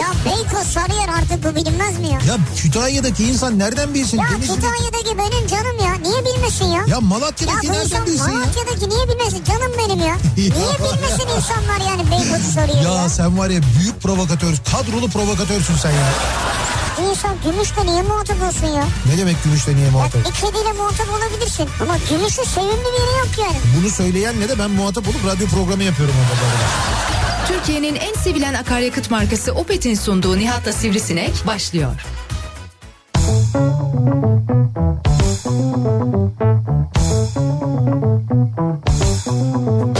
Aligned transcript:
Ya 0.00 0.06
Beykoz 0.24 0.66
Sarıyer 0.66 1.08
artık 1.08 1.44
bu 1.44 1.56
bilinmez 1.56 1.98
mi 1.98 2.06
ya? 2.06 2.18
Ya 2.28 2.36
Kütahya'daki 2.56 3.24
insan 3.24 3.58
nereden 3.58 3.94
bilsin? 3.94 4.18
Ya 4.18 4.24
Denizli- 4.24 4.54
Kütahya'daki 4.54 5.18
benim 5.18 5.46
canım 5.46 5.78
ya. 5.84 5.92
Niye 6.02 6.24
bilmesin 6.24 6.64
ya? 6.64 6.84
Ya 6.88 7.00
Malatya'daki 7.00 7.66
Ya 7.66 7.72
nereden 7.72 8.06
bilsin 8.06 8.24
ya? 8.32 8.38
Malatya'daki 8.38 8.88
niye 8.90 9.08
bilmesin? 9.08 9.44
Canım 9.44 9.72
benim 9.78 9.98
ya. 10.00 10.16
Niye 10.36 10.50
bilmesin 10.78 11.28
insanlar 11.36 11.80
yani 11.90 12.10
Beykoz'u 12.10 12.52
soruyor 12.52 12.94
ya? 12.96 13.02
Ya 13.02 13.08
sen 13.08 13.38
var 13.38 13.50
ya 13.50 13.60
büyük 13.78 14.02
provokatör, 14.02 14.54
kadrolu 14.72 15.08
provokatörsün 15.10 15.76
sen 15.76 15.90
ya. 15.90 16.06
Bir 17.00 17.10
insan 17.10 17.36
gümüşle 17.44 17.86
niye 17.86 18.02
muhatap 18.02 18.42
olsun 18.42 18.66
ya? 18.66 18.84
Ne 19.12 19.18
demek 19.18 19.44
gümüşle 19.44 19.74
niye 19.76 19.84
Ya 19.86 19.92
muhatap? 19.92 20.24
bir 20.24 20.30
kediyle 20.32 20.72
muhatap 20.72 21.06
olabilirsin. 21.10 21.68
Ama 21.82 21.96
gümüşün 22.10 22.42
sevimli 22.44 22.70
bir 22.72 23.00
yeri 23.00 23.18
yok 23.18 23.28
yani. 23.38 23.56
Bunu 23.80 23.90
söyleyen 23.90 24.40
ne 24.40 24.48
de 24.48 24.58
ben 24.58 24.70
muhatap 24.70 25.08
olup 25.08 25.26
radyo 25.26 25.46
programı 25.48 25.82
yapıyorum 25.82 26.14
orada. 26.20 27.48
Türkiye'nin 27.48 27.94
en 27.94 28.14
sevilen 28.14 28.54
akaryakıt 28.54 29.10
markası 29.10 29.52
Opet'in 29.52 29.94
sunduğu 29.94 30.38
Nihat'la 30.38 30.72
Sivrisinek 30.72 31.46
başlıyor. 31.46 31.92
Türkiye'nin 39.16 39.99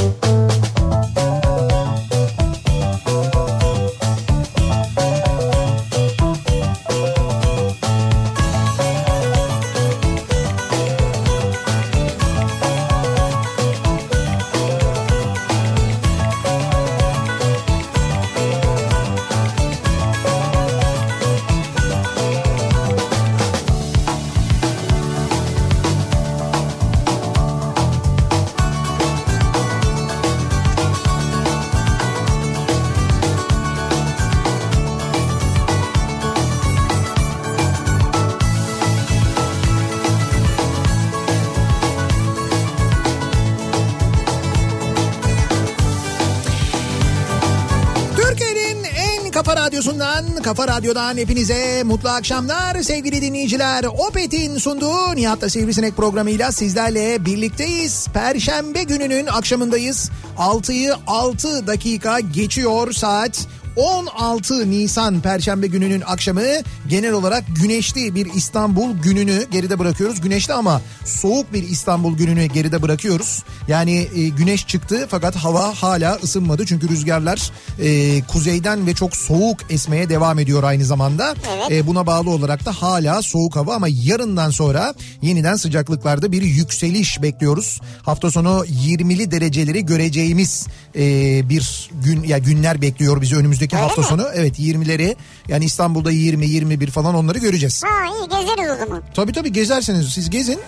kafa 50.50 50.68
radyodan 50.68 51.16
hepinize 51.16 51.82
mutlu 51.84 52.08
akşamlar 52.08 52.82
sevgili 52.82 53.22
dinleyiciler. 53.22 53.84
Opet'in 53.84 54.58
sunduğu 54.58 55.16
Nihat'la 55.16 55.48
Sivrisinek 55.48 55.96
programıyla 55.96 56.52
sizlerle 56.52 57.24
birlikteyiz. 57.24 58.06
Perşembe 58.14 58.82
gününün 58.82 59.26
akşamındayız. 59.26 60.10
6'yı 60.38 60.94
6 61.06 61.66
dakika 61.66 62.20
geçiyor 62.20 62.92
saat. 62.92 63.46
16 63.80 64.70
Nisan 64.70 65.20
Perşembe 65.20 65.66
gününün 65.66 66.02
akşamı 66.06 66.42
genel 66.88 67.12
olarak 67.12 67.44
güneşli 67.62 68.14
bir 68.14 68.34
İstanbul 68.34 68.98
gününü 69.02 69.46
geride 69.50 69.78
bırakıyoruz. 69.78 70.20
Güneşli 70.20 70.54
ama 70.54 70.82
soğuk 71.04 71.52
bir 71.52 71.62
İstanbul 71.62 72.16
gününü 72.16 72.44
geride 72.44 72.82
bırakıyoruz. 72.82 73.42
Yani 73.68 74.08
e, 74.16 74.28
güneş 74.28 74.66
çıktı 74.66 75.06
fakat 75.10 75.36
hava 75.36 75.74
hala 75.74 76.14
ısınmadı. 76.14 76.66
Çünkü 76.66 76.88
rüzgarlar 76.88 77.50
e, 77.82 78.20
kuzeyden 78.22 78.86
ve 78.86 78.94
çok 78.94 79.16
soğuk 79.16 79.58
esmeye 79.70 80.08
devam 80.08 80.38
ediyor 80.38 80.62
aynı 80.62 80.84
zamanda. 80.84 81.34
Evet. 81.54 81.72
E, 81.72 81.86
buna 81.86 82.06
bağlı 82.06 82.30
olarak 82.30 82.66
da 82.66 82.72
hala 82.72 83.22
soğuk 83.22 83.56
hava 83.56 83.74
ama 83.74 83.86
yarından 83.90 84.50
sonra 84.50 84.94
yeniden 85.22 85.56
sıcaklıklarda 85.56 86.32
bir 86.32 86.42
yükseliş 86.42 87.22
bekliyoruz. 87.22 87.80
Hafta 88.02 88.30
sonu 88.30 88.64
20'li 88.66 89.30
dereceleri 89.30 89.86
göreceğimiz 89.86 90.66
e, 90.96 91.00
bir 91.48 91.90
gün 92.04 92.22
ya 92.22 92.38
günler 92.38 92.82
bekliyor 92.82 93.20
bizi 93.20 93.36
önümüzdeki 93.36 93.69
Öyle 93.76 93.82
hafta 93.86 94.00
mi? 94.00 94.06
sonu. 94.06 94.26
Evet 94.34 94.58
20'leri 94.58 95.16
yani 95.48 95.64
İstanbul'da 95.64 96.10
20 96.10 96.46
21 96.46 96.90
falan 96.90 97.14
onları 97.14 97.38
göreceğiz. 97.38 97.82
Ha 97.84 97.88
iyi 98.06 98.28
gezeriz 98.28 98.70
o 98.70 98.76
zaman. 98.84 99.02
Tabii 99.14 99.32
tabii 99.32 99.52
gezersiniz 99.52 100.08
siz 100.12 100.30
gezin. 100.30 100.60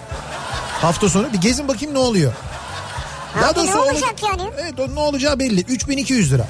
Hafta 0.80 1.08
sonu 1.08 1.32
bir 1.32 1.38
gezin 1.40 1.68
bakayım 1.68 1.94
ne 1.94 1.98
oluyor. 1.98 2.32
Abi 3.44 3.66
ne 3.66 3.74
olur- 3.74 3.90
olacak 3.92 4.14
yani? 4.22 4.50
Evet 4.60 4.80
o 4.80 4.94
ne 4.94 5.00
olacağı 5.00 5.38
belli. 5.38 5.60
3200 5.60 6.32
lira. 6.32 6.46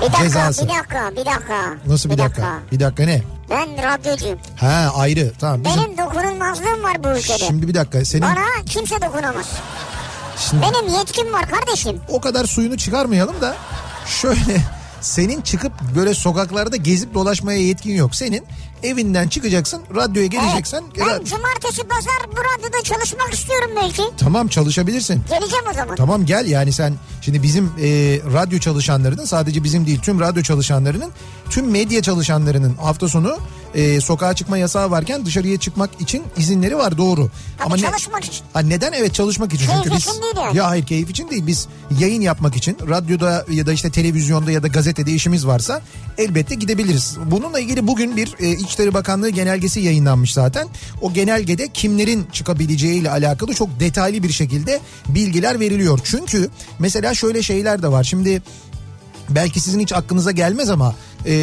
Bir 0.00 0.06
dakika 0.06 0.22
Cezası. 0.22 0.64
bir 0.64 0.68
dakika 0.68 1.10
bir 1.12 1.16
dakika. 1.26 1.74
Nasıl 1.86 2.10
bir, 2.10 2.18
dakika? 2.18 2.58
Bir 2.72 2.80
dakika 2.80 3.02
ne? 3.04 3.22
Ben 3.50 3.82
radyocuyum. 3.82 4.38
Ha 4.56 4.92
ayrı 4.96 5.32
tamam. 5.40 5.64
Bizim... 5.64 5.82
Benim 5.82 5.98
dokunulmazlığım 5.98 6.82
var 6.82 7.04
bu 7.04 7.08
ülkede. 7.18 7.38
Şimdi 7.38 7.68
bir 7.68 7.74
dakika 7.74 8.04
senin 8.04 8.22
Bana 8.22 8.44
kimse 8.66 8.94
dokunamaz. 9.02 9.46
şimdi 10.50 10.62
Benim 10.62 10.98
yetkim 10.98 11.32
var 11.32 11.50
kardeşim. 11.50 12.00
o 12.08 12.20
kadar 12.20 12.44
suyunu 12.44 12.76
çıkarmayalım 12.78 13.40
da 13.40 13.56
şöyle 14.06 14.60
senin 15.00 15.40
çıkıp 15.40 15.72
böyle 15.96 16.14
sokaklarda 16.14 16.76
gezip 16.76 17.14
dolaşmaya 17.14 17.58
yetkin 17.60 17.94
yok. 17.94 18.14
Senin 18.14 18.44
evinden 18.82 19.28
çıkacaksın 19.28 19.82
radyoya 19.94 20.26
geleceksen 20.26 20.84
Ben 20.98 21.06
ra- 21.06 21.24
cumartesi 21.24 21.82
pazar 21.82 22.12
bu 22.32 22.36
radyoda 22.36 22.82
çalışmak 22.84 23.34
istiyorum 23.34 23.70
belki. 23.76 24.02
tamam 24.18 24.48
çalışabilirsin. 24.48 25.22
Geleceğim 25.28 25.64
o 25.70 25.74
zaman. 25.74 25.96
Tamam 25.96 26.26
gel 26.26 26.46
yani 26.46 26.72
sen 26.72 26.94
şimdi 27.20 27.42
bizim 27.42 27.64
e, 27.64 27.88
radyo 28.32 28.58
çalışanlarının 28.58 29.24
sadece 29.24 29.64
bizim 29.64 29.86
değil 29.86 30.00
tüm 30.00 30.20
radyo 30.20 30.42
çalışanlarının 30.42 31.12
tüm 31.50 31.70
medya 31.70 32.02
çalışanlarının 32.02 32.74
hafta 32.74 33.08
sonu 33.08 33.38
e, 33.76 34.00
sokağa 34.00 34.34
çıkma 34.34 34.58
yasağı 34.58 34.90
varken 34.90 35.26
dışarıya 35.26 35.56
çıkmak 35.56 36.00
için 36.00 36.22
izinleri 36.36 36.76
var 36.78 36.98
doğru. 36.98 37.30
Ama 37.64 37.76
ne- 37.76 37.82
çalışmak 37.82 38.24
için. 38.24 38.44
Ha, 38.52 38.60
neden 38.60 38.92
evet 38.92 39.14
çalışmak 39.14 39.54
için. 39.54 39.66
Keyif 39.66 39.82
Çünkü 39.84 39.96
biz, 39.96 40.06
için 40.06 40.22
değil 40.22 40.34
yani. 40.36 40.56
Ya 40.56 40.66
hayır 40.66 40.86
keyif 40.86 41.10
için 41.10 41.30
değil 41.30 41.46
biz 41.46 41.68
yayın 42.00 42.20
yapmak 42.20 42.56
için 42.56 42.78
radyoda 42.88 43.44
ya 43.50 43.66
da 43.66 43.72
işte 43.72 43.90
televizyonda 43.90 44.50
ya 44.50 44.62
da 44.62 44.68
gazetede 44.68 45.12
işimiz 45.12 45.46
varsa 45.46 45.82
elbette 46.18 46.54
gidebiliriz. 46.54 47.16
Bununla 47.26 47.60
ilgili 47.60 47.86
bugün 47.86 48.16
bir 48.16 48.34
e, 48.40 48.50
İçişleri 48.50 48.94
Bakanlığı 48.94 49.30
genelgesi 49.30 49.80
yayınlanmış 49.80 50.32
zaten. 50.32 50.68
O 51.00 51.12
genelgede 51.12 51.68
kimlerin 51.68 52.26
çıkabileceğiyle 52.32 53.10
alakalı 53.10 53.54
çok 53.54 53.80
detaylı 53.80 54.22
bir 54.22 54.32
şekilde 54.32 54.80
bilgiler 55.08 55.60
veriliyor. 55.60 56.00
Çünkü 56.04 56.50
mesela 56.78 57.14
şöyle 57.14 57.42
şeyler 57.42 57.82
de 57.82 57.88
var. 57.88 58.04
Şimdi 58.04 58.42
belki 59.30 59.60
sizin 59.60 59.80
hiç 59.80 59.92
aklınıza 59.92 60.30
gelmez 60.30 60.70
ama 60.70 60.94
e, 61.26 61.34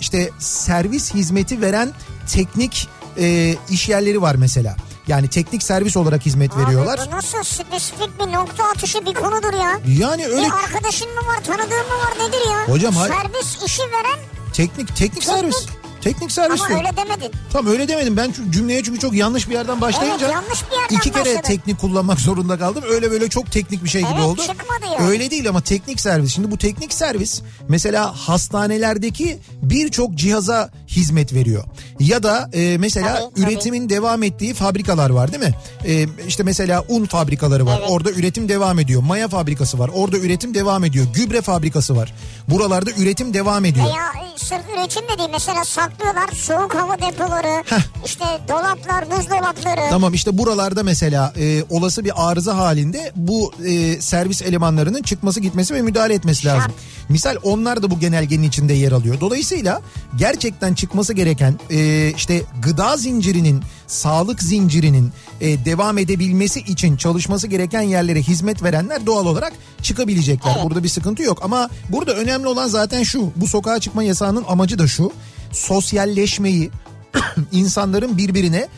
işte 0.00 0.30
servis 0.38 1.14
hizmeti 1.14 1.60
veren 1.60 1.92
teknik 2.32 2.88
e, 3.18 3.56
iş 3.70 3.88
yerleri 3.88 4.22
var 4.22 4.34
mesela. 4.34 4.76
Yani 5.08 5.28
teknik 5.28 5.62
servis 5.62 5.96
olarak 5.96 6.26
hizmet 6.26 6.56
veriyorlar. 6.56 6.98
Abi 6.98 7.12
bu 7.12 7.16
nasıl 7.16 7.42
spesifik 7.42 8.20
bir 8.20 8.32
nokta 8.32 8.64
atışı 8.64 9.06
bir 9.06 9.14
konudur 9.14 9.52
ya. 9.52 9.80
Yani 9.86 10.26
öyle 10.26 10.46
Bir 10.46 10.52
arkadaşın 10.64 11.08
mı 11.08 11.20
var 11.28 11.44
tanıdığın 11.44 11.86
mı 11.86 11.94
var 12.04 12.28
nedir 12.28 12.50
ya? 12.50 12.74
Hocam, 12.74 12.94
hayır. 12.94 13.14
Servis 13.14 13.62
işi 13.66 13.82
veren 13.82 14.18
teknik 14.52 14.96
teknik 14.96 15.24
servis. 15.24 15.66
Teknik 16.00 16.32
servis 16.32 16.60
ama 16.60 16.68
diyor. 16.68 16.78
öyle 16.80 16.96
demedin. 16.96 17.30
Tam 17.52 17.66
öyle 17.66 17.88
demedim. 17.88 18.16
Ben 18.16 18.34
cümleye 18.50 18.82
çünkü 18.82 18.98
çok 19.00 19.14
yanlış 19.14 19.48
bir 19.48 19.54
yerden 19.54 19.80
başlayınca 19.80 20.26
Evet, 20.26 20.34
yanlış 20.34 20.64
bir 20.70 20.76
yerden 20.76 20.96
iki 20.96 21.10
kere 21.10 21.24
başladın. 21.24 21.40
teknik 21.42 21.78
kullanmak 21.80 22.20
zorunda 22.20 22.58
kaldım. 22.58 22.84
Öyle 22.90 23.10
böyle 23.10 23.28
çok 23.28 23.52
teknik 23.52 23.84
bir 23.84 23.88
şey 23.88 24.00
gibi 24.00 24.10
Evet, 24.14 24.24
oldu. 24.24 24.40
çıkmadı 24.42 24.92
ya. 25.02 25.08
Öyle 25.08 25.30
değil 25.30 25.48
ama 25.48 25.60
teknik 25.60 26.00
servis. 26.00 26.34
Şimdi 26.34 26.50
bu 26.50 26.58
teknik 26.58 26.92
servis 26.94 27.42
mesela 27.68 28.12
hastanelerdeki 28.28 29.38
birçok 29.62 30.14
cihaza 30.14 30.70
hizmet 30.96 31.34
veriyor. 31.34 31.64
Ya 32.00 32.22
da 32.22 32.50
e, 32.52 32.78
mesela 32.78 33.14
Tabii, 33.14 33.34
tabii. 33.34 33.40
üretimin 33.40 33.88
devam 33.88 34.22
ettiği 34.22 34.54
fabrikalar 34.54 35.10
var 35.10 35.32
değil 35.32 35.44
mi? 35.44 35.54
E, 35.86 36.06
işte 36.28 36.42
mesela 36.42 36.84
un 36.88 37.04
fabrikaları 37.04 37.66
var. 37.66 37.76
Evet. 37.80 37.90
Orada 37.90 38.10
üretim 38.10 38.48
devam 38.48 38.78
ediyor. 38.78 39.02
Maya 39.02 39.28
fabrikası 39.28 39.78
var. 39.78 39.90
Orada 39.94 40.18
üretim 40.18 40.54
devam 40.54 40.84
ediyor. 40.84 41.06
Gübre 41.14 41.40
fabrikası 41.42 41.96
var. 41.96 42.14
Buralarda 42.48 42.90
üretim 42.90 43.34
devam 43.34 43.64
ediyor. 43.64 43.86
Veya 43.86 44.24
e, 44.34 44.38
sırf 44.38 44.62
üretim 44.74 45.02
de 45.02 45.18
değil 45.18 45.28
mesela 45.32 45.64
saklıyorlar 45.64 46.28
soğuk 46.34 46.74
hava 46.74 46.98
depoları 46.98 47.64
işte 48.04 48.24
dolaplar 48.48 49.10
buzdolapları. 49.10 49.90
Tamam 49.90 50.14
işte 50.14 50.38
buralarda 50.38 50.82
mesela 50.82 51.32
e, 51.38 51.62
olası 51.70 52.04
bir 52.04 52.12
arıza 52.16 52.56
halinde 52.56 53.12
bu 53.16 53.52
e, 53.66 54.00
servis 54.00 54.42
elemanlarının 54.42 55.02
çıkması 55.02 55.40
gitmesi 55.40 55.74
ve 55.74 55.82
müdahale 55.82 56.14
etmesi 56.14 56.46
lazım. 56.46 56.60
Şart. 56.60 57.10
Misal 57.10 57.36
onlar 57.42 57.82
da 57.82 57.90
bu 57.90 57.98
genelgenin 58.00 58.42
içinde 58.42 58.72
yer 58.72 58.92
alıyor. 58.92 59.20
Dolayısıyla 59.20 59.82
gerçekten 60.16 60.74
çıkması 60.80 61.12
gereken 61.12 61.60
e, 61.70 62.10
işte 62.16 62.42
gıda 62.62 62.96
zincirinin, 62.96 63.62
sağlık 63.86 64.42
zincirinin 64.42 65.12
e, 65.40 65.64
devam 65.64 65.98
edebilmesi 65.98 66.60
için 66.60 66.96
çalışması 66.96 67.46
gereken 67.46 67.80
yerlere 67.82 68.22
hizmet 68.22 68.62
verenler 68.62 69.06
doğal 69.06 69.26
olarak 69.26 69.52
çıkabilecekler. 69.82 70.52
Evet. 70.54 70.64
Burada 70.64 70.82
bir 70.82 70.88
sıkıntı 70.88 71.22
yok 71.22 71.38
ama 71.42 71.68
burada 71.88 72.14
önemli 72.14 72.46
olan 72.46 72.68
zaten 72.68 73.02
şu. 73.02 73.32
Bu 73.36 73.46
sokağa 73.46 73.80
çıkma 73.80 74.02
yasağının 74.02 74.44
amacı 74.48 74.78
da 74.78 74.86
şu. 74.86 75.12
Sosyalleşmeyi 75.52 76.70
insanların 77.52 78.18
birbirine 78.18 78.68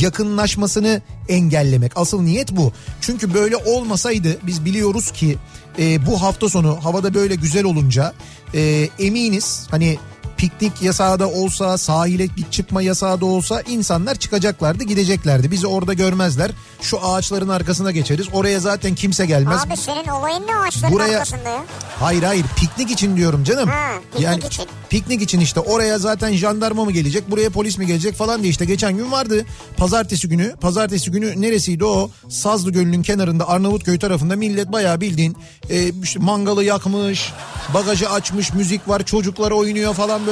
yakınlaşmasını 0.00 1.02
engellemek. 1.28 1.92
Asıl 1.96 2.22
niyet 2.22 2.52
bu. 2.52 2.72
Çünkü 3.00 3.34
böyle 3.34 3.56
olmasaydı 3.56 4.38
biz 4.42 4.64
biliyoruz 4.64 5.10
ki 5.12 5.38
e, 5.78 6.06
bu 6.06 6.22
hafta 6.22 6.48
sonu 6.48 6.78
havada 6.84 7.14
böyle 7.14 7.34
güzel 7.34 7.64
olunca 7.64 8.12
e, 8.54 8.88
eminiz 8.98 9.66
hani 9.70 9.98
piknik 10.42 10.82
yasağı 10.82 11.18
da 11.18 11.28
olsa 11.28 11.78
sahile 11.78 12.36
bir 12.36 12.44
çıkma 12.50 12.82
yasağı 12.82 13.20
da 13.20 13.26
olsa 13.26 13.60
insanlar 13.60 14.14
çıkacaklardı 14.14 14.84
gideceklerdi. 14.84 15.50
Bizi 15.50 15.66
orada 15.66 15.92
görmezler. 15.92 16.50
Şu 16.80 17.06
ağaçların 17.06 17.48
arkasına 17.48 17.90
geçeriz. 17.90 18.26
Oraya 18.32 18.60
zaten 18.60 18.94
kimse 18.94 19.26
gelmez. 19.26 19.62
Abi 19.66 19.76
senin 19.76 20.08
olayın 20.08 20.46
ne 20.46 20.56
ağaçların 20.56 20.94
Buraya- 20.94 21.18
arkasında 21.18 21.48
ya? 21.48 21.64
Hayır 22.00 22.22
hayır 22.22 22.44
piknik 22.56 22.90
için 22.90 23.16
diyorum 23.16 23.44
canım. 23.44 23.68
Ha, 23.68 23.90
piknik 24.16 24.44
için. 24.44 24.66
Piknik 24.90 25.22
için 25.22 25.40
işte 25.40 25.60
oraya 25.60 25.98
zaten 25.98 26.32
jandarma 26.32 26.84
mı 26.84 26.92
gelecek 26.92 27.30
buraya 27.30 27.50
polis 27.50 27.78
mi 27.78 27.86
gelecek 27.86 28.14
falan 28.14 28.42
diye 28.42 28.50
işte 28.50 28.64
geçen 28.64 28.96
gün 28.96 29.12
vardı. 29.12 29.44
Pazartesi 29.76 30.28
günü 30.28 30.56
pazartesi 30.60 31.10
günü 31.10 31.40
neresiydi 31.40 31.84
o 31.84 32.10
Sazlı 32.28 32.72
Gölü'nün 32.72 33.02
kenarında 33.02 33.48
Arnavutköy 33.48 33.98
tarafında 33.98 34.36
millet 34.36 34.72
bayağı 34.72 35.00
bildiğin 35.00 35.36
e, 35.70 35.88
işte 36.02 36.18
mangalı 36.18 36.64
yakmış 36.64 37.32
bagajı 37.74 38.10
açmış 38.10 38.52
müzik 38.52 38.88
var 38.88 39.02
çocuklar 39.02 39.50
oynuyor 39.50 39.94
falan 39.94 40.26
böyle. 40.26 40.31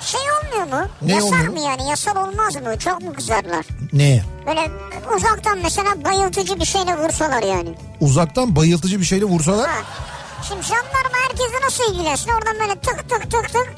Şey 0.00 0.20
olmuyor 0.20 0.80
mu? 0.82 0.88
Ne 1.02 1.12
Yasal 1.12 1.26
olmuyor? 1.26 1.48
mı 1.48 1.60
yani? 1.60 1.88
Yasal 1.90 2.16
olmaz 2.16 2.54
mı? 2.56 2.78
Çok 2.78 3.02
mu 3.02 3.12
kızarlar? 3.16 3.66
Ne? 3.92 4.22
Böyle 4.46 4.70
uzaktan 5.16 5.58
mesela 5.62 6.04
bayıltıcı 6.04 6.60
bir 6.60 6.64
şeyle 6.64 6.96
vursalar 6.98 7.42
yani. 7.42 7.68
Uzaktan 8.00 8.56
bayıltıcı 8.56 9.00
bir 9.00 9.04
şeyle 9.04 9.24
vursalar. 9.24 9.68
Ha. 9.68 9.76
Şimdi 10.48 10.62
jandarma 10.62 11.18
herkese 11.28 11.64
nasıl 11.66 11.94
ilgilensin? 11.94 12.30
Oradan 12.30 12.54
böyle 12.60 12.74
tık 12.80 13.08
tık 13.10 13.30
tık 13.30 13.52
tık. 13.52 13.74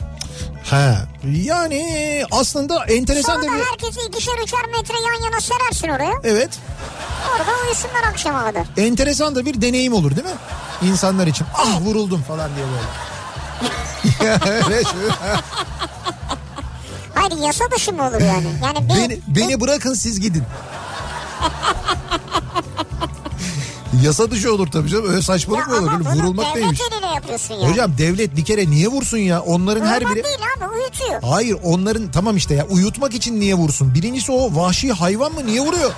Ha. 0.70 0.94
Yani 1.32 2.22
aslında 2.30 2.84
enteresan 2.84 3.34
Sonra 3.40 3.52
da 3.52 3.56
bir... 3.58 3.64
herkesi 3.64 4.00
ikişer 4.08 4.32
üçer 4.44 4.66
metre 4.66 4.94
yan 4.94 5.24
yana 5.30 5.40
serersin 5.40 5.88
oraya. 5.88 6.12
Evet. 6.24 6.50
Orada 7.32 7.50
uyusunlar 7.66 8.02
akşama 8.10 8.44
kadar. 8.44 8.66
enteresan 8.76 9.34
da 9.34 9.46
bir 9.46 9.60
deneyim 9.62 9.92
olur 9.92 10.10
değil 10.16 10.26
mi? 10.26 10.34
İnsanlar 10.82 11.26
için. 11.26 11.46
Ah 11.58 11.80
vuruldum 11.80 12.22
falan 12.28 12.50
diye 12.56 12.66
böyle. 12.66 12.86
Evet. 14.22 14.86
Hayır 17.14 17.46
yasa 17.46 17.64
dışı 17.70 17.92
mı 17.92 18.02
olur 18.08 18.20
yani? 18.20 18.46
Yani 18.64 18.88
bir, 18.88 18.94
beni, 18.94 19.20
beni 19.28 19.60
bırakın 19.60 19.94
siz 19.94 20.20
gidin. 20.20 20.42
Yasa 24.04 24.30
dışı 24.30 24.54
olur 24.54 24.66
tabii 24.66 24.88
canım. 24.88 25.04
Öyle 25.04 25.16
Ya 25.16 25.22
saçmalık 25.22 25.68
mı 25.68 25.74
olur? 25.76 25.92
Öyle 26.08 26.20
vurulmak 26.20 26.54
neymiş? 26.54 26.80
yani. 27.50 27.70
Hocam 27.70 27.98
devlet 27.98 28.36
bir 28.36 28.44
kere 28.44 28.70
niye 28.70 28.88
vursun 28.88 29.18
ya? 29.18 29.40
Onların 29.40 29.86
her 29.86 30.00
Vurmak 30.00 30.16
biri... 30.16 30.24
değil 30.24 30.38
abi 30.56 30.64
uyutuyor. 30.74 31.22
Hayır 31.22 31.56
onların 31.62 32.10
tamam 32.10 32.36
işte 32.36 32.54
ya 32.54 32.66
uyutmak 32.66 33.14
için 33.14 33.40
niye 33.40 33.54
vursun? 33.54 33.94
Birincisi 33.94 34.32
o 34.32 34.56
vahşi 34.56 34.92
hayvan 34.92 35.32
mı 35.32 35.46
niye 35.46 35.60
vuruyor? 35.60 35.92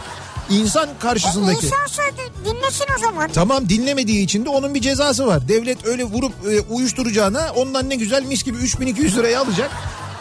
İnsan 0.52 0.88
karşısındaki. 1.00 1.66
İnsansa 1.66 2.02
dinlesin 2.44 2.84
o 2.96 3.00
zaman. 3.00 3.30
Tamam 3.34 3.68
dinlemediği 3.68 4.24
için 4.24 4.44
de 4.44 4.48
onun 4.48 4.74
bir 4.74 4.80
cezası 4.80 5.26
var. 5.26 5.48
Devlet 5.48 5.86
öyle 5.86 6.04
vurup 6.04 6.32
e, 6.50 6.60
uyuşturacağına 6.60 7.52
ondan 7.56 7.90
ne 7.90 7.94
güzel 7.96 8.22
mis 8.24 8.44
gibi 8.44 8.58
3200 8.58 9.16
liraya 9.16 9.40
alacak. 9.40 9.70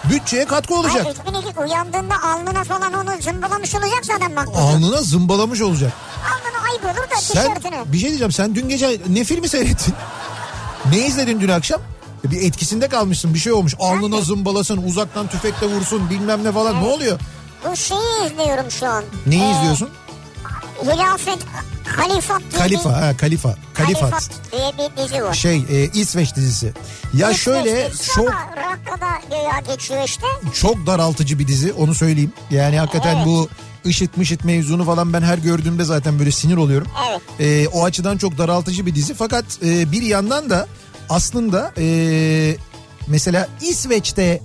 Bütçeye 0.10 0.46
katkı 0.46 0.76
olacak. 0.76 1.04
Hayır 1.06 1.18
3002 1.44 1.60
uyandığında 1.60 2.16
alnına 2.24 2.64
falan 2.64 2.94
onu 2.94 3.22
zımbalamış 3.22 3.76
olacak 3.76 4.00
zaten 4.06 4.36
bak. 4.36 4.48
Alnına 4.56 5.02
zımbalamış 5.02 5.62
olacak. 5.62 5.92
Alnına 6.24 6.70
ayıp 6.72 6.84
olur 6.86 7.10
da 7.12 7.16
Sen 7.22 7.54
tişörtüne. 7.56 7.84
bir 7.94 7.98
şey 8.00 8.10
diyeceğim 8.10 8.32
sen 8.32 8.56
dün 8.56 8.70
gece 8.70 9.02
ne 9.10 9.24
filmi 9.24 9.50
seyrettin? 9.50 9.94
ne 10.92 11.08
izledin 11.08 11.42
dün 11.42 11.50
akşam? 11.50 11.82
E, 12.28 12.32
Bir 12.32 12.42
etkisinde 12.42 12.88
kalmışsın 12.88 13.34
bir 13.34 13.40
şey 13.40 13.54
olmuş. 13.54 13.76
Alnına 13.80 14.22
zımbalasın 14.22 14.78
uzaktan 14.78 15.28
tüfekle 15.28 15.68
vursun 15.68 16.10
bilmem 16.10 16.44
ne 16.44 16.52
falan 16.52 16.84
ne 16.84 16.88
oluyor? 16.88 17.20
Bu 17.72 17.76
şeyi 17.76 18.26
izliyorum 18.32 18.72
şu 18.72 18.88
an. 18.88 19.04
Neyi 19.28 19.44
Ee, 19.44 19.52
izliyorsun? 19.52 19.90
Hilafet 20.84 21.40
Kalifat 21.96 22.40
diye 22.52 22.60
Kalifa 22.62 22.90
bir, 22.90 22.94
ha 22.94 23.18
Kalifa. 23.18 23.56
Kalifat. 23.74 24.02
Kalifat 24.12 24.30
diye 24.52 24.72
bir 24.78 25.04
dizi 25.04 25.24
var. 25.24 25.34
Şey 25.34 25.58
e, 25.70 25.86
İsveç 25.94 26.36
dizisi. 26.36 26.74
Ya 27.14 27.34
şöyle 27.34 27.70
İsveç 27.70 27.94
dizisi 27.94 28.14
çok 28.16 28.30
Rakka'da 28.30 29.10
göya 29.30 29.76
geçiyor 29.76 30.04
işte. 30.06 30.26
çok 30.54 30.88
daraltıcı 30.88 31.40
bir 31.40 31.48
dizi 31.48 31.74
onu 31.74 31.96
söyleyeyim. 31.96 32.34
Yani 32.50 32.80
hakikaten 32.80 33.16
Evet. 33.16 33.26
bu 33.26 33.50
IŞİD 33.86 34.10
mışıt 34.16 34.44
mevzunu 34.46 34.86
falan 34.86 35.14
ben 35.14 35.22
her 35.22 35.38
gördüğümde 35.38 35.84
zaten 35.84 36.20
böyle 36.20 36.32
sinir 36.32 36.58
oluyorum. 36.58 36.88
Evet. 37.10 37.22
Ee, 37.40 37.68
o 37.68 37.84
açıdan 37.84 38.18
çok 38.18 38.38
daraltıcı 38.38 38.86
bir 38.86 38.96
dizi. 38.96 39.14
Fakat 39.14 39.46
e, 39.66 39.92
bir 39.92 40.02
yandan 40.02 40.50
da 40.50 40.68
aslında 41.10 41.74
e, 41.78 42.56
mesela 43.08 43.48
İsveç'te 43.62 44.42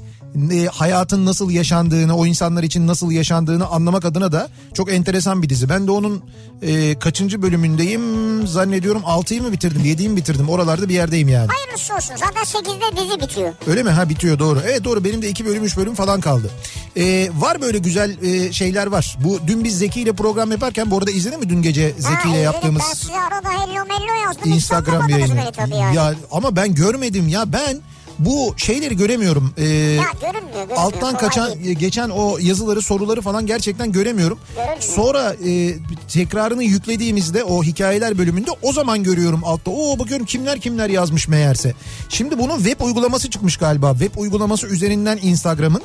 e, 0.52 0.66
hayatın 0.66 1.26
nasıl 1.26 1.50
yaşandığını, 1.50 2.16
o 2.16 2.26
insanlar 2.26 2.62
için 2.62 2.86
nasıl 2.86 3.10
yaşandığını 3.10 3.66
anlamak 3.66 4.04
adına 4.04 4.32
da 4.32 4.48
çok 4.74 4.92
enteresan 4.92 5.42
bir 5.42 5.48
dizi. 5.48 5.68
Ben 5.68 5.86
de 5.86 5.90
onun 5.90 6.22
e, 6.62 6.98
kaçıncı 6.98 7.42
bölümündeyim 7.42 8.02
zannediyorum 8.46 9.02
6'yı 9.02 9.42
mı 9.42 9.52
bitirdim 9.52 9.84
7'yi 9.84 10.08
mi 10.08 10.16
bitirdim 10.16 10.48
oralarda 10.48 10.88
bir 10.88 10.94
yerdeyim 10.94 11.28
yani. 11.28 11.48
Hayırlısı 11.48 11.94
olsun. 11.94 12.14
Zaten 12.16 12.42
8'de 12.42 12.96
dizi 12.96 13.20
bitiyor. 13.20 13.52
Öyle 13.66 13.82
mi? 13.82 13.90
Ha 13.90 14.08
bitiyor 14.08 14.38
doğru. 14.38 14.60
Evet 14.64 14.84
doğru 14.84 15.04
benim 15.04 15.22
de 15.22 15.28
2 15.28 15.46
bölüm 15.46 15.64
3 15.64 15.76
bölüm 15.76 15.94
falan 15.94 16.20
kaldı. 16.20 16.50
Ee, 16.96 17.28
var 17.38 17.60
böyle 17.60 17.78
güzel 17.78 18.22
e, 18.22 18.52
şeyler 18.52 18.86
var. 18.86 19.16
Bu 19.24 19.38
dün 19.46 19.64
biz 19.64 19.78
Zeki 19.78 20.00
ile 20.00 20.12
program 20.12 20.50
yaparken 20.52 20.90
bu 20.90 20.98
arada 20.98 21.10
izledin 21.10 21.40
mi 21.40 21.48
dün 21.48 21.62
gece 21.62 21.94
Zeki 21.98 22.28
ile 22.28 22.36
yaptığımız 22.38 22.82
Ben 22.88 22.94
size 22.94 23.20
arada 23.20 23.48
hello 23.50 23.84
mello 23.84 24.22
yazdım. 24.26 24.52
Instagram 24.52 25.08
yayını? 25.08 25.40
yani. 25.76 25.96
Ya 25.96 26.14
ama 26.32 26.56
ben 26.56 26.74
görmedim 26.74 27.28
ya 27.28 27.52
ben 27.52 27.80
bu 28.18 28.54
şeyleri 28.56 28.96
göremiyorum. 28.96 29.52
Ee, 29.56 29.64
Ya 29.64 30.04
görünmüyor. 30.20 30.52
görünmüyor. 30.54 30.76
alttan 30.78 31.16
kaçan 31.16 31.64
değil. 31.64 31.78
geçen 31.78 32.08
o 32.08 32.38
yazıları 32.40 32.82
soruları 32.82 33.20
falan 33.22 33.46
gerçekten 33.46 33.92
göremiyorum. 33.92 34.38
Görünmüyor. 34.56 34.80
Sonra 34.80 35.36
e, 35.46 35.74
tekrarını 36.12 36.62
yüklediğimizde 36.64 37.44
o 37.44 37.62
hikayeler 37.62 38.18
bölümünde 38.18 38.50
o 38.62 38.72
zaman 38.72 39.02
görüyorum 39.02 39.40
altta. 39.44 39.70
Oo 39.70 39.98
bakıyorum 39.98 40.26
kimler 40.26 40.60
kimler 40.60 40.90
yazmış 40.90 41.28
meğerse. 41.28 41.74
Şimdi 42.08 42.38
bunun 42.38 42.56
web 42.56 42.80
uygulaması 42.80 43.30
çıkmış 43.30 43.56
galiba. 43.56 43.92
Web 43.98 44.20
uygulaması 44.20 44.66
üzerinden 44.66 45.18
Instagram'ın. 45.22 45.82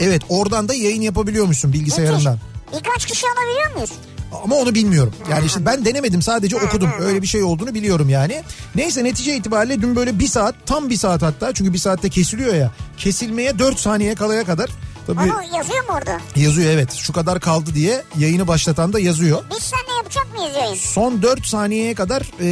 Evet 0.00 0.22
oradan 0.28 0.68
da 0.68 0.74
yayın 0.74 1.02
yapabiliyormuşsun 1.02 1.72
bilgisayarından. 1.72 2.38
müthiş. 2.72 2.78
Birkaç 2.84 3.06
kişi 3.06 3.26
alabiliyor 3.26 3.74
muyuz? 3.74 3.90
Ama 4.44 4.54
onu 4.56 4.74
bilmiyorum. 4.74 5.14
Yani 5.30 5.46
işte 5.46 5.66
ben 5.66 5.84
denemedim 5.84 6.22
sadece 6.22 6.56
okudum. 6.56 6.90
Öyle 7.00 7.22
bir 7.22 7.26
şey 7.26 7.42
olduğunu 7.42 7.74
biliyorum 7.74 8.08
yani. 8.08 8.42
Neyse 8.74 9.04
netice 9.04 9.36
itibariyle 9.36 9.82
dün 9.82 9.96
böyle 9.96 10.18
bir 10.18 10.26
saat 10.28 10.54
tam 10.66 10.90
bir 10.90 10.96
saat 10.96 11.22
hatta 11.22 11.52
çünkü 11.54 11.72
bir 11.72 11.78
saatte 11.78 12.08
kesiliyor 12.08 12.54
ya. 12.54 12.70
Kesilmeye 12.98 13.58
4 13.58 13.78
saniye 13.78 14.14
kalaya 14.14 14.44
kadar. 14.44 14.70
Tabii 15.06 15.20
Onu 15.20 15.56
yazıyor 15.56 15.84
mu 15.84 15.90
orada? 15.98 16.20
yazıyor 16.36 16.70
evet 16.70 16.92
şu 16.92 17.12
kadar 17.12 17.40
kaldı 17.40 17.70
diye 17.74 18.02
yayını 18.18 18.48
başlatan 18.48 18.92
da 18.92 19.00
yazıyor. 19.00 19.42
Biz 19.50 19.62
seninle 19.62 19.96
yapacak 19.96 20.26
mıyız 20.38 20.54
yayın? 20.56 20.74
Son 20.74 21.22
4 21.22 21.46
saniyeye 21.46 21.94
kadar 21.94 22.22
e, 22.40 22.46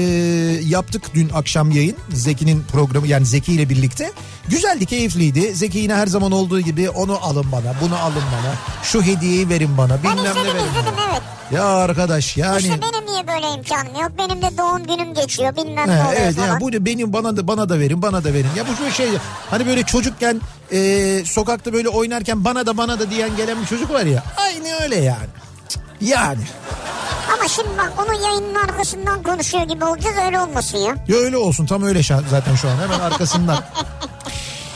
yaptık 0.64 1.02
dün 1.14 1.28
akşam 1.34 1.70
yayın. 1.70 1.96
Zeki'nin 2.12 2.64
programı 2.72 3.06
yani 3.06 3.26
Zeki 3.26 3.52
ile 3.52 3.68
birlikte. 3.68 4.12
Güzeldi, 4.48 4.86
keyifliydi. 4.86 5.54
Zeki 5.54 5.78
yine 5.78 5.94
her 5.94 6.06
zaman 6.06 6.32
olduğu 6.32 6.60
gibi 6.60 6.90
onu 6.90 7.18
alın 7.22 7.46
bana, 7.52 7.74
bunu 7.82 7.96
alın 7.98 8.14
bana. 8.32 8.54
Şu 8.82 9.02
hediyeyi 9.02 9.48
verin 9.48 9.78
bana, 9.78 9.98
Ben 10.04 10.16
bilmem 10.16 10.24
ne 10.24 10.40
izledim 10.40 10.44
verin 10.54 10.68
izledim 10.70 10.92
bana. 10.96 11.10
evet. 11.12 11.22
Ya 11.50 11.64
arkadaş 11.64 12.36
yani... 12.36 12.58
İşte 12.58 12.80
benim 12.82 13.06
niye 13.06 13.28
böyle 13.28 13.54
imkanım 13.54 14.02
yok? 14.02 14.12
Benim 14.18 14.42
de 14.42 14.58
doğum 14.58 14.86
günüm 14.86 15.14
geçiyor 15.14 15.56
bilmem 15.56 15.88
ne 15.88 15.92
oluyor 15.92 16.12
evet 16.16 16.34
falan. 16.34 16.46
ya 16.48 16.60
bu 16.60 16.72
da 16.72 16.84
benim 16.84 17.12
bana 17.12 17.36
da 17.36 17.48
bana 17.48 17.68
da 17.68 17.78
verin 17.78 18.02
bana 18.02 18.24
da 18.24 18.32
verin. 18.32 18.48
Ya 18.56 18.64
bu 18.68 18.76
şu 18.76 18.94
şey 18.94 19.08
hani 19.50 19.66
böyle 19.66 19.82
çocukken 19.82 20.40
e, 20.72 21.22
sokakta 21.24 21.72
böyle 21.72 21.88
oynarken 21.88 22.44
bana 22.44 22.66
da 22.66 22.76
bana 22.76 23.00
da 23.00 23.10
diyen 23.10 23.36
gelen 23.36 23.62
bir 23.62 23.66
çocuk 23.66 23.90
var 23.90 24.04
ya. 24.04 24.22
Aynı 24.36 24.82
öyle 24.82 24.96
yani. 24.96 25.28
Yani. 26.00 26.42
Ama 27.34 27.48
şimdi 27.48 27.68
bak 27.78 27.92
onun 27.98 28.22
yayının 28.22 28.54
arkasından 28.54 29.22
konuşuyor 29.22 29.64
gibi 29.64 29.84
olacağız 29.84 30.16
öyle 30.26 30.40
olmasın 30.40 30.78
ya. 30.78 30.96
Ya 31.08 31.16
öyle 31.16 31.36
olsun 31.36 31.66
tam 31.66 31.82
öyle 31.82 31.98
şa- 31.98 32.28
zaten 32.30 32.54
şu 32.54 32.68
an 32.68 32.76
hemen 32.76 33.00
arkasından. 33.00 33.64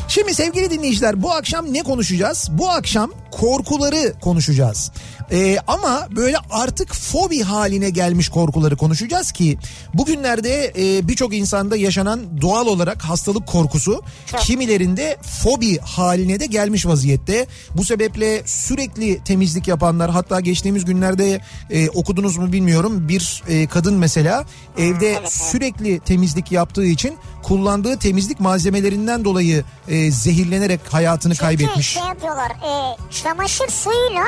Şimdi 0.09 0.35
sevgili 0.35 0.71
dinleyiciler 0.71 1.23
bu 1.23 1.33
akşam 1.33 1.73
ne 1.73 1.83
konuşacağız? 1.83 2.49
Bu 2.51 2.71
akşam 2.71 3.11
korkuları 3.31 4.13
konuşacağız. 4.21 4.91
Ee, 5.33 5.57
ama 5.67 6.09
böyle 6.17 6.37
artık 6.51 6.95
fobi 6.95 7.43
haline 7.43 7.91
gelmiş 7.91 8.29
korkuları 8.29 8.77
konuşacağız 8.77 9.33
ki 9.33 9.59
bugünlerde 9.95 10.73
e, 10.79 11.09
birçok 11.09 11.35
insanda 11.35 11.77
yaşanan 11.77 12.41
doğal 12.41 12.67
olarak 12.67 13.03
hastalık 13.05 13.47
korkusu 13.47 14.03
kimilerinde 14.41 15.17
fobi 15.43 15.79
haline 15.79 16.41
de 16.41 16.47
gelmiş 16.47 16.87
vaziyette. 16.87 17.47
Bu 17.75 17.85
sebeple 17.85 18.43
sürekli 18.47 19.25
temizlik 19.25 19.69
yapanlar 19.69 20.11
hatta 20.11 20.41
geçtiğimiz 20.41 20.85
günlerde 20.85 21.41
e, 21.71 21.89
okudunuz 21.89 22.37
mu 22.37 22.53
bilmiyorum 22.53 23.09
bir 23.09 23.43
e, 23.49 23.67
kadın 23.67 23.95
mesela 23.95 24.45
evde 24.79 25.19
sürekli 25.29 26.01
temizlik 26.01 26.53
yaptığı 26.53 26.85
için 26.85 27.15
kullandığı 27.43 27.99
temizlik 27.99 28.41
malzemelerinden 28.41 29.25
dolayı 29.25 29.65
e, 29.89 30.11
zehirlenerek 30.11 30.81
hayatını 30.91 31.33
Çünkü 31.33 31.45
kaybetmiş. 31.45 31.89
şey 31.89 32.03
yapıyorlar 32.03 32.51
e, 32.51 32.97
çamaşır 33.23 33.69
suyuyla 33.69 34.25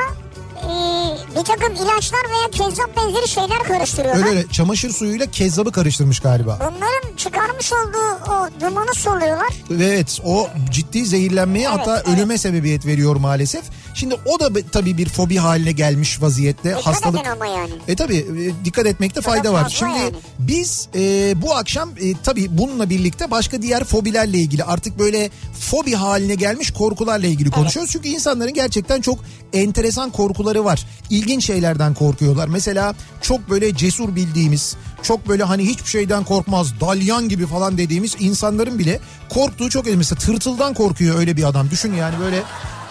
e, 0.63 1.39
bir 1.39 1.45
takım 1.45 1.73
ilaçlar 1.75 2.19
veya 2.29 2.49
kezzap 2.51 2.97
benzeri 2.97 3.27
şeyler 3.27 3.59
karıştırıyorlar. 3.63 4.25
Öyle 4.27 4.37
öyle 4.37 4.49
çamaşır 4.49 4.89
suyuyla 4.89 5.25
kezzabı 5.25 5.71
karıştırmış 5.71 6.19
galiba. 6.19 6.59
Bunların 6.59 7.15
çıkarmış 7.17 7.73
olduğu 7.73 8.31
o 8.31 8.61
dumanı 8.61 8.93
soluyorlar. 8.93 9.49
Ve 9.69 10.01
Evet 10.01 10.19
o 10.25 10.49
ciddi 10.71 11.05
zehirlenmeye 11.05 11.67
Evet, 11.69 11.79
hatta 11.79 11.97
evet. 11.97 12.07
ölüme 12.17 12.37
sebebiyet 12.37 12.85
veriyor 12.85 13.15
maalesef. 13.15 13.63
Şimdi 13.93 14.15
o 14.25 14.39
da 14.39 14.49
tabii 14.71 14.97
bir 14.97 15.09
fobi 15.09 15.37
haline 15.37 15.71
gelmiş 15.71 16.21
vaziyette. 16.21 16.69
Dikkat 16.69 16.85
Hastalık. 16.85 17.21
edin 17.21 17.29
ama 17.29 17.47
yani. 17.47 17.71
E 17.87 17.95
tabii 17.95 18.17
e, 18.17 18.65
dikkat 18.65 18.85
etmekte 18.85 19.21
fayda 19.21 19.43
da 19.43 19.53
var. 19.53 19.69
Şimdi 19.69 19.97
yani. 19.97 20.13
biz 20.39 20.87
e, 20.95 21.33
bu 21.41 21.55
akşam 21.55 21.89
e, 21.89 22.13
tabii 22.23 22.57
bununla 22.57 22.89
birlikte 22.89 23.31
başka 23.31 23.61
diğer 23.61 23.83
fobilerle 23.83 24.37
ilgili 24.37 24.63
artık 24.63 24.99
böyle 24.99 25.29
fobi 25.59 25.93
haline 25.93 26.35
gelmiş 26.35 26.71
korkularla 26.71 27.27
ilgili 27.27 27.51
konuşuyoruz. 27.51 27.91
Çünkü 27.91 28.09
insanların 28.09 28.53
gerçekten 28.53 29.01
çok 29.01 29.19
enteresan 29.53 30.09
korkuları 30.09 30.65
var. 30.65 30.85
İlginç 31.09 31.45
şeylerden 31.45 31.93
korkuyorlar. 31.93 32.47
Mesela 32.47 32.95
çok 33.21 33.49
böyle 33.49 33.75
cesur 33.75 34.15
bildiğimiz, 34.15 34.75
çok 35.03 35.27
böyle 35.27 35.43
hani 35.43 35.65
hiçbir 35.65 35.89
şeyden 35.89 36.23
korkmaz, 36.23 36.79
dalyan 36.79 37.29
gibi 37.29 37.45
falan 37.47 37.77
dediğimiz 37.77 38.15
insanların 38.19 38.79
bile 38.79 38.99
korktuğu 39.29 39.69
çok 39.69 39.85
mesela 39.85 40.19
tırtıldan 40.19 40.73
korkuyor 40.73 41.19
öyle 41.19 41.37
bir 41.37 41.43
adam. 41.43 41.69
Düşün 41.69 41.93
yani 41.93 42.15
böyle 42.19 42.43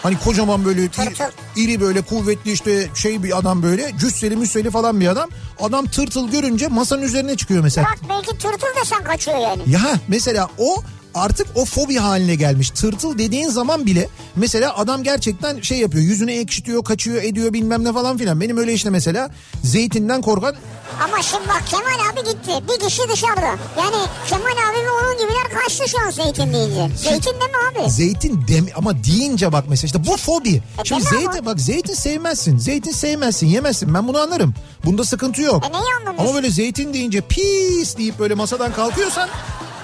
Hani 0.03 0.19
kocaman 0.19 0.65
böyle 0.65 0.81
iri, 0.83 0.91
Tırtıl. 0.91 1.23
iri 1.55 1.81
böyle 1.81 2.01
kuvvetli 2.01 2.51
işte 2.51 2.89
şey 2.95 3.23
bir 3.23 3.37
adam 3.37 3.63
böyle 3.63 3.91
cüsseli 3.99 4.35
müsseli 4.35 4.71
falan 4.71 4.99
bir 5.01 5.07
adam. 5.07 5.29
Adam 5.59 5.85
tırtıl 5.85 6.29
görünce 6.31 6.67
masanın 6.67 7.01
üzerine 7.01 7.37
çıkıyor 7.37 7.63
mesela. 7.63 7.87
Bak 7.87 8.09
belki 8.09 8.37
tırtıl 8.37 8.67
desen 8.81 9.03
kaçıyor 9.03 9.37
yani. 9.37 9.61
Ya 9.67 9.81
mesela 10.07 10.49
o 10.57 10.83
artık 11.15 11.47
o 11.55 11.65
fobi 11.65 11.95
haline 11.97 12.35
gelmiş. 12.35 12.69
Tırtıl 12.69 13.17
dediğin 13.17 13.49
zaman 13.49 13.85
bile 13.85 14.07
mesela 14.35 14.77
adam 14.77 15.03
gerçekten 15.03 15.61
şey 15.61 15.77
yapıyor. 15.77 16.03
Yüzüne 16.03 16.35
ekşitiyor, 16.39 16.83
kaçıyor, 16.83 17.23
ediyor 17.23 17.53
bilmem 17.53 17.83
ne 17.83 17.93
falan 17.93 18.17
filan. 18.17 18.41
Benim 18.41 18.57
öyle 18.57 18.73
işte 18.73 18.89
mesela 18.89 19.29
zeytinden 19.63 20.21
korkan 20.21 20.55
Ama 21.03 21.21
şimdi 21.21 21.47
bak 21.47 21.63
Kemal 21.67 22.09
abi 22.13 22.29
gitti. 22.29 22.51
Bir 22.69 22.87
kişi 22.87 23.01
dışarıda. 23.09 23.55
Yani 23.79 24.05
Kemal 24.29 24.51
abi 24.51 24.77
ve 24.85 24.91
onun 24.91 25.13
gibiler 25.17 25.61
kaçtı 25.61 25.89
şu 25.89 25.97
an 26.05 26.09
zeytin 26.09 26.53
deyince. 26.53 26.89
Zeytin 26.97 27.31
de 27.33 27.45
mi 27.45 27.81
abi? 27.83 27.89
zeytin 27.91 28.45
dem 28.47 28.65
ama 28.75 29.03
deyince 29.03 29.51
bak 29.53 29.65
mesela 29.69 29.85
işte 29.85 30.05
bu 30.07 30.17
fobi. 30.17 30.61
Şimdi 30.83 31.05
deme 31.05 31.19
zeytin 31.19 31.45
bak 31.45 31.59
zeytin 31.59 31.93
sevmezsin. 31.93 32.57
Zeytin 32.57 32.91
sevmezsin, 32.91 33.47
yemezsin. 33.47 33.93
Ben 33.93 34.07
bunu 34.07 34.19
anlarım. 34.19 34.53
Bunda 34.85 35.03
sıkıntı 35.03 35.41
yok. 35.41 35.65
E 35.65 35.71
neyi 35.73 35.83
anlamıyorsun? 35.99 36.25
Ama 36.25 36.33
böyle 36.35 36.49
zeytin 36.51 36.93
deyince 36.93 37.21
pis 37.21 37.97
deyip 37.97 38.19
böyle 38.19 38.33
masadan 38.33 38.73
kalkıyorsan 38.73 39.29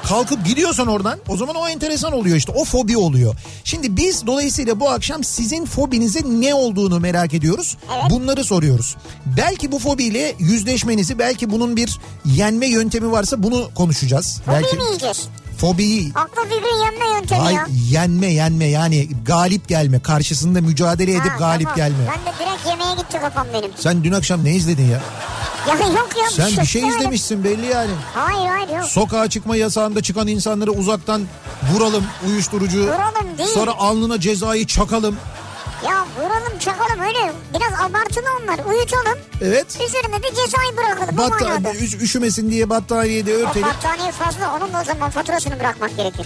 kalkıp 0.08 0.46
gidiyorsan 0.46 0.88
oradan 0.88 1.20
o 1.28 1.38
zaman 1.38 1.56
o 1.56 1.68
enteresan 1.68 2.14
oluyor 2.14 2.36
işte 2.38 2.52
o 2.56 2.66
fobi 2.66 2.98
oluyor. 2.98 3.36
Şimdi 3.64 3.98
biz 3.98 4.28
dolayısıyla 4.28 4.80
bu 4.80 4.90
akşam 4.90 5.24
sizin 5.24 5.66
fobinizin 5.66 6.42
ne 6.42 6.54
olduğunu 6.54 7.00
merak 7.00 7.34
ediyoruz. 7.34 7.78
Evet. 7.94 8.12
Bunları 8.12 8.44
soruyoruz. 8.44 8.96
Belki 9.38 9.72
bu 9.72 9.80
fobiyle 9.80 10.36
yüzleşmenizi 10.40 11.20
belki 11.20 11.50
bunun 11.52 11.76
bir 11.76 12.00
yenme 12.26 12.68
yöntemi 12.68 13.12
varsa 13.12 13.44
bunu 13.44 13.70
konuşacağız. 13.76 14.42
Fobi 14.46 14.56
belki 14.56 14.76
mi 14.78 14.84
yiyeceğiz? 14.84 15.28
Fobiyi 15.58 16.12
Aklı 16.16 16.42
fikri 16.44 16.84
yenme 16.84 17.16
yöntemi 17.20 17.42
Hayır 17.42 17.58
ya. 17.58 17.66
yenme 17.90 18.28
yenme 18.34 18.66
yani 18.66 19.10
galip 19.26 19.68
gelme 19.68 20.00
karşısında 20.00 20.62
mücadele 20.62 21.12
edip 21.12 21.32
Ha, 21.32 21.38
galip 21.40 21.64
tamam. 21.64 21.76
gelme. 21.76 21.98
Ben 22.08 22.34
de 22.34 22.38
direkt 22.40 22.66
yemeğe 22.68 22.96
gitti 22.96 23.18
kafam 23.22 23.48
benim. 23.54 23.72
Sen 23.76 24.04
dün 24.04 24.12
akşam 24.12 24.44
ne 24.46 24.52
izledin 24.56 24.86
ya? 24.86 25.02
Ya 25.68 25.74
yok 25.88 26.10
ya. 26.24 26.30
Sen 26.32 26.62
bir 26.64 26.68
şey 26.68 26.88
izlemişsin 26.88 27.44
belli 27.44 27.66
yani. 27.66 27.92
Hayır 28.16 28.48
hayır 28.50 28.70
yok. 28.70 28.86
Sokağa 28.86 29.30
çıkma 29.30 29.56
yasağında 29.56 30.02
çıkan 30.02 30.28
insanları 30.28 30.72
uzaktan 30.72 31.22
vuralım 31.74 32.04
uyuşturucu. 32.28 32.84
Vuralım 32.84 33.38
değil. 33.38 33.50
Sonra 33.50 33.72
alnına 33.78 34.20
cezayı 34.20 34.68
çakalım. 34.68 35.16
Ya 35.86 36.05
vuralım 36.19 36.60
çakalım 36.60 37.00
öyle. 37.00 37.31
Biraz 37.55 37.74
abartılı 37.89 38.25
onlar. 38.41 38.60
Uyutalım. 38.65 39.19
Evet. 39.41 39.67
Üzerine 39.88 40.24
de 40.24 40.27
cezayı 40.29 40.77
bırakalım. 40.77 41.17
Bu 41.17 41.17
Batta 41.17 41.46
manada. 41.50 41.72
üş- 41.74 42.01
üşümesin 42.01 42.51
diye 42.51 42.69
battaniyede 42.69 43.38
O 43.38 43.39
örtelim. 43.39 43.67
battaniye 43.67 44.12
fazla 44.12 44.55
onun 44.57 44.74
da 44.74 44.81
o 44.81 44.84
zaman 44.84 45.10
faturasını 45.10 45.60
bırakmak 45.60 45.98
gerekir. 45.98 46.25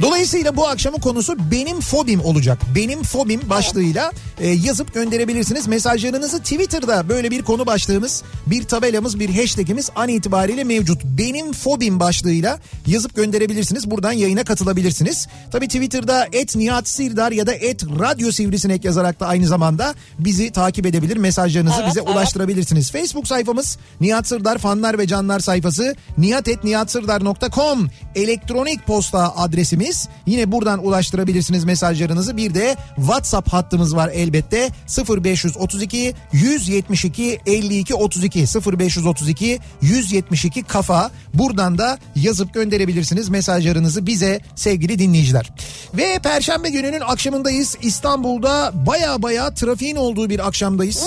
Dolayısıyla 0.00 0.56
bu 0.56 0.68
akşamın 0.68 0.98
konusu 0.98 1.36
benim 1.50 1.80
fobim 1.80 2.20
olacak. 2.20 2.58
Benim 2.74 3.02
fobim 3.02 3.40
başlığıyla 3.50 4.12
e, 4.40 4.48
yazıp 4.48 4.94
gönderebilirsiniz. 4.94 5.66
Mesajlarınızı 5.66 6.38
Twitter'da 6.38 7.08
böyle 7.08 7.30
bir 7.30 7.42
konu 7.42 7.66
başlığımız, 7.66 8.22
bir 8.46 8.64
tabelamız, 8.64 9.20
bir 9.20 9.40
hashtagimiz 9.40 9.90
an 9.94 10.08
itibariyle 10.08 10.64
mevcut. 10.64 11.04
Benim 11.04 11.52
fobim 11.52 12.00
başlığıyla 12.00 12.58
yazıp 12.86 13.16
gönderebilirsiniz. 13.16 13.90
Buradan 13.90 14.12
yayına 14.12 14.44
katılabilirsiniz. 14.44 15.28
Tabii 15.50 15.66
Twitter'da 15.66 16.26
et 16.32 16.56
Nihat 16.56 16.88
Sirdar 16.88 17.32
ya 17.32 17.46
da 17.46 17.52
et 17.54 17.84
Radyo 17.84 18.32
Sivrisinek 18.32 18.84
yazarak 18.84 19.20
da 19.20 19.26
aynı 19.26 19.46
zamanda 19.46 19.94
bizi 20.18 20.50
takip 20.50 20.86
edebilir. 20.86 21.16
Mesajlarınızı 21.16 21.76
Evet, 21.78 21.88
bize 21.88 22.00
evet. 22.00 22.10
ulaştırabilirsiniz. 22.14 22.90
Facebook 22.90 23.28
sayfamız 23.28 23.78
Nihat 24.00 24.26
Sırdar 24.26 24.58
fanlar 24.58 24.98
ve 24.98 25.06
canlar 25.06 25.40
sayfası 25.40 25.94
nihatetnihatsırdar.com 26.18 27.88
elektronik 28.14 28.86
posta 28.86 29.36
adresimiz. 29.36 29.81
Yine 30.26 30.52
buradan 30.52 30.86
ulaştırabilirsiniz 30.86 31.64
mesajlarınızı. 31.64 32.36
Bir 32.36 32.54
de 32.54 32.76
WhatsApp 32.96 33.52
hattımız 33.52 33.96
var 33.96 34.10
elbette 34.14 34.70
0532 35.08 36.14
172 36.32 37.40
52 37.46 37.94
32 37.94 38.38
0532 38.78 39.58
172 39.82 40.62
kafa. 40.62 41.10
Buradan 41.34 41.78
da 41.78 41.98
yazıp 42.16 42.54
gönderebilirsiniz 42.54 43.28
mesajlarınızı 43.28 44.06
bize 44.06 44.40
sevgili 44.54 44.98
dinleyiciler. 44.98 45.52
Ve 45.94 46.18
Perşembe 46.22 46.70
gününün 46.70 47.00
akşamındayız. 47.00 47.76
İstanbul'da 47.82 48.72
baya 48.86 49.22
baya 49.22 49.54
trafiğin 49.54 49.96
olduğu 49.96 50.30
bir 50.30 50.46
akşamdayız. 50.46 51.04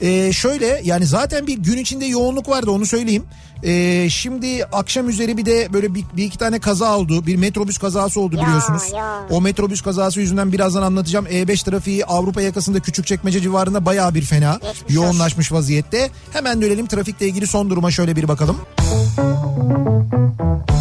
Ee, 0.00 0.32
şöyle 0.32 0.80
yani 0.84 1.06
zaten 1.06 1.46
bir 1.46 1.58
gün 1.58 1.78
içinde 1.78 2.06
yoğunluk 2.06 2.48
vardı 2.48 2.70
onu 2.70 2.86
söyleyeyim. 2.86 3.24
Ee, 3.64 4.06
şimdi 4.10 4.64
akşam 4.72 5.08
üzeri 5.08 5.36
bir 5.36 5.46
de 5.46 5.68
böyle 5.72 5.94
bir, 5.94 6.04
bir 6.16 6.24
iki 6.24 6.38
tane 6.38 6.58
kaza 6.58 6.96
oldu. 6.98 7.26
Bir 7.26 7.36
metrobüs 7.36 7.78
kazası 7.78 8.20
oldu 8.20 8.36
Ya, 8.36 8.42
biliyorsunuz. 8.42 8.82
ya. 8.94 9.26
O 9.30 9.40
metrobüs 9.40 9.82
kazası 9.82 10.20
yüzünden 10.20 10.52
birazdan 10.52 10.82
anlatacağım. 10.82 11.26
E5 11.26 11.64
trafiği 11.70 12.04
Avrupa 12.04 12.42
yakasında 12.42 12.80
Küçükçekmece 12.80 13.40
civarında 13.40 13.86
bayağı 13.86 14.14
bir 14.14 14.22
fena 14.22 14.60
Geçmiş 14.62 14.94
yoğunlaşmış 14.94 15.52
vaziyette. 15.52 16.10
Hemen 16.32 16.62
dönelim 16.62 16.86
trafikle 16.86 17.26
ilgili 17.28 17.46
son 17.46 17.70
duruma 17.70 17.90
şöyle 17.90 18.16
bir 18.16 18.28
bakalım. 18.28 18.56
Kafa 18.76 20.75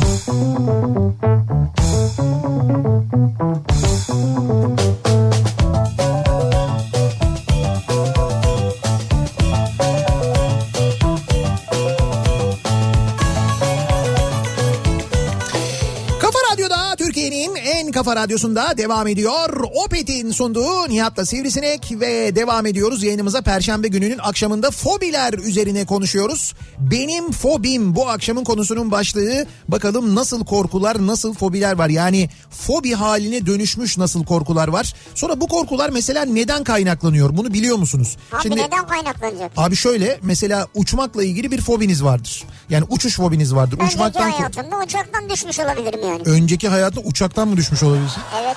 kafa 18.06 18.16
radyosunda 18.16 18.78
devam 18.78 19.08
ediyor. 19.08 19.64
Opet'in 19.86 20.32
sunduğu 20.32 20.90
Nihat'la 20.90 21.26
Sivrisinek 21.26 21.92
ve 21.92 22.36
devam 22.36 22.66
ediyoruz 22.66 23.04
yayınımıza 23.04 23.42
Perşembe 23.42 23.88
gününün 23.88 24.18
akşamında 24.18 24.72
fobiler 24.72 25.34
üzerine 25.34 25.86
konuşuyoruz. 25.86 26.54
Benim 26.80 27.32
fobim 27.32 27.96
bu 27.96 28.10
akşamın 28.10 28.44
konusunun 28.44 28.92
başlığı. 28.92 29.46
Bakalım 29.68 30.16
nasıl 30.16 30.46
korkular, 30.46 31.08
nasıl 31.08 31.34
fobiler 31.34 31.74
var? 31.78 31.90
Yani 31.90 32.30
fobi 32.52 32.94
haline 32.94 33.46
dönüşmüş 33.46 33.98
nasıl 33.98 34.26
korkular 34.26 34.68
var? 34.68 34.94
Sonra 35.16 35.42
bu 35.42 35.48
korkular 35.48 35.90
mesela 35.90 36.26
neden 36.26 36.64
kaynaklanıyor? 36.64 37.38
Bunu 37.38 37.54
biliyor 37.54 37.78
musunuz? 37.78 38.18
Abi 38.34 38.52
neden 38.52 38.88
kaynaklanacak? 38.88 39.52
Abi 39.58 39.76
şöyle 39.76 40.20
mesela 40.22 40.68
uçmakla 40.76 41.24
ilgili 41.24 41.52
bir 41.52 41.62
fobiniz 41.62 42.04
vardır. 42.04 42.44
Yani 42.70 42.86
uçuş 42.90 43.16
fobiniz 43.16 43.56
vardır. 43.56 43.78
Önceki 43.78 43.96
Uçmaktan 43.96 44.32
hayatımda 44.32 44.78
uçaktan 44.86 45.30
düşmüş 45.30 45.60
olabilirim 45.60 46.00
yani. 46.04 46.22
önceki 46.26 46.68
hayatında 46.70 47.06
uçaktan 47.08 47.48
mı 47.48 47.58
düşmüş 47.58 47.84
olabilirsin? 47.96 48.22
Evet. 48.44 48.56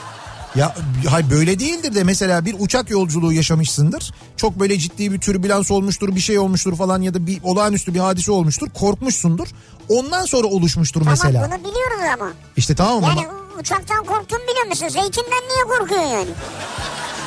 Ya 0.54 0.74
hay 1.10 1.30
böyle 1.30 1.58
değildir 1.58 1.94
de 1.94 2.04
mesela 2.04 2.44
bir 2.44 2.56
uçak 2.58 2.90
yolculuğu 2.90 3.32
yaşamışsındır. 3.32 4.12
Çok 4.36 4.60
böyle 4.60 4.78
ciddi 4.78 5.12
bir 5.12 5.20
türbülans 5.20 5.70
olmuştur, 5.70 6.14
bir 6.14 6.20
şey 6.20 6.38
olmuştur 6.38 6.76
falan 6.76 7.02
ya 7.02 7.14
da 7.14 7.26
bir 7.26 7.40
olağanüstü 7.42 7.94
bir 7.94 7.98
hadise 8.00 8.32
olmuştur. 8.32 8.68
Korkmuşsundur. 8.74 9.48
Ondan 9.88 10.24
sonra 10.24 10.46
oluşmuştur 10.46 11.02
mesela. 11.06 11.32
Tamam 11.42 11.50
bunu 11.62 11.70
biliyoruz 11.70 11.98
ama. 12.20 12.30
İşte 12.56 12.74
tamam 12.74 13.02
Yani 13.02 13.12
ama 13.28 13.38
u- 13.56 13.60
uçaktan 13.60 14.04
korktuğunu 14.04 14.40
biliyor 14.50 14.66
musun? 14.66 14.88
Zeytinden 14.88 15.42
niye 15.48 15.78
korkuyorsun 15.78 16.08
yani? 16.10 16.30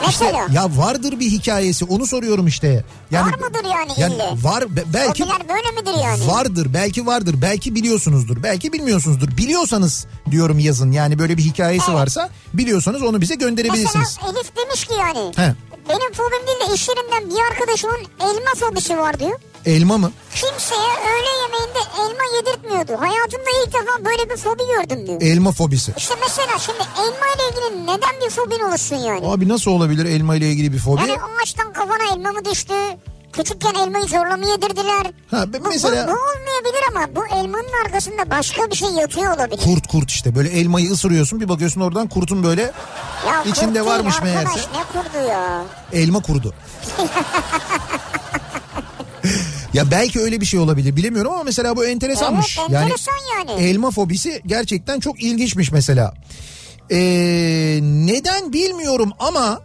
İşte 0.10 0.26
Mesela. 0.26 0.48
ya 0.54 0.78
vardır 0.78 1.20
bir 1.20 1.32
hikayesi 1.32 1.86
onu 1.86 2.06
soruyorum 2.08 2.48
işte. 2.48 2.84
Yani 3.12 3.32
Var 3.32 3.38
mıdır 3.38 3.64
yani 3.64 3.92
Yani 3.98 4.14
ille? 4.14 4.24
var 4.44 4.76
be- 4.76 4.84
belki 4.94 5.24
Fobiler 5.24 5.50
böyle 5.50 5.72
midir 5.82 6.04
yani? 6.04 6.28
Vardır 6.28 6.68
belki 6.74 7.06
vardır 7.06 7.36
belki 7.42 7.76
biliyorsunuzdur 7.76 8.44
belki 8.44 8.74
bilmiyorsunuzdur 8.74 9.38
biliyorsanız 9.38 10.06
diyorum 10.32 10.60
yazın 10.60 10.92
yani 10.92 11.20
böyle 11.20 11.38
bir 11.38 11.44
hikayesi 11.44 11.86
Evet. 11.92 12.00
varsa 12.00 12.30
biliyorsanız 12.54 13.02
onu 13.04 13.22
bize 13.22 13.36
gönderebilirsiniz. 13.36 14.18
Mesela 14.22 14.32
Elif 14.40 14.52
demiş 14.58 14.86
ki 14.86 14.94
yani. 15.00 15.32
He. 15.36 15.54
Benim 15.92 16.14
fobim 16.14 16.48
değil 16.48 16.60
de 16.70 16.74
iş 16.74 16.90
yerinden 16.90 17.30
bir 17.30 17.42
arkadaşımın 17.52 18.00
elma 18.20 18.52
fobisi 18.56 18.98
var 18.98 19.20
diyor. 19.20 19.40
Elma 19.66 19.98
mı? 19.98 20.12
kimseye 20.36 20.92
öğle 21.12 21.32
yemeğinde 21.42 21.80
elma 22.00 22.24
yedirtmiyordu. 22.36 23.02
Hayatımda 23.02 23.50
ilk 23.66 23.74
defa 23.74 24.06
böyle 24.06 24.30
bir 24.30 24.38
fobi 24.38 24.64
gördüm 24.68 25.08
diyor. 25.08 25.22
Elma 25.22 25.52
fobisi. 25.52 25.94
İşte 25.98 26.16
mesela 26.22 26.60
şimdi 26.60 26.80
elma 26.98 27.26
ile 27.36 27.50
ilgili 27.52 27.84
neden 27.84 28.22
bir 28.26 28.30
fobin 28.30 28.60
oluşsun 28.60 28.96
yani? 28.96 29.28
Abi 29.28 29.50
nasıl 29.50 29.72
olabilir 29.72 30.06
elma 30.06 30.36
ile 30.36 30.50
ilgili 30.50 30.74
bir 30.74 30.80
fobi? 30.80 31.02
Yani 31.02 31.18
ağaçtan 31.42 31.74
kafana 31.74 32.04
elma 32.14 32.32
mı 32.32 32.46
düştü? 32.46 32.74
Küçükken 33.34 33.74
elmayı 33.74 34.06
zorla 34.06 34.38
mı 34.38 34.46
yedirdiler? 34.48 35.12
Ha, 35.32 35.46
Bu, 35.54 35.70
mesela- 35.70 36.08
bu, 36.08 36.12
bu 36.12 36.16
olmayabilir 36.16 36.84
ama 36.96 37.16
bu 37.16 37.26
elmanın 37.36 37.86
arkasında 37.86 38.30
başka 38.30 38.70
bir 38.72 38.76
şey 38.76 38.90
yatıyor 38.90 39.36
olabilir. 39.36 39.62
Kurt 39.64 39.88
kurt 39.88 40.10
işte 40.12 40.36
böyle 40.36 40.50
elmayı 40.50 40.92
ısırıyorsun 40.92 41.42
bir 41.42 41.50
bakıyorsun 41.50 41.82
oradan 41.82 42.08
kurtun 42.10 42.44
böyle 42.44 42.62
Ya 43.28 43.44
içinde 43.46 43.80
kurt 43.80 43.90
varmış 43.90 44.16
arkadaş, 44.16 44.34
meğerse. 44.36 44.60
ne 44.60 44.84
kurdu 45.02 45.28
ya? 45.30 45.64
elma 45.94 46.22
kurdu. 46.22 46.54
ya 49.74 49.92
belki 49.92 50.20
öyle 50.22 50.42
bir 50.42 50.46
şey 50.46 50.60
olabilir 50.60 50.96
bilemiyorum 50.96 51.32
ama 51.34 51.44
mesela 51.44 51.76
bu 51.76 51.86
enteresanmış. 51.86 52.58
Evet, 52.60 52.72
enteresan 52.82 53.14
yani. 53.38 53.52
Elma 53.62 53.92
fobisi 53.92 54.42
gerçekten 54.46 55.00
çok 55.00 55.24
ilginçmiş 55.24 55.72
mesela. 55.72 56.14
Ee, 56.92 56.98
neden 57.82 58.54
bilmiyorum 58.54 59.12
ama 59.20 59.62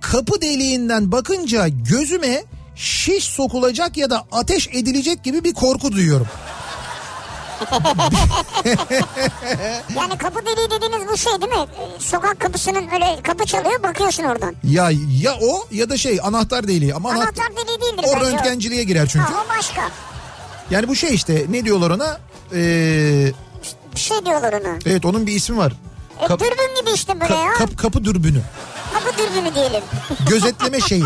kapı 0.00 0.40
deliğinden 0.40 1.12
bakınca 1.12 1.68
gözüme 1.68 2.44
şiş 2.82 3.24
sokulacak 3.24 3.96
ya 3.96 4.10
da 4.10 4.24
ateş 4.32 4.68
edilecek 4.68 5.24
gibi 5.24 5.44
bir 5.44 5.54
korku 5.54 5.92
duyuyorum. 5.92 6.26
Yani 9.96 10.18
kapı 10.18 10.46
deliği 10.46 10.70
dediğiniz 10.70 11.08
bu 11.12 11.16
şey 11.16 11.32
değil 11.40 11.52
mi? 11.52 11.58
Ee, 11.58 12.00
Sokak 12.00 12.40
kapısının 12.40 12.88
öyle 12.94 13.18
kapı 13.22 13.46
çalıyor 13.46 13.82
bakıyorsun 13.82 14.22
oradan. 14.24 14.54
Ya 14.64 14.90
ya 15.22 15.34
o 15.42 15.66
ya 15.70 15.90
da 15.90 15.96
şey 15.96 16.20
anahtar 16.22 16.68
deliği 16.68 16.94
ama 16.94 17.10
anahtar, 17.10 17.26
Anahtar 17.42 17.52
deliği 17.66 17.80
değildir 17.80 18.04
o 18.08 18.16
bence 18.20 18.26
röntgenciliğe 18.32 18.84
girer 18.84 19.06
çünkü. 19.12 19.32
Ha, 19.32 19.44
o 19.46 19.58
başka. 19.58 19.82
Yani 20.70 20.88
bu 20.88 20.96
şey 20.96 21.14
işte 21.14 21.46
ne 21.50 21.64
diyorlar 21.64 21.90
ona? 21.90 22.18
Ee, 22.54 23.32
Bir 23.94 24.00
şey 24.00 24.24
diyorlar 24.26 24.52
ona. 24.52 24.78
evet 24.86 25.04
onun 25.04 25.26
bir 25.26 25.32
ismi 25.32 25.56
var. 25.56 25.72
E, 26.22 26.26
Kap- 26.26 26.40
dürbün 26.40 26.80
gibi 26.80 26.90
işte 26.94 27.20
böyle 27.20 27.34
Ka- 27.34 27.44
ya. 27.44 27.52
kap- 27.52 27.78
kapı 27.78 28.04
dürbünü. 28.04 28.40
Kapı 28.94 29.18
dürbünü 29.18 29.54
diyelim. 29.54 29.82
Gözetleme 30.28 30.80
şeyi. 30.80 31.04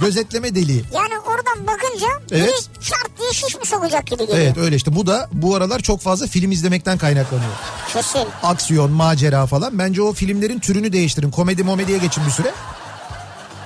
Gözetleme 0.00 0.54
deliği. 0.54 0.84
Yani 0.94 1.18
oradan 1.18 1.66
bakınca 1.66 2.06
Evet. 2.30 2.48
biri 2.48 2.84
şart 2.84 3.10
diye 3.18 3.32
şiş 3.32 3.56
mi 3.56 3.66
sokacak 3.66 4.06
gibi 4.06 4.18
geliyor. 4.26 4.38
Evet 4.38 4.56
öyle 4.58 4.76
işte 4.76 4.94
bu 4.96 5.06
da 5.06 5.28
bu 5.32 5.54
aralar 5.56 5.80
çok 5.80 6.00
fazla 6.00 6.26
film 6.26 6.52
izlemekten 6.52 6.98
kaynaklanıyor. 6.98 7.50
Kesin. 7.92 8.26
Aksiyon, 8.42 8.90
macera 8.90 9.46
falan. 9.46 9.78
Bence 9.78 10.02
o 10.02 10.12
filmlerin 10.12 10.58
türünü 10.58 10.92
değiştirin. 10.92 11.30
Komedi 11.30 11.64
momediye 11.64 11.98
geçin 11.98 12.26
bir 12.26 12.30
süre. 12.30 12.52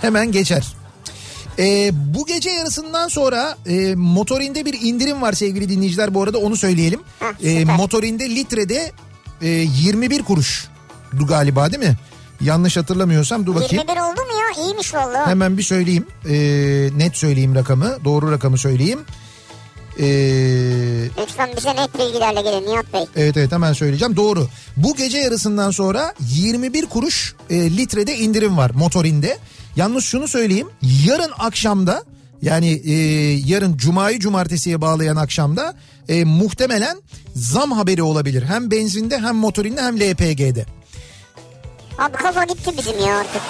Hemen 0.00 0.32
geçer. 0.32 0.66
Ee, 1.58 1.90
bu 1.94 2.26
gece 2.26 2.50
yarısından 2.50 3.08
sonra 3.08 3.56
e, 3.66 3.94
motorinde 3.94 4.64
bir 4.66 4.80
indirim 4.82 5.22
var 5.22 5.32
sevgili 5.32 5.68
dinleyiciler 5.68 6.14
bu 6.14 6.22
arada 6.22 6.38
onu 6.38 6.56
söyleyelim. 6.56 7.00
Heh, 7.20 7.26
süper. 7.60 7.76
motorinde 7.76 8.30
litrede 8.30 8.92
e, 9.42 9.48
21 9.48 10.22
kuruşdu 10.22 10.71
galiba 11.20 11.72
değil 11.72 11.82
mi? 11.84 11.96
Yanlış 12.40 12.76
hatırlamıyorsam 12.76 13.46
dur 13.46 13.54
bakayım. 13.54 13.72
21 13.88 13.92
oldu 13.92 14.20
mu 14.20 14.38
ya? 14.40 14.64
İyiymiş 14.64 14.94
valla. 14.94 15.26
Hemen 15.26 15.58
bir 15.58 15.62
söyleyeyim. 15.62 16.06
Ee, 16.28 16.88
net 16.96 17.16
söyleyeyim 17.16 17.54
rakamı. 17.54 18.04
Doğru 18.04 18.32
rakamı 18.32 18.58
söyleyeyim. 18.58 19.00
Ee, 19.98 20.04
Lütfen 21.22 21.50
bize 21.56 21.76
net 21.76 21.98
bilgilerle 21.98 22.42
gelin 22.42 22.66
Nihat 22.66 22.92
Bey. 22.92 23.04
evet 23.16 23.36
evet 23.36 23.52
hemen 23.52 23.72
söyleyeceğim. 23.72 24.16
Doğru. 24.16 24.48
Bu 24.76 24.96
gece 24.96 25.18
yarısından 25.18 25.70
sonra 25.70 26.14
21 26.20 26.86
kuruş 26.86 27.34
e, 27.50 27.76
litrede 27.76 28.18
indirim 28.18 28.56
var 28.56 28.70
motorinde. 28.74 29.38
Yalnız 29.76 30.04
şunu 30.04 30.28
söyleyeyim. 30.28 30.68
Yarın 31.06 31.32
akşamda 31.38 32.04
yani 32.42 32.70
e, 32.84 32.92
yarın 33.46 33.76
cumayı 33.76 34.18
cumartesiye 34.18 34.80
bağlayan 34.80 35.16
akşamda 35.16 35.74
e, 36.08 36.24
muhtemelen 36.24 36.96
zam 37.36 37.72
haberi 37.72 38.02
olabilir. 38.02 38.42
Hem 38.42 38.70
benzinde 38.70 39.18
hem 39.18 39.36
motorinde 39.36 39.82
hem 39.82 40.00
LPG'de. 40.00 40.66
Abi 41.98 42.12
kafa 42.16 42.44
gitti 42.44 42.70
bizim 42.78 42.98
ya 43.06 43.16
artık. 43.18 43.42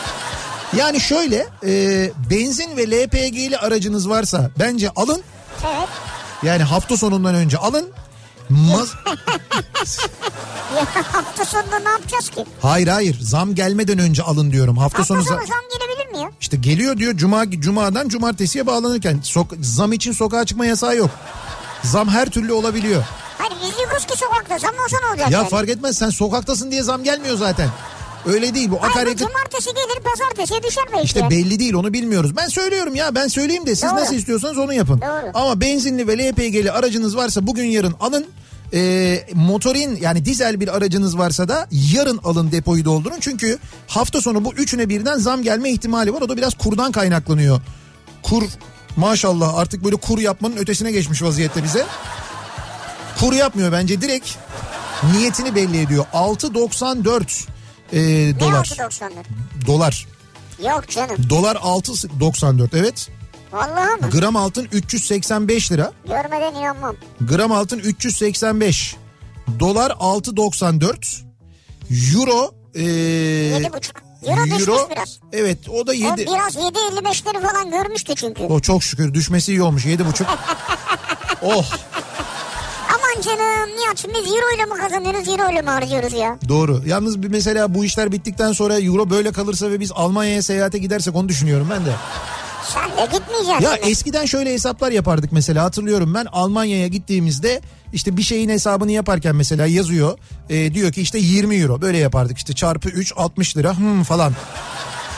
Yani 0.77 1.01
şöyle 1.01 1.47
e, 1.67 2.11
benzin 2.31 2.77
ve 2.77 2.91
LPG'li 2.91 3.59
aracınız 3.59 4.09
varsa 4.09 4.51
bence 4.59 4.91
alın. 4.97 5.23
Evet. 5.67 5.89
Yani 6.43 6.63
hafta 6.63 6.97
sonundan 6.97 7.35
önce 7.35 7.59
alın. 7.59 7.91
Maz- 8.51 8.95
Ya 10.77 10.85
hafta 11.13 11.45
sonunda 11.45 11.79
ne 11.79 11.89
yapacağız 11.89 12.29
ki? 12.31 12.45
hayır 12.63 12.89
hayır 12.89 13.19
zam 13.21 13.55
gelmeden 13.55 13.99
önce 13.99 14.23
alın 14.23 14.53
diyorum. 14.53 14.77
Hafta, 14.79 14.99
Hafta 14.99 15.15
sonu 15.15 15.25
sonu 15.25 15.39
za- 15.39 15.47
zam 15.47 15.59
gelebilir 15.79 16.13
mi 16.13 16.19
ya? 16.25 16.31
işte 16.41 16.57
geliyor 16.57 16.97
diyor 16.97 17.17
cuma 17.17 17.51
cumadan 17.51 18.09
cumartesiye 18.09 18.67
bağlanırken 18.67 19.21
sok- 19.25 19.57
zam 19.65 19.93
için 19.93 20.13
sokağa 20.13 20.45
çıkma 20.45 20.67
yasağı 20.67 20.97
yok. 20.97 21.11
Zam 21.85 22.09
her 22.09 22.27
türlü 22.31 22.53
olabiliyor. 22.53 23.03
Hayır 23.39 23.53
biz 23.63 23.81
yokuz 23.85 24.07
ki 24.07 24.19
sokakta 24.19 24.59
zam 24.59 24.75
olsa 24.85 24.97
ne 25.01 25.07
olacak 25.07 25.31
Ya 25.31 25.39
yani? 25.39 25.49
fark 25.49 25.69
etmez 25.69 25.99
sen 25.99 26.11
sokaktasın 26.11 26.71
diye 26.71 26.83
zam 26.83 27.05
gelmiyor 27.05 27.37
zaten. 27.37 27.69
Öyle 28.27 28.55
değil 28.55 28.71
bu 28.71 28.81
Hayır 28.81 28.95
bu 28.95 28.99
akaryakıt 28.99 29.19
cumartesi 29.29 29.71
gelir 29.75 30.03
pazartesiye 30.05 30.63
düşer 30.63 30.85
belki. 30.93 31.05
işte 31.05 31.31
belli 31.31 31.59
değil 31.59 31.75
onu 31.75 31.93
bilmiyoruz. 31.93 32.37
Ben 32.37 32.49
söylüyorum 32.49 32.95
ya 32.95 33.15
ben 33.15 33.29
söyleyeyim 33.29 33.67
de 33.67 33.75
siz 33.75 33.91
Doğru. 33.91 34.01
nasıl 34.01 34.15
istiyorsanız 34.15 34.59
onu 34.59 34.73
yapın. 34.73 35.01
Doğru. 35.01 35.31
Ama 35.35 35.61
benzinli 35.61 36.09
ve 36.09 36.19
LPG'li 36.19 36.73
aracınız 36.73 37.17
varsa 37.17 37.47
bugün 37.47 37.65
yarın 37.65 37.95
alın. 38.01 38.27
Ee, 38.75 39.27
motorin 39.35 39.97
yani 39.97 40.25
dizel 40.25 40.61
bir 40.61 40.77
aracınız 40.77 41.19
varsa 41.19 41.49
da 41.49 41.69
yarın 41.95 42.19
alın 42.25 42.53
depoyu 42.53 42.85
doldurun. 42.85 43.17
Çünkü 43.21 43.59
hafta 43.87 44.21
sonu 44.21 44.45
bu 44.45 44.53
üçüne 44.55 44.89
birden 44.89 45.19
zam 45.19 45.43
gelme 45.43 45.71
ihtimali 45.71 46.15
var. 46.15 46.21
O 46.23 46.29
da 46.29 46.37
biraz 46.37 46.55
kurdan 46.55 46.93
kaynaklanıyor. 46.93 47.61
Kur 48.23 48.45
maşallah 48.97 49.55
artık 49.55 49.85
böyle 49.85 49.97
kur 49.97 50.19
yapmanın 50.19 50.57
ötesine 50.57 50.93
geçmiş 50.93 51.23
vaziyette 51.23 51.65
bize. 51.65 51.87
Kur 53.21 53.33
yapmıyor 53.33 53.73
bence 53.73 54.01
direkt 54.01 54.29
niyetini 55.13 55.55
belli 55.55 55.81
ediyor. 55.81 56.05
6.94 56.13 57.45
e, 57.93 57.99
Ne 58.01 58.41
dolar. 58.41 58.65
6.90'dır? 58.65 59.27
Dolar. 59.67 60.07
Yok 60.65 60.89
canım. 60.89 61.17
Dolar 61.31 61.57
6.94 61.57 62.69
evet. 62.79 63.09
Vallahi 63.53 64.01
mı? 64.01 64.11
Gram 64.11 64.37
altın 64.37 64.69
385 64.73 65.73
lira. 65.73 65.93
Görmeden 66.07 66.55
inanmam. 66.55 66.97
Gram 67.21 67.53
altın 67.53 67.79
385. 67.79 68.97
Dolar 69.61 69.91
6.94. 69.91 71.23
Euro 72.15 72.55
e, 72.75 72.81
7,5. 72.81 74.13
Euro 74.27 74.45
düşmüş 74.45 74.69
biraz. 74.91 75.21
Evet 75.33 75.69
o 75.69 75.87
da 75.87 75.91
O 75.91 75.95
7. 75.95 76.27
biraz 76.27 76.57
7.55'leri 76.57 77.43
falan 77.43 77.71
görmüştü 77.71 78.15
çünkü. 78.15 78.43
O 78.43 78.61
çok 78.61 78.83
şükür 78.83 79.15
düşmesi 79.15 79.53
iyi 79.53 79.63
olmuş 79.63 79.85
7.5. 79.85 80.25
oh 81.43 81.73
Aman 83.13 83.23
canım 83.23 83.77
Nihat 83.77 83.99
şimdi 83.99 84.15
biz 84.15 84.33
euro 84.33 84.57
ile 84.57 84.65
mi 84.65 84.81
kazanıyoruz 84.81 85.29
euro 85.29 85.53
ile 85.53 85.63
mi 85.63 85.71
harcıyoruz 85.71 86.13
ya? 86.13 86.39
doğru. 86.49 86.83
Yalnız 86.87 87.23
bir 87.23 87.29
mesela 87.29 87.75
bu 87.75 87.85
işler 87.85 88.13
bittikten 88.13 88.53
sonra 88.53 88.81
euro 88.81 89.11
böyle 89.11 89.33
kalırsa 89.33 89.71
ve 89.71 89.81
biz 89.81 89.93
Almanya'ya 89.95 90.43
seyahate 90.43 90.79
gidersek 90.79 91.17
onu 91.17 91.29
düşünüyorum 91.29 91.69
ben 91.71 91.87
de. 91.87 91.91
Sen 92.75 92.91
de 92.91 93.11
gitmeyeceksin. 93.13 93.65
Ya 93.65 93.75
şimdi. 93.75 93.91
eskiden 93.91 94.25
şöyle 94.25 94.53
hesaplar 94.53 94.93
yapardık 94.93 95.33
mesela 95.33 95.65
hatırlıyorum 95.65 96.15
ben 96.15 96.27
Almanya'ya 96.33 96.87
gittiğimizde 96.87 97.61
işte 97.93 98.17
bir 98.17 98.23
şeyin 98.23 98.49
hesabını 98.49 98.93
yaparken 98.93 99.37
mesela 99.37 99.67
yazıyor 99.67 100.19
e, 100.51 100.75
diyor 100.75 100.93
ki 100.93 101.03
işte 101.03 101.19
20 101.19 101.57
euro 101.57 101.81
böyle 101.81 101.99
yapardık 101.99 102.39
işte 102.39 102.53
çarpı 102.53 102.89
3 102.89 103.13
60 103.17 103.57
lira 103.57 103.79
hmm, 103.79 104.03
falan 104.03 104.33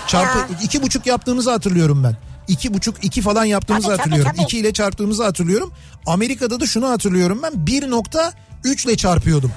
çarpı 0.06 0.38
Ya. 0.38 0.58
iki 0.62 0.82
buçuk 0.82 1.06
yaptığımızı 1.06 1.50
hatırlıyorum 1.50 2.04
ben. 2.04 2.16
İki 2.48 2.74
buçuk 2.74 3.04
iki 3.04 3.22
falan 3.22 3.44
yaptığımızı 3.44 3.86
Tabii, 3.86 3.96
tabii, 3.96 4.02
hatırlıyorum. 4.08 4.32
tabii. 4.36 4.44
İki 4.44 4.58
ile 4.58 4.72
çarptığımızı 4.72 5.24
hatırlıyorum. 5.24 5.72
Amerika'da 6.06 6.60
da 6.60 6.66
şunu 6.66 6.88
hatırlıyorum 6.90 7.40
ben 7.42 7.52
1.3 7.52 8.86
ile 8.88 8.96
çarpıyordum. 8.96 9.52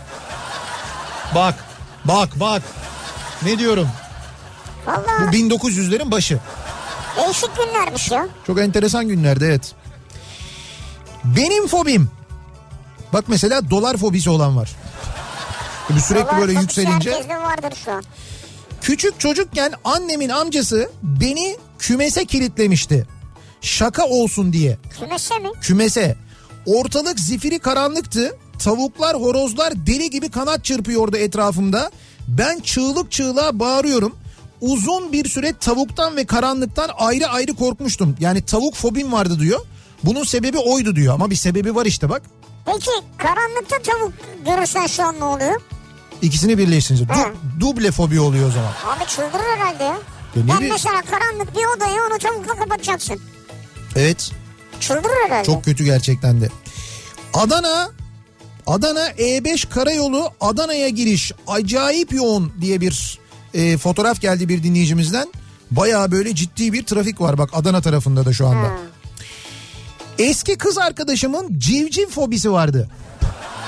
Bak 1.35 1.55
bak 2.05 2.29
bak 2.39 2.61
ne 3.43 3.59
diyorum 3.59 3.89
bu 4.87 4.91
Vallahi 4.91 5.37
1900'lerin 5.37 6.11
başı. 6.11 6.39
değişik 7.17 7.49
günlermiş 7.57 8.11
ya. 8.11 8.27
Çok 8.47 8.59
enteresan 8.59 9.07
günlerdi 9.07 9.45
evet. 9.45 9.73
Benim 11.23 11.67
fobim. 11.67 12.09
Bak 13.13 13.23
mesela 13.27 13.69
dolar 13.69 13.97
fobisi 13.97 14.29
olan 14.29 14.57
var. 14.57 14.75
Böyle 15.89 16.01
sürekli 16.01 16.27
Dolar 16.27 16.39
böyle 16.41 16.59
yükselince. 16.59 17.11
Vardır 17.29 17.77
şu 17.85 17.91
an. 17.91 18.03
Küçük 18.81 19.19
çocukken 19.19 19.73
annemin 19.83 20.29
amcası 20.29 20.89
beni 21.03 21.57
kümese 21.79 22.25
kilitlemişti. 22.25 23.07
Şaka 23.61 24.05
olsun 24.05 24.53
diye. 24.53 24.77
Kümese 24.99 25.39
mi? 25.39 25.49
Kümese. 25.61 26.15
Ortalık 26.65 27.19
zifiri 27.19 27.59
karanlıktı. 27.59 28.37
Tavuklar, 28.59 29.15
horozlar 29.15 29.87
deli 29.87 30.09
gibi 30.09 30.29
kanat 30.31 30.63
çırpıyordu 30.65 31.17
etrafımda. 31.17 31.91
Ben 32.27 32.59
çığlık 32.59 33.11
çığlığa 33.11 33.59
bağırıyorum. 33.59 34.15
Uzun 34.61 35.11
bir 35.13 35.29
süre 35.29 35.53
tavuktan 35.59 36.15
ve 36.15 36.25
karanlıktan 36.25 36.89
ayrı 36.97 37.27
ayrı 37.27 37.53
korkmuştum. 37.53 38.15
Yani 38.19 38.41
tavuk 38.41 38.75
fobim 38.75 39.11
vardı 39.11 39.39
diyor. 39.39 39.59
Bunun 40.03 40.23
sebebi 40.23 40.57
oydu 40.57 40.95
diyor 40.95 41.13
ama 41.13 41.29
bir 41.29 41.35
sebebi 41.35 41.75
var 41.75 41.85
işte 41.85 42.09
bak. 42.09 42.21
Peki 42.65 42.89
karanlıkta 43.17 43.77
tavuk 43.79 44.13
görürsen 44.45 44.87
şu 44.87 45.03
an 45.03 45.19
ne 45.19 45.23
oluyor? 45.23 45.61
İkisini 46.21 46.57
birleştirince 46.57 47.03
du- 47.03 47.33
duble 47.59 47.91
fobi 47.91 48.19
oluyor 48.19 48.47
o 48.47 48.51
zaman. 48.51 48.71
Abi 48.97 49.07
çıldırır 49.09 49.43
herhalde 49.57 49.83
ya. 49.83 49.97
Ya 50.39 50.45
ne 50.45 50.57
bileyim. 50.57 50.73
mesela 50.73 51.01
karanlık 51.01 51.55
bir 51.55 51.77
odaya 51.77 52.03
onu 52.11 52.17
tavukla 52.17 52.55
kapatacaksın. 52.55 53.19
Evet. 53.95 54.31
Çıldırır 54.79 55.25
herhalde. 55.25 55.45
Çok 55.45 55.65
kötü 55.65 55.83
gerçekten 55.83 56.41
de. 56.41 56.49
Adana 57.33 57.89
Adana 58.67 59.09
E5 59.09 59.69
karayolu 59.69 60.29
Adana'ya 60.41 60.89
giriş 60.89 61.31
acayip 61.47 62.13
yoğun 62.13 62.53
diye 62.61 62.81
bir 62.81 63.19
e, 63.53 63.77
fotoğraf 63.77 64.21
geldi 64.21 64.49
bir 64.49 64.63
dinleyicimizden. 64.63 65.27
Baya 65.71 66.11
böyle 66.11 66.35
ciddi 66.35 66.73
bir 66.73 66.85
trafik 66.85 67.21
var 67.21 67.37
bak 67.37 67.49
Adana 67.53 67.81
tarafında 67.81 68.25
da 68.25 68.33
şu 68.33 68.47
anda. 68.47 68.67
Ha. 68.67 68.77
Eski 70.19 70.57
kız 70.57 70.77
arkadaşımın 70.77 71.59
civciv 71.59 72.07
fobisi 72.07 72.51
vardı. 72.51 72.89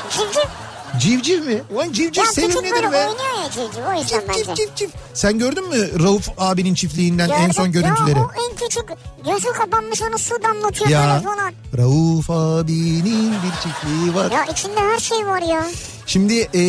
Civciv. 0.10 0.50
Civciv 1.00 1.46
mi? 1.46 1.62
Ulan 1.74 1.92
civciv 1.94 2.22
Ya 2.24 2.32
sevimlidir 2.32 2.84
be. 2.84 2.88
oynuyor 2.88 3.44
ya 3.44 3.52
civciv 3.52 3.82
o 3.96 4.00
yüzden 4.00 4.20
Cif 4.20 4.30
bence. 4.30 4.56
cif 4.56 4.76
cif. 4.76 4.90
Sen 5.14 5.40
gördün 5.40 5.70
mü 5.70 6.04
Rauf 6.04 6.30
abinin 6.38 6.74
çiftliğinden 6.74 7.30
en 7.30 7.52
son 7.52 7.72
Gördüm. 7.72 7.90
görüntüleri? 7.96 8.18
Ya 8.20 8.26
o 8.26 8.30
en 8.50 8.56
küçük 8.56 8.90
gözü 9.26 9.48
kapanmış 9.54 10.02
onu 10.02 10.20
su 10.20 10.36
damlatıyor 10.44 10.90
Ya 10.90 11.02
böyle 11.14 11.36
falan. 11.36 11.54
Rauf 11.78 12.30
abinin 12.30 13.32
bir 13.32 13.52
çiftliği 13.64 14.16
var. 14.16 14.32
Ya 14.32 14.46
içinde 14.46 14.80
her 14.80 15.00
şey 15.00 15.26
var 15.28 15.42
ya. 15.42 15.66
Şimdi 16.10 16.34
e, 16.34 16.62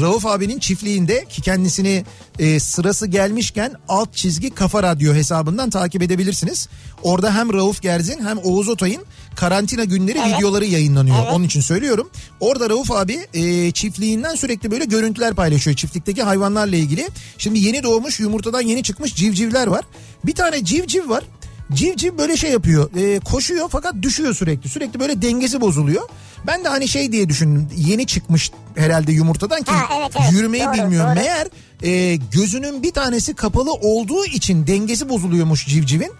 Rauf 0.00 0.26
abinin 0.26 0.58
çiftliğinde 0.58 1.24
ki 1.24 1.42
kendisini 1.42 2.04
e, 2.38 2.60
sırası 2.60 3.06
gelmişken 3.06 3.72
alt 3.88 4.14
çizgi 4.14 4.50
Kafa 4.50 4.82
Radyo 4.82 5.14
hesabından 5.14 5.70
takip 5.70 6.02
edebilirsiniz. 6.02 6.68
Orada 7.02 7.34
hem 7.34 7.52
Rauf 7.52 7.82
Gerzin 7.82 8.24
hem 8.24 8.38
Oğuz 8.38 8.68
Otay'ın 8.68 9.04
karantina 9.36 9.84
günleri 9.84 10.18
Evet. 10.26 10.38
videoları 10.38 10.64
yayınlanıyor. 10.64 11.16
Evet. 11.22 11.32
Onun 11.32 11.44
için 11.44 11.60
söylüyorum. 11.60 12.10
Orada 12.40 12.70
Rauf 12.70 12.90
abi 12.90 13.26
e, 13.34 13.70
çiftliğinden 13.70 14.34
sürekli 14.34 14.70
böyle 14.70 14.84
görüntüler 14.84 15.34
paylaşıyor 15.34 15.76
çiftlikteki 15.76 16.22
hayvanlarla 16.22 16.76
ilgili. 16.76 17.08
Şimdi 17.38 17.58
yeni 17.58 17.82
doğmuş 17.82 18.20
yumurtadan 18.20 18.60
yeni 18.60 18.82
çıkmış 18.82 19.14
civcivler 19.14 19.66
var. 19.66 19.84
Bir 20.24 20.34
tane 20.34 20.64
civciv 20.64 21.08
var. 21.08 21.24
Civciv 21.72 22.18
böyle 22.18 22.36
şey 22.36 22.50
yapıyor 22.50 22.90
e, 22.96 23.20
koşuyor 23.20 23.68
fakat 23.72 23.94
düşüyor 24.02 24.34
sürekli 24.34 24.68
sürekli 24.68 25.00
böyle 25.00 25.22
dengesi 25.22 25.60
bozuluyor. 25.60 26.08
Ben 26.46 26.64
de 26.64 26.68
hani 26.68 26.88
şey 26.88 27.12
diye 27.12 27.28
düşündüm 27.28 27.68
yeni 27.76 28.06
çıkmış 28.06 28.50
herhalde 28.76 29.12
yumurtadan 29.12 29.62
ki 29.62 29.70
Ha, 29.72 29.98
evet, 30.00 30.12
evet. 30.20 30.32
yürümeyi 30.32 30.64
Doğru, 30.64 30.72
bilmiyor. 30.74 31.06
doğru. 31.06 31.14
Meğer 31.14 31.48
e, 31.82 32.16
gözünün 32.16 32.82
bir 32.82 32.92
tanesi 32.92 33.34
kapalı 33.34 33.72
olduğu 33.72 34.24
için 34.24 34.66
dengesi 34.66 35.08
bozuluyormuş 35.08 35.66
civcivin. 35.66 36.12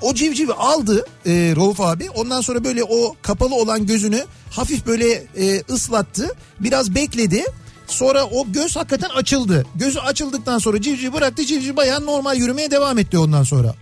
O 0.00 0.14
civcivi 0.14 0.52
aldı 0.52 1.06
e, 1.26 1.32
Rauf 1.56 1.80
abi 1.80 2.10
ondan 2.10 2.40
sonra 2.40 2.64
böyle 2.64 2.84
o 2.84 3.16
kapalı 3.22 3.54
olan 3.54 3.86
gözünü 3.86 4.24
hafif 4.50 4.86
böyle 4.86 5.12
e, 5.36 5.62
ıslattı 5.70 6.34
biraz 6.60 6.94
bekledi. 6.94 7.44
Sonra 7.86 8.24
o 8.24 8.52
göz 8.52 8.76
hakikaten 8.76 9.08
açıldı. 9.08 9.66
Gözü 9.74 9.98
açıldıktan 9.98 10.58
sonra 10.58 10.82
civciv 10.82 11.12
bıraktı 11.12 11.44
civciv 11.44 11.76
bayağı 11.76 12.06
normal 12.06 12.36
yürümeye 12.36 12.70
devam 12.70 12.98
etti 12.98 13.18
ondan 13.18 13.42
sonra. 13.42 13.74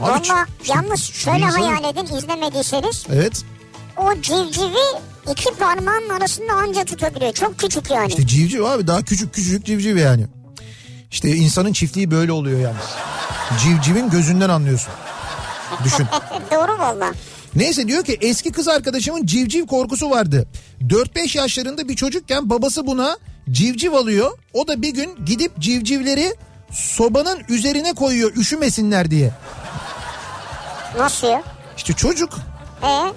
Valla 0.00 0.46
yalnız 0.68 1.00
şöyle 1.02 1.44
hayal 1.44 1.84
edin 1.84 2.16
izlemediyseniz. 2.16 3.06
Evet 3.12 3.44
O 3.98 4.14
civcivi 4.22 5.00
iki 5.32 5.54
parmağın 5.58 6.08
arasında 6.08 6.52
anca 6.52 6.84
tutabiliyor. 6.84 7.32
Çok 7.32 7.58
küçük 7.58 7.90
yani. 7.90 8.08
işte 8.08 8.26
civciv 8.26 8.64
abi 8.64 8.86
daha 8.86 9.02
küçük 9.02 9.34
küçücük 9.34 9.66
civciv 9.66 9.96
yani. 9.96 10.26
İşte 11.10 11.28
insanın 11.36 11.72
çiftliği 11.72 12.10
böyle 12.10 12.32
oluyor 12.32 12.60
yalnız. 12.60 12.84
Civcivin 13.62 14.10
gözünden 14.10 14.48
anlıyorsun. 14.48 14.92
Düşün. 15.84 16.06
Doğru 16.52 16.78
valla. 16.78 17.12
Neyse 17.54 17.88
diyor 17.88 18.04
ki 18.04 18.18
eski 18.20 18.52
kız 18.52 18.68
arkadaşımın 18.68 19.26
civciv 19.26 19.66
korkusu 19.66 20.10
vardı. 20.10 20.46
4-5 20.82 21.38
yaşlarında 21.38 21.88
bir 21.88 21.96
çocukken 21.96 22.50
babası 22.50 22.86
buna 22.86 23.18
civciv 23.50 23.92
alıyor. 23.92 24.30
O 24.52 24.68
da 24.68 24.82
bir 24.82 24.94
gün 24.94 25.24
gidip 25.26 25.58
civcivleri 25.58 26.34
sobanın 26.72 27.38
üzerine 27.48 27.92
koyuyor 27.92 28.36
üşümesinler 28.36 29.10
diye. 29.10 29.30
Nasıl 30.98 31.26
ya? 31.26 31.42
İşte 31.76 31.92
çocuk 31.92 32.38
Ee, 32.82 33.12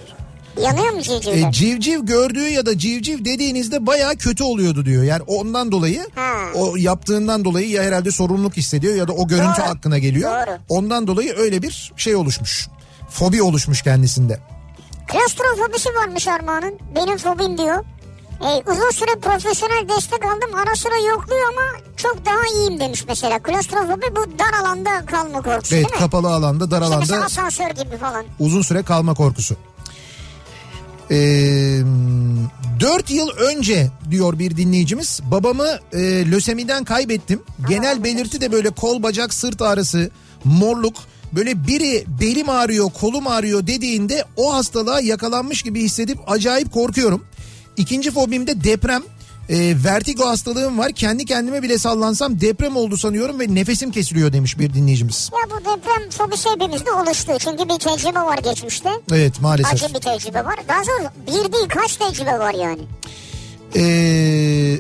yanıyor 0.62 0.94
mu 0.94 1.02
civcivler? 1.02 1.50
e, 1.50 1.52
civciv 1.52 2.00
gördüğü 2.06 2.50
ya 2.50 2.66
da 2.66 2.78
civciv 2.78 3.26
dediğinizde 3.26 3.86
baya 3.88 4.16
kötü 4.16 4.44
oluyordu 4.44 4.86
diyor. 4.86 5.04
Yani 5.04 5.24
ondan 5.28 5.72
dolayı 5.72 6.08
Ha. 6.16 6.32
o 6.56 6.76
yaptığından 6.76 7.46
dolayı 7.46 7.70
ya 7.70 7.84
herhalde 7.84 8.12
sorumluluk 8.12 8.58
hissediyor 8.58 8.96
ya 8.96 9.08
da 9.08 9.14
o 9.14 9.28
görüntü 9.28 9.62
Doğru. 9.62 9.68
hakkına 9.70 9.98
geliyor. 9.98 10.32
Doğru. 10.48 10.58
Ondan 10.70 11.08
dolayı 11.08 11.34
öyle 11.38 11.62
bir 11.62 11.92
şey 11.98 12.16
oluşmuş. 12.16 12.68
Fobi 13.10 13.42
oluşmuş 13.42 13.82
kendisinde. 13.82 14.40
Klostrofobisi 15.08 15.90
varmış 15.90 16.28
Armağan'ın. 16.28 16.80
Benim 16.96 17.18
fobim 17.18 17.58
diyor. 17.58 17.84
Ee, 18.42 18.72
uzun 18.72 18.90
süre 18.92 19.12
profesyonel 19.22 19.90
destek 19.90 20.26
aldım. 20.26 20.56
Ara 20.56 20.76
sıra 20.76 20.96
yokluyor 21.12 21.42
ama 21.50 21.80
çok 21.98 22.26
daha 22.26 22.48
iyiyim 22.56 22.80
demiş 22.80 23.04
mesela. 23.08 23.40
Klostrofobi 23.40 24.16
bu 24.16 24.40
dar 24.40 24.60
alanda 24.62 25.06
kalma 25.06 25.42
korkusu 25.42 25.76
Evet 25.76 25.86
değil 25.86 25.94
mi? 25.94 26.00
kapalı 26.00 26.28
alanda 26.34 26.72
dar 26.72 26.82
İşte 26.82 26.96
alanda 26.96 27.26
asansör 27.26 27.70
gibi 27.70 27.98
falan. 27.98 28.26
uzun 28.40 28.62
süre 28.62 28.84
kalma 28.84 29.14
korkusu. 29.14 29.56
Ee, 31.12 31.82
4 32.80 33.12
yıl 33.12 33.30
önce 33.30 33.88
diyor 34.12 34.40
bir 34.40 34.58
dinleyicimiz 34.58 35.20
babamı 35.32 35.68
e, 35.94 36.32
lösemiden 36.32 36.84
kaybettim. 36.84 37.42
Genel 37.70 38.04
belirti 38.04 38.42
de 38.42 38.52
böyle 38.52 38.70
kol 38.70 39.04
bacak 39.04 39.34
sırt 39.34 39.62
ağrısı 39.62 40.10
morluk 40.44 40.96
böyle 41.34 41.68
biri 41.68 42.06
belim 42.22 42.50
ağrıyor 42.50 42.90
kolum 42.90 43.28
ağrıyor 43.28 43.68
dediğinde 43.68 44.26
o 44.38 44.54
hastalığa 44.54 45.00
yakalanmış 45.00 45.62
gibi 45.62 45.82
hissedip 45.82 46.18
acayip 46.28 46.72
korkuyorum. 46.72 47.26
İkinci 47.78 48.12
fobim 48.12 48.48
de 48.48 48.64
deprem. 48.64 49.04
E, 49.52 49.84
vertigo 49.84 50.28
hastalığım 50.28 50.78
var 50.78 50.92
kendi 50.92 51.26
kendime 51.26 51.62
bile 51.62 51.78
sallansam 51.78 52.42
deprem 52.42 52.76
oldu 52.76 52.98
sanıyorum 52.98 53.40
ve 53.40 53.56
nefesim 53.56 53.92
kesiliyor 53.92 54.34
demiş 54.34 54.60
bir 54.60 54.74
dinleyicimiz. 54.74 55.30
Ya 55.34 55.56
bu 55.56 55.60
deprem 55.60 56.10
fobisi 56.10 56.50
hepimizde 56.50 56.92
oluştu. 56.92 57.32
Çünkü 57.40 57.64
bir 57.70 57.80
tecrübe 57.80 58.20
var 58.20 58.38
geçmişte. 58.38 58.90
Evet 59.12 59.42
maalesef. 59.42 59.74
Acı 59.74 59.94
bir 59.94 60.00
tecrübe 60.00 60.46
var. 60.46 60.56
Daha 60.68 60.84
sonra 60.84 61.14
bir 61.28 61.54
değil 61.54 61.68
kaç 61.70 61.98
tecrübe 61.98 62.40
var 62.40 62.54
yani. 62.54 62.82
Ee, 63.76 64.80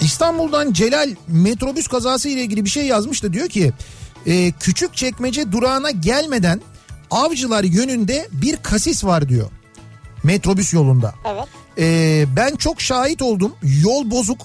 İstanbul'dan 0.00 0.72
Celal 0.72 1.10
metrobüs 1.28 1.88
kazası 1.88 2.28
ile 2.28 2.42
ilgili 2.42 2.64
bir 2.64 2.70
şey 2.70 2.86
yazmış 2.86 3.22
da 3.22 3.32
diyor 3.32 3.48
ki 3.48 3.72
e, 4.26 4.52
küçük 4.52 4.96
çekmece 4.96 5.52
durağına 5.52 5.90
gelmeden 5.90 6.60
avcılar 7.10 7.64
yönünde 7.64 8.28
bir 8.32 8.56
kasis 8.56 9.04
var 9.04 9.28
diyor. 9.28 9.50
Metrobüs 10.24 10.74
yolunda. 10.74 11.14
Evet. 11.24 11.65
Ee, 11.78 12.24
ben 12.36 12.56
çok 12.56 12.80
şahit 12.80 13.22
oldum. 13.22 13.52
Yol 13.82 14.10
bozuk. 14.10 14.38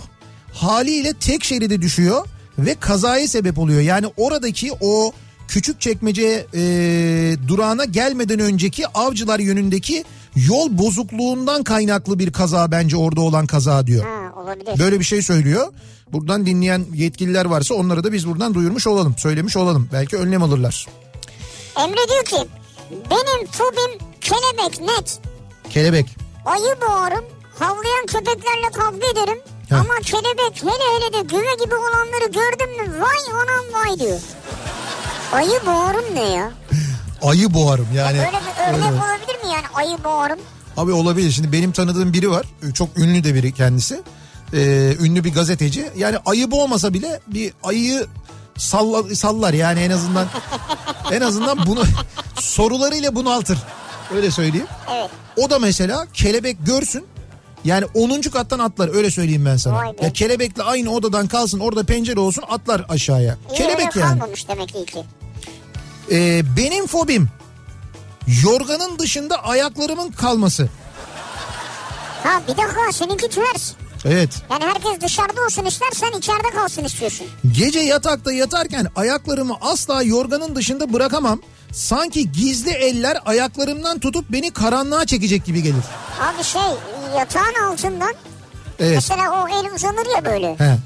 Haliyle 0.53 1.13
tek 1.13 1.43
şeride 1.43 1.81
düşüyor 1.81 2.27
ve 2.59 2.75
kazaya 2.75 3.27
sebep 3.27 3.59
oluyor. 3.59 3.81
Yani 3.81 4.07
oradaki 4.17 4.71
o 4.81 5.11
küçük 5.47 5.81
çekmece 5.81 6.45
e, 6.53 6.61
durağına 7.47 7.85
gelmeden 7.85 8.39
önceki 8.39 8.87
avcılar 8.87 9.39
yönündeki 9.39 10.03
yol 10.35 10.77
bozukluğundan 10.77 11.63
kaynaklı 11.63 12.19
bir 12.19 12.31
kaza 12.31 12.71
bence 12.71 12.97
orada 12.97 13.21
olan 13.21 13.47
kaza 13.47 13.87
diyor. 13.87 14.05
Ha 14.05 14.41
olabilir. 14.41 14.79
Böyle 14.79 14.99
bir 14.99 15.05
şey 15.05 15.21
söylüyor. 15.21 15.73
Buradan 16.11 16.45
dinleyen 16.45 16.85
yetkililer 16.93 17.45
varsa 17.45 17.73
onları 17.73 18.03
da 18.03 18.13
biz 18.13 18.27
buradan 18.27 18.53
duyurmuş 18.53 18.87
olalım, 18.87 19.15
söylemiş 19.17 19.57
olalım. 19.57 19.89
Belki 19.93 20.17
önlem 20.17 20.43
alırlar. 20.43 20.87
Emre 21.79 22.09
diyor 22.09 22.25
ki 22.25 22.49
benim 23.11 23.47
fobim 23.47 24.07
kelebek 24.21 24.81
net. 24.81 25.19
Kelebek. 25.69 26.20
Ayı 26.45 26.75
boğarım. 26.81 27.25
Havlayan 27.59 28.05
köpeklerle 28.07 28.71
kavga 28.73 29.07
ederim. 29.07 29.39
Heh. 29.69 29.75
Ama 29.79 29.93
kelebek 30.03 30.63
hele 30.63 30.95
hele 30.95 31.13
de 31.13 31.21
güve 31.21 31.63
gibi 31.65 31.75
olanları 31.75 32.25
gördüm 32.31 32.69
mü 32.77 33.01
vay 33.01 33.17
anam 33.33 33.65
vay 33.73 33.99
diyor. 33.99 34.19
Ayı 35.33 35.59
boğarım 35.65 36.05
ne 36.15 36.29
ya? 36.29 36.51
Ayı 37.21 37.53
boğarım 37.53 37.87
yani. 37.95 38.17
Böyle 38.17 38.31
bir 38.31 38.73
örnek 38.73 38.89
Evet. 38.91 39.01
olabilir 39.03 39.43
mi 39.45 39.53
yani 39.53 39.65
ayı 39.73 40.03
boğarım? 40.03 40.39
Abi 40.77 40.91
olabilir. 40.91 41.31
Şimdi 41.31 41.51
benim 41.51 41.71
tanıdığım 41.71 42.13
biri 42.13 42.31
var. 42.31 42.45
Çok 42.73 42.97
ünlü 42.97 43.23
de 43.23 43.35
biri 43.35 43.53
kendisi. 43.53 44.01
Ee, 44.53 44.95
ünlü 44.99 45.23
bir 45.23 45.33
gazeteci. 45.33 45.91
Yani 45.97 46.17
ayı 46.25 46.51
boğmasa 46.51 46.93
bile 46.93 47.19
bir 47.27 47.53
ayıyı 47.63 48.07
salla, 48.57 49.15
sallar 49.15 49.53
yani 49.53 49.79
en 49.79 49.89
azından 49.91 50.27
en 51.11 51.21
azından 51.21 51.67
bunu 51.67 51.83
sorularıyla 52.39 53.15
bunaltır. 53.15 53.57
Öyle 54.15 54.31
söyleyeyim. 54.31 54.67
Evet. 54.91 55.09
O 55.37 55.49
da 55.49 55.59
mesela 55.59 56.07
kelebek 56.13 56.57
görsün. 56.65 57.05
Yani 57.63 57.85
10. 57.93 58.21
kattan 58.21 58.59
atlar 58.59 58.95
öyle 58.95 59.11
söyleyeyim 59.11 59.45
ben 59.45 59.57
sana. 59.57 59.75
Vay 59.75 59.87
be. 59.87 60.05
Ya 60.05 60.13
kelebekle 60.13 60.63
aynı 60.63 60.91
odadan 60.91 61.27
kalsın 61.27 61.59
orada 61.59 61.83
pencere 61.83 62.19
olsun 62.19 62.43
atlar 62.49 62.85
aşağıya. 62.89 63.37
İyi 63.51 63.57
kelebek 63.57 63.95
yani. 63.95 64.19
kalmamış 64.19 64.47
demek 64.47 64.69
ki. 64.69 65.03
Ee, 66.11 66.41
benim 66.57 66.87
fobim 66.87 67.29
yorganın 68.43 68.99
dışında 68.99 69.43
ayaklarımın 69.43 70.11
kalması. 70.11 70.69
Ha 72.23 72.41
bir 72.47 72.57
dakika 72.57 72.91
seninki 72.91 73.29
ters. 73.29 73.73
Evet. 74.05 74.29
Yani 74.51 74.63
herkes 74.63 75.01
dışarıda 75.01 75.41
olsun 75.45 75.65
ister 75.65 75.91
sen 75.93 76.11
içeride 76.17 76.49
kalsın 76.55 76.83
istiyorsun. 76.83 77.27
Gece 77.57 77.79
yatakta 77.79 78.31
yatarken 78.31 78.87
ayaklarımı 78.95 79.55
asla 79.61 80.03
yorganın 80.03 80.55
dışında 80.55 80.93
bırakamam. 80.93 81.41
Sanki 81.71 82.31
gizli 82.31 82.69
eller 82.71 83.17
ayaklarımdan 83.25 83.99
tutup 83.99 84.25
beni 84.31 84.51
karanlığa 84.51 85.05
çekecek 85.05 85.45
gibi 85.45 85.63
gelir. 85.63 85.83
Abi 86.21 86.43
şey 86.43 86.61
yatağın 87.17 87.53
altından 87.71 88.13
Evet. 88.79 88.95
mesela 88.95 89.31
o 89.43 89.47
el 89.47 89.73
uzanır 89.75 90.15
ya 90.15 90.25
böyle. 90.25 90.55
He, 90.59 90.77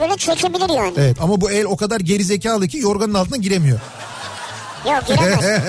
Böyle 0.00 0.16
çekebilir 0.16 0.68
yani. 0.76 0.92
evet 0.96 1.16
ama 1.20 1.40
bu 1.40 1.50
el 1.50 1.64
o 1.64 1.76
kadar 1.76 2.00
gerizekalı 2.00 2.68
ki 2.68 2.78
yorganın 2.78 3.14
altına 3.14 3.36
giremiyor. 3.36 3.80
Yok 4.86 5.06
giremez. 5.06 5.44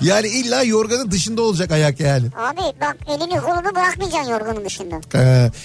Yani 0.00 0.28
illa 0.28 0.62
yorganın 0.62 1.10
dışında 1.10 1.42
olacak 1.42 1.70
ayak 1.70 2.00
yani. 2.00 2.26
Abi 2.38 2.60
bak 2.80 2.96
elini 3.08 3.40
kolunu 3.40 3.74
bırakmayacaksın 3.74 4.30
yorganın 4.30 4.64
dışında. 4.64 5.00
Ee, 5.14 5.18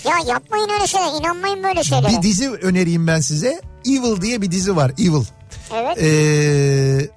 Ya 0.10 0.16
yapmayın 0.28 0.70
öyle 0.70 0.88
şeyler 0.88 1.20
inanmayın 1.22 1.64
böyle 1.64 1.84
şeylere. 1.84 2.18
bir 2.18 2.22
dizi 2.22 2.50
önereyim 2.50 3.08
ben 3.08 3.20
size. 3.20 3.62
Evil 3.86 4.22
diye 4.22 4.42
bir 4.42 4.52
dizi 4.52 4.76
var. 4.76 4.92
Evil. 5.00 5.26
Evet. 5.76 5.98
Ee, 6.02 7.10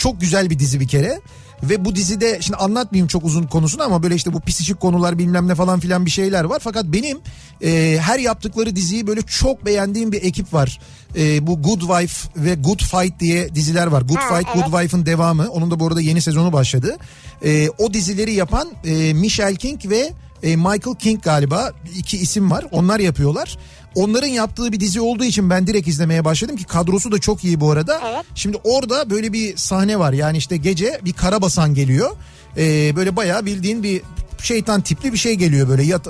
çok 0.00 0.20
güzel 0.20 0.50
bir 0.50 0.58
dizi 0.58 0.80
bir 0.80 0.88
kere. 0.88 1.20
Ve 1.62 1.84
bu 1.84 1.94
dizide 1.94 2.38
şimdi 2.40 2.56
anlatmayayım 2.56 3.08
çok 3.08 3.24
uzun 3.24 3.42
konusunu 3.42 3.82
ama 3.82 4.02
böyle 4.02 4.14
işte 4.14 4.32
bu 4.32 4.40
pisicik 4.40 4.80
konular 4.80 5.18
bilmem 5.18 5.48
ne 5.48 5.54
falan 5.54 5.80
filan 5.80 6.06
bir 6.06 6.10
şeyler 6.10 6.44
var. 6.44 6.58
Fakat 6.62 6.84
benim 6.84 7.18
e, 7.62 7.98
her 8.00 8.18
yaptıkları 8.18 8.76
diziyi 8.76 9.06
böyle 9.06 9.22
çok 9.22 9.66
beğendiğim 9.66 10.12
bir 10.12 10.22
ekip 10.22 10.54
var. 10.54 10.80
E, 11.16 11.46
bu 11.46 11.62
Good 11.62 11.80
Wife 11.80 12.28
ve 12.36 12.54
Good 12.54 12.80
Fight 12.80 13.20
diye 13.20 13.54
diziler 13.54 13.86
var. 13.86 14.02
Good 14.02 14.16
Ha, 14.16 14.36
Fight, 14.36 14.48
evet. 14.54 14.64
Good 14.64 14.80
Wife'ın 14.80 15.06
devamı. 15.06 15.50
Onun 15.50 15.70
da 15.70 15.80
bu 15.80 15.86
arada 15.86 16.00
yeni 16.00 16.22
sezonu 16.22 16.52
başladı. 16.52 16.96
E, 17.44 17.70
o 17.78 17.94
dizileri 17.94 18.32
yapan 18.32 18.68
e, 18.84 19.12
Michelle 19.12 19.56
King 19.56 19.90
ve 19.90 20.12
e, 20.42 20.56
Michael 20.56 20.96
King 20.98 21.22
galiba 21.22 21.72
iki 21.96 22.16
isim 22.16 22.50
var. 22.50 22.64
Onlar 22.70 23.00
yapıyorlar. 23.00 23.58
Onların 23.94 24.28
yaptığı 24.28 24.72
bir 24.72 24.80
dizi 24.80 25.00
olduğu 25.00 25.24
için 25.24 25.50
ben 25.50 25.66
direkt 25.66 25.88
izlemeye 25.88 26.24
başladım 26.24 26.56
ki 26.56 26.64
kadrosu 26.64 27.12
da 27.12 27.18
çok 27.18 27.44
iyi 27.44 27.60
bu 27.60 27.70
arada. 27.70 28.00
Evet. 28.06 28.24
Şimdi 28.34 28.58
orada 28.64 29.10
böyle 29.10 29.32
bir 29.32 29.56
sahne 29.56 29.98
var. 29.98 30.12
Yani 30.12 30.36
işte 30.36 30.56
gece 30.56 31.00
bir 31.04 31.12
karabasan 31.12 31.74
geliyor. 31.74 32.10
Ee, 32.56 32.96
böyle 32.96 33.16
bayağı 33.16 33.46
bildiğin 33.46 33.82
bir 33.82 34.02
şeytan 34.42 34.80
tipli 34.80 35.12
bir 35.12 35.18
şey 35.18 35.34
geliyor 35.34 35.68
böyle. 35.68 35.82
Yat 35.82 36.08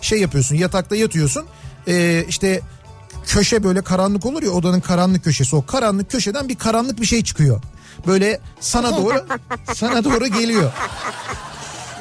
şey 0.00 0.20
yapıyorsun 0.20 0.56
yatakta 0.56 0.96
yatıyorsun. 0.96 1.44
Ee, 1.88 2.24
işte 2.28 2.60
köşe 3.26 3.64
böyle 3.64 3.82
karanlık 3.82 4.26
olur 4.26 4.42
ya 4.42 4.50
odanın 4.50 4.80
karanlık 4.80 5.24
köşesi. 5.24 5.56
O 5.56 5.66
karanlık 5.66 6.10
köşeden 6.10 6.48
bir 6.48 6.56
karanlık 6.56 7.00
bir 7.00 7.06
şey 7.06 7.24
çıkıyor. 7.24 7.62
Böyle 8.06 8.40
sana 8.60 8.96
doğru 8.96 9.26
sana 9.74 10.04
doğru 10.04 10.26
geliyor. 10.26 10.72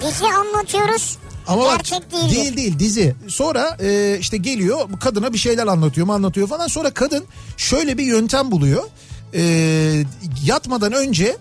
Dizi 0.01 0.25
anlatıyoruz. 0.25 1.17
Ama 1.47 1.65
bak, 1.65 1.77
Gerçek 1.77 2.11
değildir. 2.11 2.35
değil 2.35 2.57
değil 2.57 2.79
dizi. 2.79 3.15
Sonra 3.27 3.77
e, 3.81 4.17
işte 4.19 4.37
geliyor 4.37 4.79
kadına 4.99 5.33
bir 5.33 5.37
şeyler 5.37 5.67
anlatıyor 5.67 6.07
mu 6.07 6.13
anlatıyor 6.13 6.47
falan. 6.47 6.67
Sonra 6.67 6.89
kadın 6.91 7.25
şöyle 7.57 7.97
bir 7.97 8.03
yöntem 8.03 8.51
buluyor. 8.51 8.83
E, 9.33 9.41
yatmadan 10.45 10.93
önce 10.93 11.37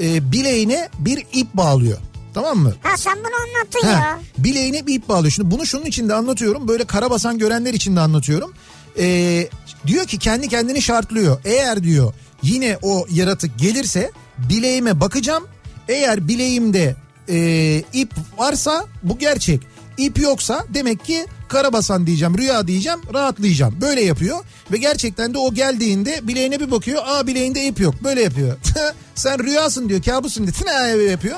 e, 0.00 0.32
bileğine 0.32 0.88
bir 0.98 1.26
ip 1.32 1.54
bağlıyor. 1.54 1.98
Tamam 2.34 2.58
mı? 2.58 2.74
Ha 2.82 2.96
sen 2.96 3.18
bunu 3.18 3.58
anlattın 3.58 3.86
Ha, 3.88 3.92
ya. 3.92 4.18
bileğine 4.38 4.86
bir 4.86 4.94
ip 4.94 5.08
bağlıyor. 5.08 5.32
Şimdi 5.32 5.50
bunu 5.50 5.66
şunun 5.66 5.84
için 5.84 6.08
de 6.08 6.14
anlatıyorum. 6.14 6.68
Böyle 6.68 6.84
karabasan 6.84 7.38
görenler 7.38 7.74
için 7.74 7.96
de 7.96 8.00
anlatıyorum. 8.00 8.54
Ee, 8.98 9.48
diyor 9.86 10.06
ki 10.06 10.18
kendi 10.18 10.48
kendini 10.48 10.82
şartlıyor. 10.82 11.40
Eğer 11.44 11.82
diyor 11.82 12.14
yine 12.42 12.78
o 12.82 13.06
yaratık 13.10 13.58
gelirse 13.58 14.10
bileğime 14.38 15.00
bakacağım. 15.00 15.44
Eğer 15.88 16.28
bileğimde 16.28 16.96
e, 17.30 17.82
ip 17.92 18.12
varsa 18.38 18.84
bu 19.02 19.18
gerçek. 19.18 19.60
İp 19.98 20.18
yoksa 20.18 20.64
demek 20.74 21.04
ki 21.04 21.26
karabasan 21.48 22.06
diyeceğim, 22.06 22.38
rüya 22.38 22.66
diyeceğim, 22.66 23.00
rahatlayacağım. 23.14 23.76
Böyle 23.80 24.00
yapıyor 24.04 24.38
ve 24.72 24.76
gerçekten 24.76 25.34
de 25.34 25.38
o 25.38 25.54
geldiğinde 25.54 26.20
bileğine 26.28 26.60
bir 26.60 26.70
bakıyor. 26.70 27.02
Aa 27.06 27.26
bileğinde 27.26 27.66
ip 27.66 27.80
yok. 27.80 27.94
Böyle 28.04 28.22
yapıyor. 28.22 28.56
Sen 29.14 29.44
rüyasın 29.44 29.88
diyor, 29.88 30.02
kabusun 30.02 30.44
diyor. 30.46 30.54
Böyle 30.96 31.02
yapıyor. 31.10 31.36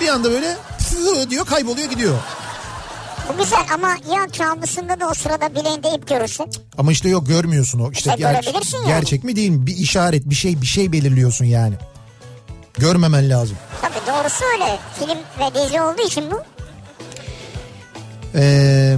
Bir 0.00 0.08
anda 0.08 0.30
böyle 0.30 0.56
diyor 1.30 1.46
kayboluyor 1.46 1.90
gidiyor. 1.90 2.14
Bu 3.34 3.42
güzel 3.42 3.58
ama 3.74 3.88
ya 3.90 4.26
kabusunda 4.38 5.00
da 5.00 5.08
o 5.08 5.14
sırada 5.14 5.54
bileğinde 5.54 5.88
ip 5.96 6.08
görürsün. 6.08 6.46
Ama 6.78 6.92
işte 6.92 7.08
yok 7.08 7.26
görmüyorsun 7.28 7.80
o. 7.80 7.90
İşte 7.92 8.10
İşte 8.10 8.22
görebilirsin 8.22 8.76
yani. 8.78 8.86
gerçek 8.88 9.24
mi 9.24 9.36
değil 9.36 9.50
mi? 9.50 9.66
Bir 9.66 9.76
işaret, 9.76 10.30
bir 10.30 10.34
şey, 10.34 10.60
bir 10.60 10.66
şey 10.66 10.92
belirliyorsun 10.92 11.44
yani. 11.44 11.74
Görmemen 12.78 13.30
lazım. 13.30 13.56
Tabii 13.82 14.06
doğrusu 14.06 14.44
öyle. 14.54 14.78
Film 14.98 15.18
ve 15.40 15.54
dizi 15.64 15.80
olduğu 15.80 16.02
için 16.06 16.30
bu. 16.30 16.42
Ee, 18.34 18.96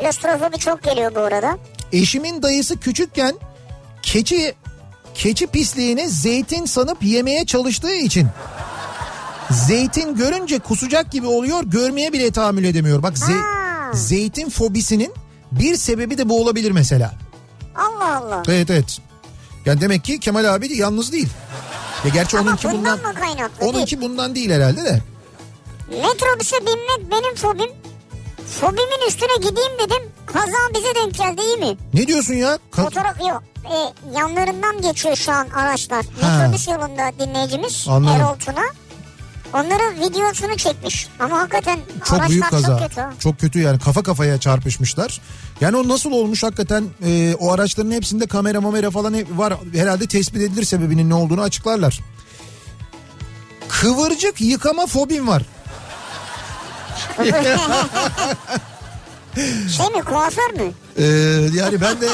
Klostrofobi 0.00 0.58
çok 0.58 0.82
geliyor 0.82 1.14
bu 1.14 1.20
arada. 1.20 1.58
eşimin 1.92 2.42
dayısı 2.42 2.80
küçükken 2.80 3.34
keçi 4.02 4.54
keçi 5.14 5.46
pisliğini 5.46 6.08
zeytin 6.08 6.64
sanıp 6.64 7.02
yemeye 7.02 7.46
çalıştığı 7.46 7.94
için 7.94 8.28
zeytin 9.50 10.16
görünce 10.16 10.58
kusacak 10.58 11.12
gibi 11.12 11.26
oluyor 11.26 11.64
görmeye 11.64 12.12
bile 12.12 12.30
tahammül 12.30 12.64
edemiyor. 12.64 13.02
Bak 13.02 13.14
ze- 13.16 13.40
Ha. 13.42 13.92
zeytin 13.92 14.50
fobisinin 14.50 15.12
bir 15.52 15.76
sebebi 15.76 16.18
de 16.18 16.28
bu 16.28 16.42
olabilir 16.42 16.70
mesela. 16.70 17.12
Allah 17.76 18.16
Allah. 18.16 18.42
Evet 18.48 18.70
evet. 18.70 18.98
Yani 19.66 19.80
demek 19.80 20.04
ki 20.04 20.20
Kemal 20.20 20.54
abi 20.54 20.70
de 20.70 20.74
yalnız 20.74 21.12
değil. 21.12 21.28
Ya 22.04 22.10
gerçi 22.14 22.38
Ama 22.38 22.48
onunki 22.50 22.68
bundan 22.70 22.98
bundan 22.98 23.14
mı 23.14 23.20
kaynaklı 23.20 23.66
onunki 23.66 24.00
bundan 24.00 24.34
değil 24.34 24.50
herhalde 24.50 24.84
de. 24.84 25.02
Metrobüse 25.90 26.56
binmek 26.60 27.10
benim 27.10 27.34
fobim. 27.34 27.70
Fobimin 28.60 29.08
üstüne 29.08 29.36
gideyim 29.36 29.72
dedim. 29.78 30.02
Kaza 30.26 30.74
bize 30.74 30.94
denk 30.94 31.14
geldi 31.14 31.40
iyi 31.42 31.56
mi? 31.56 31.76
Ne 31.94 32.06
diyorsun 32.06 32.34
ya? 32.34 32.58
Ka- 32.72 32.84
Fotoğraf 32.84 33.20
yok. 33.20 33.42
E, 33.64 33.76
yanlarından 34.18 34.82
geçiyor 34.82 35.16
şu 35.16 35.32
an 35.32 35.48
araçlar. 35.48 36.04
Metrobüs 36.22 36.68
yolunda 36.68 37.10
dinleyicimiz 37.18 37.86
Anladım. 37.88 38.16
Erol 38.16 38.34
Tuna. 38.38 38.64
Onların 39.54 40.00
videosunu 40.00 40.56
çekmiş. 40.56 41.08
Ama 41.18 41.38
hakikaten 41.38 41.78
çok 42.04 42.28
büyük 42.28 42.50
kaza. 42.50 42.66
çok 42.66 42.88
kötü. 42.88 43.02
Çok 43.18 43.40
kötü 43.40 43.60
yani 43.60 43.78
kafa 43.78 44.02
kafaya 44.02 44.40
çarpışmışlar. 44.40 45.20
Yani 45.60 45.76
o 45.76 45.88
nasıl 45.88 46.12
olmuş 46.12 46.42
hakikaten 46.42 46.84
e, 47.06 47.34
o 47.34 47.52
araçların 47.52 47.90
hepsinde 47.90 48.26
kamera 48.26 48.60
mamera 48.60 48.90
falan 48.90 49.14
var. 49.38 49.54
Herhalde 49.74 50.06
tespit 50.06 50.42
edilir 50.42 50.64
sebebinin 50.64 51.10
ne 51.10 51.14
olduğunu 51.14 51.40
açıklarlar. 51.42 52.00
Kıvırcık 53.68 54.40
yıkama 54.40 54.86
fobim 54.86 55.28
var. 55.28 55.42
Şey 59.76 59.86
mi 59.86 60.02
kuaför 60.04 60.52
mü? 60.54 60.72
Ee, 60.98 61.04
yani 61.54 61.80
ben 61.80 62.00
de 62.00 62.08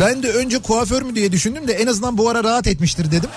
ben 0.00 0.22
de 0.22 0.32
önce 0.32 0.58
kuaför 0.62 1.02
mü 1.02 1.14
diye 1.14 1.32
düşündüm 1.32 1.68
de 1.68 1.72
en 1.72 1.86
azından 1.86 2.18
bu 2.18 2.28
ara 2.28 2.44
rahat 2.44 2.66
etmiştir 2.66 3.12
dedim. 3.12 3.30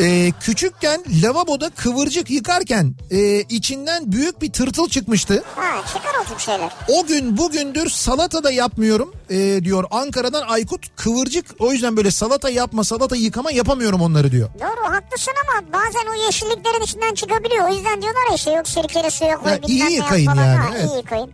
Ee, 0.00 0.32
küçükken 0.40 1.04
lavaboda 1.22 1.70
kıvırcık 1.70 2.30
yıkarken 2.30 2.94
e, 3.10 3.40
içinden 3.40 4.12
büyük 4.12 4.42
bir 4.42 4.52
tırtıl 4.52 4.88
çıkmıştı. 4.88 5.44
Ha 5.56 5.82
çıkar 5.86 6.12
o 6.22 6.28
tip 6.28 6.38
şeyler. 6.40 6.70
O 6.88 7.06
gün 7.06 7.36
bugündür 7.36 7.90
salata 7.90 8.44
da 8.44 8.50
yapmıyorum 8.50 9.12
e, 9.30 9.64
diyor 9.64 9.84
Ankara'dan 9.90 10.42
Aykut 10.48 10.96
kıvırcık 10.96 11.46
o 11.58 11.72
yüzden 11.72 11.96
böyle 11.96 12.10
salata 12.10 12.50
yapma 12.50 12.84
salata 12.84 13.16
yıkama 13.16 13.52
yapamıyorum 13.52 14.00
onları 14.00 14.32
diyor. 14.32 14.48
Doğru 14.60 14.94
haklısın 14.94 15.32
ama 15.48 15.72
bazen 15.72 16.10
o 16.12 16.24
yeşilliklerin 16.26 16.84
içinden 16.84 17.14
çıkabiliyor. 17.14 17.68
O 17.70 17.74
yüzden 17.74 18.02
diyorlar 18.02 18.28
ya 18.30 18.34
işte 18.36 18.50
yok 18.52 18.68
sirkeli 18.68 19.10
suya 19.10 19.36
koy 19.36 19.50
Ha, 19.50 19.58
iyi 19.66 19.90
yıkayın 19.92 20.26
yani, 20.34 20.40
Ha, 20.40 20.70
evet. 20.76 20.90
iyi 20.90 20.96
yıkayın. 20.96 21.30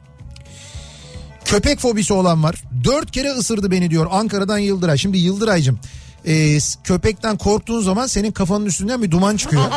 Köpek 1.45 1.79
fobisi 1.81 2.13
olan 2.13 2.43
var. 2.43 2.55
Dört 2.85 3.11
kere 3.11 3.31
ısırdı 3.31 3.71
beni 3.71 3.91
diyor 3.91 4.07
Ankara'dan 4.11 4.59
Yıldıray. 4.59 4.99
Şimdi 4.99 5.19
Yıldıray'cım 5.19 5.79
e, 6.27 6.59
köpekten 6.85 7.37
korktuğun 7.39 7.81
zaman 7.81 8.07
senin 8.07 8.33
kafanın 8.33 8.67
üstünden 8.67 9.03
bir 9.03 9.11
duman 9.11 9.37
çıkıyor. 9.37 9.63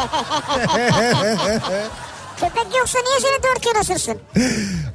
Köpek 2.39 2.67
yoksa 2.79 2.99
niye 2.99 3.19
seni 3.19 3.43
dört 3.43 3.61
kere 3.61 3.79
ısırsın? 3.81 4.17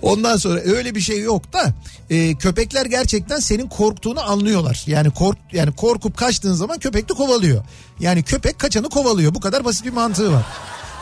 Ondan 0.02 0.36
sonra 0.36 0.60
öyle 0.60 0.94
bir 0.94 1.00
şey 1.00 1.20
yok 1.20 1.52
da 1.52 1.72
e, 2.10 2.34
köpekler 2.34 2.86
gerçekten 2.86 3.38
senin 3.38 3.68
korktuğunu 3.68 4.30
anlıyorlar. 4.30 4.82
Yani 4.86 5.10
kork 5.10 5.38
yani 5.52 5.76
korkup 5.76 6.16
kaçtığın 6.16 6.54
zaman 6.54 6.78
köpek 6.78 7.08
de 7.08 7.14
kovalıyor. 7.14 7.64
Yani 8.00 8.22
köpek 8.22 8.58
kaçanı 8.58 8.88
kovalıyor. 8.88 9.34
Bu 9.34 9.40
kadar 9.40 9.64
basit 9.64 9.84
bir 9.84 9.92
mantığı 9.92 10.32
var. 10.32 10.42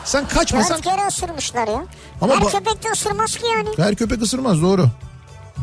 Sen 0.05 0.27
kaçmasan 0.27 0.77
Dört 0.77 0.83
kere 0.83 1.07
ısırmışlar 1.07 1.67
ya. 1.67 1.85
Ama 2.21 2.35
Her 2.35 2.41
ba- 2.41 2.51
köpek 2.51 2.83
de 2.83 2.91
ısırmaz 2.91 3.35
ki 3.35 3.45
yani. 3.45 3.69
her 3.77 3.95
köpek 3.95 4.21
ısırmaz 4.21 4.61
doğru. 4.61 4.89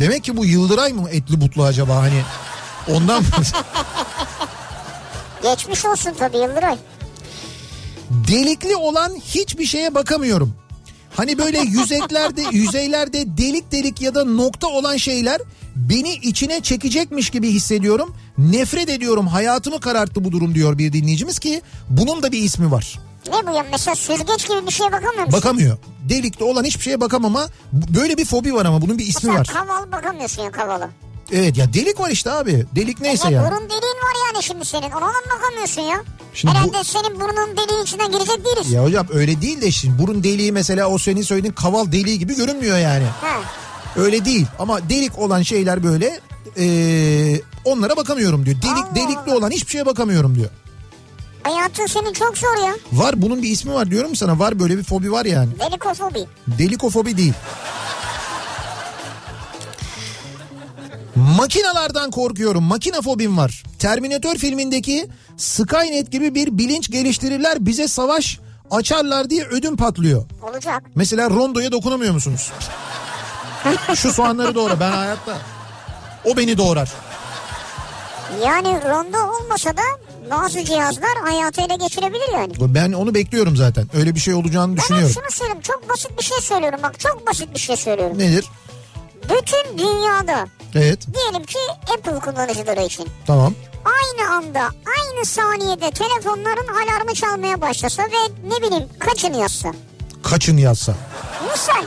Demek 0.00 0.24
ki 0.24 0.36
bu 0.36 0.44
Yıldıray 0.44 0.92
mı 0.92 1.10
etli 1.10 1.40
butlu 1.40 1.64
acaba 1.64 1.96
hani 1.96 2.22
ondan 2.88 3.22
mı? 3.22 3.28
Geçmiş 5.44 5.84
olsun 5.84 6.12
tabii 6.18 6.36
Yıldıray. 6.36 6.76
Delikli 8.10 8.76
olan 8.76 9.14
hiçbir 9.24 9.64
şeye 9.66 9.94
bakamıyorum. 9.94 10.54
Hani 11.16 11.38
böyle 11.38 11.58
yüzeylerde 11.64 12.42
yüzeylerde 12.52 13.36
delik 13.38 13.72
delik 13.72 14.00
ya 14.00 14.14
da 14.14 14.24
nokta 14.24 14.66
olan 14.66 14.96
şeyler 14.96 15.40
beni 15.76 16.12
içine 16.14 16.60
çekecekmiş 16.60 17.30
gibi 17.30 17.50
hissediyorum. 17.50 18.16
Nefret 18.38 18.88
ediyorum. 18.88 19.26
Hayatımı 19.26 19.80
kararttı 19.80 20.24
bu 20.24 20.32
durum 20.32 20.54
diyor 20.54 20.78
bir 20.78 20.92
dinleyicimiz 20.92 21.38
ki 21.38 21.62
bunun 21.88 22.22
da 22.22 22.32
bir 22.32 22.38
ismi 22.42 22.70
var. 22.70 22.98
Ne 23.28 23.46
bu 23.46 23.56
ya 23.56 23.66
mesela 23.72 23.94
süzgeç 23.94 24.48
gibi 24.48 24.66
bir 24.66 24.72
şeye 24.72 24.92
bakamıyor 24.92 25.24
musun? 25.26 25.32
Bakamıyor. 25.32 25.78
Delikli 26.08 26.44
olan 26.44 26.64
hiçbir 26.64 26.82
şeye 26.82 27.00
bakamama 27.00 27.46
böyle 27.72 28.16
bir 28.16 28.24
fobi 28.24 28.54
var 28.54 28.64
ama 28.66 28.82
bunun 28.82 28.98
bir 28.98 29.06
ismi 29.06 29.32
Mesela 29.32 29.40
var. 29.40 29.46
kaval 29.68 29.92
bakamıyorsun 29.92 30.42
ya 30.42 30.50
kavala. 30.50 30.90
Evet 31.32 31.56
ya 31.56 31.72
delik 31.74 32.00
var 32.00 32.10
işte 32.10 32.30
abi. 32.30 32.66
Delik 32.76 33.00
neyse 33.00 33.30
ya. 33.30 33.42
ya. 33.42 33.42
Burun 33.50 33.64
deliğin 33.64 33.80
var 34.04 34.14
yani 34.34 34.42
şimdi 34.42 34.64
senin. 34.64 34.90
Ona 34.90 35.00
da 35.00 35.06
mı 35.06 35.26
bakamıyorsun 35.40 35.82
ya? 35.82 36.02
Şimdi 36.34 36.54
Herhalde 36.54 36.78
bu- 36.80 36.84
senin 36.84 37.20
burnunun 37.20 37.56
deliğin 37.56 37.82
içinden 37.82 38.12
girecek 38.12 38.44
değiliz. 38.44 38.72
Ya 38.72 38.84
hocam 38.84 39.06
öyle 39.12 39.40
değil 39.40 39.60
de 39.60 39.70
şimdi 39.70 40.02
burun 40.02 40.24
deliği 40.24 40.52
mesela 40.52 40.88
o 40.88 40.98
senin 40.98 41.22
söylediğin 41.22 41.52
kaval 41.54 41.92
deliği 41.92 42.18
gibi 42.18 42.36
görünmüyor 42.36 42.78
yani. 42.78 43.04
Ha. 43.20 43.40
Öyle 43.96 44.24
değil 44.24 44.46
ama 44.58 44.88
delik 44.88 45.18
olan 45.18 45.42
şeyler 45.42 45.82
böyle 45.84 46.20
eee, 46.56 47.40
onlara 47.64 47.96
bakamıyorum 47.96 48.46
diyor. 48.46 48.56
Delik 48.62 48.84
Allah 48.84 48.94
delikli 48.94 49.30
Allah. 49.30 49.36
olan 49.36 49.50
hiçbir 49.50 49.70
şeye 49.70 49.86
bakamıyorum 49.86 50.34
diyor. 50.34 50.50
Hayatın 51.42 51.86
senin 51.86 52.12
çok 52.12 52.38
zor 52.38 52.66
ya. 52.66 52.74
Var 52.92 53.22
bunun 53.22 53.42
bir 53.42 53.48
ismi 53.50 53.74
var 53.74 53.90
diyorum 53.90 54.16
sana 54.16 54.38
var 54.38 54.58
böyle 54.58 54.78
bir 54.78 54.82
fobi 54.82 55.12
var 55.12 55.24
yani. 55.24 55.48
Delikofobi. 55.60 56.26
Delikofobi 56.58 57.16
değil. 57.16 57.32
Makinalardan 61.16 62.10
korkuyorum. 62.10 62.64
Makina 62.64 63.00
fobim 63.02 63.36
var. 63.38 63.62
Terminator 63.78 64.34
filmindeki 64.34 65.08
Skynet 65.36 66.12
gibi 66.12 66.34
bir 66.34 66.58
bilinç 66.58 66.90
geliştirirler 66.90 67.66
bize 67.66 67.88
savaş 67.88 68.38
açarlar 68.70 69.30
diye 69.30 69.44
ödüm 69.44 69.76
patlıyor. 69.76 70.24
Olacak. 70.42 70.82
Mesela 70.94 71.30
rondoya 71.30 71.72
dokunamıyor 71.72 72.12
musunuz? 72.14 72.50
Şu 73.94 74.12
soğanları 74.12 74.54
doğra 74.54 74.80
ben 74.80 74.92
hayatta. 74.92 75.38
O 76.24 76.36
beni 76.36 76.58
doğrar. 76.58 76.92
Yani 78.44 78.68
rondo 78.68 79.18
olmasa 79.18 79.70
da 79.76 79.82
bazı 80.30 80.64
cihazlar 80.64 81.16
hayatı 81.24 81.60
ele 81.60 81.76
geçirebilir 81.76 82.32
yani. 82.34 82.52
Ben 82.60 82.92
onu 82.92 83.14
bekliyorum 83.14 83.56
zaten. 83.56 83.86
Öyle 83.94 84.14
bir 84.14 84.20
şey 84.20 84.34
olacağını 84.34 84.76
Ben 84.76 84.82
düşünüyorum. 84.82 85.10
şunu 85.14 85.30
söyleyeyim 85.30 85.60
çok 85.62 85.88
basit 85.88 86.18
bir 86.18 86.24
şey 86.24 86.38
söylüyorum 86.40 86.80
bak 86.82 87.00
çok 87.00 87.26
basit 87.26 87.54
bir 87.54 87.58
şey 87.60 87.76
söylüyorum. 87.76 88.18
Nedir? 88.18 88.44
Bütün 89.24 89.78
dünyada 89.78 90.46
Evet 90.74 91.06
diyelim 91.14 91.44
ki 91.46 91.58
Apple 91.96 92.18
kullanıcıları 92.32 92.82
için 92.86 93.08
tamam. 93.26 93.54
aynı 93.84 94.30
anda 94.34 94.60
aynı 94.62 95.24
saniyede 95.24 95.90
telefonların 95.90 96.66
alarmı 96.68 97.14
çalmaya 97.14 97.60
başlasa 97.60 98.02
ve 98.02 98.48
ne 98.48 98.66
bileyim 98.66 98.84
kaçını 98.98 99.36
yazsa. 99.36 99.72
Kaçın 100.22 100.56
yazsa. 100.56 100.94
Misal 101.52 101.84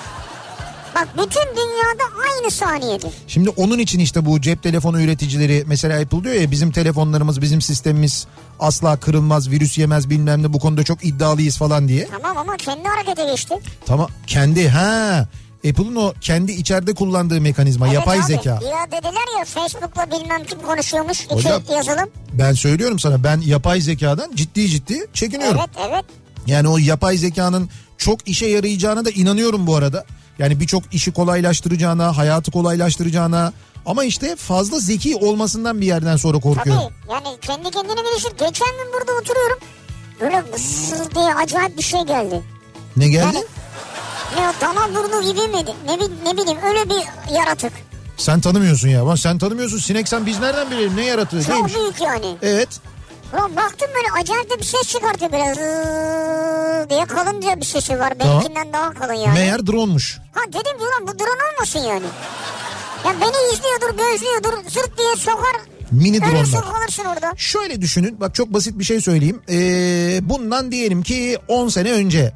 bak 0.95 1.07
bütün 1.13 1.41
dünyada 1.55 2.03
aynı 2.31 2.51
saniyede. 2.51 3.07
Şimdi 3.27 3.49
onun 3.49 3.79
için 3.79 3.99
işte 3.99 4.25
bu 4.25 4.41
cep 4.41 4.63
telefonu 4.63 5.01
üreticileri 5.01 5.63
mesela 5.67 5.99
Apple 6.01 6.23
diyor 6.23 6.35
ya 6.35 6.51
bizim 6.51 6.71
telefonlarımız 6.71 7.41
bizim 7.41 7.61
sistemimiz 7.61 8.27
asla 8.59 8.99
kırılmaz 8.99 9.49
virüs 9.49 9.77
yemez 9.77 10.09
bilmem 10.09 10.43
ne 10.43 10.53
bu 10.53 10.59
konuda 10.59 10.83
çok 10.83 11.05
iddialıyız 11.05 11.57
falan 11.57 11.87
diye. 11.87 12.07
Tamam 12.11 12.37
ama 12.37 12.57
kendi 12.57 12.87
harekete 12.87 13.25
geçti. 13.25 13.55
Tamam 13.85 14.07
kendi 14.27 14.69
ha 14.69 15.27
Apple'ın 15.69 15.95
o 15.95 16.13
kendi 16.21 16.51
içeride 16.51 16.93
kullandığı 16.93 17.41
mekanizma 17.41 17.87
Evet 17.87 17.95
yapay 17.95 18.17
abi, 18.19 18.25
zeka. 18.25 18.49
Ya 18.49 18.91
dediler 18.91 19.37
ya 19.39 19.45
Facebook'la 19.45 20.11
bilmem 20.11 20.43
kim 20.43 20.59
konuşuyormuş 20.59 21.21
iki 21.21 21.35
Hocam- 21.35 21.61
yazılım. 21.75 22.09
Ben 22.33 22.53
söylüyorum 22.53 22.99
sana 22.99 23.23
ben 23.23 23.41
yapay 23.45 23.81
zekadan 23.81 24.31
ciddi 24.35 24.67
ciddi 24.67 25.07
çekiniyorum. 25.13 25.59
Evet 25.59 25.87
evet. 25.89 26.05
Yani 26.47 26.67
o 26.67 26.77
yapay 26.77 27.17
zekanın 27.17 27.69
çok 27.97 28.27
işe 28.27 28.45
yarayacağına 28.45 29.05
da 29.05 29.09
inanıyorum 29.09 29.67
bu 29.67 29.75
arada. 29.75 30.05
Yani 30.39 30.59
birçok 30.59 30.93
işi 30.93 31.11
kolaylaştıracağına, 31.11 32.17
hayatı 32.17 32.51
kolaylaştıracağına 32.51 33.53
ama 33.85 34.03
işte 34.03 34.35
fazla 34.35 34.79
zeki 34.79 35.15
olmasından 35.15 35.81
bir 35.81 35.85
yerden 35.85 36.15
sonra 36.15 36.39
korkuyorum. 36.39 36.83
Tabii 36.83 37.13
yani 37.13 37.37
kendi 37.41 37.71
kendine 37.71 38.01
gelişir. 38.01 38.31
Geçen 38.31 38.67
gün 38.67 38.93
burada 38.93 39.11
oturuyorum. 39.21 39.57
Böyle 40.21 40.43
diye 41.15 41.33
acayip 41.33 41.77
bir 41.77 41.83
şey 41.83 42.01
geldi. 42.01 42.41
Ne 42.97 43.07
geldi? 43.07 43.35
Yani 43.35 43.45
o 44.35 44.61
dana 44.61 44.95
burnu 44.95 45.21
gibi 45.31 45.47
miydi? 45.47 45.71
Ne, 45.85 45.93
ne 46.31 46.37
bileyim 46.37 46.59
öyle 46.63 46.89
bir 46.89 47.33
yaratık. 47.35 47.73
Sen 48.17 48.41
tanımıyorsun 48.41 48.87
ya. 48.89 49.17
Sen 49.17 49.37
tanımıyorsun. 49.37 49.77
Sinek 49.77 50.07
sen 50.07 50.25
biz 50.25 50.39
nereden 50.39 50.71
bilelim 50.71 50.95
ne 50.95 51.05
yaratığı 51.05 51.43
Çok 51.43 51.49
neymiş? 51.53 51.75
büyük 51.75 52.01
yani. 52.01 52.37
Evet. 52.41 52.69
Ulan 53.33 53.55
baktım 53.55 53.87
böyle 53.95 54.21
acayip 54.21 54.49
de 54.49 54.59
bir 54.59 54.63
ses 54.63 54.81
çıkartıyor 54.87 55.31
böyle 55.31 55.53
zıı 55.53 56.89
diye 56.89 57.05
kalınca 57.05 57.59
bir 57.59 57.65
sesi 57.65 57.99
var. 57.99 58.13
Tamam. 58.19 58.33
Benimkinden 58.41 58.73
daha 58.73 58.93
kalın 58.93 59.13
yani. 59.13 59.33
Meğer 59.33 59.67
drone'muş. 59.67 60.17
Ha 60.33 60.41
dedim 60.47 60.77
ki 60.77 60.83
ulan 60.83 61.07
bu 61.13 61.19
drone 61.19 61.53
olmasın 61.55 61.79
yani. 61.79 62.05
Ya 63.05 63.13
beni 63.21 63.53
izliyordur 63.53 63.97
gözlüyordur 63.97 64.69
zırt 64.69 64.97
diye 64.97 65.15
sokar. 65.17 65.55
Mini 65.91 66.15
Öyle 66.15 66.25
drone'lar. 66.25 66.73
kalırsın 66.73 67.05
orada. 67.05 67.33
Şöyle 67.37 67.81
düşünün 67.81 68.21
bak 68.21 68.35
çok 68.35 68.53
basit 68.53 68.79
bir 68.79 68.83
şey 68.83 69.01
söyleyeyim. 69.01 69.41
Ee, 69.49 70.19
bundan 70.29 70.71
diyelim 70.71 71.03
ki 71.03 71.37
10 71.47 71.69
sene 71.69 71.91
önce 71.91 72.33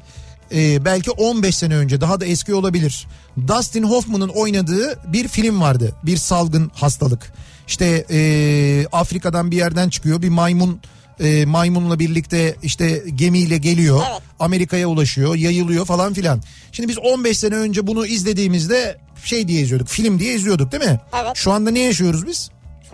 e, 0.54 0.84
belki 0.84 1.10
15 1.10 1.56
sene 1.56 1.76
önce 1.76 2.00
daha 2.00 2.20
da 2.20 2.26
eski 2.26 2.54
olabilir. 2.54 3.06
Dustin 3.48 3.82
Hoffman'ın 3.82 4.28
oynadığı 4.28 4.98
bir 5.12 5.28
film 5.28 5.60
vardı. 5.60 5.92
Bir 6.02 6.16
salgın 6.16 6.70
hastalık. 6.74 7.32
İşte 7.66 8.04
e, 8.10 8.86
Afrika'dan 8.92 9.50
bir 9.50 9.56
yerden 9.56 9.88
çıkıyor 9.88 10.22
bir 10.22 10.28
maymun 10.28 10.80
e, 11.20 11.44
maymunla 11.44 11.98
birlikte 11.98 12.56
işte 12.62 13.02
gemiyle 13.14 13.58
geliyor. 13.58 14.02
Evet. 14.10 14.22
Amerika'ya 14.40 14.86
ulaşıyor 14.86 15.34
yayılıyor 15.34 15.86
falan 15.86 16.12
filan. 16.12 16.42
Şimdi 16.72 16.88
biz 16.88 16.98
15 16.98 17.38
sene 17.38 17.54
önce 17.54 17.86
bunu 17.86 18.06
izlediğimizde 18.06 18.98
şey 19.24 19.48
diye 19.48 19.60
izliyorduk 19.60 19.88
film 19.88 20.18
diye 20.18 20.34
izliyorduk 20.34 20.72
değil 20.72 20.84
mi? 20.84 21.00
Evet. 21.22 21.32
Şu 21.34 21.52
anda 21.52 21.70
ne 21.70 21.80
yaşıyoruz 21.80 22.26
biz? 22.26 22.50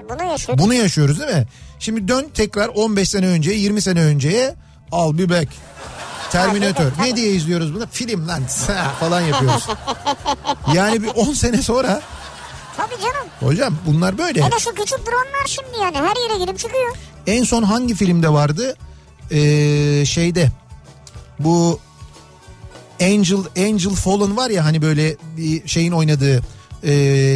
Bunu 0.09 0.31
yaşıyoruz. 0.31 0.65
Bunu 0.65 0.75
yaşıyoruz 0.75 1.21
değil 1.21 1.37
mi? 1.37 1.47
Şimdi 1.79 2.09
dön 2.09 2.27
tekrar 2.35 2.69
15 2.69 3.09
sene 3.09 3.27
önceye 3.27 3.59
20 3.59 3.83
sene 3.83 4.01
önceye 4.01 4.55
al 4.93 5.19
bir 5.19 5.29
back. 5.29 5.49
Terminator. 6.33 6.91
Ne 7.01 7.17
diye 7.17 7.31
izliyoruz 7.33 7.75
bunu? 7.75 7.87
Film 7.91 8.29
lan 8.29 8.43
falan 9.01 9.21
yapıyoruz. 9.21 9.67
yani 10.75 11.03
bir 11.03 11.09
10 11.09 11.33
sene 11.33 11.63
sonra 11.63 12.03
Tabii 12.77 13.03
canım. 13.03 13.29
hocam 13.41 13.75
bunlar 13.87 14.19
böyle. 14.19 14.43
Hele 14.45 14.59
şu 14.59 14.75
küçük 14.75 15.07
dronlar 15.07 15.47
şimdi 15.47 15.79
yani 15.83 15.97
her 15.97 16.17
yere 16.29 16.45
girip 16.45 16.59
çıkıyor. 16.59 16.97
En 17.27 17.45
son 17.45 17.63
hangi 17.63 17.95
filmde 17.95 18.29
vardı? 18.29 18.77
Ee, 19.31 20.05
şeyde 20.07 20.51
bu 21.39 21.81
Angel 23.03 23.39
Angel 23.57 23.95
Fallen 23.95 24.37
var 24.37 24.51
ya 24.51 24.65
hani 24.65 24.83
böyle 24.83 25.17
bir 25.37 25.69
şeyin 25.69 25.93
oynadığı 25.93 26.43
ee, 26.85 26.91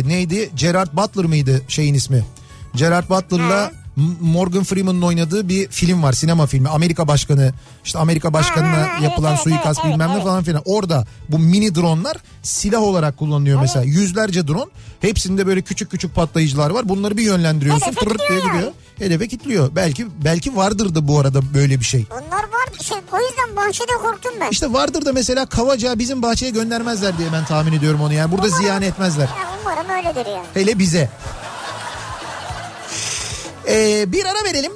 neydi? 0.06 0.50
Gerard 0.54 0.88
Butler 0.92 1.24
mıydı 1.24 1.62
şeyin 1.68 1.94
ismi? 1.94 2.24
Gerard 2.74 3.10
Butler'la 3.10 3.72
Morgan 4.20 4.64
Freeman'ın 4.64 5.02
oynadığı 5.02 5.48
bir 5.48 5.68
film 5.68 6.02
var 6.02 6.12
sinema 6.12 6.46
filmi. 6.46 6.68
Amerika 6.68 7.08
Başkanı 7.08 7.52
işte 7.84 7.98
Amerika 7.98 8.32
Başkanı'na 8.32 8.88
yapılan 9.02 9.36
suikast 9.36 9.84
bilmem 9.84 10.10
ne 10.10 10.22
falan 10.22 10.42
filan. 10.42 10.62
Orada 10.64 11.06
bu 11.28 11.38
mini 11.38 11.74
dronlar 11.74 12.16
silah 12.42 12.82
olarak 12.82 13.16
kullanılıyor 13.16 13.60
mesela. 13.60 13.84
Yüzlerce 13.84 14.48
drone 14.48 14.70
hepsinde 15.00 15.46
böyle 15.46 15.62
küçük 15.62 15.90
küçük 15.90 16.14
patlayıcılar 16.14 16.70
var. 16.70 16.88
Bunları 16.88 17.16
bir 17.16 17.22
yönlendiriyorsun 17.22 17.92
tırırt 17.92 18.22
diye 18.28 18.40
gidiyor. 18.40 18.72
hedefe 18.98 19.28
kilitliyor. 19.28 19.70
Belki 19.76 20.06
belki 20.24 20.56
vardır 20.56 20.94
da 20.94 21.08
bu 21.08 21.18
arada 21.18 21.54
böyle 21.54 21.80
bir 21.80 21.84
şey. 21.84 22.06
Bunlar 22.10 22.42
var. 22.42 22.82
Şey, 22.82 22.98
o 23.12 23.18
yüzden 23.20 23.56
bahçede 23.56 23.92
korktum 24.02 24.32
ben. 24.40 24.50
işte 24.50 24.72
vardır 24.72 25.04
da 25.04 25.12
mesela 25.12 25.46
Kavaca 25.46 25.98
bizim 25.98 26.22
bahçeye 26.22 26.50
göndermezler 26.50 27.18
diye 27.18 27.28
ben 27.32 27.44
tahmin 27.44 27.72
ediyorum 27.72 28.00
onu. 28.00 28.12
Yani 28.12 28.32
burada 28.32 28.48
ziyan 28.48 28.82
etmezler. 28.82 29.24
Ya 29.24 29.48
umarım 29.62 29.90
öyledir 29.90 30.30
yani. 30.30 30.46
hele 30.54 30.78
bize 30.78 31.10
Ee, 33.68 34.12
bir 34.12 34.24
ara 34.24 34.44
verelim 34.44 34.72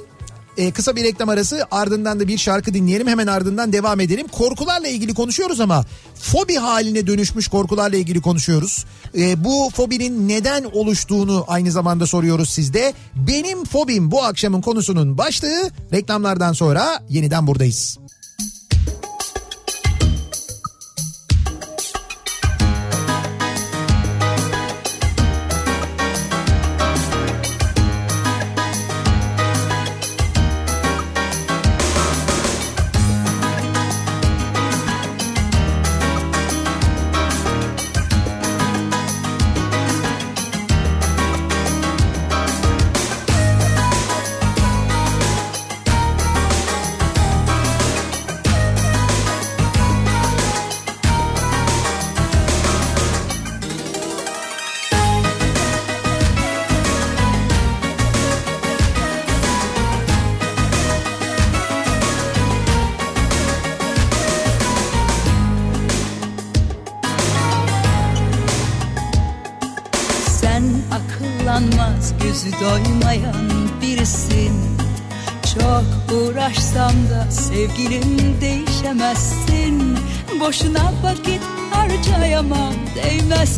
Ee, 0.57 0.71
kısa 0.71 0.95
bir 0.95 1.03
reklam 1.03 1.29
arası 1.29 1.65
ardından 1.71 2.19
da 2.19 2.27
bir 2.27 2.37
şarkı 2.37 2.73
dinleyelim 2.73 3.07
hemen 3.07 3.27
ardından 3.27 3.73
devam 3.73 3.99
edelim. 3.99 4.27
Korkularla 4.27 4.87
ilgili 4.87 5.13
konuşuyoruz 5.13 5.59
ama 5.59 5.85
fobi 6.15 6.55
haline 6.55 7.07
dönüşmüş 7.07 7.47
korkularla 7.47 7.97
ilgili 7.97 8.21
konuşuyoruz. 8.21 8.85
Ee, 9.17 9.43
bu 9.43 9.69
fobinin 9.73 10.27
neden 10.27 10.63
oluştuğunu 10.63 11.45
aynı 11.47 11.71
zamanda 11.71 12.07
soruyoruz 12.07 12.49
sizde. 12.49 12.93
Benim 13.15 13.65
fobim 13.65 14.11
bu 14.11 14.23
akşamın 14.23 14.61
konusunun 14.61 15.17
başlığı 15.17 15.71
reklamlardan 15.93 16.53
sonra 16.53 17.03
yeniden 17.09 17.47
buradayız. 17.47 17.97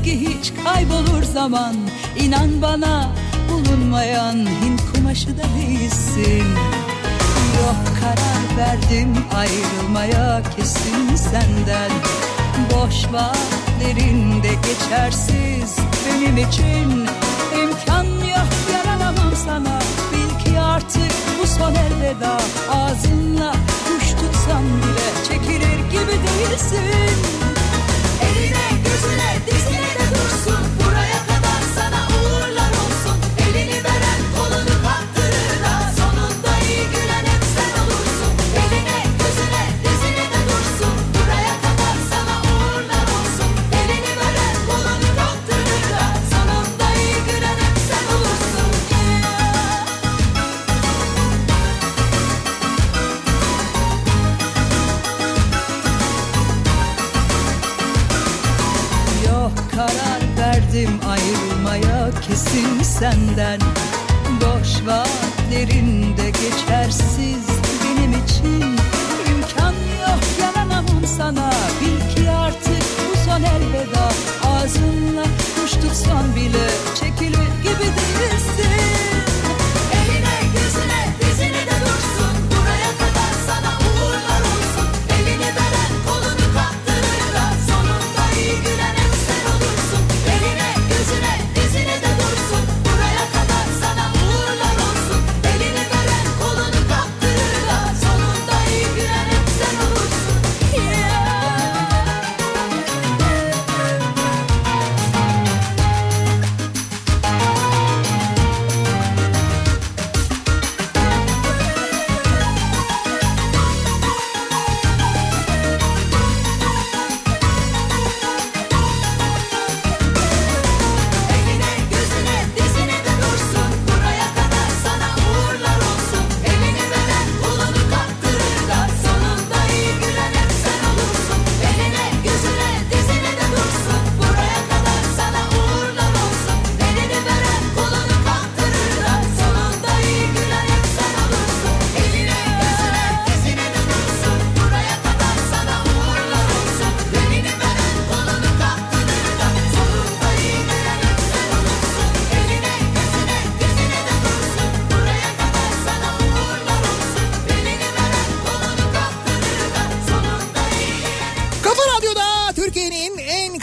Ki 0.10 0.20
hiç 0.20 0.53
kaybolur 0.64 1.24
zaman. 1.24 1.76
İnan 2.16 2.62
bana 2.62 3.10
bulunmayan 3.49 4.36
Hint 4.36 4.82
kumaşı 4.93 5.38
da 5.38 5.43
değilsin. 5.62 6.47
Yok 7.57 7.82
karar 8.01 8.57
verdim 8.57 9.16
ayrılmaya 9.36 10.41
kesin 10.55 11.16
senden. 11.16 11.91
Boş 12.74 13.05
vaatlerinde 13.14 14.47
geçersiz 14.47 15.78
benim 16.05 16.38
için. 16.38 17.07
İmkan 17.62 18.05
yok 18.05 18.51
yaranamam 18.74 19.34
sana. 19.45 19.80
Bil 20.12 20.45
ki 20.45 20.60
artık 20.60 21.12
bu 21.41 21.47
son 21.47 21.76
elveda. 21.76 22.38
Ağzınla 22.72 23.55
kuş 23.88 24.10
tutsan 24.10 24.64
bile 24.64 25.10
çekilir 25.28 25.80
gibi 25.91 26.12
değilsin. 26.12 27.20
Eline 28.22 28.70
gözüne 28.86 29.32
dizine 29.47 29.88
de 30.20 30.24
dursun 30.24 30.59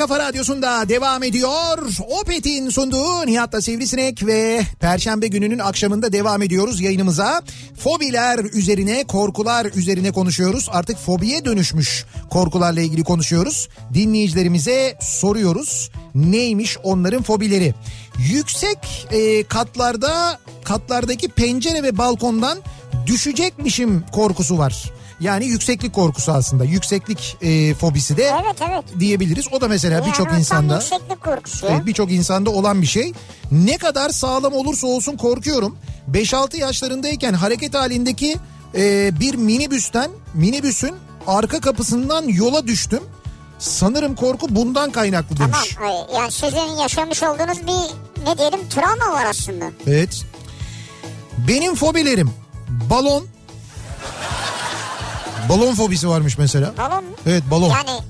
kafa 0.07 0.19
radyosunda 0.19 0.89
devam 0.89 1.23
ediyor. 1.23 1.79
Opet'in 2.21 2.71
sunduğu 2.71 3.27
Nihat'la 3.27 3.61
Sivrisinek 3.61 4.27
ve 4.27 4.61
Perşembe 4.81 5.27
gününün 5.27 5.59
akşamında 5.59 6.13
devam 6.13 6.43
ediyoruz 6.43 6.81
yayınımıza. 6.81 7.43
Fobiler 7.79 8.39
üzerine, 8.39 9.05
korkular 9.05 9.67
üzerine 9.75 10.11
konuşuyoruz. 10.13 10.69
Artık 10.73 10.99
fobiye 10.99 11.45
dönüşmüş 11.45 12.05
korkularla 12.31 12.81
ilgili 12.81 13.05
konuşuyoruz. 13.05 13.69
Dinleyicilerimize 13.95 14.99
soruyoruz. 15.01 15.91
Neymiş 16.15 16.79
onların 16.83 17.23
fobileri? 17.23 17.75
Yüksek 18.19 19.07
e, 19.11 19.43
katlarda 19.43 20.39
katlardaki 20.65 21.29
pencere 21.29 21.83
ve 21.83 21.99
balkondan 21.99 22.59
düşecekmişim 23.07 24.05
korkusu 24.13 24.59
var. 24.59 24.96
Yani 25.21 25.47
yükseklik 25.47 25.93
korkusu 25.93 26.33
aslında. 26.33 26.65
Yükseklik 26.65 27.37
e, 27.41 27.75
fobisi 27.75 28.17
de 28.17 28.23
Evet 28.25 28.57
evet. 28.71 28.85
diyebiliriz. 29.01 29.47
O 29.53 29.61
da 29.61 29.69
mesela 29.69 30.07
birçok 30.07 30.33
insanda 30.33 30.75
yükseklik 30.75 31.21
korkusu 31.25 31.67
evet, 31.71 31.87
birçok 31.87 32.13
insanda 32.13 32.51
olan 32.51 32.83
bir 32.83 32.87
şey. 32.87 33.13
Ne 33.53 33.79
kadar 33.79 34.11
sağlam 34.11 34.53
olursa 34.53 34.87
olsun 34.87 35.17
korkuyorum. 35.17 35.79
5-6 36.13 36.57
yaşlarındayken 36.57 37.33
hareket 37.33 37.75
halindeki 37.75 38.37
e, 38.75 39.11
bir 39.21 39.35
minibüsten 39.35 40.11
minibüsün 40.35 40.95
arka 41.27 41.61
kapısından 41.61 42.29
yola 42.29 42.67
düştüm. 42.67 43.03
Sanırım 43.59 44.15
korku 44.15 44.47
bundan 44.51 44.91
kaynaklı 44.91 45.37
Tamam. 45.37 45.53
demiş. 45.53 45.77
ay, 45.85 46.17
Yani 46.17 46.33
sizin 46.33 46.81
yaşamış 46.83 47.23
olduğunuz 47.23 47.59
bir 47.63 47.97
ne 48.27 48.39
diyelim 48.39 48.69
travma 48.71 49.13
var 49.13 49.25
aslında. 49.31 49.65
Evet. 49.87 50.23
Benim 51.49 51.75
fobilerim 51.75 52.31
balon. 52.91 53.27
Balon 55.49 55.75
fobisi 55.75 56.09
varmış 56.09 56.39
mesela. 56.39 56.73
Balon 56.79 57.05
mu? 57.05 57.11
Evet 57.27 57.43
balon. 57.51 57.69
Yani 57.69 58.01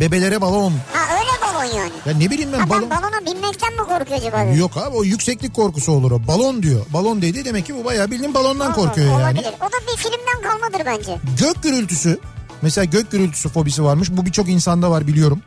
Bebelere 0.00 0.40
balon. 0.40 0.72
ha 0.92 1.14
öyle 1.18 1.30
balon 1.54 1.64
yani. 1.78 1.92
Ya 2.06 2.16
ne 2.18 2.30
bileyim 2.30 2.52
ben 2.52 2.58
Ha, 2.58 2.68
balon. 2.70 2.90
balona 2.90 3.26
binmekten 3.26 3.72
mi 3.72 3.78
korkuyor 3.78 4.18
acaba? 4.20 4.42
Yok 4.42 4.76
abi 4.76 4.96
o 4.96 5.04
yükseklik 5.04 5.54
korkusu 5.54 5.92
olur 5.92 6.10
o. 6.10 6.26
Balon 6.26 6.62
diyor. 6.62 6.86
Balon 6.92 7.22
dedi 7.22 7.44
demek 7.44 7.66
ki 7.66 7.74
bu 7.74 7.84
bayağı 7.84 8.10
bildiğin 8.10 8.34
balondan 8.34 8.66
Allah, 8.66 8.74
korkuyor 8.74 9.06
yani. 9.06 9.22
Olabilir. 9.22 9.52
O 9.60 9.64
da 9.64 9.92
bir 9.92 9.96
filmden 9.96 10.42
kalmadır 10.50 10.86
bence. 10.86 11.18
Gök 11.40 11.62
gürültüsü. 11.62 12.18
Mesela 12.62 12.84
gök 12.84 13.10
gürültüsü 13.10 13.48
fobisi 13.48 13.84
varmış. 13.84 14.08
Bu 14.12 14.26
birçok 14.26 14.48
insanda 14.48 14.90
var 14.90 15.06
biliyorum. 15.06 15.42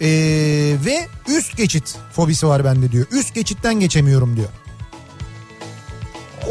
Ee, 0.00 0.06
ve 0.84 1.06
üst 1.28 1.56
geçit 1.56 1.96
fobisi 2.12 2.46
var 2.48 2.64
bende 2.64 2.92
diyor. 2.92 3.06
Üst 3.10 3.34
geçitten 3.34 3.74
geçemiyorum 3.80 4.36
diyor. 4.36 4.48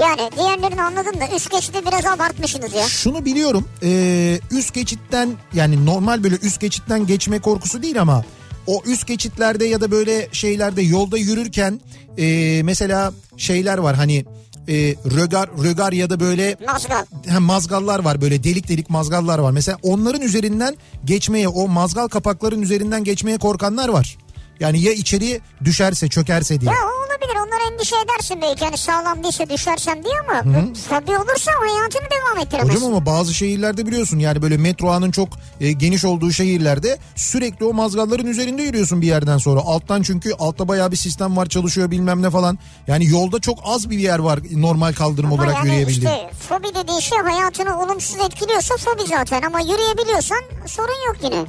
Yani 0.01 0.31
diğerlerini 0.35 0.81
anladım 0.81 1.19
da 1.19 1.35
üst 1.35 1.51
geçidi 1.51 1.77
biraz 1.87 2.05
abartmışsınız 2.05 2.73
ya. 2.73 2.83
Şunu 2.83 3.25
biliyorum. 3.25 3.65
ee, 3.83 4.39
üst 4.51 4.73
geçitten 4.73 5.29
yani 5.53 5.85
normal 5.85 6.23
böyle 6.23 6.35
üst 6.35 6.61
geçitten 6.61 7.07
geçme 7.07 7.39
korkusu 7.39 7.83
değil 7.83 8.01
ama 8.01 8.25
o 8.67 8.81
üst 8.85 9.07
geçitlerde 9.07 9.65
ya 9.65 9.81
da 9.81 9.91
böyle 9.91 10.27
şeylerde 10.31 10.81
yolda 10.81 11.17
yürürken 11.17 11.81
ee, 12.17 12.61
mesela 12.63 13.13
şeyler 13.37 13.77
var 13.77 13.95
hani 13.95 14.25
ee, 14.69 14.95
rögar 15.15 15.49
rögar 15.63 15.91
ya 15.91 16.09
da 16.09 16.19
böyle 16.19 16.57
Mazgal. 16.67 17.05
hem 17.25 17.43
mazgallar 17.43 17.99
var 17.99 18.21
böyle 18.21 18.43
delik 18.43 18.67
delik 18.67 18.89
mazgallar 18.89 19.39
var. 19.39 19.51
Mesela 19.51 19.77
onların 19.83 20.21
üzerinden 20.21 20.75
geçmeye 21.05 21.47
o 21.47 21.67
mazgal 21.67 22.07
kapakların 22.07 22.61
üzerinden 22.61 23.03
geçmeye 23.03 23.37
korkanlar 23.37 23.89
var. 23.89 24.17
Yani 24.59 24.79
ya 24.81 24.91
içeri 24.93 25.41
düşerse 25.63 26.07
çökerse 26.09 26.61
diye. 26.61 26.71
Ya 26.71 26.77
olabilir 26.77 27.35
onlar 27.47 27.71
endişe 27.73 27.95
edersin 27.95 28.41
belki 28.41 28.65
hani 28.65 28.77
sağlam 28.77 29.23
değilse 29.23 29.49
düşersem 29.49 30.03
diye 30.03 30.13
ama 30.27 30.41
tabii 30.89 31.17
olursa 31.17 31.51
hayatını 31.59 32.07
devam 32.11 32.45
ettiremezsin. 32.45 32.75
Hocam 32.75 32.93
ama 32.93 33.05
bazı 33.05 33.33
şehirlerde 33.33 33.85
biliyorsun 33.87 34.19
yani 34.19 34.41
böyle 34.41 34.57
metro 34.57 34.89
ağının 34.91 35.11
çok 35.11 35.29
e, 35.61 35.71
geniş 35.71 36.05
olduğu 36.05 36.31
şehirlerde 36.31 36.97
sürekli 37.15 37.65
o 37.65 37.73
mazgalların 37.73 38.25
üzerinde 38.27 38.61
yürüyorsun 38.63 39.01
bir 39.01 39.07
yerden 39.07 39.37
sonra. 39.37 39.59
Alttan 39.59 40.01
çünkü 40.01 40.33
altta 40.39 40.67
bayağı 40.67 40.91
bir 40.91 40.97
sistem 40.97 41.37
var 41.37 41.45
çalışıyor 41.45 41.91
bilmem 41.91 42.21
ne 42.21 42.29
falan. 42.29 42.59
Yani 42.87 43.07
yolda 43.07 43.39
çok 43.39 43.59
az 43.65 43.89
bir 43.89 43.97
yer 43.99 44.19
var 44.19 44.39
normal 44.51 44.93
kaldırım 44.93 45.33
Ama 45.33 45.35
olarak 45.43 45.55
yani 45.55 45.67
yürüyebildiğin. 45.67 46.05
işte 46.11 46.29
fobi 46.49 46.67
dediğin 46.75 46.99
şey 46.99 47.17
hayatını 47.17 47.81
olumsuz 47.83 48.15
etkiliyorsa 48.25 48.75
fobi 48.77 49.07
zaten 49.07 49.41
ama 49.41 49.59
yürüyebiliyorsan 49.59 50.41
sorun 50.65 51.07
yok 51.07 51.15
yine. 51.23 51.45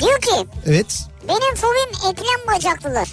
Diyor 0.00 0.20
ki 0.20 0.46
Evet. 0.66 1.04
Benim 1.28 1.54
fobim 1.54 2.10
eklem 2.10 2.54
bacaklılar. 2.56 3.08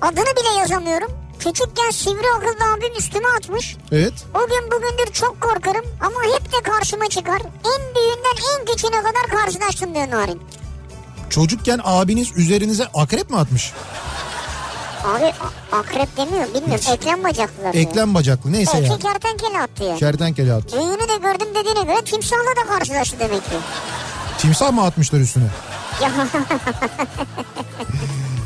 Adını 0.00 0.24
bile 0.36 0.58
yazamıyorum. 0.60 1.08
küçükken 1.38 1.90
sivri 1.90 2.26
akıllı 2.36 2.72
abim 2.74 2.96
üstüme 2.98 3.28
atmış. 3.38 3.76
Evet. 3.92 4.12
O 4.34 4.38
gün 4.48 4.70
bugündür 4.70 5.12
çok 5.12 5.40
korkarım 5.40 5.84
ama 6.00 6.22
hep 6.34 6.52
de 6.52 6.62
karşıma 6.70 7.08
çıkar. 7.08 7.42
En 7.42 7.94
büyüğünden 7.94 8.58
en 8.58 8.64
küçüğüne 8.66 9.02
kadar 9.02 9.40
karşılaştım 9.40 9.94
diyor 9.94 10.10
Narin. 10.10 10.42
Çocukken 11.30 11.80
abiniz 11.84 12.32
üzerinize 12.36 12.86
akrep 12.94 13.30
mi 13.30 13.36
atmış? 13.36 13.72
Abi 15.04 15.32
akrep 15.72 16.16
demiyor 16.16 16.54
bilmiyorum. 16.54 16.84
Eklem 16.92 17.24
diyor. 17.24 17.74
Eklem 17.74 18.14
bacaklı 18.14 18.52
neyse 18.52 18.72
Belki 18.74 18.92
ya. 18.92 18.98
kertenkele 19.12 19.60
attı 19.60 19.84
ya. 19.84 19.96
Kertenkele 19.96 20.52
attı. 20.52 20.76
Büyüğünü 20.76 21.08
de 21.08 21.16
gördüm 21.16 21.48
dediğine 21.54 21.82
göre 21.82 22.04
timsahla 22.04 22.56
da 22.64 22.66
karşılaştı 22.68 23.16
demek 23.20 23.44
ki. 23.44 23.56
Timsah 24.44 24.72
mı 24.72 24.82
atmışlar 24.82 25.20
üstüne? 25.20 25.44
Ya 26.02 26.12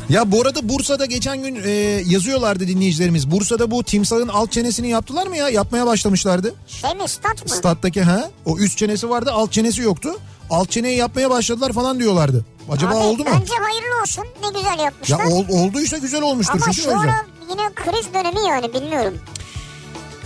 Ya 0.09 0.31
bu 0.31 0.41
arada 0.41 0.69
Bursa'da 0.69 1.05
geçen 1.05 1.43
gün 1.43 1.61
e, 1.65 1.69
yazıyorlardı 2.05 2.67
dinleyicilerimiz. 2.67 3.31
Bursa'da 3.31 3.71
bu 3.71 3.83
timsahın 3.83 4.27
alt 4.27 4.51
çenesini 4.51 4.89
yaptılar 4.89 5.27
mı 5.27 5.37
ya? 5.37 5.49
Yapmaya 5.49 5.85
başlamışlardı. 5.85 6.55
şey 6.67 6.93
mi 6.95 7.07
stat 7.07 7.43
mı? 7.43 7.49
Stat'taki 7.49 8.01
ha 8.01 8.29
o 8.45 8.57
üst 8.57 8.77
çenesi 8.77 9.09
vardı 9.09 9.31
alt 9.33 9.51
çenesi 9.51 9.81
yoktu. 9.81 10.09
Alt 10.49 10.71
çeneyi 10.71 10.97
yapmaya 10.97 11.29
başladılar 11.29 11.73
falan 11.73 11.99
diyorlardı. 11.99 12.45
Acaba 12.71 12.91
Abi, 12.91 12.97
oldu 12.97 13.23
mu? 13.23 13.29
Bence 13.33 13.53
hayırlı 13.53 14.01
olsun. 14.01 14.25
Ne 14.43 14.59
güzel 14.59 14.77
Ya 14.77 14.83
yapmışlar. 14.83 15.25
ol, 15.25 15.45
olduysa 15.49 15.97
güzel 15.97 16.21
olmuştur 16.21 16.53
Ama 16.53 16.65
çünkü 16.65 16.81
şu 16.81 16.99
ara 16.99 17.25
yine 17.49 17.73
kriz 17.75 18.13
dönemi 18.13 18.47
yani 18.47 18.73
bilmiyorum. 18.73 19.13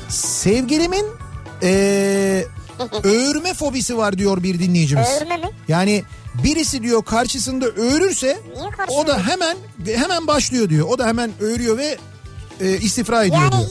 Sevgilimin 0.09 1.05
e, 1.63 2.45
öğürme 3.03 3.53
fobisi 3.53 3.97
var 3.97 4.17
diyor 4.17 4.43
bir 4.43 4.59
dinleyicimiz. 4.59 5.07
Öğürme 5.09 5.37
mi? 5.37 5.49
Yani 5.67 6.03
birisi 6.43 6.83
diyor 6.83 7.03
karşısında 7.05 7.65
öğürürse 7.65 8.39
o 8.87 9.07
da 9.07 9.19
hemen 9.27 9.57
hemen 9.95 10.27
başlıyor 10.27 10.69
diyor. 10.69 10.87
O 10.89 10.97
da 10.97 11.07
hemen 11.07 11.31
öğürüyor 11.41 11.77
ve 11.77 11.97
e, 12.61 12.77
istifra 12.77 13.23
ediyor 13.23 13.41
Yani 13.41 13.51
diyor. 13.51 13.69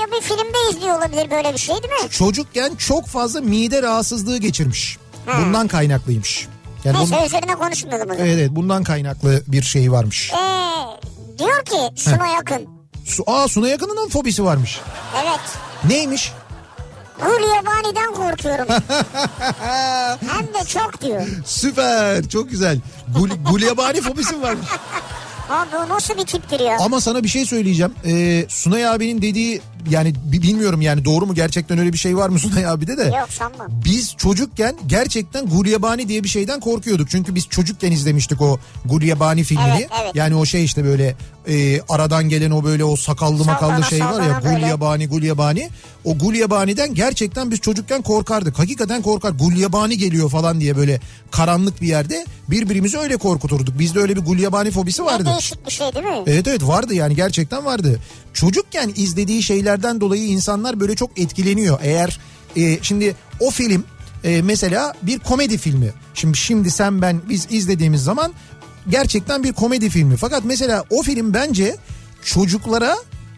ya 0.00 0.06
bir 0.16 0.20
filmde 0.22 0.58
izliyor 0.70 0.98
olabilir 0.98 1.30
böyle 1.30 1.52
bir 1.52 1.58
şey 1.58 1.74
değil 1.74 2.02
mi? 2.04 2.10
Çocukken 2.10 2.74
çok 2.76 3.06
fazla 3.06 3.40
mide 3.40 3.82
rahatsızlığı 3.82 4.38
geçirmiş. 4.38 4.98
Ha. 5.26 5.38
Bundan 5.42 5.68
kaynaklıymış. 5.68 6.48
Yani 6.84 6.98
Neyse 6.98 7.14
bunun- 7.16 7.26
üzerine 7.26 7.54
konuşmayalım 7.54 8.10
o 8.10 8.14
zaman. 8.14 8.26
evet, 8.26 8.38
evet 8.38 8.50
bundan 8.50 8.82
kaynaklı 8.84 9.42
bir 9.46 9.62
şey 9.62 9.92
varmış. 9.92 10.32
Ee, 10.32 11.38
diyor 11.38 11.64
ki 11.64 12.00
Suna 12.02 12.26
yakın. 12.26 12.68
Su, 13.04 13.24
aa 13.26 13.48
Suna 13.48 13.68
yakınının 13.68 14.08
fobisi 14.08 14.44
varmış. 14.44 14.80
Evet. 15.22 15.40
Neymiş? 15.88 16.32
Gulyabani'den 17.26 18.14
korkuyorum. 18.14 18.66
Hem 20.30 20.46
de 20.46 20.64
çok 20.68 21.00
diyor. 21.02 21.26
Süper 21.46 22.28
çok 22.28 22.50
güzel. 22.50 22.78
Gul, 23.18 23.28
gulyabani 23.50 24.00
fobisi 24.00 24.42
varmış. 24.42 24.66
Abi 25.50 25.76
o 25.76 25.88
nasıl 25.88 26.18
bir 26.18 26.26
tiptir 26.26 26.60
ya? 26.60 26.76
Ama 26.80 27.00
sana 27.00 27.22
bir 27.22 27.28
şey 27.28 27.46
söyleyeceğim. 27.46 27.94
Ee, 28.04 28.46
Sunay 28.48 28.86
abinin 28.88 29.22
dediği 29.22 29.60
yani 29.90 30.14
bi- 30.32 30.42
bilmiyorum 30.42 30.80
yani 30.80 31.04
doğru 31.04 31.26
mu 31.26 31.34
gerçekten 31.34 31.78
öyle 31.78 31.92
bir 31.92 31.98
şey 31.98 32.16
var 32.16 32.28
mı 32.28 32.38
Sunay 32.42 32.66
abide 32.66 32.96
de. 32.96 33.02
Yok 33.02 33.28
sanmam. 33.30 33.66
Biz 33.84 34.14
çocukken 34.16 34.76
gerçekten 34.86 35.46
Gulyabani 35.46 36.08
diye 36.08 36.24
bir 36.24 36.28
şeyden 36.28 36.60
korkuyorduk. 36.60 37.10
Çünkü 37.10 37.34
biz 37.34 37.48
çocukken 37.48 37.92
izlemiştik 37.92 38.40
o 38.42 38.58
Gulyabani 38.84 39.44
filmini. 39.44 39.68
Evet, 39.78 39.88
evet. 40.02 40.12
Yani 40.14 40.34
o 40.34 40.44
şey 40.44 40.64
işte 40.64 40.84
böyle 40.84 41.16
e, 41.48 41.80
aradan 41.88 42.28
gelen 42.28 42.50
o 42.50 42.64
böyle 42.64 42.84
o 42.84 42.96
sakallı 42.96 43.44
makallı 43.44 43.84
şey 43.84 44.00
var 44.00 44.22
ya 44.22 44.40
böyle. 44.44 44.56
Gulyabani 44.60 45.06
Gulyabani. 45.08 45.68
O 46.04 46.18
Gulyabani'den 46.18 46.94
gerçekten 46.94 47.50
biz 47.50 47.60
çocukken 47.60 48.02
korkardık. 48.02 48.58
Hakikaten 48.58 49.02
korkar. 49.02 49.30
Gulyabani 49.30 49.98
geliyor 49.98 50.30
falan 50.30 50.60
diye 50.60 50.76
böyle 50.76 51.00
karanlık 51.30 51.82
bir 51.82 51.86
yerde 51.86 52.26
birbirimizi 52.48 52.98
öyle 52.98 53.16
korkuturduk. 53.16 53.78
Bizde 53.78 54.00
öyle 54.00 54.16
bir 54.16 54.20
Gulyabani 54.20 54.70
fobisi 54.70 55.02
Ne 55.02 55.06
vardı. 55.06 55.24
değişik 55.24 55.66
bir 55.66 55.70
şey 55.72 55.94
değil 55.94 56.04
mi? 56.06 56.22
Evet 56.26 56.46
evet 56.48 56.62
vardı 56.62 56.94
yani 56.94 57.16
gerçekten 57.16 57.64
vardı. 57.64 58.00
Çocukken 58.34 58.92
izlediği 58.96 59.42
şeylerden 59.72 60.00
dolayı 60.00 60.22
insanlar 60.22 60.80
böyle 60.80 60.96
çok 60.96 61.18
etkileniyor. 61.18 61.78
Eğer 61.82 62.18
e, 62.56 62.78
şimdi 62.82 63.16
o 63.40 63.50
film 63.50 63.84
e, 64.24 64.42
mesela 64.42 64.94
bir 65.02 65.18
komedi 65.18 65.58
filmi. 65.58 65.92
Şimdi 66.14 66.36
şimdi 66.36 66.70
sen 66.70 67.02
ben 67.02 67.20
biz 67.28 67.46
izlediğimiz 67.50 68.04
zaman 68.04 68.32
gerçekten 68.88 69.44
bir 69.44 69.52
komedi 69.52 69.90
filmi. 69.90 70.16
Fakat 70.16 70.44
mesela 70.44 70.84
o 70.90 71.02
film 71.02 71.34
bence 71.34 71.76
çocuklara 72.24 72.96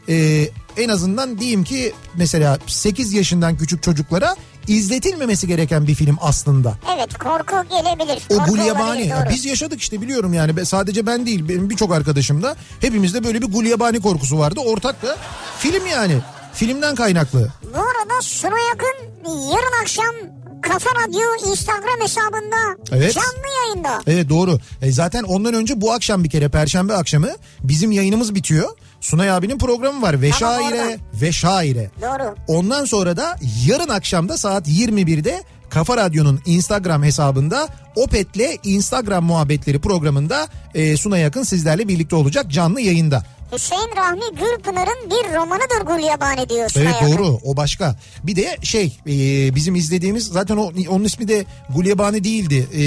e, 0.08 0.48
en 0.76 0.88
azından 0.88 1.38
diyeyim 1.38 1.64
ki 1.64 1.92
mesela 2.16 2.58
8 2.66 3.12
yaşından 3.12 3.56
küçük 3.56 3.82
çocuklara 3.82 4.36
izletilmemesi 4.68 5.46
gereken 5.46 5.86
bir 5.86 5.94
film 5.94 6.16
aslında. 6.20 6.74
Evet 6.96 7.18
korku 7.18 7.54
gelebilir. 7.70 8.22
O 8.30 8.34
Korku 8.36 8.50
gulyabani. 8.50 8.90
olabilir, 8.90 9.10
doğru. 9.10 9.34
biz 9.34 9.44
yaşadık 9.44 9.80
işte 9.80 10.00
biliyorum 10.00 10.34
yani. 10.34 10.66
Sadece 10.66 11.06
ben 11.06 11.26
değil 11.26 11.48
benim 11.48 11.70
birçok 11.70 11.92
arkadaşım 11.92 12.42
da 12.42 12.56
hepimizde 12.80 13.24
böyle 13.24 13.42
bir 13.42 13.52
gulyabani 13.52 14.00
korkusu 14.00 14.38
vardı. 14.38 14.60
Ortak 14.66 15.02
da 15.02 15.16
film 15.58 15.86
yani. 15.86 16.18
Filmden 16.54 16.94
kaynaklı. 16.94 17.52
Bu 17.74 17.78
arada 17.78 18.22
Suna 18.22 18.58
yakın 18.68 18.94
yarın 19.26 19.82
akşam 19.82 20.14
Kafa 20.62 20.90
Radyo 20.90 21.50
Instagram 21.50 22.00
hesabında 22.02 22.56
Evet. 22.92 23.14
canlı 23.14 23.64
yayında. 23.66 24.00
Evet 24.06 24.28
doğru. 24.28 24.58
E 24.82 24.92
zaten 24.92 25.22
ondan 25.22 25.54
önce 25.54 25.80
bu 25.80 25.92
akşam 25.92 26.24
bir 26.24 26.30
kere 26.30 26.48
perşembe 26.48 26.94
akşamı 26.94 27.28
bizim 27.60 27.92
yayınımız 27.92 28.34
bitiyor. 28.34 28.68
Sunay 29.04 29.30
abinin 29.30 29.58
programı 29.58 30.02
var. 30.02 30.22
Ve 30.22 30.30
Tamam, 30.30 30.60
şaire 30.62 30.82
orada. 30.82 30.96
ve 31.14 31.32
şaire. 31.32 31.90
Doğru. 32.02 32.34
Ondan 32.48 32.84
sonra 32.84 33.16
da 33.16 33.36
yarın 33.66 33.88
akşamda 33.88 34.38
saat 34.38 34.68
21'de 34.68 35.42
Kafa 35.70 35.96
Radyo'nun 35.96 36.40
Instagram 36.46 37.02
hesabında 37.02 37.68
Opet'le 37.96 38.58
Instagram 38.64 39.24
muhabbetleri 39.24 39.80
programında 39.80 40.48
e, 40.74 40.96
Suna 40.96 41.18
Yakın 41.18 41.42
sizlerle 41.42 41.88
birlikte 41.88 42.16
olacak 42.16 42.50
canlı 42.50 42.80
yayında. 42.80 43.24
Hüseyin 43.52 43.90
Rahmi 43.96 44.20
Gürpınar'ın 44.38 45.10
bir 45.10 45.36
romanıdır 45.36 45.86
Gulyabani 45.86 46.48
diyor 46.48 46.68
Suna 46.68 46.82
Evet 46.82 46.94
yakın. 47.02 47.12
doğru 47.18 47.38
o 47.44 47.56
başka. 47.56 47.96
Bir 48.22 48.36
de 48.36 48.56
şey 48.62 48.98
e, 49.06 49.54
bizim 49.54 49.74
izlediğimiz 49.74 50.24
zaten 50.26 50.56
o 50.56 50.72
onun 50.88 51.04
ismi 51.04 51.28
de 51.28 51.44
Gulyabani 51.74 52.24
değildi 52.24 52.66
e, 52.72 52.82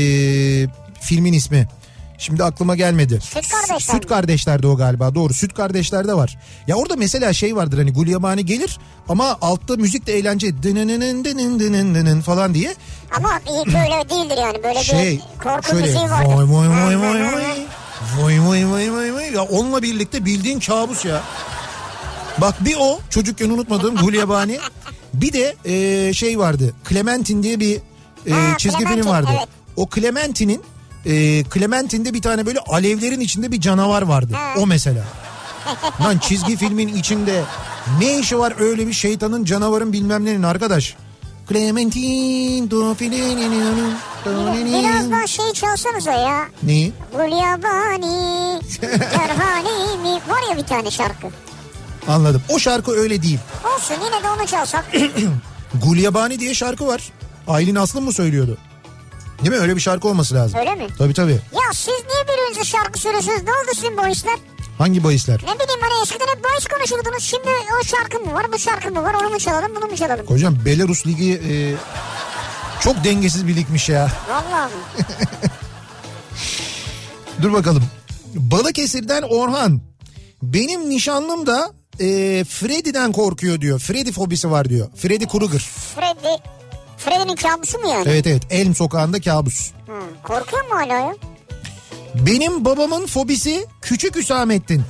filmin 1.02 1.34
ismi. 1.34 1.68
Şimdi 2.18 2.44
aklıma 2.44 2.76
gelmedi. 2.76 3.20
Süt 3.24 3.50
Kardeşler 3.50 3.80
Süt? 3.96 4.08
Kardeşler'de 4.10 4.68
o 4.68 4.78
galiba 4.78 5.16
doğru. 5.16 5.34
Süt 5.34 5.54
Kardeşler'de 5.54 6.14
var. 6.14 6.38
Ya 6.68 6.76
orada 6.76 6.96
mesela 6.96 7.34
şey 7.34 7.56
vardır 7.56 7.78
hani 7.78 7.94
Gulyabani 7.94 8.46
gelir 8.46 8.80
ama 9.10 9.38
altta 9.42 9.76
müzik 9.76 10.08
de 10.08 10.18
eğlence 10.18 10.64
dınınının 10.64 11.26
dının 11.26 11.60
dının 11.60 11.96
dının 11.96 12.22
falan 12.22 12.54
diye. 12.54 12.76
Ama 13.18 13.30
böyle 13.68 14.10
değildir 14.10 14.38
yani 14.42 14.64
böyle 14.64 14.84
Şey 14.84 15.12
bir 15.38 15.44
korku 15.44 15.70
şöyle 15.70 15.82
müziği 15.86 16.04
vay 16.04 16.12
vardır. 16.12 16.54
vay 16.54 16.70
vay 16.70 17.02
vay 17.02 17.24
vay. 17.34 17.44
Vay 18.22 18.48
vay 18.48 18.72
vay 18.72 18.94
vay 18.94 19.14
vay. 19.14 19.34
Ya 19.34 19.42
onunla 19.44 19.82
birlikte 19.82 20.26
bildiğin 20.26 20.60
kabus 20.60 21.06
ya. 21.06 21.22
Bak 22.42 22.66
bir 22.66 22.76
o 22.80 23.00
çocukken 23.10 23.50
unutmadığım 23.50 23.96
Gulyabani. 23.96 24.60
Bir 25.14 25.34
de 25.34 25.56
e, 25.66 26.14
şey 26.14 26.40
vardı. 26.40 26.74
Clementine 26.90 27.44
diye 27.44 27.60
bir 27.60 27.76
e, 28.28 28.32
Ha, 28.32 28.58
çizgi 28.58 28.78
film 28.78 28.88
Clementine, 28.88 29.12
vardı. 29.14 29.30
evet. 29.38 29.48
O 29.76 29.90
Clementine'in 29.96 30.62
e, 31.08 31.44
Clementine'de 31.54 32.14
bir 32.14 32.22
tane 32.22 32.46
böyle 32.46 32.60
alevlerin 32.60 33.20
içinde 33.20 33.52
bir 33.52 33.62
canavar 33.62 34.02
vardı. 34.02 34.34
Ha. 34.34 34.54
O 34.58 34.68
mesela. 34.68 35.04
Lan 36.02 36.18
çizgi 36.18 36.58
filmin 36.58 36.88
içinde 36.88 37.44
ne 38.00 38.20
işi 38.20 38.40
var 38.40 38.54
öyle 38.60 38.88
bir 38.88 38.94
şeytanın 38.94 39.46
canavarın 39.46 39.94
bilmem 39.94 40.26
nenin 40.26 40.44
arkadaş. 40.44 40.96
Clementine 41.50 42.70
Biraz 44.80 45.12
daha 45.12 45.28
şey 45.28 45.54
çalsanıza 45.54 46.12
ya. 46.12 46.48
Neyi? 46.64 46.94
Gulyabani, 47.12 48.62
Kerhanemi. 49.12 50.14
Var 50.14 50.50
ya 50.50 50.58
bir 50.58 50.64
tane 50.68 50.92
şarkı. 50.92 51.28
Anladım. 52.08 52.42
O 52.50 52.60
şarkı 52.60 52.92
öyle 52.92 53.24
değil. 53.24 53.40
Olsun 53.76 53.96
yine 54.06 54.24
de 54.24 54.30
onu 54.38 54.48
çalsak. 54.48 54.86
Gulyabani 55.84 56.40
diye 56.40 56.54
şarkı 56.54 56.88
var. 56.88 57.10
Aylin 57.48 57.76
Aslım 57.76 58.06
mı 58.06 58.14
söylüyordu? 58.14 58.58
Değil 59.40 59.50
mi? 59.52 59.58
Öyle 59.58 59.76
bir 59.76 59.82
şarkı 59.82 60.08
olması 60.08 60.36
lazım. 60.36 60.60
Öyle 60.60 60.76
mi? 60.76 60.88
Tabii 60.98 61.14
tabii. 61.14 61.32
Ya 61.32 61.74
siz 61.74 61.88
niye 61.88 62.24
birbirinize 62.28 62.64
şarkı 62.64 63.00
söylüyorsunuz? 63.00 63.44
Ne 63.44 63.52
oldu 63.52 63.72
sizin 63.76 63.98
bu 63.98 64.08
işler? 64.08 64.36
Hangi 64.78 65.04
bahisler? 65.04 65.36
Ne 65.36 65.54
bileyim 65.56 65.82
hani 65.82 66.02
eskiden 66.04 66.28
hep 66.36 66.44
bahis 66.44 66.68
konuşurdunuz. 66.68 67.24
Şimdi 67.24 67.48
o 67.82 67.84
şarkı 67.84 68.20
mı 68.20 68.34
var, 68.34 68.46
bu 68.54 68.60
şarkı 68.60 68.92
mı 68.92 69.04
var? 69.04 69.14
Onu 69.14 69.30
mu 69.30 69.40
çalalım, 69.40 69.76
bunu 69.76 69.86
mu 69.86 69.96
çalalım? 69.98 70.26
Hocam 70.28 70.58
Belarus 70.66 71.08
Ligi 71.08 71.34
e, 71.50 71.54
çok 72.82 73.04
dengesiz 73.04 73.48
bir 73.48 73.56
ligmiş 73.56 73.90
ya. 73.90 74.12
Vallahi? 74.30 74.72
Dur 77.42 77.54
bakalım. 77.54 77.84
Balıkesir'den 78.36 79.22
Orhan. 79.24 79.82
Benim 80.42 80.90
nişanlım 80.90 81.48
da 81.48 81.72
e, 82.00 82.06
Freddy'den 82.44 83.12
korkuyor 83.12 83.62
diyor. 83.62 83.80
Freddy 83.80 84.12
fobisi 84.12 84.52
var 84.52 84.70
diyor. 84.70 84.88
Freddy 84.96 85.26
Krueger. 85.26 85.60
Freddy, 85.96 86.42
Freddy'nin 87.08 87.36
kabusu 87.36 87.80
mu 87.80 87.90
yani? 87.90 88.10
Evet 88.10 88.28
evet 88.28 88.44
Elm 88.50 88.76
sokağında 88.76 89.22
kabus. 89.22 89.72
Hı, 89.88 89.94
korkuyor 90.24 90.64
mu 90.64 90.76
hala 90.76 91.00
ya? 91.00 91.16
Benim 92.16 92.66
babamın 92.66 93.06
fobisi 93.06 93.66
Küçük 93.82 94.16
Hüsamettin. 94.16 94.84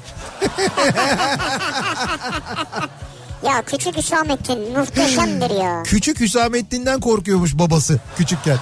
Ya 3.46 3.62
küçük 3.66 3.98
Hüsamettin 3.98 4.78
muhteşemdir 4.78 5.50
ya. 5.50 5.84
Küçük 5.84 6.20
Hüsamettin'den 6.20 7.00
korkuyormuş 7.00 7.54
babası 7.58 8.00
küçükken. 8.18 8.58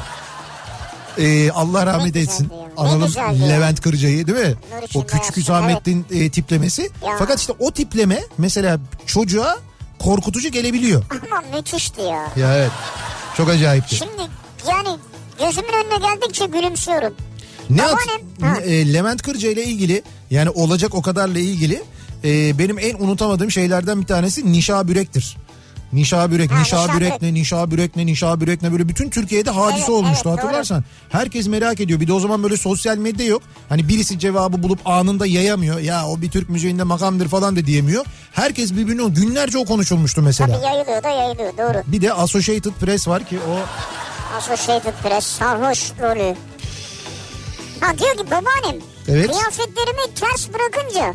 Ee, 1.17 1.51
Allah 1.51 1.85
rahmet 1.85 2.15
etsin. 2.15 2.51
analım. 2.77 3.11
Levent 3.49 3.81
Kırca'yı 3.81 4.27
değil 4.27 4.47
mi? 4.47 4.55
O 4.95 5.05
küçük 5.05 5.37
Hüsamettin 5.37 6.05
e, 6.11 6.29
tiplemesi. 6.29 6.81
Ya. 6.81 7.15
Fakat 7.19 7.39
işte 7.39 7.53
o 7.59 7.71
tipleme 7.71 8.23
mesela 8.37 8.79
çocuğa 9.05 9.57
korkutucu 9.99 10.49
gelebiliyor. 10.49 11.03
Ama 11.31 11.57
müthişti 11.57 12.01
ya. 12.01 12.27
Ya 12.35 12.57
evet. 12.57 12.71
Çok 13.37 13.49
acayipti. 13.49 13.95
Şimdi 13.95 14.11
yani 14.69 14.97
gözümün 15.39 15.69
önüne 15.73 16.07
geldikçe 16.07 16.45
gülümsüyorum. 16.45 17.13
Ne 17.69 17.81
Babaannem- 17.81 18.57
at- 18.57 18.65
e, 18.67 18.93
Levent 18.93 19.21
Kırca 19.21 19.49
ile 19.51 19.63
ilgili 19.63 20.03
yani 20.31 20.49
olacak 20.49 20.95
o 20.95 21.01
kadarla 21.01 21.39
ilgili 21.39 21.83
e, 22.23 22.59
benim 22.59 22.79
en 22.79 22.95
unutamadığım 22.99 23.51
şeylerden 23.51 24.01
bir 24.01 24.05
tanesi 24.07 24.51
Nişa 24.51 24.87
Bürek'tir. 24.87 25.37
Nişa 25.95 26.31
Bürek, 26.31 26.51
Ha, 26.51 26.59
Nişa 26.59 26.81
Nişa 26.81 26.97
Bürek 26.99 27.21
ne, 27.21 27.33
Nişa 27.33 27.71
Bürek 27.71 27.95
ne, 27.95 28.05
Nişa 28.05 28.41
Bürek 28.41 28.61
ne 28.61 28.71
böyle 28.71 28.89
bütün 28.89 29.09
Türkiye'de 29.09 29.49
hadise 29.49 29.77
Evet, 29.79 29.89
olmuştu 29.89 30.29
evet, 30.29 30.43
hatırlarsan. 30.43 30.83
Herkes 31.09 31.47
merak 31.47 31.79
ediyor. 31.79 31.99
Bir 31.99 32.07
de 32.07 32.13
o 32.13 32.19
zaman 32.19 32.43
böyle 32.43 32.57
sosyal 32.57 32.97
medya 32.97 33.25
yok. 33.25 33.41
Hani 33.69 33.87
birisi 33.87 34.19
cevabı 34.19 34.63
bulup 34.63 34.79
anında 34.87 35.25
yayamıyor. 35.25 35.79
Ya 35.79 36.07
o 36.07 36.21
bir 36.21 36.31
Türk 36.31 36.49
müziğinde 36.49 36.83
makamdır 36.83 37.27
falan 37.27 37.55
da 37.55 37.65
diyemiyor. 37.65 38.05
Herkes 38.31 38.73
birbirine 38.73 39.09
günlerce 39.09 39.57
o 39.57 39.65
konuşulmuştu 39.65 40.21
mesela. 40.21 40.53
Tabii 40.55 40.65
yayılıyor 40.65 41.03
da 41.03 41.09
yayılıyor 41.09 41.57
doğru. 41.57 41.83
Bir 41.87 42.01
de 42.01 42.13
Associated 42.13 42.71
Press 42.71 43.07
var 43.07 43.25
ki 43.27 43.39
o 43.49 43.59
Associated 44.37 44.93
Press 45.03 45.25
sarhoş 45.25 45.91
rolü. 46.01 46.35
Ha 47.79 47.97
diyor 47.97 48.17
ki 48.17 48.25
babaannem 48.25 48.81
Evet. 49.07 49.31
kıyafetlerimi 49.31 50.13
ters 50.15 50.47
bırakınca 50.53 51.13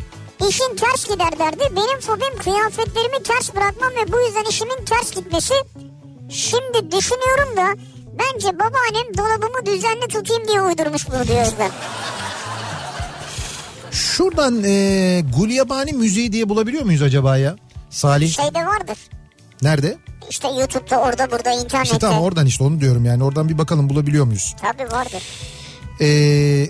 işin 0.49 0.75
ters 0.75 1.05
gider 1.07 1.39
derdi. 1.39 1.75
Benim 1.75 1.99
fobim 1.99 2.37
kıyafetlerimi 2.43 3.23
ters 3.23 3.55
bırakmam 3.55 3.89
ve 3.89 4.11
bu 4.13 4.19
yüzden 4.21 4.43
işimin 4.49 4.85
ters 4.85 5.11
gitmesi. 5.15 5.53
Şimdi 6.29 6.91
düşünüyorum 6.91 7.57
da 7.57 7.75
bence 8.19 8.47
babaannem 8.59 9.17
dolabımı 9.17 9.65
düzenli 9.65 10.07
tutayım 10.07 10.47
diye 10.47 10.61
uydurmuş 10.61 11.07
bunu 11.09 11.27
diyor 11.27 11.41
Özlem. 11.41 11.71
şuradan 13.91 14.63
e, 14.63 15.21
Gulyabani 15.37 15.93
müziği 15.93 16.31
diye 16.33 16.49
bulabiliyor 16.49 16.83
muyuz 16.83 17.01
acaba 17.01 17.37
ya? 17.37 17.55
Salih 17.89 18.29
Şeyde 18.31 18.65
vardır. 18.65 18.97
nerede? 19.61 19.97
İşte 20.29 20.47
YouTube'da 20.47 20.99
orada 21.01 21.31
burada 21.31 21.51
internette. 21.51 21.83
İşte 21.83 21.99
tamam 21.99 22.21
oradan 22.23 22.45
işte 22.45 22.63
onu 22.63 22.79
diyorum 22.81 23.05
yani 23.05 23.23
oradan 23.23 23.49
bir 23.49 23.57
bakalım 23.57 23.89
bulabiliyor 23.89 24.25
muyuz? 24.25 24.55
Tabii 24.61 24.91
vardır. 24.91 25.23
Ee, 26.01 26.67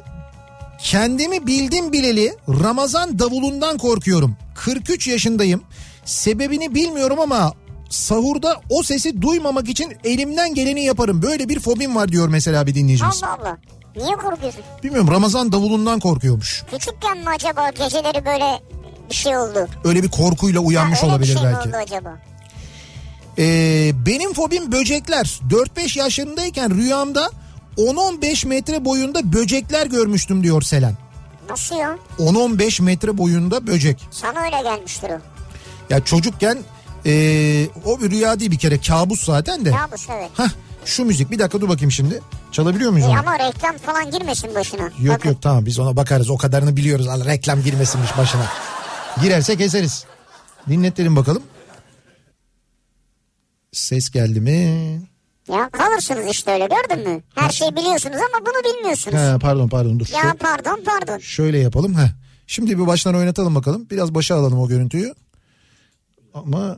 kendimi 0.84 1.48
bildim 1.48 1.92
bileli 1.94 2.36
Ramazan 2.64 3.20
davulundan 3.20 3.78
korkuyorum. 3.78 4.36
43 4.56 5.08
yaşındayım. 5.08 5.64
Sebebini 6.06 6.76
bilmiyorum 6.76 7.20
ama 7.20 7.54
sahurda 7.90 8.62
o 8.70 8.84
sesi 8.84 9.22
duymamak 9.22 9.70
için 9.70 9.94
elimden 10.04 10.54
geleni 10.56 10.84
yaparım. 10.84 11.22
Böyle 11.22 11.50
bir 11.50 11.60
fobim 11.60 11.96
var 11.96 12.10
diyor 12.12 12.28
mesela 12.28 12.68
bir 12.68 12.76
dinleyicimiz. 12.76 13.24
Allah 13.24 13.38
Allah. 13.42 13.58
Niye 13.96 14.16
korkuyorsun? 14.16 14.62
Bilmiyorum 14.84 15.12
Ramazan 15.12 15.52
davulundan 15.52 16.00
korkuyormuş. 16.00 16.64
Küçükken 16.72 17.18
mi 17.18 17.30
acaba 17.36 17.70
geceleri 17.70 18.26
böyle 18.26 18.60
bir 19.10 19.16
şey 19.16 19.38
oldu? 19.38 19.68
Öyle 19.84 20.04
bir 20.04 20.10
korkuyla 20.10 20.60
uyanmış 20.60 21.00
Ha, 21.00 21.04
öyle 21.06 21.14
olabilir 21.14 21.36
bir 21.36 21.40
şey 21.40 21.48
belki. 21.50 21.70
oldu 21.70 21.78
acaba? 21.78 22.20
Ee, 23.40 23.92
benim 24.06 24.34
fobim 24.34 24.72
böcekler. 24.72 25.40
4-5 25.50 26.00
yaşlarındayken 26.00 26.76
rüyamda 26.76 27.30
10-15 27.78 28.48
metre 28.48 28.86
boyunda 28.86 29.34
böcekler 29.34 29.88
görmüştüm 29.88 30.44
diyor 30.44 30.62
Selen. 30.62 30.98
Nasıl 31.50 31.76
ya? 31.76 31.98
10-15 32.20 32.82
metre 32.82 33.18
boyunda 33.18 33.68
böcek. 33.68 34.08
Sana 34.12 34.40
öyle 34.44 34.62
gelmiştir 34.62 35.10
o. 35.10 35.20
Ya 35.90 36.06
çocukken 36.06 36.58
ee, 37.06 37.68
o 37.86 38.02
bir 38.02 38.12
rüya 38.12 38.40
değil 38.40 38.52
bir 38.52 38.58
kere 38.60 38.82
kabus 38.82 39.24
zaten 39.26 39.66
de. 39.66 39.72
Kabus 39.72 40.08
evet. 40.10 40.30
Hah 40.34 40.50
şu 40.86 41.06
müzik 41.06 41.32
bir 41.32 41.40
dakika 41.40 41.62
dur 41.62 41.70
bakayım 41.70 41.92
şimdi. 41.92 42.22
Çalabiliyor 42.52 42.92
muyuz 42.92 43.08
İyi 43.08 43.10
onu? 43.10 43.20
ama 43.20 43.40
reklam 43.40 43.78
falan 43.78 44.12
girmesin 44.12 44.56
başına. 44.56 44.82
Yok 44.82 45.16
Bakın. 45.16 45.30
yok 45.30 45.42
tamam 45.42 45.66
biz 45.66 45.80
ona 45.80 45.96
bakarız 45.96 46.30
o 46.30 46.38
kadarını 46.38 46.78
biliyoruz. 46.78 47.08
Allah 47.08 47.26
reklam 47.26 47.62
girmesinmiş 47.64 48.18
başına. 48.18 48.46
Girerse 49.22 49.58
keseriz. 49.58 50.06
Dinlettirelim 50.70 51.16
bakalım. 51.16 51.44
Ses 53.72 54.10
geldi 54.10 54.42
mi? 54.42 55.02
Ya 55.52 55.70
kalırsınız 55.70 56.28
işte 56.32 56.52
öyle 56.52 56.68
gördün 56.68 57.10
mü? 57.10 57.22
Her 57.36 57.50
şeyi 57.50 57.76
biliyorsunuz 57.76 58.16
ama 58.16 58.46
bunu 58.46 58.74
bilmiyorsunuz. 58.74 59.18
Ha, 59.18 59.38
pardon 59.42 59.68
pardon 59.70 60.00
dur. 60.00 60.08
Ya 60.14 60.36
pardon 60.40 60.80
pardon. 60.86 61.18
şöyle 61.20 61.60
yapalım. 61.60 61.94
Heh. 61.98 62.08
Şimdi 62.48 62.80
bir 62.80 62.88
baştan 62.88 63.16
oynatalım 63.16 63.56
bakalım. 63.56 63.88
Biraz 63.92 64.16
başa 64.16 64.36
alalım 64.36 64.60
o 64.60 64.68
görüntüyü. 64.68 65.14
Ama 66.34 66.78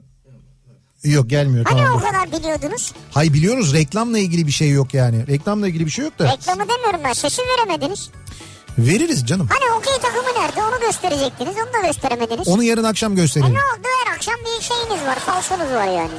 yok 1.04 1.30
gelmiyor 1.30 1.66
Hani 1.66 1.82
tamam. 1.82 1.98
o 1.98 2.00
kadar 2.06 2.32
biliyordunuz? 2.32 2.94
Hay 3.12 3.34
biliyoruz 3.34 3.74
reklamla 3.74 4.20
ilgili 4.20 4.48
bir 4.48 4.52
şey 4.52 4.70
yok 4.70 4.94
yani. 4.94 5.28
Reklamla 5.28 5.68
ilgili 5.68 5.86
bir 5.86 5.92
şey 5.92 6.06
yok 6.06 6.20
da. 6.20 6.32
Reklamı 6.32 6.62
demiyorum 6.70 7.00
ben 7.04 7.14
sesi 7.14 7.42
veremediniz. 7.42 8.10
Veririz 8.78 9.26
canım. 9.28 9.50
Hani 9.52 9.72
okey 9.80 9.94
takımı 10.02 10.44
nerede 10.44 10.62
onu 10.64 10.82
gösterecektiniz 10.82 11.56
onu 11.66 11.84
da 11.84 11.88
gösteremediniz. 11.88 12.48
Onu 12.48 12.64
yarın 12.64 12.84
akşam 12.84 13.12
E 13.14 13.16
gösterelim. 13.16 13.54
ne 13.54 13.58
oldu 13.58 13.88
her 14.06 14.16
akşam 14.16 14.36
bir 14.36 14.64
şeyiniz 14.64 15.06
var 15.08 15.20
falsonuz 15.20 15.72
var 15.72 15.86
yani. 15.88 16.12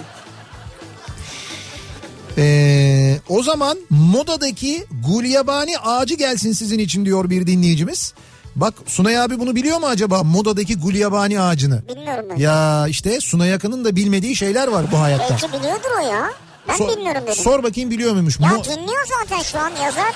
Ee, 2.38 3.18
o 3.28 3.42
zaman 3.42 3.78
modadaki 3.90 4.84
gulyabani 5.08 5.78
ağacı 5.78 6.14
gelsin 6.14 6.52
sizin 6.52 6.78
için 6.78 7.04
diyor 7.04 7.30
bir 7.30 7.46
dinleyicimiz. 7.46 8.14
Bak 8.56 8.74
Sunay 8.86 9.18
abi 9.18 9.38
bunu 9.40 9.56
biliyor 9.56 9.78
mu 9.78 9.86
acaba 9.86 10.22
modadaki 10.22 10.76
gulyabani 10.78 11.40
ağacını? 11.40 11.82
Bilmiyorum 11.88 12.26
ben. 12.30 12.36
Ya 12.36 12.86
işte 12.88 13.20
Sunay 13.20 13.54
Akın'ın 13.54 13.84
da 13.84 13.96
bilmediği 13.96 14.36
şeyler 14.36 14.68
var 14.68 14.86
bu 14.92 14.98
hayatta. 15.00 15.36
Belki 15.42 15.58
biliyordur 15.58 15.90
o 16.02 16.06
ya. 16.12 16.30
Ben 16.68 16.76
Sor- 16.76 16.88
bilmiyorum 16.96 17.22
dedim. 17.26 17.34
Sor 17.44 17.62
bakayım 17.62 17.90
biliyor 17.90 18.12
muymuş? 18.12 18.40
ya 18.40 18.48
Mo- 18.48 18.64
dinliyor 18.64 19.06
zaten 19.20 19.42
şu 19.42 19.58
an 19.58 19.70
yazar. 19.84 20.14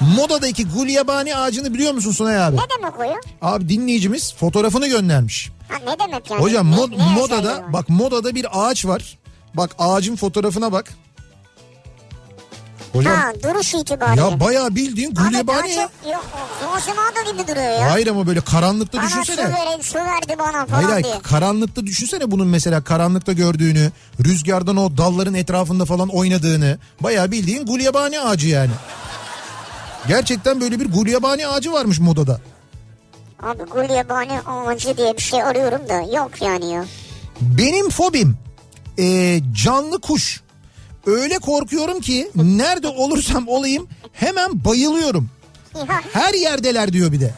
modadaki 0.00 0.66
gulyabani 0.68 1.36
ağacını 1.36 1.74
biliyor 1.74 1.92
musun 1.92 2.12
Sunay 2.12 2.44
abi? 2.44 2.56
Ne 2.56 2.60
demek 2.78 2.98
o 3.00 3.02
ya? 3.02 3.16
Abi 3.42 3.68
dinleyicimiz 3.68 4.34
fotoğrafını 4.34 4.86
göndermiş. 4.88 5.50
Ha 5.68 5.74
ne 5.78 5.98
demek 6.08 6.30
yani? 6.30 6.40
Hocam 6.42 6.70
Ne- 6.70 6.74
mod- 6.76 6.90
ne 6.90 6.94
özelliği 6.94 7.14
modada 7.14 7.62
bak 7.72 7.88
modada 7.88 8.34
bir 8.34 8.46
ağaç 8.52 8.86
var. 8.86 9.18
Bak 9.54 9.70
ağacın 9.78 10.16
fotoğrafına 10.16 10.72
bak. 10.72 10.94
Hocam 12.94 13.12
Ha 13.16 13.32
duruş 13.42 13.74
itibariyle. 13.74 14.20
ya 14.22 14.40
bayağı 14.40 14.74
bildiğin 14.74 15.14
gulyabani 15.14 15.70
ya. 15.70 15.88
Yok 16.12 16.24
gibi 17.32 17.48
duruyor 17.48 17.80
ya. 17.80 17.92
Hayır 17.92 18.06
ama 18.06 18.26
böyle 18.26 18.40
karanlıkta 18.40 18.98
Bana 18.98 19.08
su, 19.08 19.22
düşünsene. 19.22 19.48
verin, 19.52 19.80
su 19.82 19.94
verdi 19.98 20.34
bana 20.38 20.52
falan 20.66 20.66
Hayır 20.76 20.88
hayır 20.88 21.04
diye. 21.04 21.18
karanlıkta 21.22 21.86
düşünsene 21.86 22.30
bunun 22.30 22.46
mesela 22.46 22.84
karanlıkta 22.84 23.32
gördüğünü, 23.32 23.90
rüzgardan 24.24 24.76
o 24.76 24.96
dalların 24.96 25.34
etrafında 25.34 25.84
falan 25.84 26.08
oynadığını. 26.08 26.78
Bayağı 27.00 27.30
bildiğin 27.30 27.66
gulyabani 27.66 28.20
ağacı 28.20 28.48
yani. 28.48 28.70
Gerçekten 30.08 30.60
böyle 30.60 30.80
bir 30.80 30.92
gulyabani 30.92 31.46
ağacı 31.46 31.72
varmış 31.72 31.98
modada. 32.00 32.40
Abi 33.42 33.62
gulyabani 33.62 34.40
ağacı 34.40 34.96
diye 34.96 35.16
bir 35.16 35.22
şey 35.22 35.42
arıyorum 35.42 35.88
da 35.88 36.16
yok 36.16 36.30
yani 36.42 36.72
ya. 36.72 36.84
Benim 37.40 37.90
fobim 37.90 38.36
e, 38.98 39.40
canlı 39.64 40.00
kuş. 40.00 40.40
Öyle 41.06 41.38
korkuyorum 41.38 42.00
ki 42.00 42.30
nerede 42.34 42.88
olursam 42.88 43.48
olayım 43.48 43.88
hemen 44.12 44.64
bayılıyorum. 44.64 45.30
Her 46.12 46.34
yerdeler 46.34 46.92
diyor 46.92 47.12
bir 47.12 47.20
de. 47.20 47.34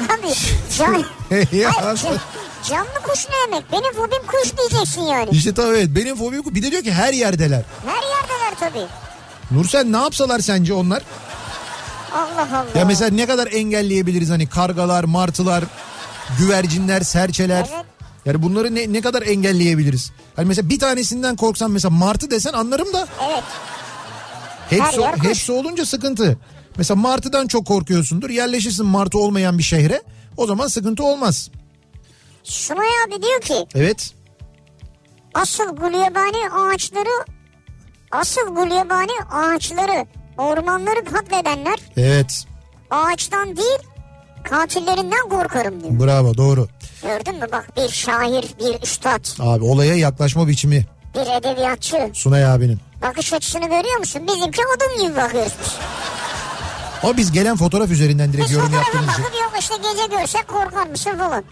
abi 0.00 0.34
can, 0.78 0.94
Ya. 1.52 1.70
Hayır, 1.82 1.96
can- 2.02 2.18
canlı 2.68 3.02
kuş 3.04 3.26
ne 3.28 3.34
demek? 3.46 3.72
Benim 3.72 3.92
fobim 3.92 4.26
kuş 4.26 4.52
diyeceksin 4.58 5.02
yani. 5.02 5.28
İşte 5.30 5.54
tabii 5.54 5.76
evet 5.76 5.88
benim 5.90 6.16
fobim 6.16 6.42
bir 6.54 6.62
de 6.62 6.70
diyor 6.70 6.82
ki 6.82 6.92
her 6.92 7.12
yerdeler. 7.12 7.62
Her 7.86 7.94
yerdeler 7.94 8.58
tabii. 8.60 8.86
Nursel 9.50 9.84
ne 9.84 9.96
yapsalar 9.96 10.38
sence 10.40 10.74
onlar? 10.74 11.02
Allah 12.14 12.48
Allah. 12.52 12.78
Ya 12.78 12.84
mesela 12.84 13.10
ne 13.10 13.26
kadar 13.26 13.46
engelleyebiliriz 13.52 14.30
hani 14.30 14.46
kargalar, 14.48 15.04
martılar, 15.04 15.64
güvercinler, 16.38 17.00
serçeler. 17.02 17.66
Evet. 17.74 17.84
Yani 18.26 18.42
bunları 18.42 18.74
ne, 18.74 18.92
ne 18.92 19.00
kadar 19.00 19.22
engelleyebiliriz? 19.22 20.12
Hani 20.36 20.48
mesela 20.48 20.68
bir 20.68 20.78
tanesinden 20.78 21.36
korksan 21.36 21.70
mesela 21.70 21.90
martı 21.94 22.30
desen 22.30 22.52
anlarım 22.52 22.92
da 22.92 23.08
Evet. 23.30 23.44
hepsi, 24.70 24.96
kuş. 25.00 25.28
hepsi 25.28 25.52
olunca 25.52 25.86
sıkıntı. 25.86 26.38
Mesela 26.78 27.00
martıdan 27.00 27.46
çok 27.46 27.66
korkuyorsundur 27.66 28.30
yerleşirsin 28.30 28.86
martı 28.86 29.18
olmayan 29.18 29.58
bir 29.58 29.62
şehre 29.62 30.02
o 30.36 30.46
zaman 30.46 30.66
sıkıntı 30.66 31.04
olmaz. 31.04 31.50
Sunay 32.44 32.88
abi 33.06 33.22
diyor 33.22 33.40
ki 33.40 33.66
Evet 33.74 34.12
asıl 35.34 35.76
gulyabani 35.76 36.50
ağaçları 36.52 37.24
asıl 38.10 38.54
gulyabani 38.54 39.12
ağaçları 39.32 40.06
ormanları 40.38 41.04
katledenler 41.04 41.78
evet 41.96 42.44
ağaçtan 42.90 43.56
değil 43.56 43.78
katillerinden 44.44 45.28
korkarım 45.30 45.82
diyor. 45.82 46.00
bravo 46.06 46.36
doğru. 46.36 46.68
Gördün 47.02 47.34
mü 47.36 47.46
bak 47.52 47.76
bir 47.76 47.88
şair 47.88 48.44
bir 48.60 48.82
üstad 48.82 49.24
Abi 49.40 49.64
olaya 49.64 49.94
yaklaşma 49.94 50.48
biçimi 50.48 50.86
bir 51.14 51.20
edebiyatçı 51.40 52.10
Sunay 52.12 52.46
abinin. 52.46 52.80
bakış 53.02 53.32
açısını 53.32 53.64
görüyor 53.64 53.98
musun? 53.98 54.22
Bizimki 54.28 54.60
odun 54.76 55.06
gibi 55.08 55.16
bakıyoruz 55.16 55.52
biz. 55.62 55.72
O 57.02 57.16
biz 57.16 57.32
gelen 57.32 57.56
fotoğraf 57.56 57.90
üzerinden 57.90 58.32
direkt 58.32 58.44
Biz 58.48 58.52
yorum 58.52 58.72
yaptığımız 58.74 59.08
için. 59.10 59.24
bakıp 59.24 59.34
yok 59.34 59.52
işte 59.60 59.74
gece 59.76 60.16
görsek 60.20 60.48
korkar 60.48 60.86
mısın 60.86 61.18
falan. 61.18 61.44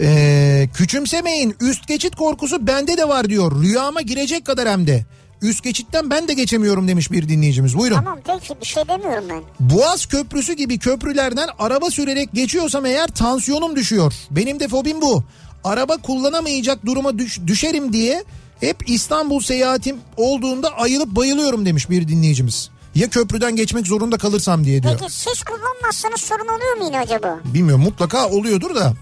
Ee, 0.00 0.68
küçümsemeyin 0.74 1.56
üst 1.60 1.88
geçit 1.88 2.16
korkusu 2.16 2.66
bende 2.66 2.96
de 2.96 3.08
var 3.08 3.28
diyor. 3.28 3.62
Rüyama 3.62 4.00
girecek 4.00 4.46
kadar 4.46 4.68
hem 4.68 4.86
de. 4.86 5.04
Üst 5.42 5.62
geçitten 5.64 6.10
ben 6.10 6.28
de 6.28 6.34
geçemiyorum 6.34 6.88
demiş 6.88 7.12
bir 7.12 7.28
dinleyicimiz. 7.28 7.78
Buyurun. 7.78 7.96
Tamam 7.96 8.18
peki 8.24 8.54
bir 8.60 8.66
şey 8.66 8.88
demiyorum 8.88 9.24
ben. 9.30 9.42
Boğaz 9.60 10.06
Köprüsü 10.06 10.52
gibi 10.52 10.78
köprülerden 10.78 11.48
araba 11.58 11.90
sürerek 11.90 12.32
geçiyorsam 12.32 12.86
eğer 12.86 13.06
tansiyonum 13.08 13.76
düşüyor. 13.76 14.14
Benim 14.30 14.60
de 14.60 14.68
fobim 14.68 15.00
bu. 15.02 15.24
Araba 15.64 15.96
kullanamayacak 15.96 16.86
duruma 16.86 17.18
düş- 17.18 17.40
düşerim 17.46 17.92
diye 17.92 18.24
hep 18.60 18.88
İstanbul 18.90 19.40
seyahatim 19.40 19.96
olduğunda 20.16 20.68
ayılıp 20.78 21.08
bayılıyorum 21.16 21.66
demiş 21.66 21.90
bir 21.90 22.08
dinleyicimiz. 22.08 22.70
Ya 22.94 23.10
köprüden 23.10 23.56
geçmek 23.56 23.86
zorunda 23.86 24.18
kalırsam 24.18 24.64
diye 24.64 24.82
diyor. 24.82 24.96
Peki 25.00 25.12
siz 25.12 25.42
kullanmazsanız 25.42 26.20
sorun 26.20 26.44
oluyor 26.48 26.76
mu 26.76 26.84
yine 26.84 26.98
acaba? 26.98 27.38
Bilmiyorum 27.44 27.82
mutlaka 27.84 28.28
oluyordur 28.28 28.74
da. 28.74 28.90
Hmm. 28.90 28.96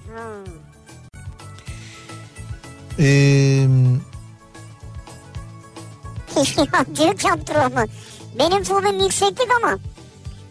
Ee, 2.99 3.67
ya 6.37 6.85
Türk 6.97 7.25
yaptırımı. 7.25 7.85
Benim 8.39 8.65
fobim 8.65 9.01
yükseklik 9.01 9.49
ama 9.63 9.79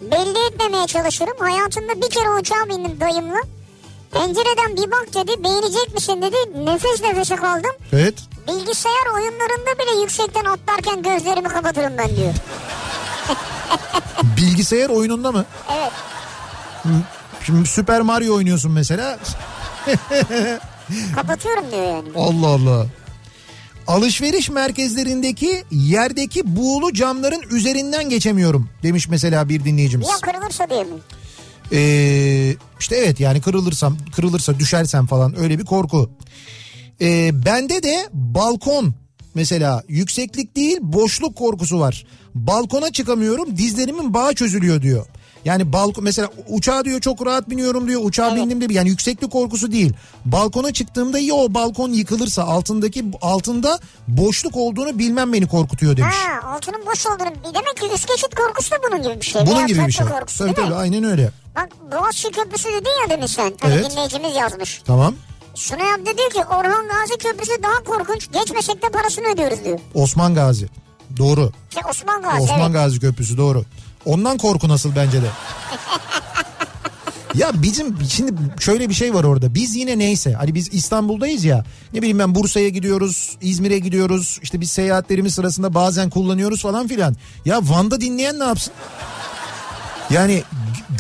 belli 0.02 0.48
etmemeye 0.48 0.88
çalışırım. 0.88 1.38
Hayatımda 1.40 1.96
bir 2.02 2.10
kere 2.10 2.30
uçağa 2.30 2.70
bindim 2.70 3.00
dayımla. 3.00 3.42
Pencereden 4.12 4.78
bir 4.78 4.92
bak 4.92 5.14
dedi 5.14 5.44
beğenecek 5.44 5.94
misin 5.94 6.22
dedi. 6.22 6.66
Nefes 6.66 7.02
nefese 7.02 7.36
kaldım. 7.36 7.72
evet. 7.94 8.14
Bilgisayar 8.48 9.14
oyunlarında 9.16 9.80
bile 9.80 10.02
yüksekten 10.02 10.46
atlarken 10.46 11.04
gözlerimi 11.04 11.48
kapatırım 11.48 11.98
ben 11.98 12.16
diyor. 12.16 12.34
Bilgisayar 14.38 14.90
oyununda 14.90 15.32
mı? 15.32 15.46
Evet. 15.76 15.92
Şimdi 17.46 17.68
Super 17.68 18.02
Mario 18.02 18.36
oynuyorsun 18.36 18.72
mesela. 18.72 19.20
Kapatıyorum 21.16 21.72
diyor 21.72 21.84
yani. 21.84 22.10
Allah 22.16 22.48
Allah. 22.48 22.86
Alışveriş 23.88 24.50
merkezlerindeki 24.50 25.64
yerdeki 25.72 26.56
buğulu 26.56 26.94
camların 26.94 27.42
üzerinden 27.52 28.10
geçemiyorum 28.10 28.70
demiş 28.84 29.10
mesela 29.10 29.50
bir 29.50 29.64
dinleyicimiz. 29.64 30.08
Ya 30.08 30.16
kırılırsa 30.22 30.70
diye 30.70 30.84
mi? 30.84 30.94
Ee, 31.72 32.56
işte 32.80 32.96
evet 32.96 33.20
yani 33.20 33.42
kırılırsam 33.42 33.98
kırılırsa 34.16 34.60
düşersem 34.60 35.06
falan 35.08 35.40
öyle 35.40 35.60
bir 35.60 35.66
korku. 35.66 36.10
Ee, 37.02 37.32
bende 37.46 37.84
de 37.84 38.10
balkon 38.14 38.94
mesela 39.36 39.84
yükseklik 39.88 40.56
değil 40.56 40.78
boşluk 40.82 41.36
korkusu 41.36 41.80
var. 41.80 42.06
Balkona 42.36 42.92
çıkamıyorum 42.92 43.58
dizlerimin 43.58 44.14
bağı 44.14 44.36
çözülüyor 44.36 44.82
diyor. 44.82 45.06
Yani 45.46 45.74
balkon 45.74 46.04
mesela 46.04 46.30
uçağa 46.50 46.86
diyor 46.86 47.02
çok 47.02 47.26
rahat 47.26 47.50
biniyorum 47.50 47.88
diyor. 47.88 48.02
Uçağa 48.04 48.28
Evet. 48.28 48.38
bindiğimde 48.38 48.74
yani 48.74 48.90
yükseklik 48.90 49.32
korkusu 49.32 49.72
değil. 49.72 49.94
Balkona 50.26 50.74
çıktığımda 50.74 51.20
ya 51.20 51.34
o 51.34 51.54
balkon 51.54 51.90
yıkılırsa 51.92 52.44
altındaki 52.44 53.06
altında 53.22 53.80
boşluk 54.08 54.56
olduğunu 54.58 55.00
bilmem 55.00 55.34
beni 55.34 55.48
korkutuyor 55.48 55.98
demiş. 55.98 56.16
Ha 56.16 56.50
altının 56.56 56.86
boş 56.86 57.06
olduğunu. 57.08 57.54
Demek 57.54 57.78
ki 57.78 57.96
üst 57.96 58.08
geçit 58.08 58.36
korkusu 58.36 58.72
da 58.72 58.76
bunun 58.90 59.04
gibi 59.04 59.22
bir 59.22 59.26
şey. 59.26 59.42
Bunun 59.48 59.68
gibi 59.68 59.88
bir 59.88 59.92
şey. 59.92 60.06
Korkusu, 60.08 60.38
Tabii 60.38 60.56
değil 60.56 60.68
mi? 60.68 60.74
tabii 60.74 60.80
aynen 60.82 61.04
öyle. 61.04 61.32
Bak 61.56 61.70
Boğaziçi 61.92 62.32
Köprüsü 62.32 62.68
dedin 62.70 62.90
ya 63.04 63.10
demin 63.10 63.26
sen. 63.28 63.54
Hani 63.62 63.74
Evet. 63.74 63.92
dinleyicimiz 63.92 64.36
yazmış. 64.36 64.82
Tamam. 64.86 65.16
Sunay 65.56 65.94
abi 65.94 66.06
de 66.06 66.18
diyor 66.18 66.30
ki 66.30 66.40
Orhan 66.50 66.88
Gazi 66.88 67.18
Köprüsü 67.20 67.64
daha 67.64 67.84
korkunç. 67.84 68.32
Geçmesek 68.32 68.84
de 68.84 68.90
parasını 68.90 69.26
ödüyoruz 69.34 69.64
diyor. 69.66 69.80
Osman 69.94 70.36
Gazi. 70.36 70.68
Doğru. 71.18 71.52
Şey 71.70 71.84
Osman 71.90 72.22
Gazi 72.22 72.42
Osman 72.42 72.60
evet. 72.62 72.74
Gazi 72.74 73.00
Köprüsü 73.00 73.38
doğru. 73.38 73.64
Ondan 74.06 74.38
korku 74.38 74.70
nasıl 74.70 74.96
bence 74.96 75.22
de. 75.22 75.28
ya 77.36 77.52
bizim 77.54 77.98
şimdi 78.10 78.34
şöyle 78.60 78.90
bir 78.90 78.94
şey 78.94 79.14
var 79.14 79.24
orada. 79.24 79.56
Biz 79.56 79.76
yine 79.76 80.00
neyse 80.00 80.34
hani 80.34 80.56
biz 80.56 80.74
İstanbul'dayız 80.74 81.44
ya. 81.44 81.66
Ne 81.94 82.00
bileyim 82.02 82.20
ben 82.20 82.36
Bursa'ya 82.36 82.70
gidiyoruz, 82.70 83.38
İzmir'e 83.42 83.80
gidiyoruz. 83.80 84.40
İşte 84.44 84.62
biz 84.62 84.72
seyahatlerimiz 84.72 85.36
sırasında 85.36 85.74
bazen 85.74 86.10
kullanıyoruz 86.10 86.62
falan 86.62 86.88
filan. 86.88 87.16
Ya 87.46 87.60
Van'da 87.64 88.02
dinleyen 88.02 88.40
ne 88.40 88.44
yapsın? 88.44 88.74
Yani 90.10 90.44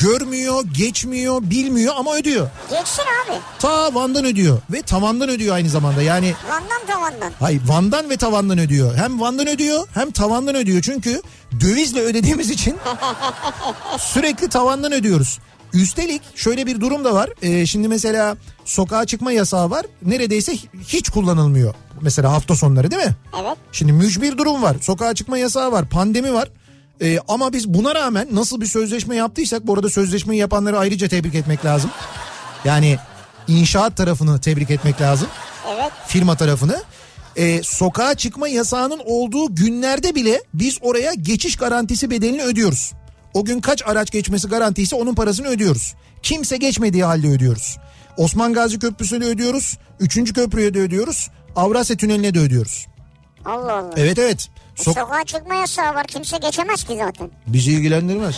görmüyor, 0.01 0.63
geçmiyor, 0.77 1.41
bilmiyor 1.41 1.93
ama 1.97 2.15
ödüyor. 2.15 2.49
Geçsin 2.69 3.03
abi. 3.03 3.39
Ta 3.59 3.95
Van'dan 3.95 4.25
ödüyor 4.25 4.57
ve 4.71 4.81
tavandan 4.81 5.29
ödüyor 5.29 5.55
aynı 5.55 5.69
zamanda. 5.69 6.01
Yani 6.01 6.33
Van'dan 6.49 6.95
tavandan. 6.95 7.31
Hayır 7.39 7.61
Van'dan 7.65 8.09
ve 8.09 8.17
tavandan 8.17 8.57
ödüyor. 8.59 8.95
Hem 8.95 9.21
Van'dan 9.21 9.47
ödüyor 9.47 9.87
hem 9.93 10.11
tavandan 10.11 10.55
ödüyor. 10.55 10.81
Çünkü 10.81 11.21
dövizle 11.61 11.99
ödediğimiz 12.01 12.49
için 12.49 12.77
sürekli 13.97 14.49
tavandan 14.49 14.91
ödüyoruz. 14.91 15.39
Üstelik 15.73 16.21
şöyle 16.35 16.65
bir 16.65 16.81
durum 16.81 17.05
da 17.05 17.13
var. 17.13 17.29
Ee, 17.41 17.65
şimdi 17.65 17.87
mesela 17.87 18.37
sokağa 18.65 19.05
çıkma 19.05 19.31
yasağı 19.31 19.69
var. 19.69 19.85
Neredeyse 20.01 20.53
hiç 20.87 21.09
kullanılmıyor. 21.09 21.73
Mesela 22.01 22.31
hafta 22.31 22.55
sonları 22.55 22.91
değil 22.91 23.05
mi? 23.05 23.15
Evet. 23.41 23.57
Şimdi 23.71 23.93
mücbir 23.93 24.37
durum 24.37 24.63
var. 24.63 24.75
Sokağa 24.81 25.13
çıkma 25.13 25.37
yasağı 25.37 25.71
var. 25.71 25.89
Pandemi 25.89 26.33
var. 26.33 26.49
Ee, 27.01 27.19
ama 27.27 27.53
biz 27.53 27.67
buna 27.73 27.95
rağmen 27.95 28.27
nasıl 28.31 28.61
bir 28.61 28.65
sözleşme 28.65 29.15
yaptıysak 29.15 29.67
bu 29.67 29.73
arada 29.73 29.89
sözleşmeyi 29.89 30.41
yapanları 30.41 30.79
ayrıca 30.79 31.07
tebrik 31.07 31.35
etmek 31.35 31.65
lazım. 31.65 31.91
Yani 32.65 32.97
inşaat 33.47 33.97
tarafını 33.97 34.41
tebrik 34.41 34.71
etmek 34.71 35.01
lazım 35.01 35.27
Evet. 35.75 35.91
firma 36.07 36.35
tarafını. 36.37 36.81
Ee, 37.37 37.61
sokağa 37.63 38.15
çıkma 38.15 38.47
yasağının 38.47 39.01
olduğu 39.05 39.55
günlerde 39.55 40.15
bile 40.15 40.41
biz 40.53 40.77
oraya 40.81 41.13
geçiş 41.13 41.55
garantisi 41.55 42.09
bedelini 42.09 42.43
ödüyoruz. 42.43 42.91
O 43.33 43.45
gün 43.45 43.61
kaç 43.61 43.83
araç 43.85 44.11
geçmesi 44.11 44.47
garantiyse 44.47 44.95
onun 44.95 45.15
parasını 45.15 45.47
ödüyoruz. 45.47 45.93
Kimse 46.23 46.57
geçmediği 46.57 47.03
halde 47.03 47.27
ödüyoruz. 47.27 47.77
Osman 48.17 48.53
Gazi 48.53 48.79
Köprüsü'ne 48.79 49.25
ödüyoruz. 49.25 49.77
Üçüncü 49.99 50.33
köprüye 50.33 50.73
de 50.73 50.79
ödüyoruz. 50.79 51.29
Avrasya 51.55 51.97
Tüneli'ne 51.97 52.33
de 52.33 52.39
ödüyoruz. 52.39 52.87
Allah 53.45 53.73
Allah. 53.73 53.93
Evet 53.97 54.19
evet. 54.19 54.47
Sok- 54.75 54.93
Sokağa 54.99 55.23
çıkma 55.25 55.55
yasağı 55.55 55.95
var. 55.95 56.07
Kimse 56.07 56.37
geçemez 56.37 56.83
ki 56.83 56.97
zaten. 57.05 57.29
bizi 57.47 57.71
ilgilendirmez. 57.71 58.35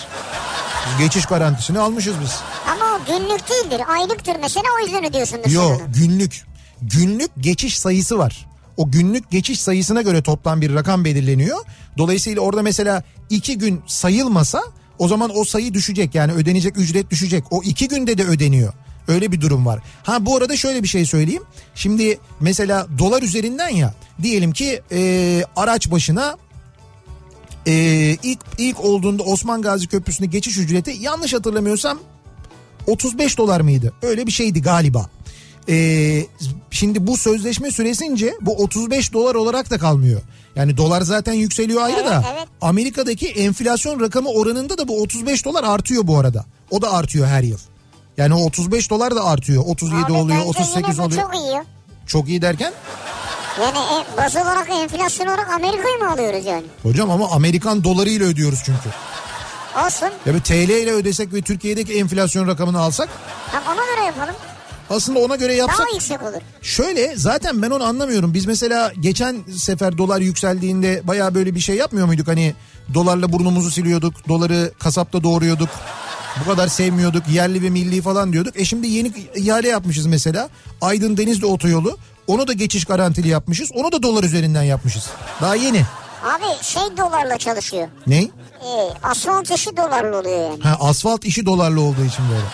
Biz 0.89 1.05
geçiş 1.05 1.25
garantisini 1.25 1.79
almışız 1.79 2.13
biz. 2.23 2.35
Ama 2.67 2.85
o 2.95 2.99
günlük 3.05 3.41
değildir. 3.49 3.81
Aylıktır 3.97 4.35
mesela 4.41 4.65
o 4.81 4.85
yüzden 4.85 5.05
ödüyorsundur 5.05 5.49
Yo 5.49 5.61
sen 5.77 5.85
onu. 5.85 5.93
günlük. 5.93 6.45
Günlük 6.81 7.31
geçiş 7.39 7.77
sayısı 7.79 8.17
var. 8.17 8.45
O 8.77 8.91
günlük 8.91 9.31
geçiş 9.31 9.61
sayısına 9.61 10.01
göre 10.01 10.21
toplam 10.21 10.61
bir 10.61 10.73
rakam 10.73 11.05
belirleniyor. 11.05 11.57
Dolayısıyla 11.97 12.41
orada 12.41 12.61
mesela 12.61 13.03
iki 13.29 13.57
gün 13.57 13.81
sayılmasa 13.87 14.63
o 14.99 15.07
zaman 15.07 15.31
o 15.37 15.43
sayı 15.43 15.73
düşecek. 15.73 16.15
Yani 16.15 16.31
ödenecek 16.31 16.77
ücret 16.77 17.11
düşecek. 17.11 17.43
O 17.51 17.63
iki 17.63 17.87
günde 17.87 18.17
de 18.17 18.23
ödeniyor. 18.23 18.73
Öyle 19.07 19.31
bir 19.31 19.41
durum 19.41 19.65
var. 19.65 19.79
Ha 20.03 20.25
bu 20.25 20.35
arada 20.35 20.57
şöyle 20.57 20.83
bir 20.83 20.87
şey 20.87 21.05
söyleyeyim. 21.05 21.43
Şimdi 21.75 22.19
mesela 22.39 22.87
dolar 22.97 23.21
üzerinden 23.21 23.69
ya 23.69 23.93
diyelim 24.23 24.51
ki 24.51 24.81
e, 24.91 25.43
araç 25.55 25.91
başına 25.91 26.37
e, 27.67 27.73
ilk 28.23 28.39
ilk 28.57 28.79
olduğunda 28.79 29.23
Osman 29.23 29.61
Gazi 29.61 29.87
Köprüsü'nde 29.87 30.27
geçiş 30.27 30.57
ücreti 30.57 30.91
yanlış 30.91 31.33
hatırlamıyorsam 31.33 31.99
35 32.87 33.37
dolar 33.37 33.61
mıydı? 33.61 33.93
Öyle 34.01 34.27
bir 34.27 34.31
şeydi 34.31 34.61
galiba. 34.61 35.09
Ee, 35.69 36.25
şimdi 36.71 37.07
bu 37.07 37.17
sözleşme 37.17 37.71
süresince 37.71 38.33
bu 38.41 38.55
35 38.55 39.13
dolar 39.13 39.35
olarak 39.35 39.69
da 39.69 39.77
kalmıyor. 39.77 40.21
Yani 40.55 40.77
dolar 40.77 41.01
zaten 41.01 41.33
yükseliyor 41.33 41.81
ayrı 41.81 41.95
Evet, 41.97 42.05
da 42.11 42.23
evet. 42.33 42.47
Amerika'daki 42.61 43.27
enflasyon 43.27 43.99
rakamı 43.99 44.29
oranında 44.29 44.77
da 44.77 44.87
bu 44.87 45.01
35 45.01 45.45
dolar 45.45 45.63
artıyor 45.63 46.07
bu 46.07 46.17
arada. 46.19 46.45
O 46.71 46.81
da 46.81 46.93
artıyor 46.93 47.27
her 47.27 47.43
yıl. 47.43 47.57
Yani 48.17 48.33
o 48.33 48.45
35 48.45 48.89
dolar 48.89 49.15
da 49.15 49.25
artıyor. 49.25 49.63
37 49.67 50.05
Abi 50.05 50.13
oluyor, 50.13 50.37
bence 50.37 50.49
38 50.49 50.75
yine 50.75 50.97
bu 50.97 51.01
oluyor. 51.01 51.21
çok 51.21 51.35
iyi. 51.35 51.61
Çok 52.07 52.29
iyi 52.29 52.41
derken 52.41 52.73
Yani 53.61 53.77
e, 53.77 54.17
baz 54.17 54.35
olarak 54.35 54.69
enflasyon 54.69 55.27
olarak 55.27 55.49
Amerika'yı 55.53 55.97
mı 55.99 56.11
alıyoruz 56.11 56.45
yani? 56.45 56.63
hocam 56.83 57.11
ama 57.11 57.29
Amerikan 57.31 57.83
dolarıyla 57.83 58.27
ödüyoruz 58.27 58.59
çünkü. 58.65 58.89
Olsun. 59.85 60.09
Ya 60.25 60.33
bir 60.35 60.39
TL 60.41 60.69
ile 60.69 60.91
ödesek 60.91 61.33
ve 61.33 61.41
Türkiye'deki 61.41 61.93
enflasyon 61.99 62.47
rakamını 62.47 62.79
alsak 62.79 63.09
Tam 63.51 63.63
ona 63.75 63.85
göre 63.95 64.05
yapalım. 64.05 64.35
Aslında 64.89 65.19
ona 65.19 65.35
göre 65.35 65.53
yapsak 65.55 65.79
Daha 65.79 65.93
yüksek 65.93 66.21
olur. 66.21 66.41
Şöyle 66.61 67.15
zaten 67.15 67.61
ben 67.61 67.69
onu 67.69 67.83
anlamıyorum. 67.83 68.33
Biz 68.33 68.45
mesela 68.45 68.91
geçen 68.99 69.43
sefer 69.57 69.97
dolar 69.97 70.21
yükseldiğinde 70.21 71.01
baya 71.03 71.35
böyle 71.35 71.55
bir 71.55 71.59
şey 71.59 71.75
yapmıyor 71.75 72.07
muyduk? 72.07 72.27
Hani 72.27 72.53
dolarla 72.93 73.33
burnumuzu 73.33 73.71
siliyorduk. 73.71 74.27
Doları 74.27 74.71
kasapta 74.79 75.23
doğruyorduk. 75.23 75.69
Bu 76.45 76.49
kadar 76.49 76.67
sevmiyorduk. 76.67 77.23
Yerli 77.27 77.61
ve 77.61 77.69
milli 77.69 78.01
falan 78.01 78.33
diyorduk. 78.33 78.59
E 78.59 78.65
şimdi 78.65 78.87
yeni 78.87 79.11
ihale 79.35 79.67
yapmışız 79.67 80.05
mesela. 80.05 80.49
Aydın 80.81 81.17
Denizli 81.17 81.45
otoyolu. 81.45 81.97
Onu 82.27 82.47
da 82.47 82.53
geçiş 82.53 82.85
garantili 82.85 83.27
yapmışız. 83.27 83.71
Onu 83.73 83.91
da 83.91 84.03
dolar 84.03 84.23
üzerinden 84.23 84.63
yapmışız. 84.63 85.09
Daha 85.41 85.55
yeni. 85.55 85.81
Abi 86.23 86.63
şey 86.63 86.97
dolarla 86.97 87.37
çalışıyor. 87.37 87.87
Ne? 88.07 88.17
E, 88.17 88.29
asfalt 89.03 89.51
işi 89.51 89.77
dolarla 89.77 90.19
oluyor 90.19 90.51
yani. 90.51 90.61
Ha 90.63 90.77
asfalt 90.79 91.25
işi 91.25 91.45
dolarlı 91.45 91.81
olduğu 91.81 92.05
için 92.05 92.25
böyle. 92.29 92.45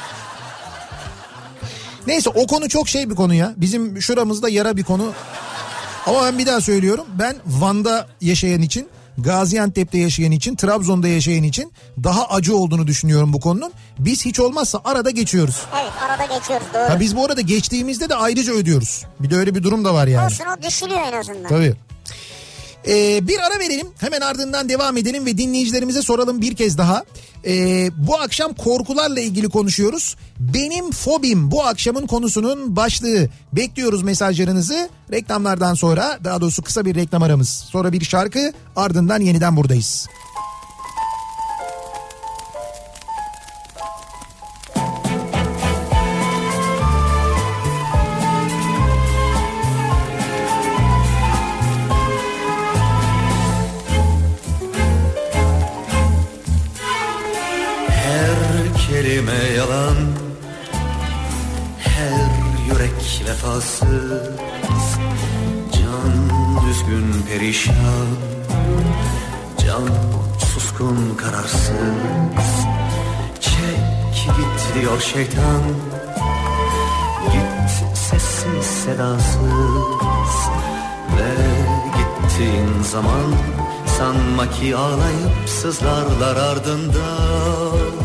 Neyse 2.07 2.29
o 2.29 2.47
konu 2.47 2.69
çok 2.69 2.89
şey 2.89 3.09
bir 3.09 3.15
konu 3.15 3.33
ya. 3.33 3.53
Bizim 3.57 4.01
şuramızda 4.01 4.49
yara 4.49 4.77
bir 4.77 4.83
konu. 4.83 5.11
Ama 6.07 6.23
ben 6.25 6.37
bir 6.37 6.45
daha 6.45 6.61
söylüyorum. 6.61 7.05
Ben 7.19 7.35
Van'da 7.45 8.07
yaşayan 8.21 8.61
için, 8.61 8.87
Gaziantep'te 9.17 9.97
yaşayan 9.97 10.31
için, 10.31 10.55
Trabzon'da 10.55 11.07
yaşayan 11.07 11.43
için 11.43 11.73
daha 12.03 12.25
acı 12.27 12.55
olduğunu 12.55 12.87
düşünüyorum 12.87 13.33
bu 13.33 13.39
konunun. 13.39 13.71
Biz 13.99 14.25
hiç 14.25 14.39
olmazsa 14.39 14.81
arada 14.85 15.09
geçiyoruz. 15.09 15.61
Evet 15.81 15.91
arada 16.09 16.39
geçiyoruz 16.39 16.67
doğru. 16.73 16.89
Ha 16.89 16.99
biz 16.99 17.15
bu 17.15 17.25
arada 17.25 17.41
geçtiğimizde 17.41 18.09
de 18.09 18.15
ayrıca 18.15 18.53
ödüyoruz. 18.53 19.05
Bir 19.19 19.29
de 19.29 19.35
öyle 19.35 19.55
bir 19.55 19.63
durum 19.63 19.85
da 19.85 19.93
var 19.93 20.07
yani. 20.07 20.25
Olsun 20.25 20.45
o 20.59 20.63
düşülüyor 20.63 21.01
en 21.13 21.19
azından. 21.19 21.49
Tabii. 21.49 21.75
Ee, 22.87 23.27
bir 23.27 23.39
ara 23.39 23.59
verelim 23.59 23.87
hemen 23.99 24.21
ardından 24.21 24.69
devam 24.69 24.97
edelim 24.97 25.25
ve 25.25 25.37
dinleyicilerimize 25.37 26.01
soralım 26.01 26.41
bir 26.41 26.55
kez 26.55 26.77
daha. 26.77 27.03
Ee, 27.45 27.89
bu 27.97 28.15
akşam 28.15 28.53
korkularla 28.53 29.19
ilgili 29.19 29.49
konuşuyoruz. 29.49 30.15
Benim 30.39 30.91
fobim 30.91 31.51
bu 31.51 31.63
akşamın 31.63 32.07
konusunun 32.07 32.75
başlığı. 32.75 33.29
Bekliyoruz 33.53 34.03
mesajlarınızı. 34.03 34.89
Reklamlardan 35.11 35.73
sonra 35.73 36.19
daha 36.23 36.41
doğrusu 36.41 36.61
kısa 36.61 36.85
bir 36.85 36.95
reklam 36.95 37.23
aramız. 37.23 37.49
Sonra 37.49 37.91
bir 37.91 38.03
şarkı 38.03 38.53
ardından 38.75 39.19
yeniden 39.19 39.57
buradayız. 39.57 40.07
Perişan. 67.43 68.07
Can 69.57 69.87
suskun 70.39 71.15
kararsız. 71.17 72.49
Çek 73.39 74.25
git 74.37 74.81
diyor 74.81 74.99
şeytan. 74.99 75.61
Git 77.31 77.97
sessiz 77.97 78.65
sedasız. 78.65 80.33
Ve 81.17 81.31
gittiğin 81.97 82.81
zaman 82.83 83.33
Sanma 83.97 84.49
ki 84.49 84.75
ağlayıp 84.75 85.49
sızlarlar 85.49 86.35
ardından 86.35 88.02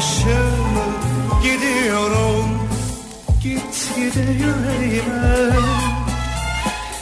başımı 0.00 0.86
gidiyorum. 1.42 2.48
Git 3.42 3.96
gide 3.96 4.32
yüreğime 4.32 5.50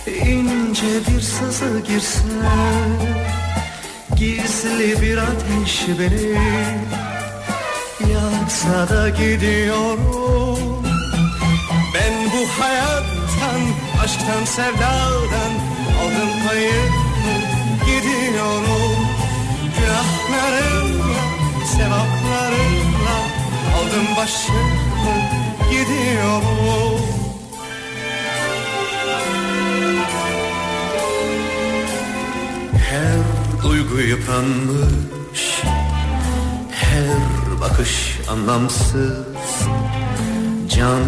ince 0.06 0.86
bir 1.08 1.20
sızı 1.20 1.82
girse 1.88 2.22
Gizli 4.16 5.02
bir 5.02 5.18
ateş 5.18 5.88
beni 5.98 6.38
Yaksa 8.12 8.88
da 8.88 9.08
gidiyorum. 9.08 10.58
Ben 11.94 12.12
bu 12.32 12.62
hayattan, 12.62 13.60
aşktan, 14.04 14.44
sevdadan 14.44 15.52
Aldım 16.00 16.48
payımı, 16.48 17.36
gidiyorum. 17.86 18.98
Günahlarımla, 19.78 21.18
sevaplarımla 21.76 22.87
Aldım 23.78 24.16
başımı, 24.16 24.58
gidiyorum 25.70 27.00
Her 32.90 33.62
duygu 33.62 34.00
yıpranmış 34.00 35.62
her 36.98 37.60
bakış 37.60 38.20
anlamsız. 38.30 39.68
Can 40.68 41.02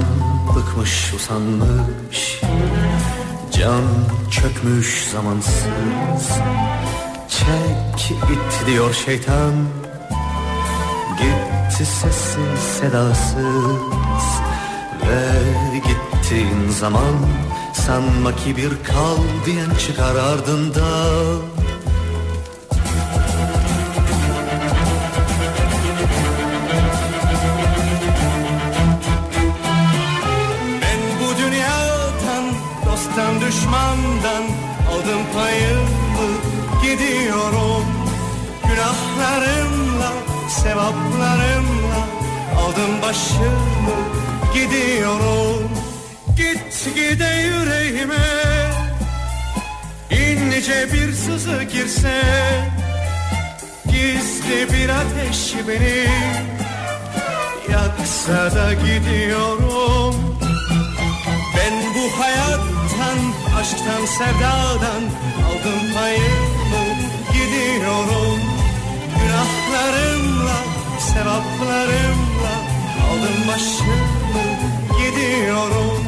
bıkmış 0.57 1.15
usanmış. 1.15 2.41
Can 3.53 3.83
çökmüş 4.31 5.09
zamansız. 5.13 6.31
Çek 7.29 8.19
git 8.29 8.67
diyor 8.67 8.95
şeytan. 8.95 9.53
Gitti 11.19 11.50
sessiz 11.85 12.61
sedasız 12.81 14.25
Ve 15.09 15.79
gittiğin 15.79 16.69
zaman 16.69 17.15
Sanma 17.75 18.37
ki 18.37 18.57
bir 18.57 18.71
kal 18.85 19.47
diyen 19.47 19.71
çıkar 19.87 20.17
ardından 20.17 21.61
düşmandan 33.51 34.45
aldım 34.91 35.23
payımı 35.35 36.31
gidiyorum. 36.83 37.85
Günahlarımla, 38.63 40.13
sevaplarımla 40.51 42.03
aldım 42.59 43.03
başımı 43.03 43.97
gidiyorum. 44.55 45.71
Git 46.37 46.95
gide 46.95 47.25
yüreğime 47.25 48.17
ince 50.11 50.93
bir 50.93 51.13
sızı 51.13 51.63
girse. 51.63 52.23
Gizli 53.87 54.73
bir 54.73 54.89
ateş 54.89 55.55
beni 55.69 56.07
yaksa 57.73 58.55
da 58.57 58.73
gidiyorum. 58.73 60.15
Ben 61.57 61.75
bu 61.95 62.23
hayattan, 62.23 63.19
aşktan, 63.61 64.07
sevdadan 64.07 65.03
aldım 65.47 65.95
payımı 65.95 66.85
gidiyorum 67.33 68.50
Günahlarımla, 69.23 70.57
sevaplarımla 71.01 72.55
aldım 73.11 73.49
başımı 73.49 74.45
gidiyorum 74.99 76.05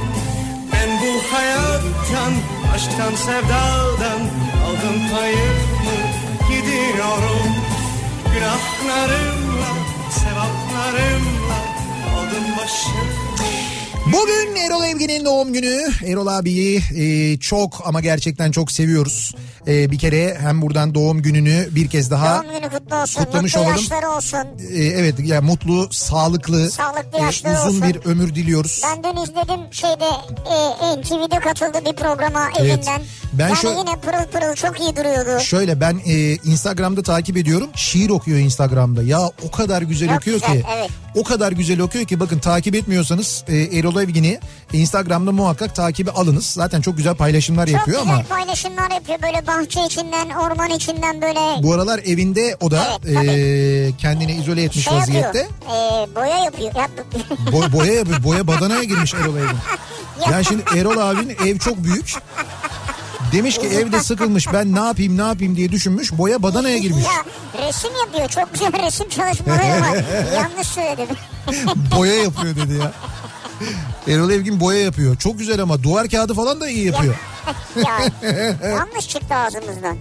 Ben 0.72 0.88
bu 1.02 1.34
hayattan, 1.34 2.32
aşktan, 2.74 3.14
sevdadan 3.14 4.20
aldım 4.64 5.10
payımı 5.12 5.98
gidiyorum 6.48 7.48
Günahlarımla, 8.34 9.70
sevaplarımla 10.10 11.58
aldım 12.16 12.56
başımı 12.58 13.32
Bugün 14.06 14.56
Erol 14.56 14.84
Evgin'in 14.84 15.24
doğum 15.24 15.52
günü. 15.52 15.88
Erol 16.06 16.26
abiyi 16.26 16.80
e, 16.96 17.38
çok 17.38 17.82
ama 17.84 18.00
gerçekten 18.00 18.50
çok 18.50 18.72
seviyoruz. 18.72 19.34
E, 19.66 19.90
bir 19.90 19.98
kere 19.98 20.34
hem 20.40 20.62
buradan 20.62 20.94
doğum 20.94 21.22
gününü 21.22 21.68
bir 21.70 21.88
kez 21.88 22.10
daha 22.10 22.42
Doğum 22.44 22.52
günü 22.60 22.70
kutlu 22.70 22.96
olsun. 22.96 23.24
kutlamış 23.24 23.54
mutlu 23.54 23.66
olalım. 23.66 23.76
yaşları 23.82 24.08
olsun. 24.10 24.38
e, 24.72 24.84
evet 24.84 25.14
ya 25.20 25.40
mutlu, 25.42 25.88
sağlıklı, 25.90 26.70
Sağlıklı 26.70 27.18
e, 27.18 27.28
uzun 27.28 27.68
olsun. 27.68 27.82
bir 27.82 27.96
ömür 28.04 28.34
diliyoruz. 28.34 28.82
Ben 28.84 29.04
dün 29.04 29.22
izledim 29.22 29.60
şeyde 29.70 30.04
e, 30.52 31.00
NTV'de 31.00 31.38
katıldı 31.40 31.78
bir 31.90 31.96
programa 31.96 32.48
Evet. 32.58 32.70
evinden. 32.70 33.02
Ben 33.32 33.48
yani 33.48 33.56
şu- 33.56 33.68
yine 33.68 33.96
pırıl 34.02 34.24
pırıl 34.32 34.54
çok 34.54 34.80
iyi 34.80 34.96
duruyordu. 34.96 35.40
Şöyle 35.44 35.80
ben 35.80 36.00
e, 36.06 36.32
Instagram'da 36.34 37.02
takip 37.02 37.36
ediyorum. 37.36 37.70
Şiir 37.74 38.10
okuyor 38.10 38.38
Instagram'da. 38.38 39.02
Ya 39.02 39.20
o 39.20 39.50
kadar 39.50 39.82
güzel 39.82 40.08
Çok 40.08 40.16
okuyor 40.16 40.40
güzel, 40.40 40.52
ki. 40.60 40.66
evet. 40.76 40.90
O 41.14 41.24
kadar 41.24 41.52
güzel 41.52 41.80
okuyor 41.80 42.04
ki 42.04 42.20
bakın 42.20 42.38
takip 42.38 42.74
etmiyorsanız 42.74 43.44
e, 43.48 43.56
Erol 43.56 44.02
Evgin'i 44.02 44.40
Instagram'da 44.72 45.32
muhakkak 45.32 45.74
takibi 45.74 46.10
alınız. 46.10 46.46
Zaten 46.46 46.80
çok 46.80 46.96
güzel 46.96 47.14
paylaşımlar 47.14 47.66
Çok 47.66 47.74
yapıyor 47.74 48.00
güzel 48.02 48.14
ama 48.14 48.24
paylaşımlar 48.28 48.90
yapıyor 48.90 49.18
böyle 49.22 49.46
bahçe 49.46 49.80
içinden 49.86 50.30
orman 50.30 50.70
içinden 50.70 51.22
böyle 51.22 51.62
bu 51.62 51.72
aralar 51.72 51.98
evinde 51.98 52.56
o 52.60 52.70
da 52.70 52.86
Evet, 53.04 53.14
tabii. 53.16 53.26
e, 53.30 53.96
kendini 53.98 54.32
izole 54.32 54.62
etmiş 54.62 54.84
şey 54.84 54.94
vaziyette. 54.94 55.38
yapıyor. 55.38 56.08
E, 56.08 56.14
boya 56.14 56.38
yapıyor. 56.38 56.72
Ya, 56.76 56.88
Bo- 57.52 57.72
boya 57.72 57.92
yapıyor. 57.92 58.24
Boya 58.24 58.46
badanaya 58.46 58.82
girmiş 58.84 59.14
Erol 59.14 59.36
Evgin. 59.36 59.56
Yani 60.30 60.44
şimdi 60.44 60.62
Erol 60.76 60.98
abinin 60.98 61.36
ev 61.46 61.58
çok 61.58 61.84
büyük. 61.84 62.14
Demiş 63.32 63.58
ki 63.58 63.66
evde 63.66 64.00
sıkılmış 64.02 64.52
ben 64.52 64.74
ne 64.74 64.80
yapayım 64.80 65.18
ne 65.18 65.22
yapayım 65.22 65.56
diye 65.56 65.72
düşünmüş. 65.72 66.12
Boya 66.12 66.42
badanaya 66.42 66.78
girmiş. 66.78 67.04
Ya 67.04 67.24
resim 67.66 67.90
yapıyor. 68.06 68.28
Çok 68.28 68.52
güzel 68.52 68.86
resim 68.86 69.08
çalışmaları 69.08 69.80
var. 69.80 70.04
Yanlış 70.36 70.66
söyledim. 70.66 71.16
boya 71.96 72.14
yapıyor 72.14 72.56
dedi 72.56 72.74
ya. 72.74 72.92
Erol 74.08 74.30
Evgin 74.30 74.60
boya 74.60 74.78
yapıyor. 74.78 75.16
Çok 75.16 75.38
güzel 75.38 75.60
ama 75.62 75.82
duvar 75.82 76.08
kağıdı 76.08 76.34
falan 76.34 76.60
da 76.60 76.68
iyi 76.68 76.86
yapıyor. 76.86 77.14
ya 77.76 77.98
yanlış 78.70 79.08
çıktı 79.08 79.34
ağzımızdan. 79.34 79.96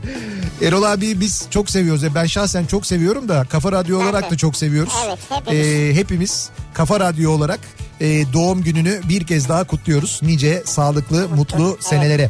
Erol 0.62 0.84
abi 0.84 1.20
biz 1.20 1.46
çok 1.50 1.70
seviyoruz. 1.70 2.04
Ya 2.04 2.16
Ben 2.16 2.26
şahsen 2.26 2.66
çok 2.66 2.86
seviyorum 2.86 3.30
da 3.30 3.46
Kafa 3.50 3.72
Radyo 3.72 4.00
Ben 4.00 4.04
olarak 4.06 4.26
de. 4.26 4.30
da 4.30 4.38
çok 4.38 4.56
seviyoruz. 4.56 4.94
Evet, 5.08 5.20
hepimiz. 5.30 5.66
Ee, 5.68 5.94
hepimiz 5.96 6.50
Kafa 6.74 7.00
Radyo 7.00 7.32
olarak 7.32 7.60
e, 8.02 8.34
doğum 8.34 8.64
gününü 8.64 9.02
bir 9.10 9.28
kez 9.28 9.50
daha 9.50 9.64
kutluyoruz. 9.64 10.20
Nice 10.24 10.64
sağlıklı, 10.66 11.30
mutlu 11.30 11.78
senelere. 11.80 12.30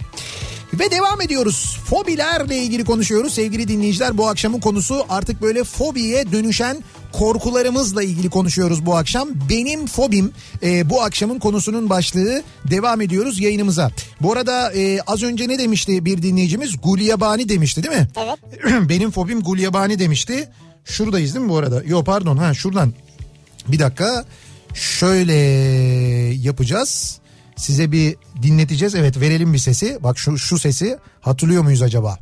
Ve 0.73 0.91
devam 0.91 1.21
ediyoruz. 1.21 1.77
Fobilerle 1.85 2.57
ilgili 2.57 2.83
konuşuyoruz 2.83 3.33
sevgili 3.33 3.67
dinleyiciler. 3.67 4.17
Bu 4.17 4.27
akşamın 4.27 4.59
konusu 4.59 5.05
artık 5.09 5.41
böyle 5.41 5.63
fobiye 5.63 6.31
dönüşen 6.31 6.83
korkularımızla 7.11 8.03
ilgili 8.03 8.29
konuşuyoruz 8.29 8.85
bu 8.85 8.95
akşam. 8.95 9.29
Benim 9.49 9.87
fobim 9.87 10.31
e, 10.63 10.89
bu 10.89 11.01
akşamın 11.01 11.39
konusunun 11.39 11.89
başlığı. 11.89 12.43
Devam 12.69 13.01
ediyoruz 13.01 13.39
yayınımıza. 13.39 13.91
Bu 14.21 14.31
arada 14.33 14.73
e, 14.73 15.01
az 15.01 15.23
önce 15.23 15.47
ne 15.47 15.59
demişti 15.59 16.05
bir 16.05 16.21
dinleyicimiz? 16.21 16.81
Gulyabani 16.83 17.49
demişti 17.49 17.83
değil 17.83 17.95
mi? 17.95 18.07
Evet. 18.17 18.39
Benim 18.89 19.11
fobim 19.11 19.41
gulyabani 19.41 19.99
demişti. 19.99 20.49
Şuradayız 20.85 21.35
değil 21.35 21.45
mi 21.45 21.49
bu 21.51 21.57
arada? 21.57 21.83
Yok 21.83 22.05
pardon 22.05 22.37
ha 22.37 22.53
şuradan. 22.53 22.93
Bir 23.67 23.79
dakika. 23.79 24.25
Şöyle 24.73 25.33
yapacağız. 26.41 27.20
Size 27.61 27.91
bir 27.91 28.15
dinleteceğiz. 28.41 28.95
Evet 28.95 29.19
verelim 29.19 29.53
bir 29.53 29.57
sesi. 29.57 29.97
Bak 30.03 30.19
şu 30.19 30.37
şu 30.37 30.59
sesi 30.59 30.97
hatırlıyor 31.21 31.63
muyuz 31.63 31.81
acaba? 31.81 32.17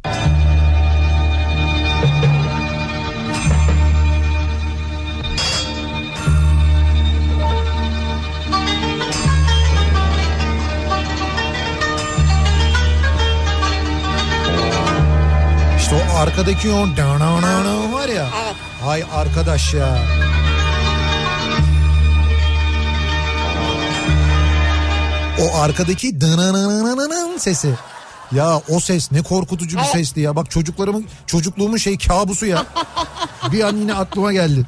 İşte 15.78 15.96
o 15.96 16.18
arkadaki 16.18 16.70
o 16.72 17.94
var 17.94 18.10
ya. 18.10 18.30
Evet. 18.44 18.56
Hay 18.82 19.04
arkadaş 19.14 19.74
ya. 19.74 19.98
O 25.42 25.58
arkadaki 25.58 26.22
dınananananın 26.22 27.38
sesi. 27.38 27.70
Ya 28.32 28.62
o 28.70 28.80
ses 28.80 29.12
ne 29.12 29.22
korkutucu 29.22 29.78
bir 29.78 29.84
sesti 29.84 30.20
ya. 30.20 30.36
Bak 30.36 30.52
çocuklarımın 30.52 31.06
çocukluğumun 31.28 31.78
şey 31.78 31.98
kabusu 31.98 32.46
ya. 32.46 32.66
bir 33.52 33.62
an 33.62 33.78
yine 33.78 33.94
aklıma 33.94 34.34
geldi. 34.34 34.66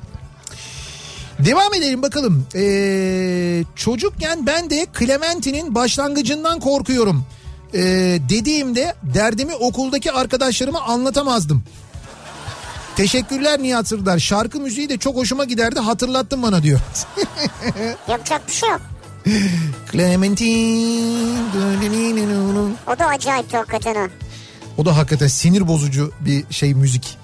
Devam 1.40 1.74
edelim 1.74 2.02
bakalım. 2.02 2.48
Ee, 2.56 3.64
çocukken 3.76 4.46
ben 4.46 4.70
de 4.70 4.88
Clementine'in 5.00 5.76
başlangıcından 5.76 6.60
korkuyorum. 6.60 7.26
Ee, 7.74 7.80
dediğimde 8.30 8.96
derdimi 9.04 9.56
okuldaki 9.56 10.12
arkadaşlarıma 10.12 10.82
anlatamazdım. 10.82 11.64
Teşekkürler 12.96 13.62
Nihat 13.62 13.88
Sırdar. 13.88 14.20
Şarkı 14.20 14.60
müziği 14.60 14.90
de 14.90 14.98
çok 14.98 15.16
hoşuma 15.16 15.46
giderdi 15.46 15.80
hatırlattın 15.80 16.44
bana 16.44 16.64
diyor. 16.64 16.80
Yapacak 18.08 18.48
bir 18.48 18.54
şey 18.54 18.70
yok. 18.70 18.82
Clementine. 19.92 21.42
O 22.88 23.00
da 23.00 23.06
acayipti 23.08 23.58
hakikaten 23.58 23.96
ha. 23.96 24.08
O 24.78 24.86
da 24.86 24.98
hakikaten 24.98 25.28
sinir 25.28 25.68
bozucu 25.68 26.12
bir 26.20 26.54
şey 26.54 26.74
müzik. 26.74 27.18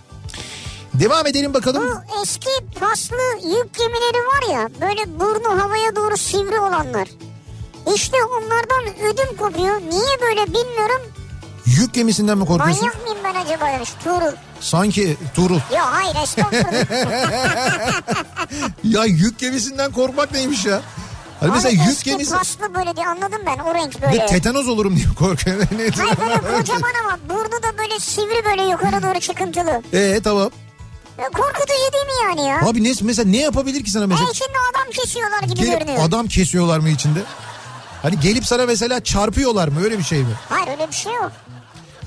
Devam 0.94 1.28
edelim 1.28 1.54
bakalım. 1.54 1.84
Bu 1.84 2.22
eski 2.22 2.50
paslı 2.80 3.18
yük 3.44 3.74
gemileri 3.78 4.18
var 4.28 4.54
ya 4.54 4.70
böyle 4.82 5.20
burnu 5.20 5.62
havaya 5.64 5.96
doğru 5.96 6.18
sivri 6.18 6.60
olanlar. 6.60 7.08
İşte 7.96 8.18
onlardan 8.24 8.96
ödüm 9.04 9.38
kopuyor. 9.38 9.82
Niye 9.82 10.18
böyle 10.22 10.46
bilmiyorum. 10.48 11.02
Yük 11.66 11.94
gemisinden 11.94 12.38
mi 12.38 12.46
korkuyorsun? 12.46 12.86
Manyak 12.88 13.02
mıyım 13.04 13.18
ben 13.24 13.36
acaba 13.36 13.66
demiş 13.74 13.90
Tuğrul. 14.04 14.36
Sanki 14.60 15.18
Tuğrul. 15.36 15.56
Yok 15.56 15.88
hayır 15.92 16.16
estağfurullah. 16.24 18.02
Ya 18.84 19.06
yük 19.06 19.40
gemisinden 19.40 19.92
korkmak 19.92 20.32
neymiş 20.32 20.66
ya? 20.66 20.82
Hani 21.40 21.52
mesela 21.52 21.84
Abi 21.84 21.90
yük 21.90 22.04
gemisi... 22.04 22.36
paslı 22.36 22.74
böyle 22.76 22.96
diye 22.96 23.08
anladım 23.08 23.42
ben 23.46 23.58
o 23.58 23.74
renk 23.74 24.02
böyle. 24.02 24.14
Bir 24.14 24.28
tetanoz 24.28 24.68
olurum 24.68 24.96
diye 24.96 25.06
korkuyorum. 25.20 25.68
Hayır 25.78 26.18
böyle 26.20 26.58
kocaman 26.58 26.92
ama 27.04 27.20
burnu 27.30 27.64
da 27.64 27.78
böyle 27.78 28.00
sivri 28.00 28.46
böyle 28.46 28.64
yukarı 28.72 29.04
doğru 29.04 29.20
çıkıntılı. 29.20 29.82
Ee 29.94 30.20
tamam. 30.24 30.50
Ya 31.18 31.30
Korkutucu 31.30 31.68
değil 31.94 32.06
mi 32.06 32.12
yani 32.24 32.50
ya? 32.50 32.62
Abi 32.70 32.84
ne, 32.84 32.94
mesela 33.02 33.30
ne 33.30 33.38
yapabilir 33.38 33.84
ki 33.84 33.92
sana 33.92 34.08
mesela? 34.08 34.28
E 34.28 34.32
içinde 34.32 34.58
adam 34.76 34.92
kesiyorlar 34.92 35.44
gibi 35.44 35.56
Gelip 35.56 35.80
görünüyor. 35.80 36.04
adam 36.08 36.28
kesiyorlar 36.28 36.80
mı 36.80 36.90
içinde? 36.90 37.20
Hani 38.02 38.20
gelip 38.20 38.46
sana 38.46 38.66
mesela 38.66 39.04
çarpıyorlar 39.04 39.68
mı 39.68 39.84
öyle 39.84 39.98
bir 39.98 40.04
şey 40.04 40.20
mi? 40.20 40.34
Hayır 40.50 40.68
öyle 40.68 40.88
bir 40.88 40.96
şey 40.96 41.14
yok. 41.14 41.32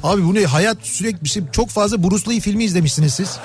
Abi 0.03 0.24
bu 0.24 0.34
ne 0.34 0.44
hayat 0.46 0.76
sürekli 0.82 1.28
şey- 1.28 1.42
çok 1.53 1.68
fazla 1.68 2.03
Bruce 2.03 2.30
Lee 2.30 2.40
filmi 2.40 2.64
izlemişsiniz 2.64 3.14
siz. 3.14 3.36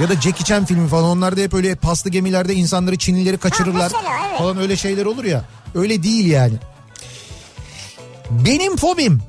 Ya 0.00 0.08
da 0.08 0.14
Jackie 0.14 0.44
Chan 0.44 0.64
filmi 0.64 0.88
falan 0.88 1.04
onlarda 1.04 1.40
hep 1.40 1.54
öyle 1.54 1.74
paslı 1.74 2.10
gemilerde 2.10 2.54
insanları 2.54 2.98
Çinlileri 2.98 3.38
kaçırırlar 3.38 3.92
Ha, 3.92 3.98
mesela, 4.02 4.26
evet. 4.28 4.38
falan 4.38 4.58
öyle 4.58 4.76
şeyler 4.76 5.06
olur 5.06 5.24
ya. 5.24 5.44
Öyle 5.74 6.02
değil 6.02 6.26
yani. 6.26 6.54
Benim 8.30 8.76
fobim 8.76 9.22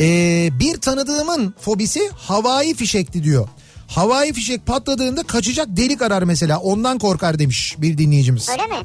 ee, 0.00 0.48
bir 0.52 0.80
tanıdığımın 0.80 1.54
fobisi 1.60 2.10
havai 2.16 2.74
fişekti 2.74 3.24
diyor. 3.24 3.48
Havai 3.88 4.32
fişek 4.32 4.66
patladığında 4.66 5.22
kaçacak 5.22 5.66
delik 5.70 6.02
arar 6.02 6.22
mesela 6.22 6.58
ondan 6.58 6.98
korkar 6.98 7.38
demiş 7.38 7.74
bir 7.78 7.98
dinleyicimiz. 7.98 8.48
Öyle 8.48 8.66
mi? 8.66 8.76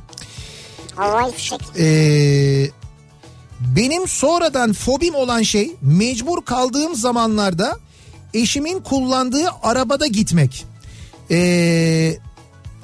Havai 0.96 1.32
fişek. 1.32 1.60
Ee, 1.80 2.70
benim 3.60 4.08
sonradan 4.08 4.74
fobim 4.74 5.16
olan 5.16 5.42
şey 5.42 5.72
mecbur 5.82 6.46
kaldığım 6.46 6.96
zamanlarda 6.96 7.80
eşimin 8.34 8.80
kullandığı 8.80 9.50
arabada 9.64 10.08
gitmek. 10.08 10.66
Ee, 11.32 12.18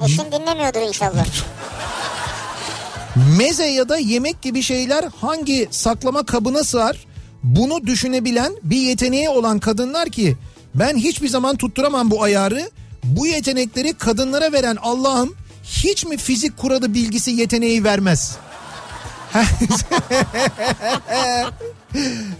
Eşin 0.06 0.32
dinlemiyordur 0.32 0.88
inşallah. 0.88 1.26
meze 3.38 3.66
ya 3.66 3.90
da 3.90 3.98
yemek 3.98 4.42
gibi 4.42 4.62
şeyler 4.62 5.06
hangi 5.22 5.68
saklama 5.72 6.26
kabına 6.26 6.64
sığar? 6.64 7.06
Bunu 7.44 7.88
düşünebilen 7.88 8.54
bir 8.64 8.78
yeteneği 8.78 9.30
olan 9.30 9.60
kadınlar 9.60 10.10
ki 10.10 10.38
ben 10.76 10.98
hiçbir 10.98 11.28
zaman 11.28 11.56
tutturamam 11.56 12.12
bu 12.12 12.24
ayarı. 12.24 12.70
Bu 13.04 13.28
yetenekleri 13.28 13.94
kadınlara 13.94 14.52
veren 14.52 14.78
Allah'ım 14.82 15.36
hiç 15.64 16.06
mi 16.06 16.18
fizik 16.18 16.58
kuralı 16.58 16.94
bilgisi 16.94 17.32
yeteneği 17.32 17.84
vermez? 17.84 18.38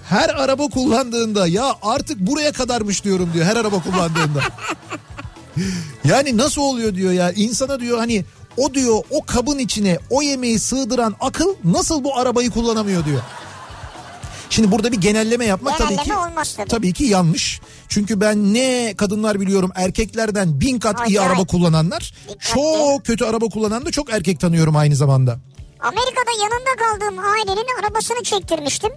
Her 0.10 0.30
araba 0.30 0.68
kullandığında 0.68 1.48
ya 1.48 1.76
artık 1.82 2.20
buraya 2.20 2.52
kadarmış 2.52 3.04
diyorum 3.04 3.30
diyor 3.34 3.46
her 3.46 3.56
araba 3.56 3.80
kullandığında. 3.80 4.42
Yani 6.06 6.38
nasıl 6.38 6.62
oluyor 6.62 6.96
diyor 6.96 7.12
ya 7.12 7.32
insana 7.32 7.80
diyor 7.80 7.98
hani 7.98 8.26
o 8.58 8.74
diyor 8.74 9.04
o 9.10 9.26
kabın 9.26 9.58
içine 9.60 10.00
o 10.10 10.22
yemeği 10.22 10.60
sığdıran 10.60 11.16
akıl 11.20 11.56
nasıl 11.64 12.04
bu 12.04 12.18
arabayı 12.18 12.50
kullanamıyor 12.50 13.06
diyor. 13.06 13.22
Şimdi 14.50 14.72
burada 14.72 14.92
bir 14.92 15.02
genelleme 15.02 15.46
yapmak 15.46 15.78
tabii 15.78 15.90
Genelleme 15.90 16.16
ki 16.16 16.30
olmaz 16.32 16.54
tabii. 16.58 16.68
tabii 16.70 16.94
ki 16.94 17.04
yanlış. 17.04 17.62
Çünkü 17.90 18.22
ben 18.22 18.54
ne 18.54 18.94
kadınlar 18.98 19.40
biliyorum 19.40 19.72
erkeklerden 19.76 20.60
bin 20.62 20.80
kat 20.80 20.96
iyi 21.10 21.20
Acayip. 21.20 21.32
araba 21.32 21.44
kullananlar. 21.48 22.14
Dikkatli. 22.30 22.54
Çok 22.54 23.06
kötü 23.06 23.26
araba 23.26 23.46
kullanan 23.46 23.86
da 23.86 23.92
çok 23.92 24.14
erkek 24.14 24.40
tanıyorum 24.40 24.76
aynı 24.76 24.96
zamanda. 24.96 25.40
Amerika'da 25.84 26.32
yanında 26.44 26.76
kaldığım 26.76 27.20
ailenin 27.20 27.84
arabasını 27.84 28.24
çektirmiştim. 28.24 28.92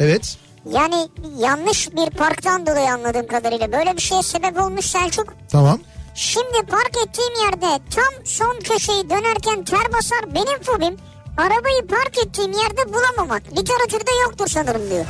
Evet. 0.00 0.36
Yani 0.70 1.08
yanlış 1.38 1.92
bir 1.92 2.10
parktan 2.10 2.66
dolayı 2.66 2.90
anladığım 2.90 3.26
kadarıyla 3.26 3.72
böyle 3.72 3.96
bir 3.96 4.02
şeye 4.02 4.22
sebep 4.22 4.60
olmuş 4.60 4.86
Selçuk. 4.86 5.34
Tamam. 5.52 5.80
Şimdi 6.14 6.66
park 6.70 6.96
ettiğim 7.06 7.44
yerde 7.44 7.84
tam 7.94 8.24
son 8.24 8.60
köşeyi 8.60 9.10
dönerken 9.10 9.64
ter 9.64 9.92
basar 9.92 10.34
benim 10.34 10.62
fobim 10.62 10.96
arabayı 11.36 11.86
park 11.86 12.18
ettiğim 12.26 12.52
yerde 12.52 12.94
bulamamak. 12.94 13.42
Literatürde 13.56 14.10
yoktur 14.24 14.46
sanırım 14.48 14.90
diyor. 14.90 15.04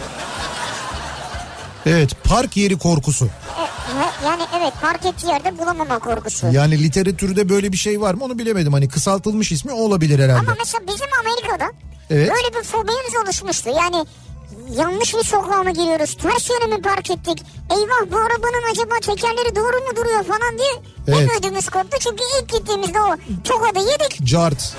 Evet 1.86 2.10
park 2.24 2.56
yeri 2.56 2.78
korkusu. 2.78 3.24
E, 3.24 4.24
yani 4.26 4.42
evet 4.58 4.72
park 4.82 5.06
ettiği 5.06 5.26
yerde 5.26 5.58
bulamama 5.58 5.98
korkusu. 5.98 6.46
Yani 6.52 6.82
literatürde 6.82 7.48
böyle 7.48 7.72
bir 7.72 7.76
şey 7.76 8.00
var 8.00 8.14
mı 8.14 8.24
onu 8.24 8.38
bilemedim. 8.38 8.72
Hani 8.72 8.88
kısaltılmış 8.88 9.52
ismi 9.52 9.72
olabilir 9.72 10.18
herhalde. 10.18 10.38
Ama 10.40 10.54
mesela 10.58 10.82
bizim 10.86 11.06
Amerika'da 11.20 11.70
Evet. 12.10 12.30
böyle 12.30 12.58
bir 12.58 12.64
fobimiz 12.64 13.16
oluşmuştu. 13.24 13.70
Yani 13.76 14.06
yanlış 14.78 15.14
bir 15.14 15.22
sokağa 15.24 15.62
mı 15.62 15.70
giriyoruz? 15.70 16.16
Ters 16.16 16.50
yöne 16.50 16.76
mi 16.76 16.82
park 16.82 17.10
ettik? 17.10 17.42
Eyvah 17.70 18.12
bu 18.12 18.16
arabanın 18.16 18.70
acaba 18.72 18.94
tekerleri 19.02 19.56
doğru 19.56 19.76
mu 19.76 19.96
duruyor 19.96 20.24
falan 20.24 20.58
diye 20.58 20.72
Evet. 21.08 21.30
hep 21.30 21.38
ödümüz 21.40 21.68
koptu. 21.68 21.98
Çünkü 22.00 22.22
ilk 22.42 22.48
gittiğimizde 22.52 23.00
o 23.00 23.16
tokadı 23.44 23.78
yedik. 23.78 24.24
Cart. 24.26 24.74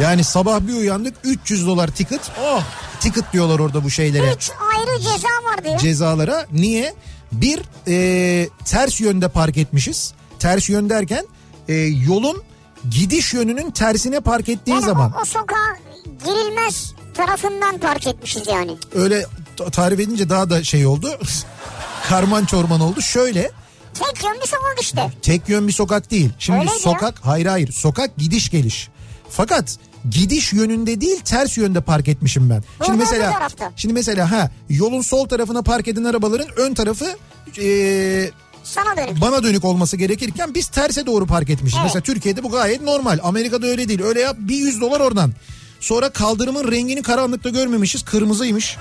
Yani 0.00 0.24
sabah 0.24 0.60
bir 0.60 0.72
uyandık 0.72 1.14
300 1.24 1.66
dolar 1.66 1.88
ticket. 1.88 2.20
Oh 2.44 2.62
ticket 3.04 3.32
diyorlar 3.32 3.58
orada 3.58 3.84
bu 3.84 3.90
şeylere. 3.90 4.32
Üç 4.32 4.50
ayrı 4.76 4.98
ceza 4.98 5.28
var 5.50 5.64
diyor. 5.64 5.78
Cezalara. 5.78 6.46
Niye? 6.52 6.94
Bir 7.32 7.60
e, 7.88 8.48
ters 8.64 9.00
yönde 9.00 9.28
park 9.28 9.56
etmişiz. 9.56 10.12
Ters 10.38 10.68
yön 10.68 10.90
derken 10.90 11.26
e, 11.68 11.74
yolun 12.08 12.42
gidiş 12.90 13.34
yönünün 13.34 13.70
tersine 13.70 14.20
park 14.20 14.48
ettiğin 14.48 14.76
yani 14.76 14.86
zaman. 14.86 15.12
o, 15.12 15.20
o 15.20 15.24
sokağa 15.24 15.76
girilmez 16.24 16.92
tarafından 17.14 17.78
park 17.78 18.06
etmişiz 18.06 18.42
yani. 18.48 18.76
Öyle 18.94 19.26
ta- 19.56 19.70
tarif 19.70 20.00
edince 20.00 20.28
daha 20.28 20.50
da 20.50 20.64
şey 20.64 20.86
oldu. 20.86 21.18
Karman 22.08 22.44
çorman 22.44 22.80
oldu. 22.80 23.00
Şöyle 23.02 23.50
Tek 23.94 24.24
yön 24.24 24.34
bir 24.42 24.46
sokak 24.48 24.80
işte. 24.80 25.10
tek 25.22 25.48
yön 25.48 25.68
bir 25.68 25.72
sokak 25.72 26.10
değil. 26.10 26.30
Şimdi 26.38 26.58
Öyleydi 26.58 26.78
sokak 26.78 27.20
hayır 27.22 27.46
hayır 27.46 27.72
sokak 27.72 28.16
gidiş 28.16 28.50
geliş. 28.50 28.88
Fakat 29.36 29.78
gidiş 30.10 30.52
yönünde 30.52 31.00
değil 31.00 31.20
ters 31.20 31.56
yönde 31.58 31.80
park 31.80 32.08
etmişim 32.08 32.50
ben. 32.50 32.64
Bu 32.80 32.84
Şimdi 32.84 32.98
mesela 32.98 33.48
şimdi 33.76 33.94
mesela 33.94 34.30
ha 34.30 34.50
yolun 34.68 35.00
sol 35.00 35.28
tarafına 35.28 35.62
park 35.62 35.88
eden 35.88 36.04
arabaların 36.04 36.48
ön 36.56 36.74
tarafı 36.74 37.16
e, 37.60 38.30
Sana 38.64 38.96
dönük. 38.96 39.20
bana 39.20 39.42
dönük 39.42 39.64
olması 39.64 39.96
gerekirken 39.96 40.54
biz 40.54 40.68
terse 40.68 41.06
doğru 41.06 41.26
park 41.26 41.50
etmişiz. 41.50 41.76
Evet. 41.78 41.84
Mesela 41.84 42.02
Türkiye'de 42.02 42.42
bu 42.42 42.50
gayet 42.50 42.82
normal. 42.82 43.18
Amerika'da 43.22 43.66
öyle 43.66 43.88
değil. 43.88 44.02
Öyle 44.02 44.20
yap 44.20 44.36
bir 44.38 44.56
100 44.56 44.80
dolar 44.80 45.00
oradan. 45.00 45.32
Sonra 45.80 46.08
kaldırımın 46.10 46.72
rengini 46.72 47.02
karanlıkta 47.02 47.48
görmemişiz. 47.48 48.02
Kırmızıymış. 48.02 48.76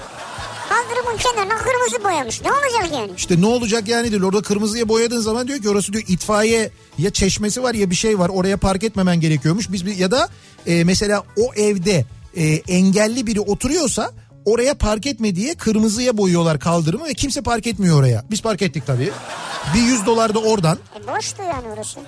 Kaldırımın 0.74 1.18
kenarına 1.18 1.58
kırmızı 1.58 2.04
boyamış. 2.04 2.42
Ne 2.42 2.52
olacak 2.52 3.00
yani? 3.00 3.12
İşte 3.18 3.42
ne 3.42 3.46
olacak 3.46 3.88
yani 3.88 4.12
diyor. 4.12 4.22
Orada 4.22 4.42
kırmızıya 4.42 4.90
boyadığın 4.90 5.20
zaman 5.20 5.48
diyor 5.48 5.60
ki 5.60 5.70
orası 5.70 5.94
diyor 5.94 6.04
itfaiye 6.08 6.72
ya 6.98 7.10
çeşmesi 7.10 7.64
var 7.64 7.74
ya 7.74 7.90
bir 7.90 7.96
şey 7.96 8.20
var. 8.20 8.30
Oraya 8.30 8.58
park 8.58 8.84
etmemen 8.84 9.20
gerekiyormuş. 9.20 9.72
Biz 9.72 10.00
ya 10.00 10.12
da 10.12 10.30
e, 10.68 10.84
mesela 10.84 11.24
o 11.38 11.54
evde 11.54 12.06
e, 12.36 12.44
engelli 12.54 13.28
biri 13.28 13.40
oturuyorsa 13.40 14.12
oraya 14.46 14.74
park 14.74 15.06
etme 15.06 15.36
diye 15.36 15.56
kırmızıya 15.56 16.18
boyuyorlar 16.18 16.60
kaldırımı 16.60 17.06
ve 17.06 17.14
kimse 17.14 17.42
park 17.42 17.68
etmiyor 17.68 18.00
oraya. 18.00 18.24
Biz 18.32 18.42
park 18.42 18.62
ettik 18.62 18.84
tabii. 18.88 19.12
Bir 19.76 19.80
100 19.82 20.06
dolar 20.06 20.34
da 20.34 20.40
oradan. 20.40 20.78
E 21.04 21.08
boştu 21.08 21.42
yani 21.44 21.68
orası. 21.74 22.00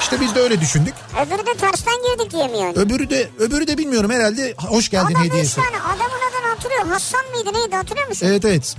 İşte 0.00 0.20
biz 0.20 0.34
de 0.34 0.40
öyle 0.40 0.60
düşündük. 0.60 0.94
Öbürü 1.26 1.46
de 1.46 1.54
tersten 1.60 1.94
girdik 1.94 2.32
diye 2.32 2.48
mi 2.48 2.58
yani? 2.58 2.72
Öbürü 2.78 3.10
de 3.10 3.28
öbürü 3.38 3.66
de 3.66 3.78
bilmiyorum 3.78 4.10
herhalde 4.10 4.54
hoş 4.58 4.88
geldin 4.88 5.14
Adam 5.14 5.24
hediyesi. 5.24 5.56
tane 5.56 5.66
adamın 5.76 6.20
adını 6.30 6.48
hatırlıyor. 6.54 6.86
Hassan 6.86 7.20
mıydı 7.34 7.58
neydi 7.58 7.76
hatırlıyor 7.76 8.08
musun? 8.08 8.26
Evet 8.26 8.44
evet. 8.44 8.76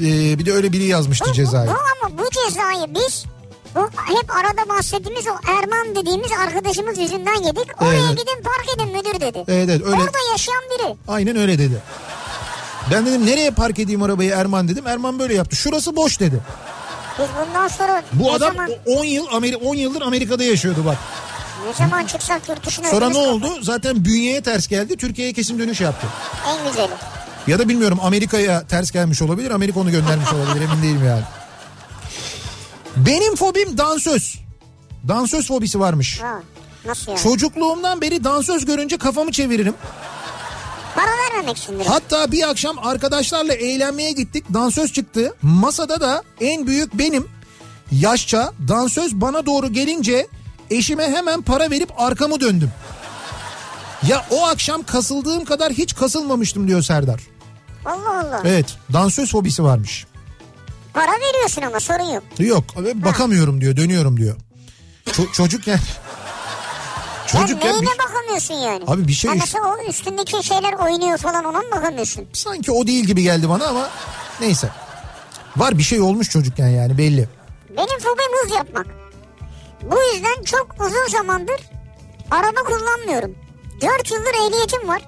Ee, 0.00 0.38
bir 0.38 0.46
de 0.46 0.52
öyle 0.52 0.72
biri 0.72 0.84
yazmıştı 0.84 1.24
Bu- 1.30 1.32
cezayı. 1.34 1.70
Bu 1.70 1.72
ama 2.06 2.18
bu 2.18 2.22
cezayı 2.30 2.94
biz 2.94 3.24
bu 3.74 3.80
hep 4.06 4.30
arada 4.36 4.68
bahsettiğimiz 4.68 5.26
o 5.26 5.50
Erman 5.50 5.96
dediğimiz 5.96 6.30
arkadaşımız 6.32 6.98
yüzünden 6.98 7.42
yedik. 7.42 7.82
Oraya 7.82 8.00
Evet. 8.06 8.10
gidin 8.10 8.42
park 8.42 8.66
edin 8.76 8.96
müdür 8.96 9.20
dedi. 9.20 9.44
Evet 9.48 9.68
evet 9.68 9.82
öyle. 9.86 9.96
Orada 9.96 10.18
yaşayan 10.32 10.62
biri. 10.78 10.96
Aynen 11.08 11.36
öyle 11.36 11.58
dedi. 11.58 11.82
Ben 12.90 13.06
dedim 13.06 13.26
nereye 13.26 13.50
park 13.50 13.78
edeyim 13.78 14.02
arabayı 14.02 14.30
Erman 14.30 14.68
dedim. 14.68 14.86
Erman 14.86 15.18
böyle 15.18 15.34
yaptı. 15.34 15.56
Şurası 15.56 15.96
boş 15.96 16.20
dedi. 16.20 16.40
Biz 17.18 17.26
bundan 17.48 17.68
sonra 17.68 18.02
Bu 18.12 18.32
adam 18.32 18.52
zaman, 18.54 18.70
10 18.86 19.04
yıl 19.04 19.26
Ameri 19.32 19.56
10 19.56 19.74
yıldır 19.74 20.02
Amerika'da 20.02 20.44
yaşıyordu 20.44 20.84
bak. 20.86 20.96
ne 21.66 21.72
zaman 21.72 22.06
çıksak 22.06 22.48
yurt 22.48 22.66
dışına 22.66 22.88
Sonra 22.88 23.08
ne 23.10 23.18
oldu? 23.18 23.46
Zaten 23.62 24.04
bünyeye 24.04 24.40
ters 24.42 24.68
geldi. 24.68 24.96
Türkiye'ye 24.96 25.32
kesin 25.32 25.58
dönüş 25.58 25.80
yaptı. 25.80 26.06
En 26.48 26.68
güzeli. 26.70 26.92
Ya 27.46 27.58
da 27.58 27.68
bilmiyorum 27.68 27.98
Amerika'ya 28.02 28.66
ters 28.66 28.90
gelmiş 28.90 29.22
olabilir. 29.22 29.50
Amerika 29.50 29.80
onu 29.80 29.90
göndermiş 29.90 30.32
olabilir 30.32 30.64
emin 30.64 30.82
değilim 30.82 31.06
yani. 31.06 31.22
Benim 32.96 33.36
fobim 33.36 33.78
dansöz. 33.78 34.38
Dansöz 35.08 35.48
fobisi 35.48 35.80
varmış. 35.80 36.20
Ha, 36.20 36.40
nasıl 36.86 37.12
yani? 37.12 37.22
Çocukluğumdan 37.22 38.00
beri 38.00 38.24
dansöz 38.24 38.64
görünce 38.64 38.96
kafamı 38.98 39.32
çeviririm. 39.32 39.74
Para 40.94 41.10
vermemek 41.10 41.56
içindir. 41.56 41.86
Hatta 41.86 42.32
bir 42.32 42.48
akşam 42.50 42.78
arkadaşlarla 42.78 43.54
eğlenmeye 43.54 44.12
gittik. 44.12 44.44
Dansöz 44.54 44.92
çıktı. 44.92 45.34
Masada 45.42 46.00
da 46.00 46.22
en 46.40 46.66
büyük 46.66 46.98
benim. 46.98 47.28
Yaşça 47.92 48.52
dansöz 48.68 49.14
bana 49.20 49.46
doğru 49.46 49.72
gelince 49.72 50.26
eşime 50.70 51.08
hemen 51.10 51.42
para 51.42 51.70
verip 51.70 52.00
arkamı 52.00 52.40
döndüm. 52.40 52.70
Ya 54.08 54.26
o 54.30 54.46
akşam 54.46 54.82
kasıldığım 54.82 55.44
kadar 55.44 55.72
hiç 55.72 55.94
kasılmamıştım 55.94 56.68
diyor 56.68 56.82
Serdar. 56.82 57.20
Allah 57.84 58.20
Allah. 58.20 58.42
Evet 58.44 58.66
dansöz 58.92 59.30
fobisi 59.32 59.64
varmış. 59.64 60.06
Para 60.94 61.12
veriyorsun 61.12 61.62
ama 61.62 61.80
sorun 61.80 62.14
yok. 62.14 62.22
Yok 62.38 62.64
bakamıyorum 62.94 63.60
diyor 63.60 63.76
dönüyorum 63.76 64.16
diyor. 64.16 64.36
Ço- 65.06 65.32
çocukken... 65.32 65.78
Sen 67.26 67.40
Çocukken 67.40 67.72
neyine 67.72 67.82
bir- 67.86 67.98
bakamıyorsun 67.98 68.54
yani? 68.54 68.84
Abi 68.86 69.08
bir 69.08 69.12
şey- 69.12 69.30
Ha 69.30 69.36
mesela 69.40 69.64
o 69.74 69.88
üstündeki 69.90 70.44
şeyler 70.46 70.72
oynuyor 70.72 71.18
falan 71.18 71.44
ona 71.44 71.58
mı 71.58 71.70
bakamıyorsun? 71.76 72.24
sanki 72.32 72.72
o 72.72 72.86
değil 72.86 73.04
gibi 73.04 73.22
geldi 73.22 73.48
bana 73.48 73.66
ama 73.66 73.88
neyse. 74.40 74.68
Var 75.56 75.78
bir 75.78 75.82
şey 75.82 76.00
olmuş 76.00 76.30
çocukken 76.30 76.68
yani 76.68 76.98
belli. 76.98 77.28
Benim 77.70 77.98
fobim 77.98 78.44
hız 78.44 78.50
yapmak. 78.54 78.86
Bu 79.82 79.96
yüzden 80.14 80.42
çok 80.42 80.74
uzun 80.80 81.06
zamandır 81.18 81.60
araba 82.30 82.60
kullanmıyorum. 82.66 83.34
4 83.80 84.10
yıldır 84.10 84.34
ehliyetim 84.46 84.88
var. 84.88 85.02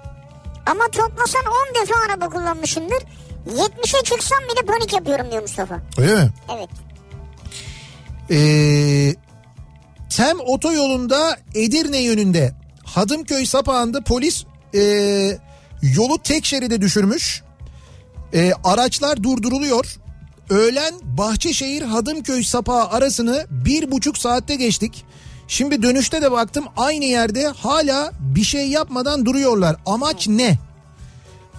Ama 0.66 0.84
toplasan 0.88 1.42
10 1.70 1.82
defa 1.82 1.94
araba 2.08 2.28
kullanmışımdır. 2.28 2.98
70'e 3.46 4.02
çıksam 4.04 4.38
bile 4.38 4.66
panik 4.66 4.92
yapıyorum 4.92 5.30
diyor 5.30 5.42
Mustafa. 5.42 5.80
Öyle 5.98 6.14
mi? 6.14 6.30
Evet. 6.56 6.68
Ee, 8.30 9.14
Tem 10.16 10.40
otoyolunda 10.40 11.36
Edirne 11.54 11.98
yönünde 11.98 12.52
Hadımköy 12.84 13.46
sapağında 13.46 14.00
polis 14.00 14.44
ee, 14.74 15.38
yolu 15.82 16.18
tek 16.22 16.44
şeride 16.44 16.80
düşürmüş. 16.80 17.42
Ee, 18.34 18.52
araçlar 18.64 19.22
durduruluyor. 19.22 19.96
Öğlen 20.50 20.94
Bahçeşehir 21.02 21.82
Hadımköy 21.82 22.42
sapağı 22.42 22.88
arasını 22.88 23.46
bir 23.50 23.90
buçuk 23.90 24.18
saatte 24.18 24.54
geçtik. 24.54 25.04
Şimdi 25.48 25.82
dönüşte 25.82 26.22
de 26.22 26.32
baktım 26.32 26.64
aynı 26.76 27.04
yerde 27.04 27.46
hala 27.46 28.12
bir 28.20 28.44
şey 28.44 28.68
yapmadan 28.68 29.26
duruyorlar. 29.26 29.76
Amaç 29.86 30.28
ne? 30.28 30.58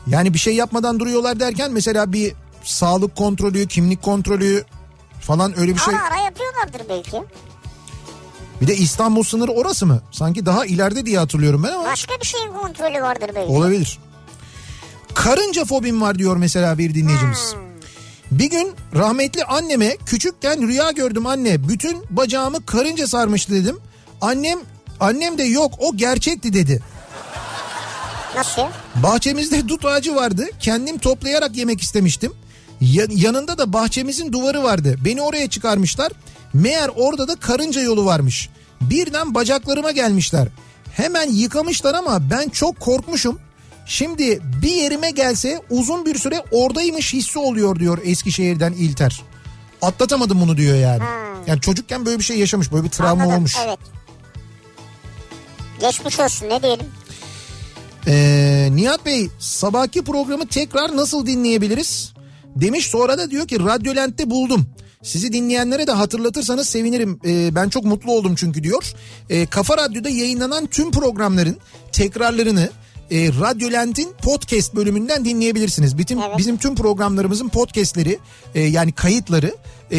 Yani 0.08 0.34
bir 0.34 0.40
şey 0.40 0.56
yapmadan 0.56 1.00
duruyorlar 1.00 1.40
derken 1.40 1.72
mesela 1.72 2.14
bir 2.14 2.34
sağlık 2.64 3.16
kontrolü, 3.16 3.68
kimlik 3.68 4.02
kontrolü 4.04 4.64
falan 5.22 5.60
öyle 5.60 5.74
bir 5.74 5.80
şey. 5.80 5.96
Ara 5.96 6.04
ara 6.04 6.18
yapıyorlardır 6.24 6.82
belki. 6.90 7.24
Bir 8.62 8.68
de 8.68 8.76
İstanbul 8.76 9.24
sınırı 9.24 9.52
orası 9.52 9.86
mı? 9.86 10.02
Sanki 10.12 10.46
daha 10.46 10.66
ileride 10.66 11.06
diye 11.06 11.18
hatırlıyorum 11.18 11.64
ben 11.64 11.72
ama 11.72 11.84
Başka 11.84 12.14
bir 12.22 12.26
şeyin 12.26 12.54
kontrolü 12.54 13.02
vardır 13.02 13.32
belki. 13.36 13.52
olabilir. 13.52 14.00
Karınca 15.14 15.66
fobim 15.66 16.02
var 16.02 16.20
diyor 16.20 16.38
mesela 16.38 16.78
bir 16.78 16.94
dinleyicimiz. 16.94 17.56
Bir 18.32 18.50
gün 18.50 18.72
rahmetli 18.96 19.44
anneme 19.44 19.98
küçükken 20.06 20.68
rüya 20.68 20.92
gördüm 20.92 21.26
anne. 21.26 21.68
Bütün 21.70 22.06
bacağımı 22.10 22.66
karınca 22.66 23.08
sarmıştı 23.08 23.54
dedim. 23.54 23.78
Annem 24.22 24.60
annem 25.00 25.38
de 25.38 25.44
yok 25.44 25.74
o 25.80 25.98
gerçekti 25.98 26.54
dedi. 26.54 26.82
Nasıl? 28.36 28.62
Bahçemizde 28.96 29.68
dut 29.68 29.86
ağacı 29.86 30.16
vardı. 30.16 30.46
Kendim 30.60 30.98
toplayarak 30.98 31.56
yemek 31.56 31.82
istemiştim. 31.82 32.34
Ya- 32.82 33.08
yanında 33.10 33.58
da 33.58 33.74
bahçemizin 33.74 34.32
duvarı 34.34 34.64
vardı. 34.64 34.96
Beni 35.06 35.22
oraya 35.22 35.50
çıkarmışlar. 35.50 36.12
Meğer 36.54 36.90
orada 36.96 37.28
da 37.28 37.36
karınca 37.36 37.82
yolu 37.82 38.06
varmış. 38.06 38.50
Birden 38.82 39.36
bacaklarıma 39.36 39.92
gelmişler. 39.92 40.48
Hemen 40.94 41.30
yıkamışlar 41.30 41.94
ama 41.94 42.30
ben 42.32 42.50
çok 42.50 42.80
korkmuşum. 42.80 43.40
Şimdi 43.86 44.40
bir 44.62 44.76
yerime 44.76 45.12
gelse 45.12 45.62
uzun 45.70 46.06
bir 46.06 46.18
süre 46.20 46.44
oradaymış 46.52 47.14
hissi 47.14 47.40
oluyor 47.40 47.80
diyor 47.80 47.98
Eskişehir'den 48.04 48.74
İlter. 48.74 49.22
Atlatamadım 49.82 50.42
bunu 50.42 50.58
diyor 50.58 50.78
yani. 50.78 51.04
Yani 51.48 51.62
çocukken 51.62 52.06
böyle 52.06 52.20
bir 52.20 52.24
şey 52.24 52.40
yaşamış. 52.40 52.72
Böyle 52.72 52.84
bir 52.84 52.90
travma 52.90 53.12
Anladım, 53.12 53.34
olmuş. 53.34 53.56
Evet. 53.66 53.80
Geçmiş 55.80 56.20
olsun 56.20 56.50
ne 56.50 56.64
diyelim. 56.64 56.86
Ee, 58.08 58.70
Nihat 58.72 59.06
Bey 59.06 59.30
sabahki 59.40 60.04
programı 60.04 60.48
tekrar 60.48 60.98
nasıl 60.98 61.26
dinleyebiliriz? 61.26 62.14
Demiş 62.56 62.86
sonra 62.86 63.18
da 63.18 63.32
diyor 63.32 63.48
ki 63.48 63.60
Radyolent'te 63.60 64.30
buldum. 64.30 64.66
Sizi 65.04 65.34
dinleyenlere 65.34 65.88
de 65.88 65.92
hatırlatırsanız 65.92 66.70
sevinirim. 66.70 67.20
Ee, 67.26 67.56
ben 67.56 67.70
çok 67.70 67.84
mutlu 67.84 68.12
oldum 68.12 68.36
çünkü 68.36 68.64
diyor. 68.64 68.94
Ee, 69.30 69.46
Kafa 69.46 69.78
Radyo'da 69.78 70.10
yayınlanan 70.10 70.66
tüm 70.66 70.92
programların 70.92 71.58
tekrarlarını 71.92 72.70
e, 73.12 73.28
Radyolent'in 73.40 74.14
podcast 74.22 74.76
bölümünden 74.76 75.26
dinleyebilirsiniz. 75.26 75.98
Bütün 75.98 76.18
Evet. 76.22 76.38
bizim 76.38 76.58
tüm 76.58 76.76
programlarımızın 76.76 77.50
podcastleri 77.50 78.20
e, 78.56 78.62
yani 78.62 78.92
kayıtları 78.92 79.56
e, 79.92 79.98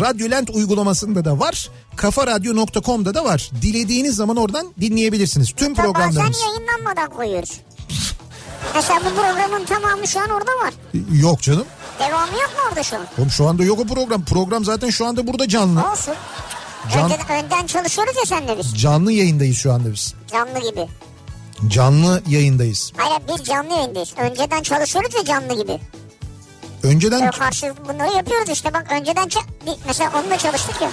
Radyolent 0.00 0.50
uygulamasında 0.50 1.24
da 1.24 1.38
var. 1.38 1.68
Kafaradyo.com'da 1.96 3.14
da 3.14 3.24
var. 3.24 3.50
Dilediğiniz 3.62 4.16
zaman 4.16 4.36
oradan 4.36 4.66
dinleyebilirsiniz. 4.80 5.52
Tüm 5.56 5.74
Hatta 5.74 5.82
bazen 5.88 5.92
programlarımız. 5.92 6.40
yayınlanmadan 6.42 7.10
koyuyoruz. 7.10 7.50
Mesela 8.74 9.00
bu 9.00 9.08
programın 9.14 9.64
tamamı 9.64 10.06
şu 10.08 10.20
an 10.20 10.28
orada 10.30 10.50
var. 10.64 10.74
Yok 11.12 11.42
canım. 11.42 11.64
Devamı 12.00 12.32
yok 12.32 12.50
mu 12.56 12.62
orada 12.68 12.82
şu 12.82 12.96
an? 12.96 13.06
Oğlum 13.18 13.30
şu 13.30 13.48
anda 13.48 13.64
yok 13.64 13.78
o 13.80 13.84
program. 13.86 14.24
Program 14.24 14.64
zaten 14.64 14.90
şu 14.90 15.06
anda 15.06 15.26
burada 15.26 15.48
canlı. 15.48 15.90
Olsun. 15.90 16.14
Can- 16.94 17.04
Önden, 17.04 17.44
önden 17.44 17.66
çalışıyoruz 17.66 18.16
ya 18.16 18.24
senle 18.26 18.58
biz. 18.58 18.80
Canlı 18.80 19.12
yayındayız 19.12 19.56
şu 19.58 19.72
anda 19.72 19.92
biz. 19.92 20.14
Canlı 20.32 20.70
gibi. 20.70 20.86
Canlı 21.68 22.22
yayındayız. 22.28 22.92
Hayır 22.96 23.22
biz 23.28 23.44
canlı 23.46 23.72
yayındayız. 23.74 24.14
Önceden 24.18 24.62
çalışıyoruz 24.62 25.14
ya 25.14 25.24
canlı 25.24 25.62
gibi. 25.62 25.78
Önceden 26.82 27.20
Böyle 27.20 27.30
karşı 27.30 27.74
bunları 27.88 28.16
yapıyoruz 28.16 28.48
işte 28.50 28.74
bak 28.74 28.86
önceden 28.92 29.26
bir- 29.66 29.76
mesela 29.86 30.10
onunla 30.22 30.38
çalıştık 30.38 30.82
ya. 30.82 30.90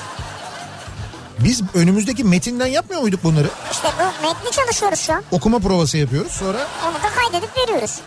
biz 1.39 1.61
önümüzdeki 1.73 2.23
metinden 2.23 2.67
yapmıyor 2.67 3.01
muyduk 3.01 3.23
bunları? 3.23 3.49
İşte 3.71 3.87
bu 3.99 4.27
metni 4.27 4.51
çalışıyoruz 4.51 4.99
şu 4.99 5.13
an. 5.13 5.23
Okuma 5.31 5.59
provası 5.59 5.97
yapıyoruz. 5.97 6.31
Sonra 6.31 6.67
Onu 6.87 6.93
da 6.93 7.09
kaydedip 7.15 7.57
veriyoruz. 7.57 7.99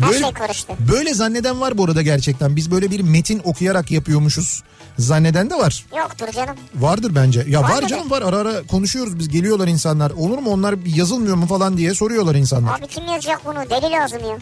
Her 0.00 0.08
Böyle, 0.08 0.20
şey 0.24 0.32
karıştı. 0.32 0.72
böyle 0.92 1.14
zanneden 1.14 1.60
var 1.60 1.78
bu 1.78 1.84
arada 1.84 2.02
gerçekten. 2.02 2.56
Biz 2.56 2.70
böyle 2.70 2.90
bir 2.90 3.00
metin 3.00 3.40
okuyarak 3.44 3.90
yapıyormuşuz. 3.90 4.62
Zanneden 5.00 5.50
de 5.50 5.54
var. 5.54 5.86
Yoktur 5.98 6.28
canım. 6.32 6.56
Vardır 6.74 7.14
bence. 7.14 7.44
Ya 7.48 7.62
var, 7.62 7.70
Var 7.70 7.88
canım 7.88 8.10
var. 8.10 8.22
Ara 8.22 8.36
ara 8.36 8.62
konuşuyoruz 8.62 9.18
biz. 9.18 9.28
Geliyorlar 9.28 9.68
insanlar. 9.68 10.10
Olur 10.10 10.38
mu 10.38 10.50
onlar 10.50 10.74
yazılmıyor 10.86 11.36
mu 11.36 11.46
falan 11.46 11.76
diye 11.76 11.94
soruyorlar 11.94 12.34
insanlar. 12.34 12.78
Abi 12.78 12.86
kim 12.86 13.06
yazacak 13.06 13.40
bunu? 13.44 13.70
Deli 13.70 13.92
lazım 13.92 14.18
ya. 14.30 14.38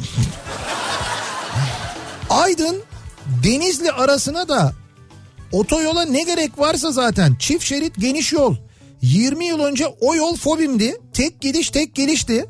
Aydın 2.31 2.83
Denizli 3.45 3.93
arasına 3.93 4.49
da 4.49 4.73
otoyola 5.53 6.05
ne 6.05 6.23
gerek 6.23 6.59
varsa 6.59 6.93
zaten 6.93 7.35
çift 7.39 7.65
şerit 7.65 7.97
geniş 7.99 8.33
yol. 8.33 8.57
20 9.03 9.47
yıl 9.47 9.61
önce 9.61 9.87
o 10.01 10.15
yol 10.15 10.37
fobimdi. 10.37 11.01
Tek 11.13 11.41
gidiş 11.41 11.71
tek 11.71 11.95
gelişti. 11.95 12.47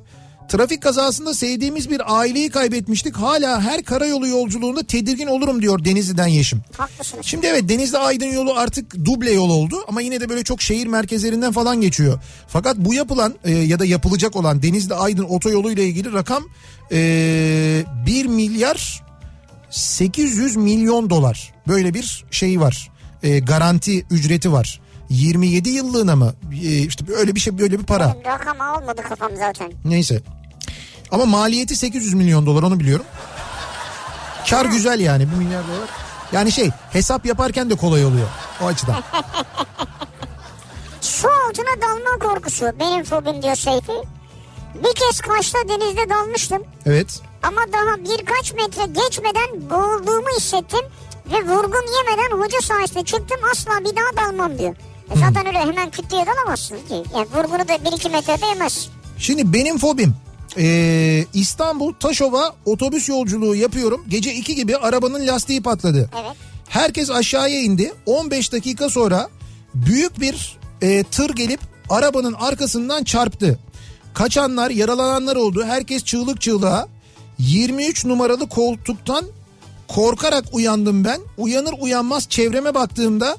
Trafik 0.49 0.83
kazasında 0.83 1.35
sevdiğimiz 1.35 1.91
bir 1.91 2.19
aileyi 2.19 2.51
kaybetmiştik. 2.51 3.16
Hala 3.16 3.61
her 3.61 3.83
karayolu 3.83 4.29
yolculuğunda 4.29 4.83
tedirgin 4.83 5.27
olurum 5.27 5.62
diyor 5.62 5.85
Denizli'den 5.85 6.27
Yeşim. 6.27 6.62
Haklısınız. 6.77 7.27
Şimdi 7.27 7.47
evet 7.47 7.69
Denizli 7.69 7.99
Aydın 7.99 8.27
yolu 8.27 8.55
artık 8.55 9.05
duble 9.05 9.31
yol 9.33 9.51
oldu 9.51 9.77
ama 9.89 10.01
yine 10.01 10.20
de 10.20 10.29
böyle 10.29 10.45
çok 10.45 10.62
şehir 10.62 10.87
merkezlerinden 10.87 11.53
falan 11.53 11.81
geçiyor. 11.81 12.20
Fakat 12.49 12.77
bu 12.77 12.95
yapılan 12.95 13.35
e, 13.45 13.53
ya 13.53 13.79
da 13.79 13.85
yapılacak 13.85 14.37
olan 14.37 14.62
Denizli 14.62 14.95
Aydın 14.95 15.25
otoyolu 15.25 15.70
ile 15.73 15.85
ilgili 15.85 16.12
rakam 16.12 16.45
e, 16.93 17.85
1 18.07 18.27
milyar 18.27 19.05
800 19.70 20.57
milyon 20.57 21.11
dolar 21.11 21.55
böyle 21.69 21.95
bir 21.95 22.25
şey 22.31 22.61
var. 22.61 22.91
E, 23.23 23.39
garanti 23.39 24.07
ücreti 24.11 24.53
var. 24.53 24.81
27 25.11 25.69
yıllığına 25.69 26.16
mı? 26.16 26.35
E, 26.53 26.79
işte 26.79 27.09
böyle 27.09 27.35
bir 27.35 27.41
şey 27.41 27.59
böyle 27.59 27.79
bir 27.79 27.85
para. 27.85 28.15
Benim 28.15 28.25
rakam 28.25 28.61
almadı 28.61 29.03
kafam 29.03 29.31
zaten. 29.37 29.73
Neyse. 29.85 30.23
Ama 31.11 31.27
maliyeti 31.27 31.77
800 31.77 32.15
milyon 32.15 32.47
dolar 32.47 32.63
onu 32.63 32.81
biliyorum. 32.81 33.07
Kar 34.51 34.65
güzel 34.65 35.01
yani 35.01 35.31
1 35.31 35.37
milyar 35.37 35.63
dolar. 35.69 35.89
Yani 36.33 36.53
şey 36.53 36.71
hesap 36.93 37.27
yaparken 37.27 37.71
de 37.71 37.77
kolay 37.77 38.05
oluyor 38.05 38.27
o 38.63 38.67
açıdan. 38.67 38.97
Su 41.01 41.29
altına 41.29 41.83
dalma 41.83 42.19
korkusu 42.33 42.67
benim 42.81 43.05
fobim 43.05 43.43
diyor 43.43 43.57
Seyfi. 43.57 43.93
Bir 44.75 44.95
kez 44.95 45.21
Kaş'ta 45.21 45.59
denizde 45.69 46.09
dalmıştım. 46.09 46.63
Evet. 46.87 47.21
Ama 47.43 47.61
daha 47.73 47.97
birkaç 47.97 48.53
metre 48.53 48.87
geçmeden 48.87 49.71
boğulduğumu 49.71 50.29
hissettim. 50.39 50.81
Ve 51.27 51.45
vurgun 51.45 51.85
yemeden 51.99 52.45
hoca 52.45 52.61
sayesinde 52.61 53.05
çıktım 53.05 53.39
asla 53.53 53.71
bir 53.81 53.97
daha 53.97 54.27
dalmam 54.27 54.59
diyor. 54.59 54.75
E 55.11 55.19
zaten 55.19 55.47
öyle 55.47 55.59
hemen 55.59 55.91
küt 55.91 56.11
diye 56.11 56.27
dalamazsın 56.27 56.77
ki. 56.77 57.03
Yani 57.15 57.27
vurgunu 57.35 57.69
da 57.69 57.75
1-2 57.75 58.11
metrede 58.11 58.47
yemez. 58.47 58.89
Şimdi 59.19 59.53
benim 59.53 59.79
fobim 59.79 60.15
ee, 60.57 61.25
İstanbul 61.35 61.95
Taşova 61.95 62.57
otobüs 62.65 63.09
yolculuğu 63.09 63.55
yapıyorum. 63.55 64.05
Gece 64.09 64.35
2 64.35 64.55
gibi 64.55 64.77
arabanın 64.77 65.27
lastiği 65.27 65.62
patladı. 65.62 66.11
Evet. 66.23 66.37
Herkes 66.69 67.11
aşağıya 67.11 67.61
indi. 67.61 67.93
15 68.07 68.53
dakika 68.53 68.91
sonra 68.91 69.29
büyük 69.75 70.20
bir 70.20 70.59
e, 70.83 71.03
tır 71.03 71.31
gelip 71.31 71.61
arabanın 71.91 72.33
arkasından 72.33 73.05
çarptı. 73.05 73.59
Kaçanlar, 74.15 74.70
yaralananlar 74.70 75.37
oldu. 75.37 75.65
Herkes 75.65 76.05
çığlık 76.05 76.41
çığlığa. 76.41 76.89
23 77.39 78.05
numaralı 78.05 78.49
koltuktan 78.49 79.25
korkarak 79.89 80.45
uyandım 80.53 81.05
ben. 81.05 81.20
Uyanır 81.37 81.75
uyanmaz 81.81 82.29
çevreme 82.29 82.75
baktığımda 82.75 83.37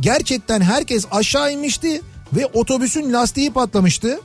gerçekten 0.00 0.60
herkes 0.60 1.06
aşağı 1.10 1.52
inmişti 1.52 2.00
ve 2.32 2.46
otobüsün 2.46 3.12
lastiği 3.12 3.52
patlamıştı. 3.52 4.20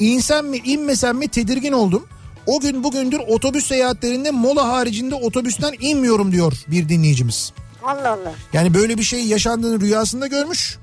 İnsem 0.00 0.46
mi 0.46 0.56
inmesem 0.56 1.16
mi 1.16 1.28
tedirgin 1.28 1.72
oldum. 1.72 2.06
O 2.46 2.60
gün 2.60 2.84
bugündür 2.84 3.20
otobüs 3.28 3.66
seyahatlerinde 3.66 4.30
mola 4.30 4.68
haricinde 4.68 5.14
otobüsten 5.14 5.72
inmiyorum 5.80 6.32
diyor 6.32 6.52
bir 6.68 6.88
dinleyicimiz. 6.88 7.52
Allah 7.82 8.10
Allah. 8.10 8.32
Yani 8.52 8.74
böyle 8.74 8.98
bir 8.98 9.02
şey 9.02 9.24
yaşandığını 9.26 9.80
rüyasında 9.80 10.26
görmüş. 10.26 10.78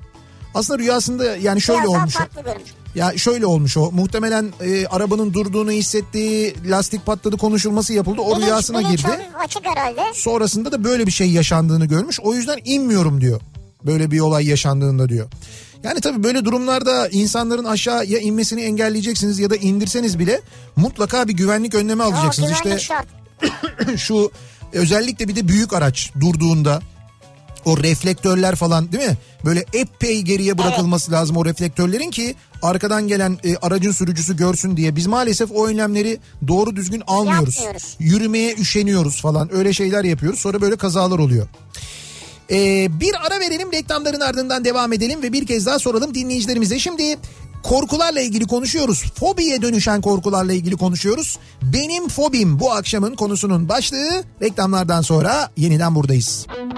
Aslında 0.54 0.78
rüyasında 0.78 1.36
yani 1.36 1.60
şöyle 1.60 1.80
Biraz 1.82 1.90
olmuş. 1.90 2.14
Ya 2.94 3.18
şöyle 3.18 3.46
olmuş 3.46 3.76
o. 3.76 3.90
Muhtemelen 3.92 4.52
e, 4.60 4.86
arabanın 4.86 5.32
durduğunu 5.32 5.70
hissettiği, 5.70 6.54
lastik 6.70 7.06
patladı 7.06 7.36
konuşulması 7.36 7.92
yapıldı. 7.92 8.20
O 8.20 8.30
Bilinç- 8.36 8.44
rüyasına 8.46 8.78
bilinç 8.80 8.90
girdi. 9.02 9.30
açık 9.44 9.66
herhalde. 9.66 10.00
Sonrasında 10.14 10.72
da 10.72 10.84
böyle 10.84 11.06
bir 11.06 11.12
şey 11.12 11.30
yaşandığını 11.30 11.86
görmüş. 11.86 12.20
O 12.20 12.34
yüzden 12.34 12.58
inmiyorum 12.64 13.20
diyor. 13.20 13.40
Böyle 13.86 14.10
bir 14.10 14.20
olay 14.20 14.46
yaşandığında 14.48 15.08
diyor. 15.08 15.30
Yani 15.84 16.00
tabii 16.00 16.22
böyle 16.22 16.44
durumlarda 16.44 17.08
insanların 17.08 17.64
aşağıya 17.64 18.18
inmesini 18.18 18.62
engelleyeceksiniz 18.62 19.38
ya 19.38 19.50
da 19.50 19.56
indirseniz 19.56 20.18
bile 20.18 20.40
mutlaka 20.76 21.28
bir 21.28 21.32
güvenlik 21.32 21.74
önlemi 21.74 22.02
O 22.02 22.06
alacaksınız. 22.06 22.62
güvenlik 22.62 22.82
İşte 22.82 23.96
şu 23.96 24.30
özellikle 24.72 25.28
bir 25.28 25.36
de 25.36 25.48
büyük 25.48 25.72
araç 25.72 26.10
durduğunda 26.20 26.80
o 27.64 27.76
reflektörler 27.76 28.56
falan 28.56 28.92
değil 28.92 29.10
mi? 29.10 29.16
Böyle 29.44 29.64
epey 29.72 30.22
geriye 30.22 30.58
bırakılması 30.58 31.12
lazım 31.12 31.36
o 31.36 31.44
reflektörlerin 31.44 32.10
ki 32.10 32.34
arkadan 32.62 33.08
gelen 33.08 33.38
e, 33.44 33.56
aracın 33.56 33.92
sürücüsü 33.92 34.36
görsün 34.36 34.76
diye. 34.76 34.96
Biz 34.96 35.06
maalesef 35.06 35.50
o 35.54 35.66
önlemleri 35.66 36.18
doğru 36.48 36.76
düzgün 36.76 37.02
almıyoruz. 37.06 37.56
Yapmıyoruz. 37.56 37.96
Yürümeye 37.98 38.54
üşeniyoruz 38.54 39.20
falan 39.20 39.54
öyle 39.54 39.72
şeyler 39.72 40.04
yapıyoruz 40.04 40.40
sonra 40.40 40.60
böyle 40.60 40.76
kazalar 40.76 41.18
oluyor. 41.18 41.48
Ee, 42.50 42.88
bir 43.00 43.26
ara 43.26 43.40
verelim 43.40 43.72
reklamların 43.72 44.20
ardından 44.20 44.64
devam 44.64 44.92
edelim 44.92 45.22
ve 45.22 45.32
bir 45.32 45.46
kez 45.46 45.66
daha 45.66 45.78
soralım 45.78 46.14
dinleyicilerimize. 46.14 46.78
Şimdi 46.78 47.16
korkularla 47.62 48.20
ilgili 48.20 48.46
konuşuyoruz. 48.46 49.04
Fobiye 49.20 49.62
dönüşen 49.62 50.00
korkularla 50.00 50.52
ilgili 50.52 50.76
konuşuyoruz. 50.76 51.38
Benim 51.62 52.08
fobim 52.08 52.60
bu 52.60 52.72
akşamın 52.72 53.14
konusunun 53.14 53.68
başlığı. 53.68 54.24
Reklamlardan 54.42 55.02
sonra 55.02 55.50
yeniden 55.56 55.94
buradayız. 55.94 56.46
Ben 56.58 56.72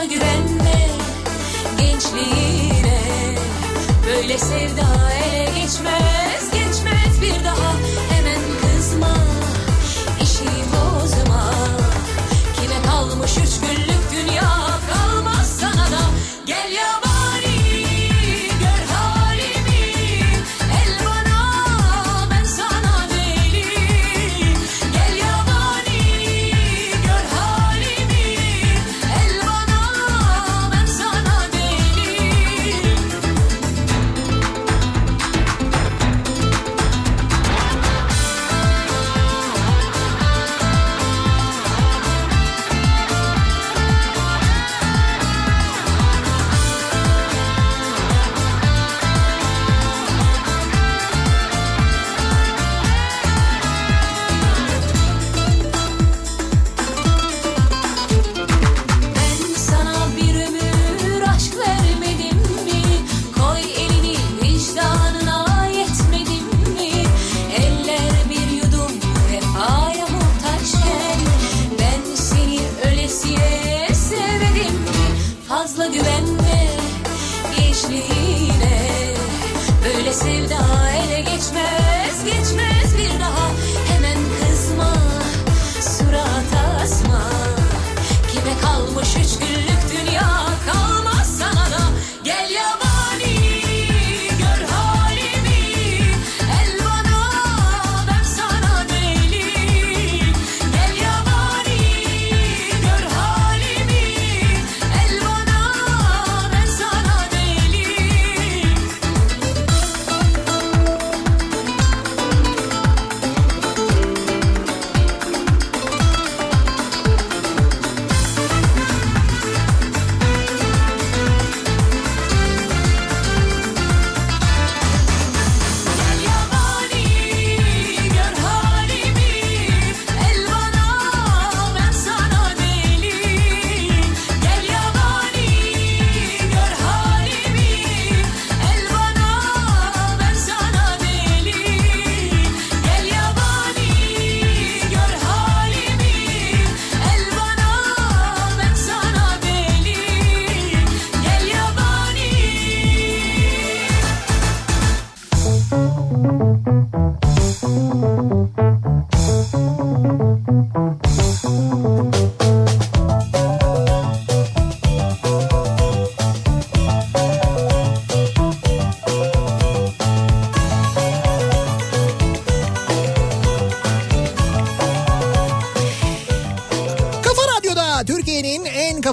Fazla 0.00 0.14
güvenme 0.14 0.88
gençliğine. 1.78 3.00
Böyle 4.06 4.38
sevda 4.38 5.12
ele 5.24 5.44
geçmez 5.44 6.50
geçmez 6.52 7.22
bir 7.22 7.44
daha 7.44 7.72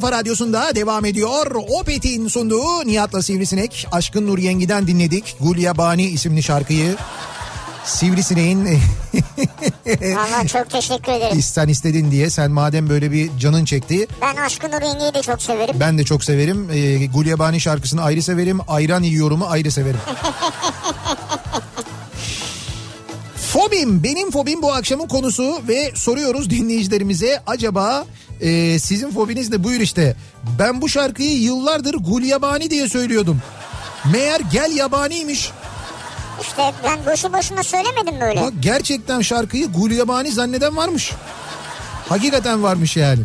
kafa 0.08 0.20
radyosunda 0.20 0.76
devam 0.76 1.06
ediyor. 1.06 1.52
Opet'in 1.56 2.28
sunduğu 2.28 2.86
Nihat'la 2.86 3.22
Sivrisinek. 3.22 3.88
Aşkın 3.92 4.28
Nur 4.28 4.38
Yengi'den 4.38 4.88
dinledik. 4.88 5.36
Gulyabani 5.42 6.04
isimli 6.06 6.44
şarkıyı. 6.44 6.96
Sivrisinek'in 7.86 8.66
Valla 10.16 10.48
çok 10.48 10.70
teşekkür 10.70 11.12
ederim. 11.12 11.42
sen 11.42 11.68
istedin 11.68 12.12
diye 12.12 12.30
sen 12.30 12.52
madem 12.52 12.90
böyle 12.90 13.12
bir 13.12 13.38
canın 13.38 13.66
çekti. 13.66 14.08
Ben 14.22 14.36
Aşkın 14.36 14.72
Nur 14.72 14.82
Yenge'yi 14.82 15.14
de 15.14 15.22
çok 15.22 15.42
severim. 15.42 15.76
Ben 15.80 15.98
de 15.98 16.04
çok 16.04 16.24
severim. 16.24 16.70
Ee, 16.74 17.06
Gulyabani 17.06 17.60
şarkısını 17.60 18.04
ayrı 18.04 18.24
severim. 18.24 18.60
Ayran 18.68 19.04
yiyorumu 19.04 19.46
ayrı 19.46 19.72
severim. 19.72 20.00
Fobim 23.52 24.04
benim 24.04 24.32
fobim 24.32 24.62
bu 24.62 24.74
akşamın 24.74 25.08
konusu 25.08 25.62
ve 25.68 25.92
soruyoruz 25.96 26.50
dinleyicilerimize 26.50 27.44
acaba 27.48 28.06
e, 28.42 28.80
sizin 28.80 29.12
fobiniz 29.12 29.52
de 29.52 29.64
buyur 29.64 29.80
işte. 29.80 30.16
Ben 30.60 30.82
bu 30.82 30.90
şarkıyı 30.90 31.42
yıllardır 31.42 31.94
Gulyabani 31.94 32.70
diye 32.70 32.90
söylüyordum. 32.90 33.42
Meğer 34.12 34.40
gel 34.52 34.72
yabaniymiş. 34.76 35.52
İşte 36.42 36.74
ben 36.84 37.06
boşu 37.06 37.34
boşuna 37.34 37.64
söylemedim 37.64 38.22
böyle. 38.22 38.42
Bak 38.42 38.54
gerçekten 38.60 39.22
şarkıyı 39.22 39.68
Gulyabani 39.68 40.32
zanneden 40.32 40.78
varmış. 40.78 41.12
Hakikaten 42.10 42.64
varmış 42.64 42.98
yani. 42.98 43.22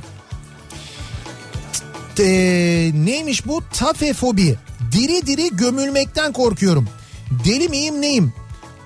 T- 2.16 2.24
e, 2.24 2.92
neymiş 3.04 3.46
bu? 3.46 3.62
Tafefobi. 3.72 4.58
Diri 4.92 5.26
diri 5.26 5.56
gömülmekten 5.56 6.32
korkuyorum. 6.32 6.88
Deli 7.44 7.68
miyim 7.68 8.00
neyim? 8.00 8.32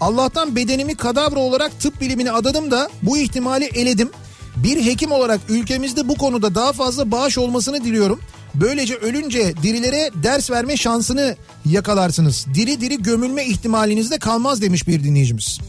Allah'tan 0.00 0.56
bedenimi 0.56 0.94
kadavra 0.94 1.40
olarak 1.40 1.80
tıp 1.80 2.00
bilimine 2.00 2.32
adadım 2.32 2.70
da 2.70 2.90
bu 3.02 3.18
ihtimali 3.18 3.64
eledim. 3.64 4.10
Bir 4.56 4.84
hekim 4.84 5.12
olarak 5.12 5.40
ülkemizde 5.48 6.08
bu 6.08 6.14
konuda 6.14 6.54
daha 6.54 6.72
fazla 6.72 7.10
bağış 7.10 7.38
olmasını 7.38 7.84
diliyorum. 7.84 8.20
Böylece 8.54 8.94
ölünce 8.94 9.54
dirilere 9.62 10.10
ders 10.14 10.50
verme 10.50 10.76
şansını 10.76 11.36
yakalarsınız. 11.64 12.46
Diri 12.54 12.80
diri 12.80 13.02
gömülme 13.02 13.44
ihtimaliniz 13.44 14.10
de 14.10 14.18
kalmaz 14.18 14.62
demiş 14.62 14.88
bir 14.88 15.04
dinleyicimiz. 15.04 15.60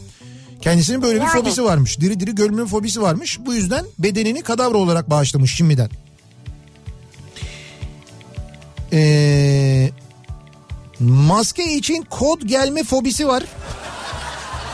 Kendisinin 0.60 1.02
böyle 1.02 1.14
bir 1.14 1.26
Yani. 1.26 1.32
fobisi 1.40 1.64
varmış. 1.64 2.00
Diri 2.00 2.20
diri 2.20 2.34
gömülme 2.34 2.66
fobisi 2.66 3.02
varmış. 3.02 3.38
Bu 3.46 3.54
yüzden 3.54 3.84
bedenini 3.98 4.42
kadavra 4.42 4.78
olarak 4.78 5.10
bağışlamış 5.10 5.54
şimdiden. 5.56 5.90
Ee, 8.92 9.90
maske 11.00 11.74
için 11.74 12.06
kod 12.10 12.42
gelme 12.42 12.84
fobisi 12.84 13.28
var. 13.28 13.44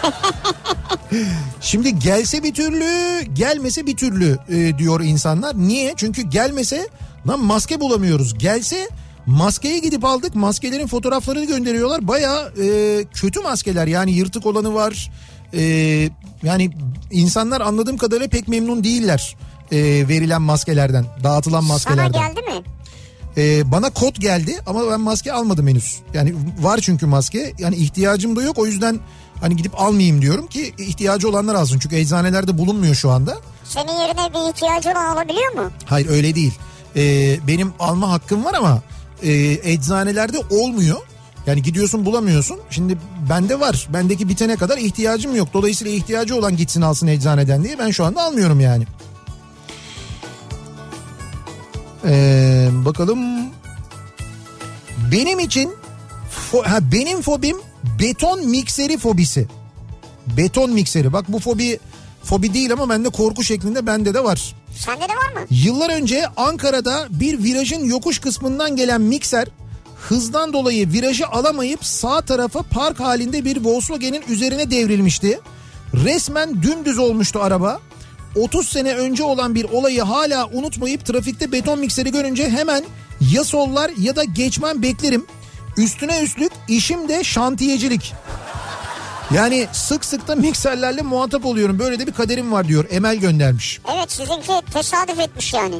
Şimdi 1.60 1.98
gelse 1.98 2.42
bir 2.42 2.54
türlü, 2.54 3.20
gelmese 3.34 3.86
bir 3.86 3.96
türlü 3.96 4.38
e, 4.48 4.78
diyor 4.78 5.00
insanlar. 5.00 5.58
Niye? 5.58 5.94
Çünkü 5.96 6.22
gelmese 6.22 6.88
lan 7.28 7.40
maske 7.40 7.80
bulamıyoruz. 7.80 8.38
Gelse 8.38 8.88
maskeyi 9.26 9.82
gidip 9.82 10.04
aldık. 10.04 10.34
Maskelerin 10.34 10.86
fotoğraflarını 10.86 11.44
gönderiyorlar. 11.44 12.08
Baya 12.08 12.48
kötü 13.14 13.40
maskeler 13.40 13.86
yani 13.86 14.12
yırtık 14.12 14.46
olanı 14.46 14.74
var. 14.74 15.10
E, 15.54 15.62
yani 16.42 16.70
insanlar 17.10 17.60
anladığım 17.60 17.96
kadarıyla 17.96 18.28
pek 18.28 18.48
memnun 18.48 18.84
değiller 18.84 19.36
e, 19.72 19.78
verilen 20.08 20.42
maskelerden, 20.42 21.04
dağıtılan 21.24 21.60
Sana 21.60 21.72
maskelerden. 21.72 22.12
geldi 22.12 22.40
mi? 22.40 22.62
Ee, 23.36 23.72
bana 23.72 23.90
kot 23.90 24.20
geldi 24.20 24.58
ama 24.66 24.90
ben 24.90 25.00
maske 25.00 25.32
almadım 25.32 25.68
henüz. 25.68 25.98
Yani 26.14 26.34
var 26.60 26.78
çünkü 26.82 27.06
maske. 27.06 27.52
Yani 27.58 27.76
ihtiyacım 27.76 28.36
da 28.36 28.42
yok 28.42 28.58
o 28.58 28.66
yüzden 28.66 29.00
hani 29.44 29.56
gidip 29.56 29.80
almayayım 29.80 30.22
diyorum 30.22 30.46
ki 30.46 30.74
ihtiyacı 30.78 31.28
olanlar 31.28 31.54
alsın. 31.54 31.78
Çünkü 31.78 31.96
eczanelerde 31.96 32.58
bulunmuyor 32.58 32.94
şu 32.94 33.10
anda. 33.10 33.38
Senin 33.64 33.92
yerine 33.92 34.34
bir 34.34 34.50
ihtiyacı 34.50 34.90
olan 34.90 35.06
alabiliyor 35.16 35.52
mu? 35.52 35.70
Hayır 35.84 36.08
öyle 36.08 36.34
değil. 36.34 36.52
Ee, 36.96 37.38
benim 37.46 37.72
alma 37.78 38.10
hakkım 38.10 38.44
var 38.44 38.54
ama 38.54 38.82
e, 39.22 39.32
eczanelerde 39.72 40.38
olmuyor. 40.50 40.96
Yani 41.46 41.62
gidiyorsun 41.62 42.04
bulamıyorsun. 42.04 42.58
Şimdi 42.70 42.98
bende 43.30 43.60
var. 43.60 43.88
Bendeki 43.92 44.28
bitene 44.28 44.56
kadar 44.56 44.78
ihtiyacım 44.78 45.36
yok. 45.36 45.48
Dolayısıyla 45.54 45.92
ihtiyacı 45.92 46.36
olan 46.36 46.56
gitsin 46.56 46.82
alsın 46.82 47.06
eczaneden 47.06 47.64
diye 47.64 47.78
ben 47.78 47.90
şu 47.90 48.04
anda 48.04 48.22
almıyorum 48.22 48.60
yani. 48.60 48.86
Ee, 52.04 52.68
bakalım. 52.72 53.18
Benim 55.12 55.38
için 55.38 55.74
fo- 56.52 56.64
ha, 56.66 56.78
benim 56.92 57.22
fobim 57.22 57.56
beton 58.04 58.46
mikseri 58.46 58.98
fobisi. 58.98 59.46
Beton 60.36 60.70
mikseri. 60.70 61.12
Bak 61.12 61.24
bu 61.28 61.38
fobi 61.38 61.78
fobi 62.24 62.54
değil 62.54 62.72
ama 62.72 62.88
bende 62.88 63.08
korku 63.08 63.44
şeklinde 63.44 63.86
bende 63.86 64.14
de 64.14 64.24
var. 64.24 64.54
Sende 64.78 65.04
de 65.04 65.12
var 65.12 65.40
mı? 65.40 65.46
Yıllar 65.50 65.90
önce 65.90 66.26
Ankara'da 66.36 67.06
bir 67.10 67.42
virajın 67.42 67.84
yokuş 67.84 68.18
kısmından 68.18 68.76
gelen 68.76 69.00
mikser 69.00 69.48
hızdan 69.96 70.52
dolayı 70.52 70.92
virajı 70.92 71.26
alamayıp 71.26 71.84
sağ 71.84 72.20
tarafa 72.20 72.62
park 72.62 73.00
halinde 73.00 73.44
bir 73.44 73.64
Volkswagen'in 73.64 74.22
üzerine 74.28 74.70
devrilmişti. 74.70 75.40
Resmen 75.94 76.62
dümdüz 76.62 76.98
olmuştu 76.98 77.40
araba. 77.42 77.80
30 78.36 78.68
sene 78.68 78.94
önce 78.94 79.22
olan 79.22 79.54
bir 79.54 79.64
olayı 79.64 80.02
hala 80.02 80.46
unutmayıp 80.46 81.06
trafikte 81.06 81.52
beton 81.52 81.78
mikseri 81.78 82.12
görünce 82.12 82.50
hemen 82.50 82.84
ya 83.32 83.44
sollar 83.44 83.90
ya 83.98 84.16
da 84.16 84.24
geçmem 84.24 84.82
beklerim. 84.82 85.26
Üstüne 85.76 86.22
üstlük 86.22 86.52
işim 86.68 87.08
de 87.08 87.24
şantiyecilik. 87.24 88.12
Yani 89.34 89.66
sık 89.72 90.04
sık 90.04 90.28
da 90.28 90.34
mikserlerle 90.34 91.02
muhatap 91.02 91.44
oluyorum. 91.44 91.78
Böyle 91.78 91.98
de 91.98 92.06
bir 92.06 92.12
kaderim 92.12 92.52
var 92.52 92.68
diyor. 92.68 92.84
Emel 92.90 93.16
göndermiş. 93.16 93.80
Evet 93.94 94.12
sizinki 94.12 94.72
tesadüf 94.72 95.20
etmiş 95.20 95.54
yani. 95.54 95.74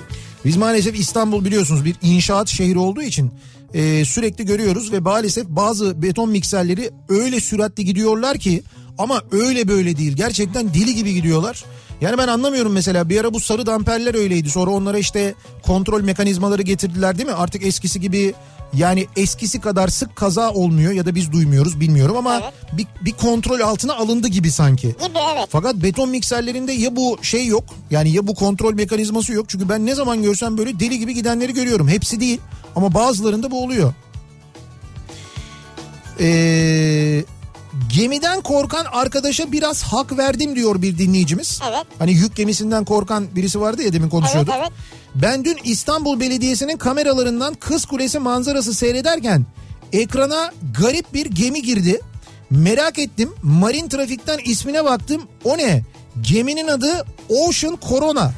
Biz 0.45 0.57
maalesef 0.57 0.99
İstanbul 0.99 1.45
biliyorsunuz 1.45 1.85
bir 1.85 1.97
inşaat 2.03 2.49
şehri 2.49 2.79
olduğu 2.79 3.03
için 3.03 3.31
e, 3.75 4.05
sürekli 4.05 4.45
görüyoruz 4.47 4.93
ve 4.93 5.01
maalesef 5.01 5.47
bazı 5.47 6.03
beton 6.03 6.31
mikserleri 6.31 6.91
öyle 7.09 7.41
süratli 7.41 7.85
gidiyorlar 7.85 8.39
ki 8.39 8.63
ama 8.99 9.23
öyle 9.33 9.69
böyle 9.69 9.97
değil. 9.97 10.13
Gerçekten 10.13 10.75
deli 10.75 10.95
gibi 10.95 11.15
gidiyorlar. 11.15 11.65
Yani 12.01 12.19
ben 12.19 12.29
anlamıyorum 12.29 12.73
mesela 12.73 13.09
bir 13.09 13.21
ara 13.21 13.35
bu 13.35 13.41
sarı 13.41 13.67
damperler 13.67 14.15
öyleydi. 14.15 14.51
Sonra 14.51 14.71
onlara 14.71 14.99
işte 14.99 15.35
kontrol 15.63 16.03
mekanizmaları 16.03 16.63
getirdiler 16.63 17.19
değil 17.19 17.29
mi? 17.29 17.35
Artık 17.35 17.67
eskisi 17.67 18.01
gibi 18.01 18.35
yani 18.77 19.07
eskisi 19.17 19.61
kadar 19.61 19.89
sık 19.89 20.17
kaza 20.17 20.51
olmuyor 20.51 20.93
ya 20.93 21.07
da 21.07 21.15
biz 21.15 21.33
duymuyoruz 21.33 21.81
bilmiyorum 21.81 22.17
ama 22.17 22.41
Evet. 22.43 22.53
bir, 22.73 22.87
bir 23.05 23.13
kontrol 23.13 23.61
altına 23.61 23.95
alındı 23.95 24.29
gibi 24.29 24.51
sanki. 24.51 24.89
Gibi 24.89 25.19
evet. 25.35 25.47
Fakat 25.49 25.75
beton 25.77 26.09
mikserlerinde 26.09 26.73
ya 26.73 26.97
bu 26.97 27.19
şey 27.23 27.47
yok 27.47 27.65
yani 27.91 28.11
ya 28.11 28.27
bu 28.27 28.35
kontrol 28.35 28.75
mekanizması 28.75 29.33
yok. 29.33 29.49
Çünkü 29.49 29.69
ben 29.69 29.87
ne 29.87 29.95
zaman 29.95 30.23
görsem 30.23 30.59
böyle 30.59 30.81
deli 30.81 30.99
gibi 30.99 31.15
gidenleri 31.15 31.55
görüyorum. 31.55 31.89
Hepsi 31.89 32.21
değil 32.21 32.41
ama 32.77 32.95
bazılarında 32.95 33.51
bu 33.51 33.65
oluyor. 33.65 33.95
Ee, 36.21 36.27
gemiden 37.95 38.41
korkan 38.41 38.87
arkadaşa 38.93 39.53
biraz 39.53 39.83
hak 39.83 40.19
verdim 40.19 40.57
diyor 40.57 40.83
bir 40.83 40.99
dinleyicimiz. 40.99 41.61
Evet. 41.69 41.87
Hani 41.99 42.13
yük 42.13 42.37
gemisinden 42.37 42.85
korkan 42.85 43.37
birisi 43.37 43.61
vardı 43.61 43.83
ya 43.83 43.93
demin 43.93 44.09
konuşuyorduk. 44.09 44.55
Evet, 44.57 44.69
evet. 44.69 44.73
Ben 45.15 45.45
dün 45.45 45.59
İstanbul 45.65 46.21
Belediyesi'nin 46.21 46.77
kameralarından 46.77 47.55
Kız 47.55 47.85
Kulesi 47.85 48.19
manzarası 48.19 48.75
seyrederken 48.75 49.47
ekrana 49.93 50.53
garip 50.81 51.15
bir 51.15 51.27
gemi 51.27 51.63
girdi. 51.63 52.01
Merak 52.51 52.99
ettim. 52.99 53.35
Marin 53.43 53.89
Trafik'ten 53.89 54.39
ismine 54.45 54.85
baktım. 54.85 55.23
O 55.45 55.59
ne? 55.59 55.83
Geminin 56.21 56.69
adı 56.69 57.07
Ocean 57.29 57.79
Corona. 57.89 58.33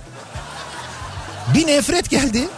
Bir 1.54 1.66
nefret 1.66 2.10
geldi. 2.10 2.48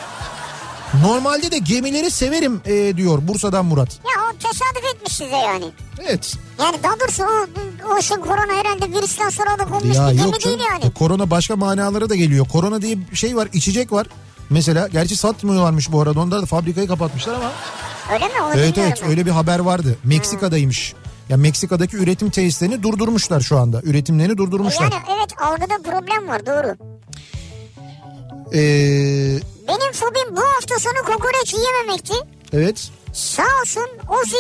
Normalde 1.03 1.51
de 1.51 1.59
gemileri 1.59 2.11
severim 2.11 2.61
e, 2.67 2.97
diyor 2.97 3.29
Bursa'dan 3.29 3.65
Murat. 3.65 3.99
Ya 4.15 4.18
tesadüf 4.41 4.95
etmiş 4.95 5.13
size 5.13 5.37
yani. 5.37 5.65
Evet. 6.01 6.35
Yani 6.59 6.77
daha 6.83 7.01
doğrusu 7.01 7.25
o, 7.25 7.47
o 7.97 8.03
şey 8.03 8.17
korona 8.17 8.53
herhalde 8.53 8.99
virüsten 8.99 9.31
sonra 9.31 9.59
da 9.59 9.65
konmuş 9.65 9.97
Ya 9.97 10.09
bir 10.11 10.19
yok 10.19 10.45
değil 10.45 10.59
yani. 10.73 10.85
E, 10.85 10.91
Korona 10.91 11.31
başka 11.31 11.57
manalara 11.57 12.09
da 12.09 12.15
geliyor. 12.15 12.49
Korona 12.49 12.83
diye 12.83 12.99
bir 13.11 13.17
şey 13.17 13.37
var, 13.37 13.49
içecek 13.53 13.93
var. 13.93 14.07
Mesela 14.51 14.89
gerçi 14.89 15.17
satmıyorlarmış 15.17 15.93
bu 15.93 16.01
arada. 16.01 16.21
Onlar 16.21 16.43
da 16.43 16.47
fabrikayı 16.47 16.89
kapatmışlar 16.89 17.35
ama. 17.35 17.53
Öyle 18.13 18.25
mi? 18.29 18.43
Onu 18.43 18.55
Evet 18.61 18.79
evet 18.79 18.99
ben. 19.03 19.11
öyle 19.11 19.27
bir 19.27 19.31
haber 19.31 19.59
vardı. 19.59 19.97
Meksika'daymış. 20.05 20.95
Ya 21.29 21.37
Meksika'daki 21.37 21.97
üretim 21.97 22.31
tesislerini 22.31 22.83
durdurmuşlar 22.83 23.41
şu 23.41 23.59
anda. 23.59 23.81
Üretimlerini 23.83 24.37
durdurmuşlar. 24.39 24.83
Yani 24.93 24.95
evet 25.19 25.43
algıda 25.43 25.91
problem 25.91 26.29
var 26.29 26.47
doğru. 26.47 26.77
Ee, 28.55 29.41
Benim 29.69 29.93
fobim 29.93 30.37
bu 30.37 30.41
hafta 30.41 30.79
sonu 30.79 30.95
kokoreç 31.07 31.55
yiyememekti. 31.55 32.15
evet. 32.53 32.91
Sağ 33.19 33.43
olsun 33.63 33.89
Ozi 34.09 34.37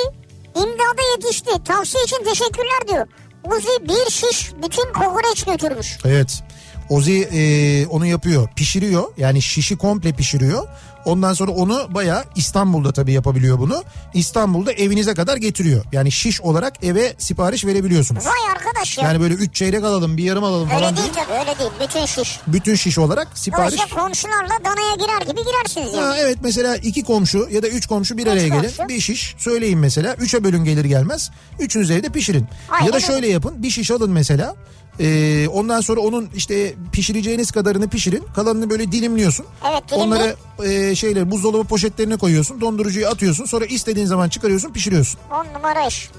imdada 0.54 1.02
yetişti. 1.16 1.50
Tavsiye 1.64 2.04
için 2.04 2.24
teşekkürler 2.24 2.88
diyor. 2.88 3.06
Ozi 3.44 3.88
bir 3.88 4.10
şiş 4.10 4.52
bütün 4.62 4.92
kokoreç 4.92 5.44
götürmüş. 5.44 5.98
Evet. 6.04 6.42
Ozi 6.88 7.22
e, 7.22 7.40
onu 7.86 8.06
yapıyor. 8.06 8.48
Pişiriyor. 8.56 9.04
Yani 9.16 9.42
şişi 9.42 9.76
komple 9.76 10.12
pişiriyor. 10.12 10.68
Ondan 11.08 11.32
sonra 11.32 11.50
onu 11.50 11.86
baya 11.94 12.24
İstanbul'da 12.36 12.92
tabii 12.92 13.12
yapabiliyor 13.12 13.58
bunu. 13.58 13.82
İstanbul'da 14.14 14.72
evinize 14.72 15.14
kadar 15.14 15.36
getiriyor. 15.36 15.84
Yani 15.92 16.12
şiş 16.12 16.40
olarak 16.40 16.84
eve 16.84 17.14
sipariş 17.18 17.64
verebiliyorsunuz. 17.64 18.26
Vay 18.26 18.52
arkadaş 18.52 18.98
ya. 18.98 19.04
Yani 19.04 19.20
böyle 19.20 19.34
3 19.34 19.54
çeyrek 19.54 19.84
alalım 19.84 20.16
bir 20.16 20.24
yarım 20.24 20.44
alalım 20.44 20.68
falan 20.68 20.84
öyle 20.84 20.96
değil 20.96 21.08
tabii 21.14 21.32
öyle 21.38 21.58
değil. 21.58 21.70
Bütün 21.88 22.06
şiş. 22.06 22.40
Bütün 22.46 22.74
şiş 22.74 22.98
olarak 22.98 23.28
sipariş. 23.34 23.74
Dolayısıyla 23.78 24.02
komşularla 24.02 24.64
danaya 24.64 24.94
girer 24.94 25.20
gibi 25.32 25.40
girersiniz 25.44 25.94
yani. 25.94 26.06
Ha, 26.06 26.16
evet 26.18 26.38
mesela 26.42 26.76
iki 26.76 27.02
komşu 27.04 27.48
ya 27.50 27.62
da 27.62 27.68
üç 27.68 27.86
komşu 27.86 28.18
bir 28.18 28.26
araya 28.26 28.48
gelin. 28.48 28.60
komşu. 28.76 28.88
Bir 28.88 29.00
şiş 29.00 29.34
söyleyin 29.38 29.78
mesela. 29.78 30.14
Üçe 30.14 30.44
bölün 30.44 30.64
gelir 30.64 30.84
gelmez. 30.84 31.30
Üçünüz 31.58 31.90
evde 31.90 32.08
pişirin. 32.08 32.46
Aynen 32.70 32.86
ya 32.86 32.92
da 32.92 32.96
öyle. 32.96 33.06
şöyle 33.06 33.28
yapın. 33.28 33.62
Bir 33.62 33.70
şiş 33.70 33.90
alın 33.90 34.10
mesela. 34.10 34.54
Ee, 35.00 35.48
ondan 35.48 35.80
sonra 35.80 36.00
onun 36.00 36.28
işte 36.36 36.74
pişireceğiniz 36.92 37.50
kadarını 37.50 37.88
pişirin. 37.88 38.24
Kalanını 38.34 38.70
böyle 38.70 38.92
dilimliyorsun. 38.92 39.46
Evet, 39.70 39.82
dilimleyip- 39.90 39.96
Onları 40.02 40.36
e, 40.64 40.94
şeyler 40.94 41.30
buzdolabı 41.30 41.64
poşetlerine 41.64 42.16
koyuyorsun. 42.16 42.60
Dondurucuya 42.60 43.10
atıyorsun. 43.10 43.44
Sonra 43.44 43.64
istediğin 43.66 44.06
zaman 44.06 44.28
çıkarıyorsun 44.28 44.72
pişiriyorsun. 44.72 45.20
On 45.32 45.46
numara 45.58 45.86
iş. 45.86 46.10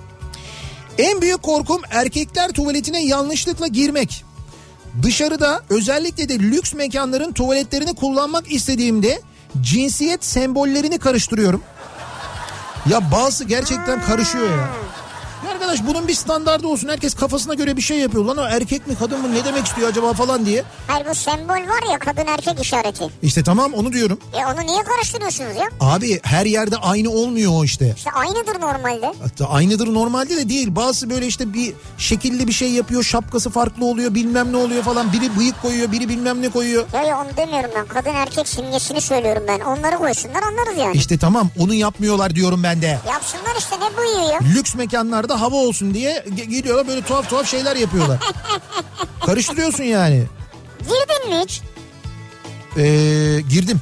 En 0.97 1.21
büyük 1.21 1.43
korkum 1.43 1.81
erkekler 1.89 2.51
tuvaletine 2.51 3.05
yanlışlıkla 3.05 3.67
girmek. 3.67 4.25
Dışarıda 5.03 5.61
özellikle 5.69 6.29
de 6.29 6.39
lüks 6.39 6.73
mekanların 6.73 7.31
tuvaletlerini 7.31 7.95
kullanmak 7.95 8.51
istediğimde 8.51 9.21
cinsiyet 9.61 10.25
sembollerini 10.25 10.99
karıştırıyorum. 10.99 11.61
Ya 12.89 13.11
bazı 13.11 13.43
gerçekten 13.43 14.01
karışıyor 14.01 14.49
ya. 14.49 14.69
Arkadaş 15.59 15.85
bunun 15.87 16.07
bir 16.07 16.13
standardı 16.13 16.67
olsun. 16.67 16.87
Herkes 16.89 17.13
kafasına 17.13 17.53
göre 17.53 17.77
bir 17.77 17.81
şey 17.81 17.99
yapıyor. 17.99 18.25
Lan 18.25 18.37
o 18.37 18.41
erkek 18.41 18.87
mi 18.87 18.95
kadın 18.99 19.21
mı 19.21 19.33
ne 19.33 19.45
demek 19.45 19.65
istiyor 19.67 19.89
acaba 19.89 20.13
falan 20.13 20.45
diye. 20.45 20.63
Hayır 20.87 21.05
bu 21.09 21.15
sembol 21.15 21.49
var 21.53 21.91
ya 21.91 21.99
kadın 21.99 22.27
erkek 22.27 22.61
işareti. 22.61 23.03
İşte 23.21 23.43
tamam 23.43 23.73
onu 23.73 23.93
diyorum. 23.93 24.19
E 24.33 24.45
onu 24.45 24.67
niye 24.67 24.83
karıştırıyorsunuz 24.83 25.55
ya? 25.55 25.69
Abi 25.79 26.19
her 26.23 26.45
yerde 26.45 26.77
aynı 26.77 27.09
olmuyor 27.09 27.51
o 27.55 27.63
işte. 27.63 27.93
İşte 27.97 28.11
aynıdır 28.11 28.61
normalde. 28.61 29.13
Hatta 29.23 29.49
aynıdır 29.49 29.93
normalde 29.93 30.37
de 30.37 30.49
değil. 30.49 30.75
Bazı 30.75 31.09
böyle 31.09 31.27
işte 31.27 31.53
bir 31.53 31.73
şekilli 31.97 32.47
bir 32.47 32.53
şey 32.53 32.71
yapıyor. 32.71 33.03
Şapkası 33.03 33.49
farklı 33.49 33.85
oluyor 33.85 34.15
bilmem 34.15 34.51
ne 34.53 34.57
oluyor 34.57 34.83
falan. 34.83 35.13
Biri 35.13 35.37
bıyık 35.37 35.61
koyuyor 35.61 35.91
biri 35.91 36.09
bilmem 36.09 36.41
ne 36.41 36.49
koyuyor. 36.49 36.85
Ya 36.93 37.03
ya 37.03 37.17
onu 37.21 37.37
demiyorum 37.37 37.71
ben. 37.75 37.85
Kadın 37.85 38.13
erkek 38.13 38.47
simgesini 38.47 39.01
söylüyorum 39.01 39.43
ben. 39.47 39.59
Onları 39.59 39.97
koysunlar 39.97 40.43
anlarız 40.43 40.77
yani. 40.77 40.97
İşte 40.97 41.17
tamam 41.17 41.49
onu 41.59 41.73
yapmıyorlar 41.73 42.35
diyorum 42.35 42.63
ben 42.63 42.81
de. 42.81 42.99
Yapsınlar 43.07 43.55
işte 43.59 43.75
ne 43.79 43.97
buyuyor 43.97 44.33
ya? 44.33 44.39
Lüks 44.55 44.75
mekanlarda 44.75 45.41
hava 45.41 45.48
olsun 45.55 45.93
diye 45.93 46.25
gidiyorlar 46.35 46.87
böyle 46.87 47.01
tuhaf 47.01 47.29
tuhaf 47.29 47.47
şeyler 47.47 47.75
yapıyorlar. 47.75 48.17
Karıştırıyorsun 49.25 49.83
yani. 49.83 50.23
Girdin 50.79 51.29
mi 51.35 51.43
hiç? 51.43 51.61
Ee, 52.77 53.41
girdim. 53.49 53.81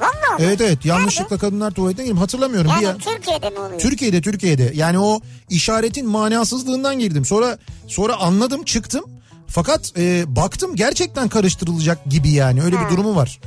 Valla 0.00 0.10
mı? 0.10 0.38
Evet 0.38 0.60
evet 0.60 0.84
yanlışlıkla 0.84 1.38
kadınlar 1.38 1.70
tuvaletine 1.70 2.04
girdim 2.04 2.18
hatırlamıyorum. 2.18 2.70
bir 2.70 2.74
Yani 2.74 2.84
ya. 2.84 2.96
Türkiye'de 2.98 3.50
mi 3.50 3.58
oluyor? 3.58 3.80
Türkiye'de 3.80 4.20
Türkiye'de 4.20 4.72
yani 4.74 4.98
o 4.98 5.20
işaretin 5.50 6.08
manasızlığından 6.08 6.98
girdim. 6.98 7.24
Sonra 7.24 7.58
sonra 7.88 8.16
anladım 8.16 8.64
çıktım. 8.64 9.04
Fakat 9.46 9.92
e, 9.98 10.36
baktım 10.36 10.76
gerçekten 10.76 11.28
karıştırılacak 11.28 12.04
gibi 12.06 12.30
yani 12.30 12.62
öyle 12.62 12.76
bir 12.80 12.88
durumu 12.90 13.16
var. 13.16 13.40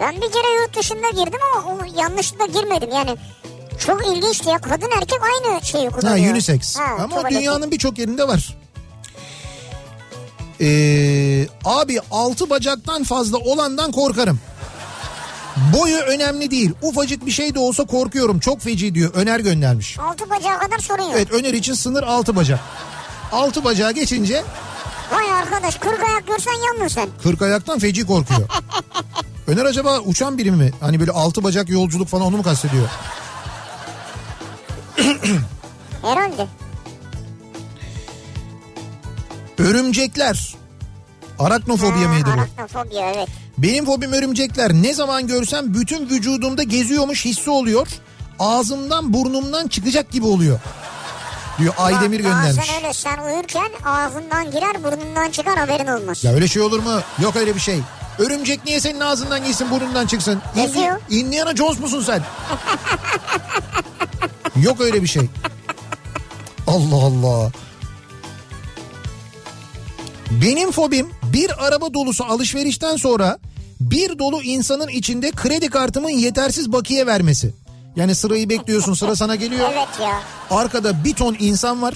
Ben 0.00 0.16
bir 0.16 0.32
kere 0.32 0.62
yurt 0.62 0.76
dışında 0.76 1.10
girdim 1.10 1.40
ama 1.58 1.86
yanlışlıkla 1.96 2.46
girmedim 2.46 2.90
yani. 2.90 3.16
Çok 3.78 4.06
ilginçti 4.06 4.48
ya. 4.50 4.58
Kadın 4.58 4.90
erkek 4.96 5.18
aynı 5.22 5.64
şeyi 5.64 5.88
Ha 5.88 5.96
kullanıyor. 5.96 6.32
unisex. 6.32 6.76
Ha, 6.76 6.84
Ama 6.98 7.08
tuvaleti. 7.16 7.34
dünyanın 7.34 7.70
birçok 7.70 7.98
yerinde 7.98 8.28
var. 8.28 8.56
Ee, 10.60 11.46
abi 11.64 11.98
altı 12.10 12.50
bacaktan 12.50 13.04
fazla 13.04 13.38
olandan 13.38 13.92
korkarım. 13.92 14.40
Boyu 15.78 15.96
önemli 15.96 16.50
değil. 16.50 16.70
Ufacık 16.82 17.26
bir 17.26 17.30
şey 17.30 17.54
de 17.54 17.58
olsa 17.58 17.84
korkuyorum. 17.84 18.38
Çok 18.40 18.60
feci 18.60 18.94
diyor. 18.94 19.10
Öner 19.14 19.40
göndermiş. 19.40 19.98
Altı 19.98 20.30
bacağı 20.30 20.58
kadar 20.58 20.78
sorun 20.78 21.02
yok. 21.02 21.12
Evet 21.16 21.30
Öner 21.32 21.54
için 21.54 21.74
sınır 21.74 22.02
altı 22.02 22.36
bacak. 22.36 22.60
Altı 23.32 23.64
bacağı 23.64 23.92
geçince 23.92 24.42
Vay 25.12 25.32
arkadaş 25.32 25.76
kırk 25.76 26.00
ayak 26.08 26.26
görsen 26.26 26.52
yandın 26.66 26.88
sen. 26.88 27.08
kırk 27.22 27.42
ayaktan 27.42 27.78
feci 27.78 28.06
korkuyor. 28.06 28.48
Öner 29.46 29.64
acaba 29.64 29.98
uçan 30.00 30.38
biri 30.38 30.50
mi? 30.50 30.70
Hani 30.80 31.00
böyle 31.00 31.12
altı 31.12 31.44
bacak 31.44 31.68
yolculuk 31.68 32.08
falan 32.08 32.26
onu 32.26 32.36
mu 32.36 32.42
kastediyor? 32.42 32.88
Herhalde. 36.02 36.46
Örümcekler. 39.58 40.54
Araknofobiya 41.38 42.08
Ha, 42.08 42.12
mıydı 42.12 42.26
bu? 42.36 42.40
Araknofobiya 42.40 43.10
evet. 43.10 43.28
Benim 43.58 43.84
fobim 43.84 44.12
örümcekler. 44.12 44.72
Ne 44.72 44.94
zaman 44.94 45.26
görsem 45.26 45.74
bütün 45.74 46.08
vücudumda 46.10 46.62
geziyormuş 46.62 47.24
hissi 47.24 47.50
oluyor. 47.50 47.88
Ağzımdan 48.38 49.12
burnumdan 49.12 49.68
çıkacak 49.68 50.10
gibi 50.10 50.26
oluyor. 50.26 50.60
Diyor 51.58 51.74
Aydemir 51.78 52.20
göndermiş. 52.20 52.58
Bazen 52.58 52.74
öyle 52.76 52.92
sen 52.92 53.18
uyurken 53.18 53.68
ağzından 53.84 54.50
girer 54.50 54.84
burnundan 54.84 55.30
çıkar 55.30 55.58
haberin 55.58 55.86
olmaz. 55.86 56.24
Ya 56.24 56.32
öyle 56.32 56.48
şey 56.48 56.62
olur 56.62 56.78
mu? 56.78 57.00
Yok 57.22 57.36
öyle 57.36 57.54
bir 57.54 57.60
şey. 57.60 57.80
Örümcek 58.18 58.64
niye 58.64 58.80
senin 58.80 59.00
ağzından 59.00 59.44
gitsin 59.44 59.70
burnundan 59.70 60.06
çıksın? 60.06 60.42
Geziyor. 60.54 61.00
Indiana 61.10 61.56
Jones 61.56 61.78
musun 61.80 62.02
sen? 62.06 62.22
Yok 64.56 64.80
öyle 64.80 65.02
bir 65.02 65.06
şey. 65.06 65.22
Allah 66.66 66.96
Allah. 66.96 67.52
Benim 70.30 70.70
fobim 70.70 71.10
bir 71.32 71.66
araba 71.66 71.94
dolusu 71.94 72.24
alışverişten 72.24 72.96
sonra 72.96 73.38
bir 73.80 74.18
dolu 74.18 74.42
insanın 74.42 74.88
içinde 74.88 75.30
kredi 75.30 75.70
kartımın 75.70 76.10
yetersiz 76.10 76.72
bakiye 76.72 77.06
vermesi. 77.06 77.54
Yani 77.96 78.14
sırayı 78.14 78.48
bekliyorsun 78.48 78.94
sıra 78.94 79.16
sana 79.16 79.36
geliyor. 79.36 79.68
Evet 79.72 79.88
ya. 80.02 80.22
Arkada 80.50 81.04
bir 81.04 81.14
ton 81.14 81.36
insan 81.40 81.82
var. 81.82 81.94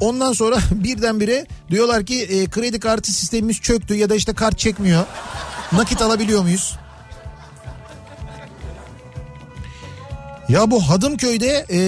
Ondan 0.00 0.32
sonra 0.32 0.58
birdenbire 0.70 1.46
diyorlar 1.70 2.06
ki 2.06 2.22
e, 2.22 2.46
kredi 2.46 2.80
kartı 2.80 3.12
sistemimiz 3.12 3.60
çöktü 3.60 3.94
ya 3.94 4.10
da 4.10 4.14
işte 4.14 4.34
kart 4.34 4.58
çekmiyor. 4.58 5.04
Nakit 5.72 6.02
alabiliyor 6.02 6.42
muyuz? 6.42 6.76
Ya 10.48 10.70
bu 10.70 10.88
Hadımköy'de 10.88 11.66
e, 11.70 11.78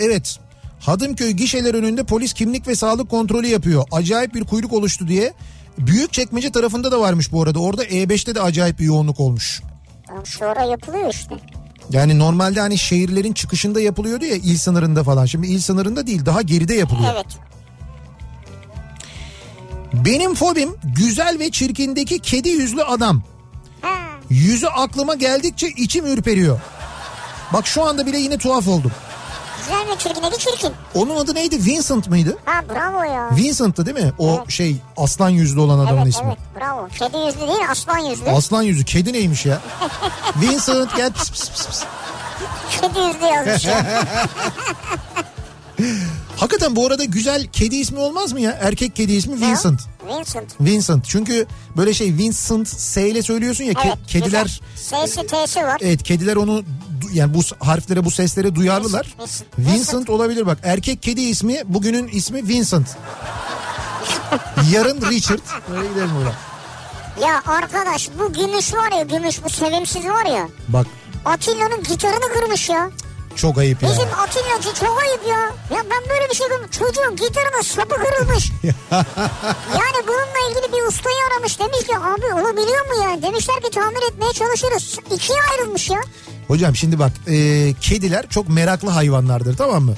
evet 0.00 0.38
Hadımköy 0.80 1.30
gişeler 1.30 1.74
önünde 1.74 2.04
polis 2.04 2.32
kimlik 2.32 2.68
ve 2.68 2.74
sağlık 2.74 3.10
kontrolü 3.10 3.46
yapıyor. 3.46 3.84
Acayip 3.92 4.34
bir 4.34 4.44
kuyruk 4.44 4.72
oluştu 4.72 5.08
diye 5.08 5.32
Büyükçekmece 5.78 6.52
tarafında 6.52 6.92
da 6.92 7.00
varmış 7.00 7.32
bu 7.32 7.42
arada. 7.42 7.58
Orada 7.58 7.84
E5'te 7.84 8.34
de 8.34 8.40
acayip 8.40 8.78
bir 8.78 8.84
yoğunluk 8.84 9.20
olmuş. 9.20 9.62
Sonra 10.24 10.64
yapılıyor 10.64 11.10
işte. 11.10 11.34
Yani 11.90 12.18
normalde 12.18 12.60
hani 12.60 12.78
şehirlerin 12.78 13.32
çıkışında 13.32 13.80
yapılıyordu 13.80 14.24
ya 14.24 14.34
il 14.34 14.56
sınırında 14.56 15.04
falan. 15.04 15.26
Şimdi 15.26 15.46
il 15.46 15.60
sınırında 15.60 16.06
değil 16.06 16.26
daha 16.26 16.42
geride 16.42 16.74
yapılıyor. 16.74 17.12
Evet. 17.14 17.26
Benim 19.92 20.34
fobim 20.34 20.70
güzel 20.96 21.38
ve 21.38 21.50
çirkindeki 21.50 22.18
kedi 22.18 22.48
yüzlü 22.48 22.82
adam. 22.82 23.22
Ha. 23.80 23.94
Yüzü 24.30 24.66
aklıma 24.66 25.14
geldikçe 25.14 25.68
içim 25.68 26.06
ürperiyor. 26.06 26.60
Bak 27.52 27.66
şu 27.66 27.84
anda 27.84 28.06
bile 28.06 28.18
yine 28.18 28.38
tuhaf 28.38 28.68
oldum. 28.68 28.92
Güzel 29.58 29.86
mi 29.86 29.98
çirkin 29.98 30.22
dedi 30.22 30.38
çirkin. 30.38 30.72
Onun 30.94 31.16
adı 31.16 31.34
neydi? 31.34 31.64
Vincent 31.64 32.08
mıydı? 32.08 32.36
Ha 32.44 32.62
bravo 32.74 33.02
ya. 33.02 33.36
Vincent'tı 33.36 33.86
değil 33.86 33.96
mi? 34.06 34.12
O 34.18 34.36
Evet. 34.38 34.50
şey 34.50 34.76
aslan 34.96 35.28
yüzlü 35.28 35.60
olan 35.60 35.78
adamın 35.78 36.02
evet 36.02 36.14
ismi. 36.14 36.26
evet 36.26 36.38
bravo. 36.60 36.88
Kedi 36.88 37.16
yüzlü 37.26 37.40
değil 37.40 37.70
aslan 37.70 37.98
yüzlü. 37.98 38.30
Aslan 38.30 38.62
yüzü. 38.62 38.84
Kedi 38.84 39.12
neymiş 39.12 39.46
ya? 39.46 39.60
Vincent 40.36 40.96
gel 40.96 41.12
pis 41.12 41.30
pis 41.30 41.50
pis 41.50 41.66
pis. 41.66 41.82
Kedi 42.80 42.98
yüzlü 42.98 43.24
yazmış 43.24 43.64
ya. 43.64 44.04
Hakikaten 46.36 46.76
bu 46.76 46.86
arada 46.86 47.04
güzel 47.04 47.46
kedi 47.46 47.76
ismi 47.76 47.98
olmaz 47.98 48.32
mı 48.32 48.40
ya? 48.40 48.58
Erkek 48.60 48.96
kedi 48.96 49.12
ismi 49.12 49.34
Vincent. 49.40 49.80
Vincent. 50.08 50.60
Vincent. 50.60 51.04
Çünkü 51.08 51.46
böyle 51.76 51.94
şey 51.94 52.12
Vincent 52.16 52.68
S 52.68 53.08
ile 53.10 53.22
söylüyorsun 53.22 53.64
ya. 53.64 53.72
ke- 53.72 53.86
Evet. 53.86 53.98
kediler 54.08 54.60
güzel. 54.76 55.06
S'si 55.06 55.26
T'si 55.26 55.62
var. 55.62 55.78
evet 55.80 56.02
kediler 56.02 56.36
onu 56.36 56.62
yani 57.12 57.34
bu 57.34 57.40
harflere 57.58 58.04
bu 58.04 58.10
seslere 58.10 58.54
duyarlılar. 58.54 59.16
Vincent, 59.58 60.10
olabilir 60.10 60.46
bak. 60.46 60.58
Erkek 60.62 61.02
kedi 61.02 61.20
ismi 61.20 61.62
bugünün 61.64 62.08
ismi 62.08 62.48
Vincent. 62.48 62.86
Yarın 64.72 65.00
Richard. 65.10 65.40
Böyle 65.70 65.88
gidelim 65.88 66.10
buradan. 66.16 66.34
Ya 67.28 67.42
arkadaş 67.46 68.08
bu 68.18 68.32
gümüş 68.32 68.74
var 68.74 68.92
ya 68.92 69.02
gümüş 69.02 69.44
bu 69.44 69.48
sevimsiz 69.50 70.04
var 70.06 70.26
ya. 70.26 70.48
Bak 70.68 70.86
Atilla'nın 71.24 71.82
gitarını 71.82 72.32
kırmış 72.34 72.68
ya. 72.68 72.90
çok 73.36 73.58
ayıp 73.58 73.82
ya. 73.82 73.88
Bizim 73.90 74.08
Atilla'cı 74.18 74.80
çok 74.80 75.02
ayıp 75.02 75.20
ya. 75.28 75.40
Ya 75.76 75.82
ben 75.90 76.10
böyle 76.10 76.30
bir 76.30 76.34
şey 76.34 76.48
görmedim. 76.48 76.70
Çocuğun 76.70 77.16
gitarının 77.16 77.62
sapı 77.62 77.94
kırılmış. 77.94 78.50
yani 79.80 79.98
bununla 80.08 80.40
ilgili 80.50 80.72
bir 80.72 80.86
ustayı 80.88 81.16
aramış. 81.30 81.58
Demiş 81.60 81.78
ki 81.86 81.98
abi 81.98 82.26
olabiliyor 82.40 82.86
mu 82.86 83.02
ya? 83.04 83.22
Demişler 83.22 83.60
ki 83.60 83.70
tamir 83.70 84.02
etmeye 84.12 84.32
çalışırız. 84.32 84.98
İkiye 85.14 85.38
ayrılmış 85.52 85.90
ya. 85.90 86.00
Hocam 86.48 86.76
şimdi 86.76 86.98
bak 86.98 87.12
e, 87.28 87.72
kediler 87.80 88.28
çok 88.30 88.48
meraklı 88.48 88.88
hayvanlardır 88.90 89.56
tamam 89.56 89.84
mı? 89.84 89.94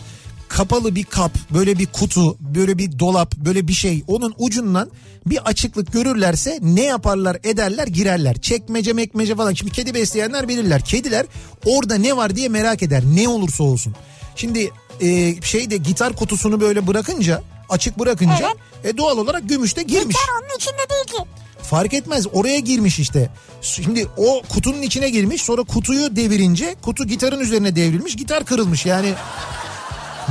Kapalı 0.49 0.95
bir 0.95 1.05
kap, 1.05 1.33
böyle 1.55 1.79
bir 1.79 1.87
kutu, 1.87 2.37
böyle 2.41 2.79
bir 2.79 2.99
dolap, 2.99 3.37
böyle 3.37 3.69
bir 3.69 3.73
şey 3.73 4.05
onun 4.07 4.35
ucundan 4.39 4.91
bir 5.27 5.49
açıklık 5.49 5.93
görürlerse 5.93 6.59
ne 6.62 6.83
yaparlar 6.83 7.37
ederler 7.45 7.87
girerler. 7.87 8.41
Çekmece 8.41 8.93
mekmece 8.93 9.35
falan. 9.37 9.55
Şimdi 9.55 9.73
kedi 9.73 9.95
besleyenler 9.95 10.49
bilirler. 10.49 10.85
Kediler 10.85 11.27
orada 11.65 11.95
ne 11.95 12.16
var 12.16 12.37
diye 12.37 12.49
merak 12.49 12.83
eder 12.83 13.03
ne 13.15 13.29
olursa 13.29 13.65
olsun. 13.65 13.95
Şimdi 14.37 14.70
e, 15.01 15.43
şeyde 15.43 15.77
gitar 15.77 16.12
kutusunu 16.12 16.61
böyle 16.61 16.87
bırakınca 16.87 17.43
açık 17.69 17.99
bırakınca 17.99 18.55
e, 18.85 18.97
doğal 18.97 19.19
olarak 19.19 19.49
gümüş 19.49 19.77
de 19.77 19.83
girmiş. 19.83 20.16
Gitar 20.16 20.35
onun 20.41 20.57
içinde 20.57 20.91
değil 20.91 21.19
ki. 21.19 21.31
Fark 21.70 21.95
etmez 21.95 22.27
oraya 22.32 22.59
girmiş 22.59 22.99
işte. 22.99 23.31
Şimdi 23.62 24.07
o 24.16 24.43
kutunun 24.49 24.82
içine 24.82 25.11
girmiş 25.11 25.43
sonra 25.43 25.62
kutuyu 25.62 26.16
devirince 26.16 26.74
kutu 26.82 27.07
gitarın 27.07 27.40
üzerine 27.40 27.77
devrilmiş 27.77 28.16
gitar 28.16 28.45
kırılmış 28.45 28.86
yani. 28.86 29.15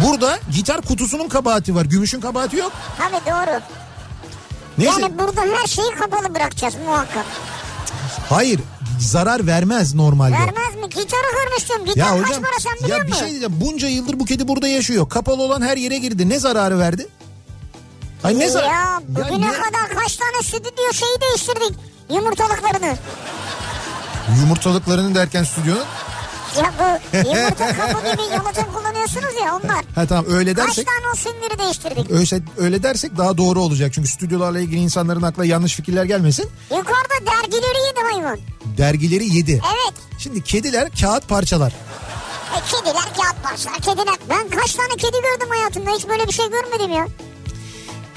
Burada 0.05 0.39
gitar 0.55 0.81
kutusunun 0.81 1.27
kabahati 1.27 1.75
var 1.75 1.85
gümüşün 1.85 2.21
kabahati 2.21 2.57
yok. 2.57 2.71
Tabii 2.97 3.25
doğru. 3.25 3.59
Neyse 4.77 5.01
Yani 5.01 5.19
burada 5.19 5.41
her 5.41 5.67
şeyi 5.67 5.91
kapalı 5.99 6.35
bırakacağız 6.35 6.73
muhakkak. 6.85 7.25
hayır 8.29 8.59
zarar 8.99 9.47
vermez 9.47 9.93
normalde. 9.95 10.33
Vermez 10.33 10.75
mi? 10.75 10.89
Gitarı 10.89 11.27
kırmıştım. 11.45 11.85
Gitar 11.85 11.99
Ya 12.15 12.21
kaç 12.21 12.27
hocam 12.29 12.43
para 12.43 12.59
sen 12.59 12.73
biliyor 12.83 12.97
ya 12.97 13.03
bir 13.03 13.09
musun? 13.09 13.19
şey 13.21 13.29
diyeceğim 13.29 13.55
bunca 13.61 13.87
yıldır 13.87 14.19
bu 14.19 14.25
kedi 14.25 14.47
burada 14.47 14.67
yaşıyor. 14.67 15.09
Kapalı 15.09 15.41
olan 15.43 15.61
her 15.61 15.77
yere 15.77 15.97
girdi 15.97 16.29
ne 16.29 16.39
zararı 16.39 16.79
verdi? 16.79 17.07
Ay 18.23 18.39
ne 18.39 18.49
zarar? 18.49 18.65
Ya 18.69 19.01
bugüne 19.07 19.47
ne- 19.47 19.51
kadar 19.53 19.89
kaç 20.03 20.15
tane 20.15 20.43
stüdyo 20.43 20.93
şeyi 20.93 21.21
değiştirdik. 21.21 21.79
Yumurtalıklarını. 22.09 22.97
Yumurtalıklarını 24.41 25.15
derken 25.15 25.43
stüdyonun. 25.43 25.83
Ya 26.57 26.73
bu 26.79 27.17
yumurta 27.17 27.67
kabı 27.77 28.11
gibi 28.11 28.21
yalıtım 28.35 28.65
kullanıyorsunuz 28.73 29.33
ya 29.45 29.55
onlar. 29.55 29.85
Ha 29.95 30.05
tamam 30.05 30.25
öyle 30.29 30.53
Kaç 30.53 30.67
dersek. 30.67 30.87
tane 30.87 31.07
o 31.13 31.15
süngeri 31.15 31.59
değiştirdik. 31.59 32.11
Öyle, 32.11 32.43
öyle 32.57 32.83
dersek 32.83 33.17
daha 33.17 33.37
doğru 33.37 33.61
olacak. 33.61 33.91
Çünkü 33.93 34.09
stüdyolarla 34.09 34.59
ilgili 34.59 34.79
insanların 34.79 35.21
aklına 35.21 35.45
yanlış 35.45 35.75
fikirler 35.75 36.03
gelmesin. 36.03 36.49
Yukarıda 36.71 37.25
dergileri 37.31 37.85
yedi 37.87 37.99
hayvan. 38.13 38.39
Dergileri 38.77 39.35
yedi. 39.35 39.51
Evet. 39.65 39.93
Şimdi 40.19 40.43
kediler 40.43 40.89
kağıt 41.01 41.27
parçalar. 41.29 41.71
E, 42.55 42.59
kediler 42.71 43.03
kağıt 43.03 43.43
parçalar. 43.43 43.77
Kediler. 43.79 44.15
Ben 44.29 44.49
kaç 44.59 44.73
tane 44.75 44.89
kedi 44.97 45.17
gördüm 45.21 45.49
hayatımda. 45.49 45.91
Hiç 45.91 46.07
böyle 46.07 46.27
bir 46.27 46.33
şey 46.33 46.45
görmedim 46.49 46.91
ya. 46.91 47.07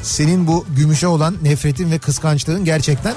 Senin 0.03 0.47
bu 0.47 0.67
gümüşe 0.77 1.07
olan 1.07 1.37
nefretin 1.43 1.91
ve 1.91 1.99
kıskançlığın 1.99 2.65
gerçekten 2.65 3.15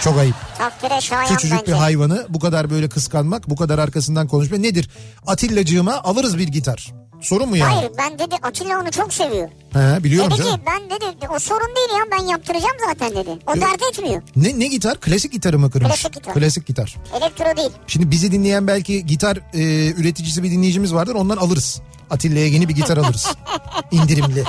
çok 0.00 0.18
ayıp. 0.18 0.34
Takdire 0.58 1.00
şayan 1.00 1.26
Küçücük 1.36 1.58
bence. 1.60 1.72
bir 1.72 1.76
hayvanı 1.76 2.26
bu 2.28 2.38
kadar 2.38 2.70
böyle 2.70 2.88
kıskanmak, 2.88 3.50
bu 3.50 3.56
kadar 3.56 3.78
arkasından 3.78 4.28
konuşmak 4.28 4.60
nedir? 4.60 4.90
Atillacığıma 5.26 5.94
alırız 6.02 6.38
bir 6.38 6.48
gitar. 6.48 6.92
Sorun 7.20 7.48
mu 7.48 7.56
yani? 7.56 7.74
Hayır 7.74 7.90
ben 7.98 8.18
dedi 8.18 8.34
Atilla 8.42 8.80
onu 8.80 8.90
çok 8.90 9.12
seviyor. 9.14 9.48
He, 9.72 10.04
biliyorum 10.04 10.30
Dedi 10.30 10.38
canım. 10.38 10.54
ki 10.56 10.60
ben 10.66 10.90
dedi 10.90 11.28
o 11.34 11.38
sorun 11.38 11.76
değil 11.76 11.88
ya 11.98 12.18
ben 12.18 12.26
yaptıracağım 12.26 12.76
zaten 12.88 13.10
dedi. 13.10 13.30
O 13.46 13.56
Yok. 13.56 13.60
dert 13.60 13.82
etmiyor. 13.92 14.22
Ne, 14.36 14.58
ne 14.58 14.66
gitar? 14.66 15.00
Klasik 15.00 15.32
gitarı 15.32 15.58
mı 15.58 15.70
kırmış? 15.70 15.88
Klasik 15.90 16.12
gitar. 16.12 16.34
Klasik 16.34 16.66
gitar. 16.66 16.96
Elektro 17.20 17.56
değil. 17.56 17.70
Şimdi 17.86 18.10
bizi 18.10 18.32
dinleyen 18.32 18.66
belki 18.66 19.06
gitar 19.06 19.36
e, 19.54 19.60
üreticisi 20.00 20.42
bir 20.42 20.50
dinleyicimiz 20.50 20.94
vardır 20.94 21.14
ondan 21.14 21.36
alırız. 21.36 21.80
Atilla'ya 22.10 22.46
yeni 22.46 22.68
bir 22.68 22.74
gitar 22.74 22.96
alırız. 22.96 23.34
İndirimli. 23.90 24.44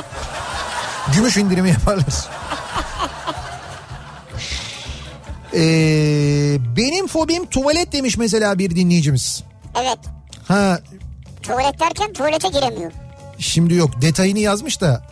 Gümüş 1.16 1.38
indirimi 1.38 1.70
yaparlar. 1.70 2.28
Ee, 5.56 6.58
benim 6.78 7.08
fobim 7.08 7.46
tuvalet 7.46 7.92
demiş 7.92 8.18
mesela 8.18 8.60
bir 8.60 8.76
dinleyicimiz. 8.76 9.44
Evet. 9.82 10.00
Ha 10.48 10.80
Tuvalet 11.44 11.80
derken 11.80 12.14
tuvalete 12.14 12.48
giremiyor. 12.48 12.92
şimdi 13.40 13.74
yok 13.74 14.02
detayını 14.02 14.40
yazmış 14.40 14.82
da. 14.82 15.04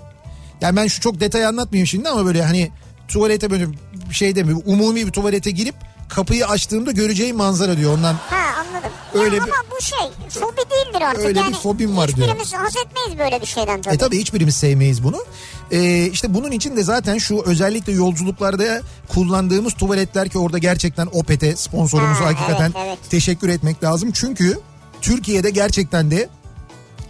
Yani 0.62 0.76
ben 0.76 0.88
şu 0.88 1.02
çok 1.02 1.20
detay 1.20 1.46
anlatmayayım 1.46 1.88
şimdi 1.88 2.10
ama 2.10 2.26
böyle 2.26 2.44
hani 2.44 2.72
tuvalete 3.08 3.52
böyle 3.52 3.66
şey 4.12 4.36
demiyor. 4.36 4.62
Umumi 4.66 5.08
bir 5.08 5.12
tuvalete 5.12 5.52
girip 5.52 5.76
kapıyı 6.16 6.48
açtığımda 6.48 6.92
göreceğim 6.92 7.36
manzara 7.38 7.78
diyor. 7.78 7.94
Ondan 7.94 8.14
Ha 8.14 8.38
anladım. 8.60 8.92
Öyle 9.14 9.36
ya 9.36 9.44
bir- 9.46 9.48
ama 9.50 9.56
bu 9.78 9.82
şey 9.84 10.00
fobi 10.30 10.58
değildir 10.58 11.02
artık. 11.02 11.26
Öyle 11.26 11.40
bir 11.40 11.44
yani 11.44 11.56
fobim 11.56 11.98
var 11.98 12.08
diyor. 12.16 12.28
Hiçbirimiz 12.28 12.54
haz 12.54 12.74
etmeyiz 12.86 13.20
böyle 13.20 13.42
bir 13.42 13.46
şeyden 13.46 13.82
tabii. 13.82 13.96
E 13.96 13.98
tabii 13.98 14.20
hiçbirimiz 14.20 14.56
sevmeyiz 14.56 15.04
bunu. 15.04 15.26
E, 15.72 16.06
işte 16.06 16.34
bunun 16.34 16.52
için 16.52 16.78
de 16.78 16.84
zaten 16.84 17.18
şu 17.18 17.42
özellikle 17.46 17.94
yolculuklarda 17.94 18.82
kullandığımız 19.08 19.74
tuvaletler 19.74 20.30
ki 20.30 20.38
orada 20.38 20.58
gerçekten 20.58 21.08
Opet'e 21.12 21.56
sponsorumuza 21.56 22.22
Ha, 22.22 22.26
hakikaten 22.26 22.72
evet, 22.76 22.88
evet. 22.88 22.98
teşekkür 23.10 23.50
etmek 23.50 23.84
lazım. 23.84 24.12
Çünkü 24.14 24.60
Türkiye'de 25.02 25.50
gerçekten 25.50 26.12
de 26.12 26.30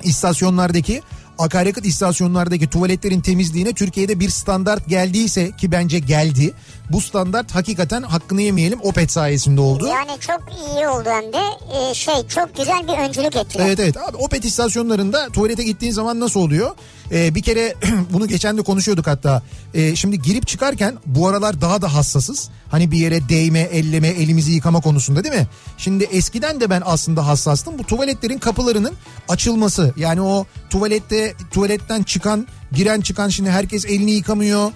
istasyonlardaki 0.03 1.01
akaryakıt 1.39 1.85
istasyonlardaki 1.85 2.69
tuvaletlerin 2.69 3.21
temizliğine 3.21 3.73
Türkiye'de 3.73 4.19
bir 4.19 4.29
standart 4.29 4.87
geldiyse 4.87 5.51
ki 5.51 5.71
bence 5.71 5.99
geldi. 5.99 6.53
Bu 6.93 7.01
standart 7.01 7.55
hakikaten 7.55 8.01
hakkını 8.01 8.41
yemeyelim 8.41 8.79
Opet 8.83 9.11
sayesinde 9.11 9.61
oldu. 9.61 9.87
Yani 9.87 10.19
çok 10.19 10.41
iyi 10.67 10.87
oldu 10.87 11.09
hem 11.09 11.33
de 11.33 11.41
Ee, 11.71 11.93
şey 11.93 12.27
çok 12.27 12.57
güzel 12.57 12.87
bir 12.87 12.93
öncülük 12.93 13.35
ettiler. 13.35 13.65
Evet 13.65 13.79
evet 13.79 13.97
abi 13.97 14.17
Opet 14.17 14.45
istasyonlarında 14.45 15.29
tuvalete 15.29 15.63
gittiğin 15.63 15.91
zaman 15.91 16.19
nasıl 16.19 16.39
oluyor? 16.39 16.75
Ee, 17.11 17.35
bir 17.35 17.41
kere 17.41 17.75
bunu 18.13 18.27
geçen 18.27 18.57
de 18.57 18.61
konuşuyorduk 18.61 19.07
hatta. 19.07 19.43
Ee, 19.73 19.95
şimdi 19.95 20.21
girip 20.21 20.47
çıkarken 20.47 20.97
bu 21.05 21.27
aralar 21.27 21.61
daha 21.61 21.81
da 21.81 21.93
hassasız. 21.93 22.49
Hani 22.71 22.91
bir 22.91 22.97
yere 22.97 23.29
değme, 23.29 23.59
elleme, 23.59 24.07
elimizi 24.07 24.51
yıkama 24.51 24.81
konusunda 24.81 25.23
değil 25.23 25.35
mi? 25.35 25.47
Şimdi 25.77 26.03
eskiden 26.03 26.61
de 26.61 26.69
ben 26.69 26.81
aslında 26.85 27.27
hassastım. 27.27 27.79
Bu 27.79 27.83
tuvaletlerin 27.83 28.37
kapılarının 28.37 28.93
açılması. 29.29 29.93
Yani 29.97 30.21
o 30.21 30.45
tuvalette 30.69 31.33
tuvaletten 31.51 32.03
çıkan, 32.03 32.47
giren 32.71 33.01
çıkan 33.01 33.29
şimdi 33.29 33.49
herkes 33.49 33.85
elini 33.85 34.11
yıkamıyor. 34.11 34.71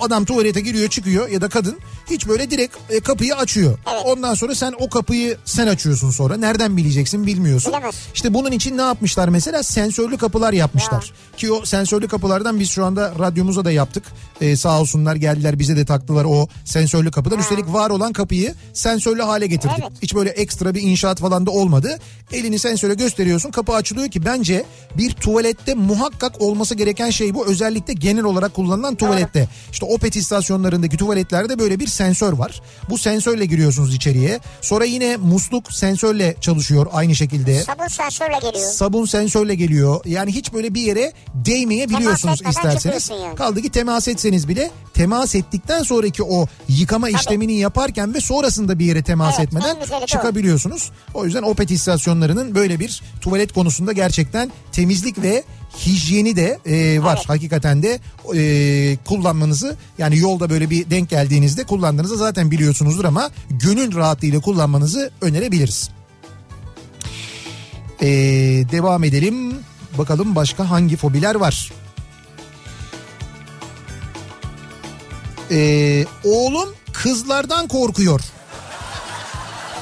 Adam 0.00 0.24
tuvalete 0.24 0.60
giriyor 0.60 0.88
çıkıyor 0.88 1.28
ya 1.28 1.40
da 1.40 1.48
kadın 1.48 1.78
Hiç 2.12 2.28
böyle 2.28 2.50
direkt 2.50 2.76
e, 2.90 3.00
kapıyı 3.00 3.36
açıyor. 3.36 3.78
Evet. 3.92 4.02
Ondan 4.04 4.34
sonra 4.34 4.54
sen 4.54 4.74
o 4.78 4.88
kapıyı 4.88 5.36
sen 5.44 5.66
açıyorsun 5.66 6.10
sonra. 6.10 6.36
Nereden 6.36 6.76
bileceksin 6.76 7.26
bilmiyorsun. 7.26 7.72
Bilemez. 7.72 7.94
İşte 8.14 8.34
bunun 8.34 8.52
için 8.52 8.76
ne 8.76 8.82
yapmışlar 8.82 9.28
mesela? 9.28 9.62
Sensörlü 9.62 10.16
kapılar 10.18 10.52
yapmışlar. 10.52 11.12
Ki 11.36 11.52
o 11.52 11.64
sensörlü 11.64 12.08
kapılardan 12.08 12.60
biz 12.60 12.70
şu 12.70 12.84
anda 12.84 13.12
radyomuza 13.18 13.64
da 13.64 13.70
yaptık. 13.72 14.04
Ee, 14.40 14.56
sağ 14.56 14.80
olsunlar 14.80 15.16
geldiler 15.16 15.58
bize 15.58 15.76
de 15.76 15.84
taktılar 15.84 16.24
o 16.24 16.48
sensörlü 16.64 17.10
kapıdan. 17.10 17.38
Üstelik 17.38 17.72
var 17.72 17.90
olan 17.90 18.12
kapıyı 18.12 18.54
sensörlü 18.72 19.22
hale 19.22 19.46
getirdik. 19.46 19.76
Evet. 19.80 19.92
Hiç 20.02 20.14
böyle 20.14 20.30
ekstra 20.30 20.74
bir 20.74 20.82
inşaat 20.82 21.20
falan 21.20 21.46
da 21.46 21.50
olmadı. 21.50 21.98
Elini 22.32 22.58
sensöre 22.58 22.94
gösteriyorsun 22.94 23.50
kapı 23.50 23.72
açılıyor 23.72 24.08
ki 24.08 24.24
bence 24.24 24.64
bir 24.98 25.10
tuvalette 25.12 25.74
muhakkak 25.74 26.40
olması 26.42 26.74
gereken 26.74 27.10
şey 27.10 27.34
bu. 27.34 27.46
Özellikle 27.46 27.92
genel 27.92 28.24
olarak 28.24 28.54
kullanılan 28.54 28.94
tuvalette. 28.94 29.48
İşte 29.72 29.86
Opet 29.86 30.16
istasyonlarındaki 30.16 30.96
tuvaletlerde 30.96 31.58
böyle 31.58 31.80
bir 31.80 31.86
sensör 32.02 32.32
var. 32.32 32.60
Bu 32.90 32.98
sensörle 32.98 33.46
giriyorsunuz 33.46 33.94
içeriye. 33.94 34.40
Sonra 34.60 34.84
yine 34.84 35.16
musluk 35.16 35.72
sensörle 35.72 36.36
çalışıyor 36.40 36.86
aynı 36.92 37.14
şekilde. 37.16 37.60
Sabun 37.62 37.88
sensörle 37.88 38.38
geliyor. 38.42 38.70
Sabun 38.72 39.04
sensörle 39.06 39.54
geliyor. 39.54 40.00
Yani 40.06 40.32
hiç 40.32 40.52
böyle 40.52 40.74
bir 40.74 40.80
yere 40.80 41.12
değmeyebiliyorsunuz 41.34 42.38
Temas 42.40 42.56
isterseniz. 42.56 43.10
yani. 43.10 43.34
Kaldı 43.34 43.62
ki 43.62 43.70
temas 43.70 44.08
etseniz 44.08 44.48
bile 44.48 44.70
temas 44.94 45.34
ettikten 45.34 45.82
sonraki 45.82 46.22
o 46.22 46.46
yıkama 46.68 47.08
işlemini 47.10 47.52
yaparken 47.58 48.14
ve 48.14 48.20
sonrasında 48.20 48.78
bir 48.78 48.84
yere 48.84 49.02
temas 49.02 49.34
Evet, 49.38 49.46
etmeden 49.48 49.76
o. 50.02 50.06
çıkabiliyorsunuz. 50.06 50.90
O 51.14 51.24
yüzden 51.24 51.42
Opet 51.42 51.70
istasyonlarının 51.70 52.54
böyle 52.54 52.80
bir 52.80 53.02
tuvalet 53.20 53.52
konusunda 53.52 53.92
gerçekten 53.92 54.52
temizlik 54.72 55.22
ve 55.22 55.42
hijyeni 55.76 56.36
de 56.36 56.58
e, 56.66 57.02
var. 57.02 57.16
Evet. 57.16 57.28
Hakikaten 57.28 57.82
de 57.82 58.00
e, 58.34 58.96
kullanmanızı 59.04 59.76
yani 59.98 60.18
yolda 60.18 60.50
böyle 60.50 60.70
bir 60.70 60.90
denk 60.90 61.10
geldiğinizde 61.10 61.64
kullandığınızda 61.64 62.16
zaten 62.16 62.50
biliyorsunuzdur 62.50 63.04
ama 63.04 63.30
gönül 63.50 63.96
rahatlığıyla 63.96 64.40
kullanmanızı 64.40 65.10
önerebiliriz. 65.20 65.90
Ee, 68.02 68.08
devam 68.72 69.04
edelim. 69.04 69.54
Bakalım 69.98 70.34
başka 70.34 70.70
hangi 70.70 70.96
fobiler 70.96 71.34
var? 71.34 71.72
Ee, 75.50 76.04
oğlum 76.24 76.68
kızlardan 76.92 77.68
korkuyor. 77.68 78.20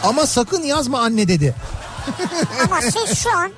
Ama 0.03 0.27
sakın 0.27 0.63
yazma 0.63 1.01
anne 1.01 1.29
dedi. 1.29 1.55
Ama 2.65 2.81
siz 2.81 3.19
şu 3.19 3.37
an 3.37 3.53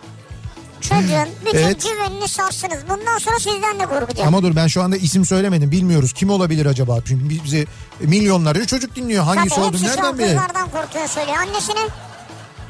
çocuğun 0.82 1.28
bütün 1.46 1.58
Evet. 1.58 1.82
güvenini 1.84 2.28
sarsınız. 2.28 2.78
Bundan 2.90 3.18
sonra 3.18 3.38
sizden 3.38 3.80
de 3.80 3.86
korkacak. 3.86 4.26
Ama 4.26 4.42
dur 4.42 4.56
ben 4.56 4.66
şu 4.66 4.82
anda 4.82 4.96
isim 4.96 5.24
söylemedim 5.24 5.70
bilmiyoruz. 5.70 6.12
Kim 6.12 6.30
olabilir 6.30 6.66
acaba? 6.66 6.98
Çünkü 7.04 7.28
biz- 7.28 7.44
bizi 7.44 7.66
milyonlarca 8.00 8.64
çocuk 8.66 8.96
dinliyor. 8.96 9.24
Hangisi 9.24 9.56
Tabii 9.56 9.64
olduğunu 9.64 9.82
nereden 9.82 10.18
bilelim? 10.18 10.38
kızlardan 10.38 10.68
korkuyor 10.70 11.06
söylüyor. 11.06 11.36
Annesine 11.36 11.80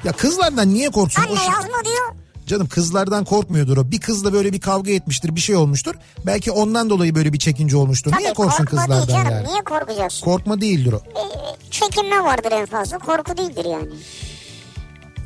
Ya 0.04 0.12
kızlardan 0.12 0.74
niye 0.74 0.90
korksun? 0.90 1.22
Anne 1.22 1.32
yazma 1.32 1.84
diyor. 1.84 2.12
Canım 2.46 2.68
kızlardan 2.68 3.24
korkmuyordur 3.24 3.76
o. 3.76 3.90
Bir 3.90 4.00
kızla 4.00 4.32
böyle 4.32 4.52
bir 4.52 4.60
kavga 4.60 4.90
etmiştir, 4.92 5.36
bir 5.36 5.40
şey 5.40 5.56
olmuştur. 5.56 5.94
Belki 6.26 6.50
ondan 6.50 6.90
dolayı 6.90 7.14
böyle 7.14 7.32
bir 7.32 7.38
çekince 7.38 7.76
olmuştur. 7.76 8.10
Tabii 8.10 8.22
niye 8.22 8.34
korksun 8.34 8.64
korkma 8.64 8.78
değil 8.88 9.00
kızlardan 9.00 9.24
canım. 9.24 9.32
yani? 9.36 9.48
Niye 9.48 9.62
korkacaksın? 9.64 10.24
Korkma 10.24 10.60
değildir 10.60 10.92
o. 10.92 10.96
Ee, 10.96 11.70
çekinme 11.70 12.24
vardır 12.24 12.52
en 12.52 12.66
fazla. 12.66 12.98
Korku 12.98 13.36
değildir 13.36 13.64
yani. 13.64 13.88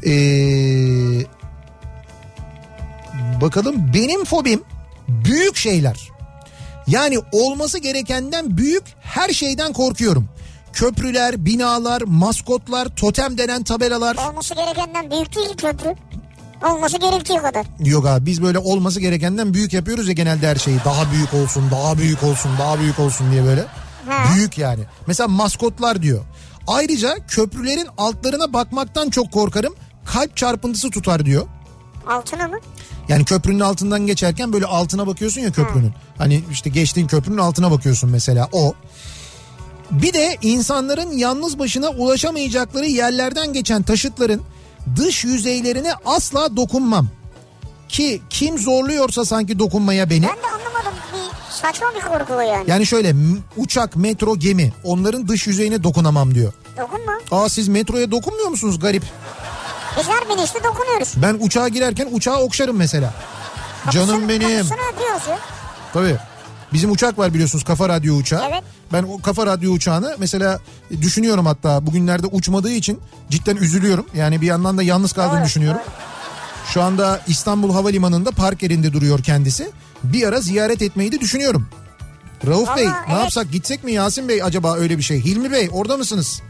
Ee, 0.06 1.26
bakalım 3.40 3.90
benim 3.94 4.24
fobim 4.24 4.62
büyük 5.08 5.56
şeyler. 5.56 6.10
Yani 6.86 7.18
olması 7.32 7.78
gerekenden 7.78 8.56
büyük 8.56 8.84
her 9.00 9.28
şeyden 9.28 9.72
korkuyorum. 9.72 10.28
Köprüler, 10.72 11.44
binalar, 11.44 12.02
maskotlar, 12.02 12.88
totem 12.96 13.38
denen 13.38 13.62
tabelalar. 13.62 14.16
Olması 14.30 14.54
gerekenden 14.54 15.10
büyük 15.10 15.36
değil 15.36 15.56
köprü. 15.56 15.94
Olması 16.64 16.98
gerektiği 16.98 17.38
kadar. 17.38 17.66
Yok 17.84 18.06
abi 18.06 18.26
biz 18.26 18.42
böyle 18.42 18.58
olması 18.58 19.00
gerekenden 19.00 19.54
büyük 19.54 19.72
yapıyoruz 19.72 20.08
ya 20.08 20.12
genelde 20.14 20.48
her 20.48 20.56
şeyi. 20.56 20.78
Daha 20.84 21.12
büyük 21.12 21.34
olsun, 21.34 21.70
daha 21.70 21.98
büyük 21.98 22.22
olsun, 22.22 22.50
daha 22.58 22.78
büyük 22.78 22.98
olsun 22.98 23.30
diye 23.30 23.44
böyle. 23.44 23.64
Ha. 24.08 24.34
Büyük 24.34 24.58
yani. 24.58 24.80
Mesela 25.06 25.28
maskotlar 25.28 26.02
diyor. 26.02 26.24
Ayrıca 26.66 27.16
köprülerin 27.28 27.88
altlarına 27.98 28.52
bakmaktan 28.52 29.10
çok 29.10 29.32
korkarım. 29.32 29.74
Kalp 30.04 30.36
çarpıntısı 30.36 30.90
tutar 30.90 31.26
diyor. 31.26 31.46
Altına 32.06 32.48
mı? 32.48 32.58
Yani 33.08 33.24
köprünün 33.24 33.60
altından 33.60 34.06
geçerken 34.06 34.52
böyle 34.52 34.66
altına 34.66 35.06
bakıyorsun 35.06 35.40
ya 35.40 35.52
köprünün. 35.52 35.92
Hani 36.18 36.44
işte 36.52 36.70
geçtiğin 36.70 37.06
köprünün 37.06 37.38
altına 37.38 37.70
bakıyorsun 37.70 38.10
mesela 38.10 38.48
o. 38.52 38.74
Bir 39.90 40.12
de 40.12 40.36
insanların 40.42 41.12
yalnız 41.12 41.58
başına 41.58 41.88
ulaşamayacakları 41.88 42.86
yerlerden 42.86 43.52
geçen 43.52 43.82
taşıtların 43.82 44.42
dış 44.96 45.24
yüzeylerine 45.24 45.92
asla 46.04 46.56
dokunmam. 46.56 47.08
Ki 47.88 48.22
kim 48.30 48.58
zorluyorsa 48.58 49.24
sanki 49.24 49.58
dokunmaya 49.58 50.10
beni. 50.10 50.22
Ben 50.22 50.28
de 50.28 50.46
anlamadım. 50.46 50.92
Bir 51.14 51.52
saçma 51.52 51.86
bir 51.94 52.00
korku 52.00 52.42
yani. 52.42 52.64
Yani 52.70 52.86
şöyle 52.86 53.14
uçak, 53.56 53.96
metro, 53.96 54.36
gemi 54.38 54.72
onların 54.84 55.28
dış 55.28 55.46
yüzeyine 55.46 55.82
dokunamam 55.82 56.34
diyor. 56.34 56.52
Dokunma. 56.78 57.12
Aa 57.30 57.48
siz 57.48 57.68
metroya 57.68 58.10
dokunmuyor 58.10 58.48
musunuz 58.48 58.78
garip? 58.78 59.02
Biz 59.98 60.08
her 60.08 60.28
binişte 60.28 60.64
dokunuyoruz. 60.64 61.12
Ben 61.16 61.36
uçağa 61.40 61.68
girerken 61.68 62.08
uçağı 62.12 62.36
okşarım 62.38 62.76
mesela. 62.76 63.14
Canım 63.90 64.08
Kapısını- 64.08 64.28
benim. 64.28 64.68
Kapısını 64.68 64.78
öpüyoruz 64.92 65.26
ya. 65.28 65.38
Tabii. 65.92 66.16
Bizim 66.72 66.90
uçak 66.90 67.18
var 67.18 67.34
biliyorsunuz 67.34 67.64
kafa 67.64 67.88
radyo 67.88 68.14
uçağı. 68.14 68.42
Evet. 68.50 68.62
Ben 68.92 69.02
o 69.02 69.22
kafa 69.22 69.46
radyo 69.46 69.72
uçağını 69.72 70.16
mesela 70.18 70.60
düşünüyorum 70.90 71.46
hatta 71.46 71.86
bugünlerde 71.86 72.26
uçmadığı 72.26 72.70
için 72.70 73.00
cidden 73.30 73.56
üzülüyorum. 73.56 74.06
Yani 74.14 74.40
bir 74.40 74.46
yandan 74.46 74.78
da 74.78 74.82
yalnız 74.82 75.12
kaldığını 75.12 75.38
Doğru, 75.38 75.44
düşünüyorum. 75.46 75.80
Şu 76.74 76.82
anda 76.82 77.20
İstanbul 77.26 77.72
Havalimanı'nda 77.72 78.30
park 78.30 78.62
yerinde 78.62 78.92
duruyor 78.92 79.22
kendisi. 79.22 79.70
Bir 80.04 80.28
ara 80.28 80.40
ziyaret 80.40 80.82
etmeyi 80.82 81.12
de 81.12 81.20
düşünüyorum. 81.20 81.68
Rauf 82.46 82.68
Vallahi 82.68 82.76
Bey 82.80 82.86
ne 82.86 82.92
evet. 83.08 83.18
yapsak 83.22 83.52
gitsek 83.52 83.84
mi 83.84 83.92
Yasin 83.92 84.28
Bey 84.28 84.42
acaba 84.42 84.76
öyle 84.76 84.98
bir 84.98 85.02
şey? 85.02 85.24
Hilmi 85.24 85.52
Bey 85.52 85.68
orada 85.72 85.96
mısınız? 85.96 86.42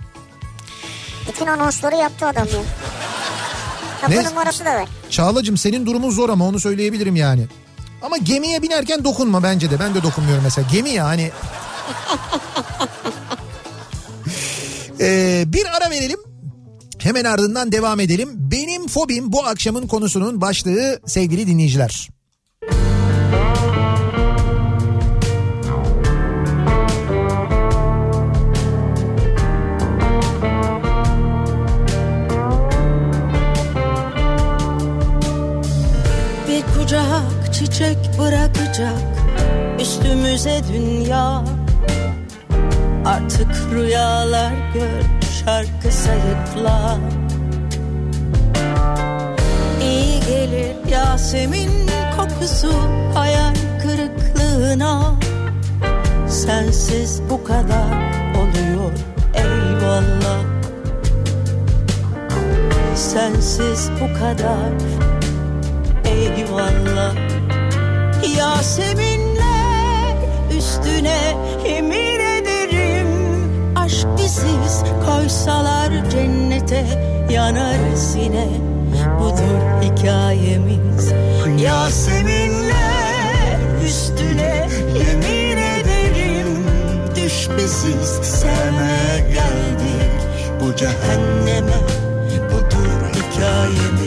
Bütün 1.28 1.47
anonsları 1.47 1.97
yaptı 1.97 2.27
adam 2.27 2.47
ya. 2.47 2.60
Kapı 4.01 4.12
Ne? 4.12 4.24
numarası 4.24 4.64
da 4.64 4.74
var. 4.74 4.89
Çağlacığım 5.10 5.56
senin 5.56 5.86
durumun 5.86 6.10
zor 6.10 6.28
ama 6.31 6.44
onu 6.47 6.60
söyleyebilirim 6.60 7.16
yani. 7.16 7.47
Ama 8.02 8.16
gemiye 8.16 8.62
binerken 8.62 9.05
dokunma 9.05 9.43
bence 9.43 9.70
de. 9.70 9.81
Ben 9.81 9.94
de 9.94 10.02
dokunmuyorum 10.02 10.44
mesela. 10.44 10.68
Gemi 10.73 10.90
ya 10.90 11.05
hani. 11.05 11.31
Ee, 15.01 15.44
bir 15.47 15.66
ara 15.77 15.90
verelim. 15.90 16.18
Hemen 16.98 17.24
ardından 17.24 17.73
devam 17.73 18.01
edelim. 18.01 18.28
Benim 18.35 18.89
fobim 18.89 19.32
bu 19.32 19.47
akşamın 19.47 19.86
konusunun 19.86 20.40
başlığı 20.40 21.01
sevgili 21.06 21.47
dinleyiciler. 21.47 22.09
Çiçek 37.77 38.19
bırakacak 38.19 39.03
üstümüze 39.81 40.61
dünya. 40.73 41.44
Artık 43.07 43.51
rüyalar 43.74 44.53
gör 44.74 45.03
şarkı 45.44 45.97
sayıkla 45.97 46.98
İyi 49.82 50.20
gelir 50.20 50.90
Yasemin 50.90 51.70
kokusu 52.16 52.73
hayal 53.15 53.55
kırıklığına. 53.82 55.15
Sensiz 56.28 57.23
bu 57.31 57.44
kadar 57.44 57.93
oluyor 58.36 58.93
eyvallah. 59.35 60.40
Sensiz 62.94 63.90
bu 64.01 64.19
kadar 64.19 64.73
eyvallah 66.05 67.26
Yaseminler 68.39 70.17
üstüne 70.59 71.37
yemin 71.69 72.21
ederim. 72.21 73.09
Aşk 73.77 74.07
biziz 74.19 74.85
koysalar 75.07 76.11
cennete 76.11 76.87
yanarız 77.31 78.17
yine 78.17 78.47
Budur 79.21 79.83
hikayemiz. 79.83 81.13
Yaseminler 81.63 83.59
üstüne 83.87 84.69
yemin 84.99 85.57
ederim. 85.57 86.65
Düş 87.17 87.49
biziz 87.59 88.09
sevmeye 88.23 89.19
geldik. 89.19 90.13
Bu 90.61 90.77
cehenneme 90.77 91.79
budur 92.51 93.13
hikayemiz 93.15 94.06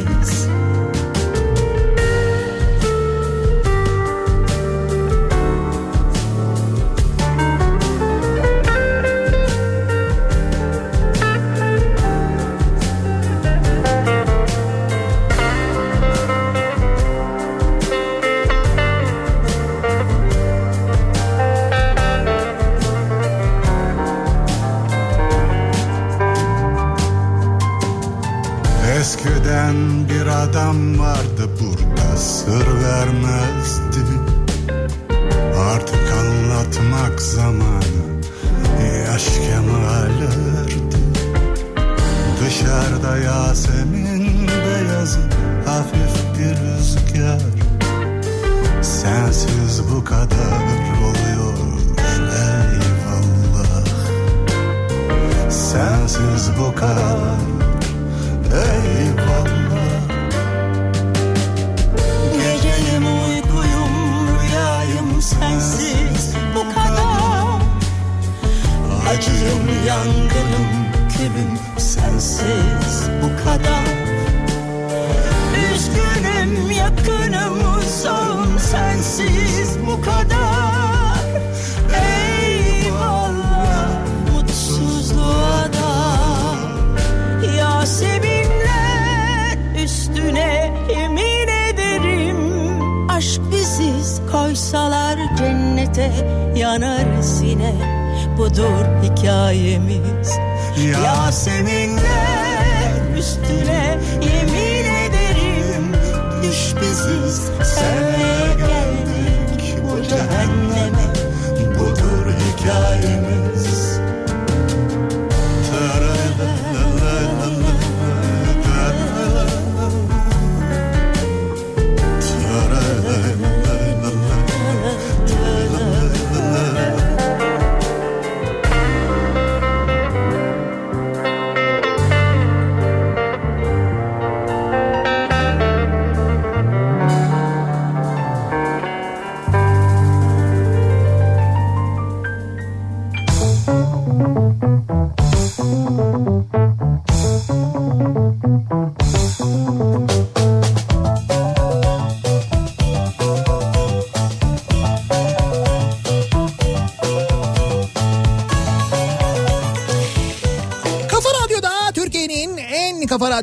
Kafa 123.10 123.46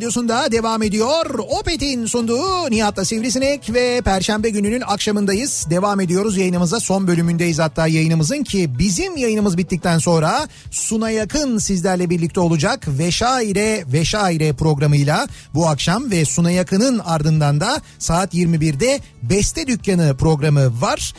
radyosunda 0.06 0.52
devam 0.52 0.82
ediyor. 0.82 1.38
Opet'in 1.38 2.06
sunduğu 2.06 2.70
Nihat'la 2.70 3.04
Sivrisinek 3.04 3.74
ve 3.74 4.00
Perşembe 4.00 4.50
gününün 4.50 4.80
akşamındayız. 4.80 5.66
Devam 5.70 6.00
ediyoruz 6.00 6.36
yayınımıza 6.36 6.80
son 6.80 7.06
bölümündeyiz 7.06 7.58
hatta 7.58 7.86
yayınımızın 7.86 8.44
ki 8.44 8.78
bizim 8.78 9.16
yayınımız 9.16 9.58
bittikten 9.58 9.98
sonra 9.98 10.48
Suna 10.70 11.10
Yakın 11.10 11.58
sizlerle 11.58 12.10
birlikte 12.10 12.40
olacak. 12.40 12.86
Veşaire 12.88 13.84
Veşaire 13.92 14.52
programıyla 14.52 15.26
bu 15.54 15.68
akşam 15.68 16.10
ve 16.10 16.24
Suna 16.24 16.50
Yakın'ın 16.50 16.98
ardından 16.98 17.60
da 17.60 17.80
saat 17.98 18.34
21'de 18.34 19.00
Beste 19.22 19.66
Dükkanı 19.66 20.16
programı 20.16 20.80
var. 20.80 21.14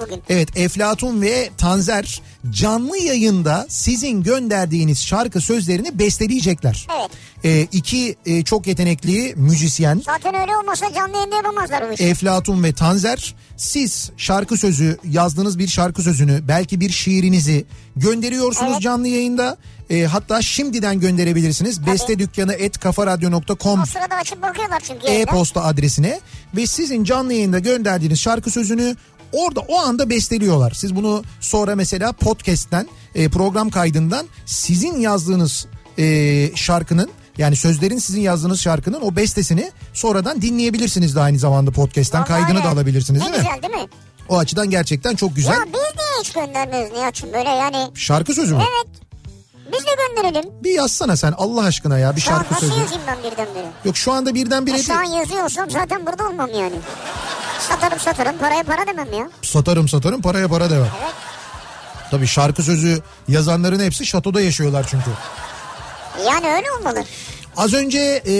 Bugün. 0.00 0.22
Evet 0.28 0.56
Eflatun 0.56 1.22
ve 1.22 1.50
Tanzer 1.58 2.22
canlı 2.50 2.98
yayında 2.98 3.66
sizin 3.68 4.22
gönderdiğiniz 4.22 5.04
şarkı 5.04 5.40
sözlerini 5.40 5.98
besteleyecekler. 5.98 6.86
Evet. 6.98 7.10
Ee, 7.44 7.66
iki 7.84 8.16
e, 8.26 8.44
çok 8.44 8.66
yetenekli 8.66 9.34
müzisyen 9.36 10.02
Zaten 10.06 10.34
öyle 10.34 10.56
olmasa 10.56 10.92
canlı 10.94 11.16
yayında 11.16 11.36
yapamazlar 11.36 11.88
bu 11.88 11.92
işi. 11.92 12.04
Eflatun 12.04 12.62
ve 12.62 12.72
Tanzer 12.72 13.34
siz 13.56 14.10
şarkı 14.16 14.56
sözü 14.56 14.98
yazdığınız 15.10 15.58
bir 15.58 15.68
şarkı 15.68 16.02
sözünü 16.02 16.48
belki 16.48 16.80
bir 16.80 16.90
şiirinizi 16.90 17.64
gönderiyorsunuz 17.96 18.72
Evet. 18.72 18.82
canlı 18.82 19.08
yayında. 19.08 19.56
Ee, 19.90 20.04
hatta 20.04 20.42
şimdiden 20.42 21.00
gönderebilirsiniz. 21.00 21.86
Beste 21.86 22.18
dükkanı 22.18 22.52
et 22.52 22.78
kafaradyo.com 22.78 23.82
o 23.82 23.86
sırada 23.86 24.16
açıp 24.16 24.42
bakıyorlar 24.42 24.80
çünkü 24.80 25.06
e-posta 25.06 25.64
adresine 25.64 26.20
ve 26.56 26.66
sizin 26.66 27.04
canlı 27.04 27.32
yayında 27.32 27.58
gönderdiğiniz 27.58 28.20
şarkı 28.20 28.50
sözünü 28.50 28.96
orada 29.32 29.60
o 29.60 29.78
anda 29.78 30.10
besteliyorlar. 30.10 30.70
Siz 30.70 30.96
bunu 30.96 31.22
sonra 31.40 31.76
mesela 31.76 32.12
podcast'ten 32.12 32.88
e, 33.14 33.28
program 33.28 33.70
kaydından 33.70 34.26
sizin 34.46 35.00
yazdığınız 35.00 35.66
e, 35.98 36.50
şarkının 36.54 37.10
yani 37.38 37.56
sözlerin 37.56 37.98
sizin 37.98 38.20
yazdığınız 38.20 38.60
şarkının 38.60 39.00
o 39.00 39.16
bestesini 39.16 39.70
sonradan 39.94 40.42
dinleyebilirsiniz 40.42 41.16
de 41.16 41.20
aynı 41.20 41.38
zamanda 41.38 41.70
podcast'ten 41.70 42.18
Vallahi 42.22 42.28
kaydını 42.28 42.56
öyle. 42.58 42.64
da 42.68 42.72
alabilirsiniz 42.72 43.22
ne 43.22 43.32
değil 43.32 43.44
mi? 43.44 43.48
güzel 43.52 43.62
değil 43.72 43.82
mi? 43.82 43.88
O 44.28 44.38
açıdan 44.38 44.70
gerçekten 44.70 45.16
çok 45.16 45.36
güzel. 45.36 45.52
Ya 45.52 45.58
biz 45.66 45.72
niye 45.74 46.20
hiç 46.20 46.32
göndermiyoruz 46.32 46.92
Nihat'cığım 46.92 47.32
böyle 47.32 47.48
yani? 47.48 47.90
Şarkı 47.94 48.34
sözü 48.34 48.54
mü? 48.54 48.62
Evet. 48.62 49.00
Biz 49.72 49.80
de 49.86 49.90
gönderelim. 50.08 50.50
Bir 50.64 50.70
yazsana 50.70 51.16
sen 51.16 51.34
Allah 51.36 51.64
aşkına 51.64 51.98
ya 51.98 52.16
bir 52.16 52.20
Şu 52.20 52.26
şarkı 52.30 52.54
nasıl 52.54 52.66
sözü. 52.68 52.80
yazayım 52.80 53.02
ben 53.06 53.18
birdenbire? 53.18 53.66
Yok 53.84 53.96
şu 53.96 54.12
anda 54.12 54.34
birdenbire 54.34 54.78
E 54.78 54.82
şu 54.82 54.94
an 54.98 55.02
yazıyorsam 55.04 55.70
zaten 55.70 56.06
burada 56.06 56.28
olmam 56.28 56.50
yani. 56.50 56.74
Satarım 57.68 57.98
satarım 57.98 58.38
paraya 58.38 58.62
para 58.62 58.86
demem 58.86 59.12
ya. 59.12 59.30
Satarım 59.42 59.88
satarım 59.88 60.22
paraya 60.22 60.48
para 60.48 60.70
devam. 60.70 60.88
Evet. 61.02 61.14
Tabii 62.10 62.26
şarkı 62.26 62.62
sözü 62.62 63.02
yazanların 63.28 63.80
hepsi 63.80 64.06
şatoda 64.06 64.40
yaşıyorlar 64.40 64.86
çünkü. 64.90 65.10
Yani 66.26 66.46
öyle 66.46 66.66
olmalı. 66.78 67.04
Az 67.56 67.74
önce 67.74 68.22
e, 68.26 68.34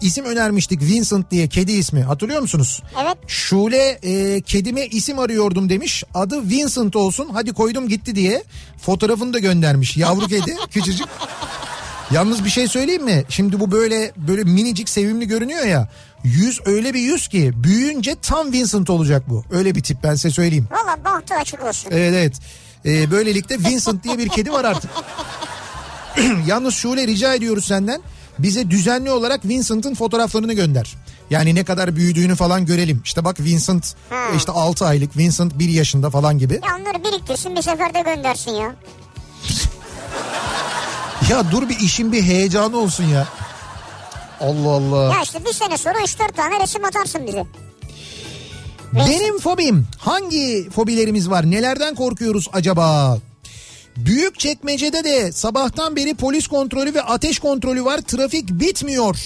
isim 0.00 0.24
önermiştik 0.24 0.82
Vincent 0.82 1.30
diye 1.30 1.48
kedi 1.48 1.72
ismi 1.72 2.02
hatırlıyor 2.02 2.40
musunuz? 2.40 2.82
Evet. 3.02 3.16
Şule 3.26 3.98
e, 4.02 4.40
kedime 4.40 4.86
isim 4.86 5.18
arıyordum 5.18 5.68
demiş 5.68 6.04
adı 6.14 6.48
Vincent 6.50 6.96
olsun 6.96 7.28
hadi 7.32 7.52
koydum 7.52 7.88
gitti 7.88 8.14
diye 8.16 8.42
fotoğrafını 8.82 9.32
da 9.34 9.38
göndermiş 9.38 9.96
yavru 9.96 10.26
kedi 10.26 10.56
küçücük. 10.70 11.06
Yalnız 12.10 12.44
bir 12.44 12.50
şey 12.50 12.68
söyleyeyim 12.68 13.04
mi? 13.04 13.24
Şimdi 13.28 13.60
bu 13.60 13.70
böyle 13.70 14.12
böyle 14.16 14.44
minicik 14.44 14.88
sevimli 14.88 15.28
görünüyor 15.28 15.64
ya. 15.64 15.88
Yüz 16.24 16.60
öyle 16.66 16.94
bir 16.94 17.00
yüz 17.00 17.28
ki 17.28 17.52
büyüyünce 17.54 18.16
tam 18.22 18.52
Vincent 18.52 18.90
olacak 18.90 19.22
bu. 19.28 19.44
Öyle 19.50 19.74
bir 19.74 19.82
tip 19.82 20.02
ben 20.02 20.14
size 20.14 20.30
söyleyeyim. 20.30 20.68
Valla 20.70 21.04
bahtı 21.04 21.34
açık 21.34 21.64
olsun. 21.64 21.90
Evet 21.92 22.14
evet. 22.14 22.34
Ee, 22.86 23.10
böylelikle 23.10 23.58
Vincent 23.58 24.04
diye 24.04 24.18
bir 24.18 24.28
kedi 24.28 24.52
var 24.52 24.64
artık. 24.64 24.90
Yalnız 26.46 26.74
Şule 26.74 27.06
rica 27.06 27.34
ediyoruz 27.34 27.64
senden. 27.64 28.02
Bize 28.38 28.70
düzenli 28.70 29.10
olarak 29.10 29.44
Vincent'ın 29.44 29.94
fotoğraflarını 29.94 30.52
gönder. 30.52 30.94
Yani 31.30 31.54
ne 31.54 31.64
kadar 31.64 31.96
büyüdüğünü 31.96 32.34
falan 32.36 32.66
görelim. 32.66 33.00
İşte 33.04 33.24
bak 33.24 33.40
Vincent 33.40 33.94
işte 34.36 34.52
6 34.52 34.86
aylık, 34.86 35.16
Vincent 35.16 35.58
1 35.58 35.68
yaşında 35.68 36.10
falan 36.10 36.38
gibi. 36.38 36.54
Ya 36.54 36.76
onları 36.80 37.04
biriktirsin 37.04 37.56
bir 37.56 37.62
seferde 37.62 38.00
göndersin 38.00 38.50
ya. 38.52 38.74
Ya 41.30 41.50
dur 41.50 41.68
bir 41.68 41.78
işin 41.80 42.12
bir 42.12 42.22
heyecanı 42.22 42.78
olsun 42.78 43.04
ya. 43.04 43.28
Allah 44.40 44.68
Allah. 44.70 45.12
Ya 45.14 45.22
işte 45.22 45.44
bir 45.44 45.52
sene 45.52 45.78
sonra 45.78 45.98
3-4 45.98 46.32
tane 46.32 46.60
resim 46.60 46.84
atarsın 46.84 47.26
bize. 47.26 47.46
Benim 48.92 49.38
fobim 49.38 49.86
hangi 49.98 50.70
fobilerimiz 50.70 51.30
var 51.30 51.50
nelerden 51.50 51.94
korkuyoruz 51.94 52.48
acaba? 52.52 53.18
Büyük 53.96 54.38
çekmecede 54.38 55.04
de 55.04 55.32
sabahtan 55.32 55.96
beri 55.96 56.14
polis 56.14 56.46
kontrolü 56.46 56.94
ve 56.94 57.02
ateş 57.02 57.38
kontrolü 57.38 57.84
var 57.84 57.98
trafik 57.98 58.48
bitmiyor. 58.48 59.18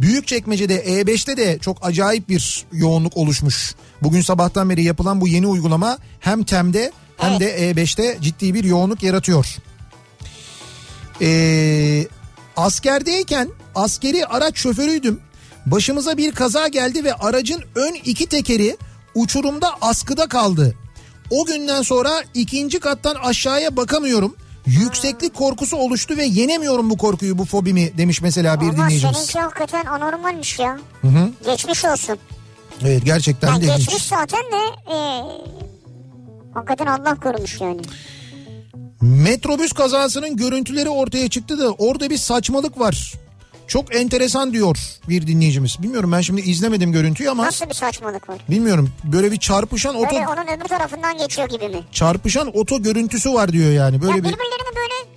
Büyük 0.00 0.26
çekmecede 0.26 0.84
E5'te 0.84 1.36
de 1.36 1.58
çok 1.58 1.86
acayip 1.86 2.28
bir 2.28 2.64
yoğunluk 2.72 3.16
oluşmuş. 3.16 3.74
Bugün 4.02 4.20
sabahtan 4.20 4.70
beri 4.70 4.82
yapılan 4.82 5.20
bu 5.20 5.28
yeni 5.28 5.46
uygulama 5.46 5.98
hem 6.20 6.44
TEM'de 6.44 6.92
hem 7.16 7.40
de 7.40 7.70
E5'te 7.70 8.18
ciddi 8.20 8.54
bir 8.54 8.64
yoğunluk 8.64 9.02
yaratıyor. 9.02 9.46
Ee, 11.20 12.06
Askerdeyken 12.56 13.48
askeri 13.74 14.26
araç 14.26 14.56
şoförüydüm. 14.56 15.20
Başımıza 15.66 16.16
bir 16.16 16.32
kaza 16.32 16.68
geldi 16.68 17.04
ve 17.04 17.14
aracın 17.14 17.64
ön 17.74 17.94
iki 17.94 18.26
tekeri 18.26 18.76
uçurumda 19.14 19.70
askıda 19.80 20.26
kaldı. 20.26 20.74
O 21.32 21.44
günden 21.44 21.82
sonra 21.82 22.10
ikinci 22.34 22.80
kattan 22.80 23.14
aşağıya 23.14 23.76
bakamıyorum. 23.76 24.36
Yükseklik 24.66 25.34
korkusu 25.34 25.76
oluştu 25.76 26.16
ve 26.16 26.24
yenemiyorum 26.24 26.90
bu 26.90 26.96
korkuyu, 26.96 27.38
bu 27.38 27.44
fobimi 27.44 27.98
demiş 27.98 28.22
mesela 28.22 28.60
bir 28.60 28.66
Ama 28.66 28.76
dinleyicimiz. 28.76 29.16
seninki 29.16 29.38
hakikaten 29.40 29.84
anormalmiş 29.84 30.58
ya. 30.58 30.78
Hı 31.02 31.08
hı. 31.08 31.30
Geçmiş 31.50 31.84
olsun. 31.84 32.18
Evet 32.82 33.04
gerçekten 33.04 33.48
Yani 33.48 33.62
de 33.68 33.76
geçmiş 33.76 34.02
zaten 34.02 34.40
de 34.40 34.92
e, 34.94 34.96
hakikaten 36.54 36.86
Allah 36.86 37.14
korumuş 37.14 37.60
yani. 37.60 37.80
Metrobüs 39.00 39.72
kazasının 39.72 40.36
görüntüleri 40.36 40.88
ortaya 40.88 41.28
çıktı 41.28 41.58
da 41.58 41.70
orada 41.70 42.10
bir 42.10 42.16
saçmalık 42.16 42.78
var. 42.80 43.12
Çok 43.72 43.94
enteresan 43.96 44.52
diyor 44.52 44.76
bir 45.08 45.26
dinleyicimiz. 45.26 45.76
Bilmiyorum 45.82 46.12
ben 46.12 46.20
şimdi 46.20 46.40
izlemedim 46.40 46.92
görüntüyü 46.92 47.30
ama 47.30 47.44
Nasıl 47.46 47.68
bir 47.68 47.74
saçmalık 47.74 48.28
var? 48.28 48.38
bilmiyorum 48.50 48.90
böyle 49.04 49.32
bir 49.32 49.36
çarpışan 49.36 49.94
oto 49.94 50.14
Böyle 50.14 50.28
onun 50.28 50.46
öbür 50.58 50.68
tarafından 50.68 51.18
geçiyor 51.18 51.48
gibi 51.48 51.68
mi? 51.68 51.80
çarpışan 51.92 52.56
oto 52.56 52.82
görüntüsü 52.82 53.34
var 53.34 53.52
diyor 53.52 53.70
yani. 53.72 53.94
ya 53.94 54.02
Böyle 54.02 54.14
bir 54.14 54.18
birbirlerini 54.18 54.76
böyle 54.76 55.11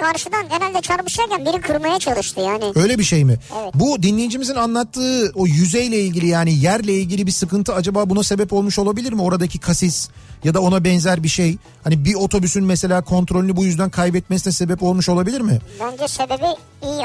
karşıdan 0.00 0.44
herhalde 0.48 0.80
çarpışırken 0.80 1.44
biri 1.46 1.60
kırmaya 1.60 1.98
çalıştı 1.98 2.40
yani. 2.40 2.64
öyle 2.74 2.98
bir 2.98 3.04
şey 3.04 3.24
mi? 3.24 3.38
Evet. 3.62 3.74
Bu 3.74 4.02
dinleyicimizin 4.02 4.54
anlattığı 4.54 5.32
o 5.34 5.46
yüzeyle 5.46 6.00
ilgili 6.00 6.26
yani 6.26 6.58
yerle 6.58 6.92
ilgili 6.92 7.26
bir 7.26 7.32
sıkıntı 7.32 7.74
acaba 7.74 8.10
buna 8.10 8.22
sebep 8.22 8.52
olmuş 8.52 8.78
olabilir 8.78 9.12
mi? 9.12 9.22
Oradaki 9.22 9.58
kasis 9.58 10.08
ya 10.44 10.54
da 10.54 10.60
ona 10.60 10.84
benzer 10.84 11.22
bir 11.22 11.28
şey. 11.28 11.56
Hani 11.84 12.04
bir 12.04 12.14
otobüsün 12.14 12.64
mesela 12.64 13.00
kontrolünü 13.00 13.56
bu 13.56 13.64
yüzden 13.64 13.90
kaybetmesine 13.90 14.52
sebep 14.52 14.82
olmuş 14.82 15.08
olabilir 15.08 15.40
mi? 15.40 15.58
Bence 15.80 16.08
sebebi 16.08 16.46
iyi 16.82 17.02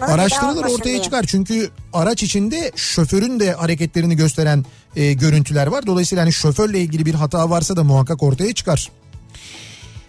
daha 0.00 0.12
Araştırılır 0.12 0.64
ortaya 0.64 0.84
diye. 0.84 1.02
çıkar 1.02 1.24
çünkü 1.28 1.70
araç 1.92 2.22
içinde 2.22 2.72
şoförün 2.76 3.40
de 3.40 3.52
hareketlerini 3.52 4.16
gösteren 4.16 4.64
e, 4.96 5.12
görüntüler 5.12 5.66
var. 5.66 5.86
Dolayısıyla 5.86 6.24
hani 6.24 6.32
şoförle 6.32 6.80
ilgili 6.80 7.06
bir 7.06 7.14
hata 7.14 7.50
varsa 7.50 7.76
da 7.76 7.84
muhakkak 7.84 8.22
ortaya 8.22 8.54
çıkar. 8.54 8.90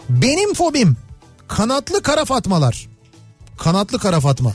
Benim 0.10 0.53
fobim 0.53 0.98
kanatlı 1.49 2.01
kara 2.01 2.26
fatmalar. 2.26 2.88
Kanatlı 3.57 3.99
kara 3.99 4.19
fatma. 4.19 4.53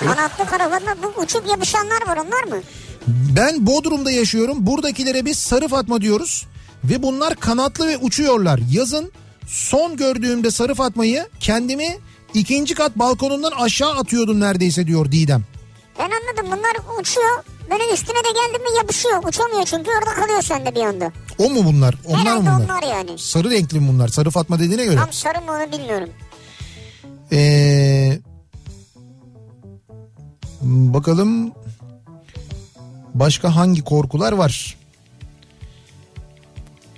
Kanatlı 0.00 0.46
karavanla 0.46 0.96
bu 1.02 1.20
uçup 1.20 1.48
yapışanlar 1.48 2.06
var 2.06 2.16
onlar 2.16 2.56
mı? 2.56 2.62
Ben 3.06 3.66
Bodrum'da 3.66 4.10
yaşıyorum. 4.10 4.66
Buradakilere 4.66 5.24
biz 5.24 5.38
sarı 5.38 5.68
fatma 5.68 6.00
diyoruz. 6.00 6.46
Ve 6.84 7.02
bunlar 7.02 7.34
kanatlı 7.36 7.88
ve 7.88 7.96
uçuyorlar. 7.98 8.60
Yazın 8.70 9.12
son 9.46 9.96
gördüğümde 9.96 10.50
sarı 10.50 10.74
fatmayı 10.74 11.28
kendimi 11.40 11.98
ikinci 12.34 12.74
kat 12.74 12.96
balkonundan 12.96 13.52
aşağı 13.52 13.92
atıyordum 13.92 14.40
neredeyse 14.40 14.86
diyor 14.86 15.12
Didem. 15.12 15.44
Ben 15.98 16.04
anladım 16.04 16.46
bunlar 16.58 17.00
uçuyor. 17.00 17.44
Böyle 17.70 17.92
üstüne 17.92 18.16
de 18.16 18.28
geldi 18.28 18.58
mi 18.62 18.76
yapışıyor. 18.78 19.22
Uçamıyor 19.24 19.64
çünkü 19.64 19.90
orada 19.90 20.14
kalıyor 20.20 20.42
sende 20.42 20.74
bir 20.74 20.80
anda. 20.80 21.12
O 21.38 21.50
mu 21.50 21.64
bunlar? 21.64 21.94
Onlar 22.06 22.20
Herhalde 22.20 22.40
mı 22.50 22.56
bunlar? 22.56 22.64
onlar 22.64 22.96
yani. 22.96 23.18
Sarı 23.18 23.50
renkli 23.50 23.80
mi 23.80 23.88
bunlar? 23.88 24.08
Sarı 24.08 24.30
Fatma 24.30 24.58
dediğine 24.58 24.84
göre. 24.84 24.96
Tam 24.96 25.12
sarı 25.12 25.40
mı 25.40 25.52
onu 25.52 25.72
bilmiyorum. 25.72 26.08
Ee, 27.32 28.18
bakalım 30.62 31.52
başka 33.14 33.56
hangi 33.56 33.84
korkular 33.84 34.32
var? 34.32 34.76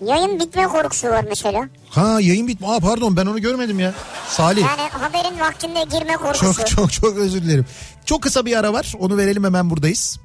Yayın 0.00 0.40
bitme 0.40 0.62
korkusu 0.68 1.08
var 1.08 1.24
mesela. 1.28 1.68
Ha 1.90 2.20
yayın 2.20 2.48
bitme. 2.48 2.66
Aa 2.66 2.80
pardon 2.80 3.16
ben 3.16 3.26
onu 3.26 3.40
görmedim 3.40 3.80
ya. 3.80 3.94
Salih. 4.28 4.62
Yani 4.62 4.88
haberin 4.90 5.40
vaktinde 5.40 5.84
girme 5.98 6.16
korkusu. 6.16 6.54
Çok 6.54 6.66
çok 6.66 6.92
çok 6.92 7.16
özür 7.16 7.42
dilerim. 7.42 7.66
Çok 8.04 8.22
kısa 8.22 8.46
bir 8.46 8.56
ara 8.56 8.72
var. 8.72 8.92
Onu 8.98 9.16
verelim 9.16 9.44
hemen 9.44 9.70
buradayız. 9.70 10.18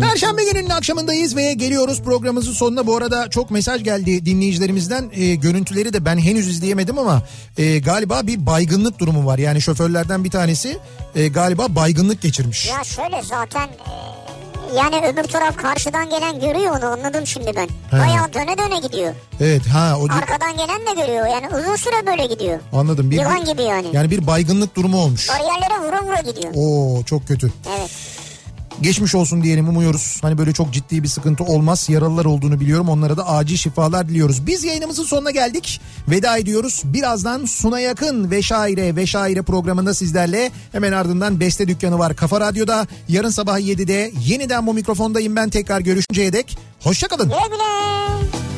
Perşembe 0.00 0.44
gününün 0.44 0.70
akşamındayız 0.70 1.36
ve 1.36 1.52
geliyoruz 1.52 2.02
programımızın 2.02 2.52
sonuna. 2.52 2.86
Bu 2.86 2.96
arada 2.96 3.30
çok 3.30 3.50
mesaj 3.50 3.84
geldi 3.84 4.26
dinleyicilerimizden. 4.26 5.10
Ee, 5.12 5.34
görüntüleri 5.34 5.92
de 5.92 6.04
ben 6.04 6.18
henüz 6.18 6.48
izleyemedim 6.48 6.98
ama 6.98 7.22
e, 7.58 7.78
galiba 7.78 8.26
bir 8.26 8.46
baygınlık 8.46 8.98
durumu 8.98 9.26
var. 9.26 9.38
Yani 9.38 9.60
şoförlerden 9.62 10.24
bir 10.24 10.30
tanesi 10.30 10.78
e, 11.14 11.28
galiba 11.28 11.74
baygınlık 11.74 12.22
geçirmiş. 12.22 12.68
Ya 12.68 12.84
şöyle 12.84 13.22
zaten 13.22 13.68
e, 13.68 14.19
yani 14.76 15.06
öbür 15.06 15.22
taraf 15.22 15.56
karşıdan 15.56 16.10
gelen 16.10 16.40
görüyor 16.40 16.78
onu 16.78 16.86
anladım 16.86 17.26
şimdi 17.26 17.52
ben. 17.56 17.68
He. 17.90 18.00
Bayağı 18.00 18.34
döne 18.34 18.58
döne 18.58 18.80
gidiyor. 18.80 19.14
Evet 19.40 19.66
ha 19.66 19.96
o 20.00 20.04
Arkadan 20.04 20.52
gelen 20.56 20.80
de 20.80 21.00
görüyor 21.06 21.26
yani 21.26 21.48
uzun 21.48 21.76
süre 21.76 22.06
böyle 22.06 22.26
gidiyor. 22.26 22.60
anladım. 22.72 23.10
Bir, 23.10 23.16
Yılan 23.16 23.44
gibi 23.44 23.62
yani. 23.62 23.86
Yani 23.92 24.10
bir 24.10 24.26
baygınlık 24.26 24.76
durumu 24.76 24.98
olmuş. 25.00 25.28
Bariyerlere 25.28 25.88
vura 25.88 26.02
vura 26.02 26.20
gidiyor. 26.20 26.52
Oo 26.56 27.02
çok 27.04 27.28
kötü. 27.28 27.52
Evet. 27.78 27.90
Geçmiş 28.82 29.14
olsun 29.14 29.42
diyelim 29.42 29.68
umuyoruz. 29.68 30.18
Hani 30.22 30.38
böyle 30.38 30.52
çok 30.52 30.72
ciddi 30.72 31.02
bir 31.02 31.08
sıkıntı 31.08 31.44
olmaz. 31.44 31.88
Yaralılar 31.88 32.24
olduğunu 32.24 32.60
biliyorum. 32.60 32.88
Onlara 32.88 33.16
da 33.16 33.28
acil 33.28 33.56
şifalar 33.56 34.08
diliyoruz. 34.08 34.46
Biz 34.46 34.64
yayınımızın 34.64 35.04
sonuna 35.04 35.30
geldik. 35.30 35.80
Veda 36.08 36.36
ediyoruz. 36.38 36.82
Birazdan 36.84 37.44
Suna 37.44 37.80
Yakın 37.80 38.30
ve 38.30 38.42
Şaire 38.42 38.96
ve 38.96 39.06
Şaire 39.06 39.42
programında 39.42 39.94
sizlerle. 39.94 40.50
Hemen 40.72 40.92
ardından 40.92 41.40
Beste 41.40 41.68
Dükkanı 41.68 41.98
var 41.98 42.16
Kafa 42.16 42.40
Radyo'da. 42.40 42.86
Yarın 43.08 43.30
sabah 43.30 43.58
7'de 43.58 44.12
yeniden 44.26 44.66
bu 44.66 44.74
mikrofondayım 44.74 45.36
ben 45.36 45.50
tekrar 45.50 45.80
görüşünceye 45.80 46.32
dek. 46.32 46.58
Hoşçakalın. 46.80 47.28
Güle. 47.28 48.49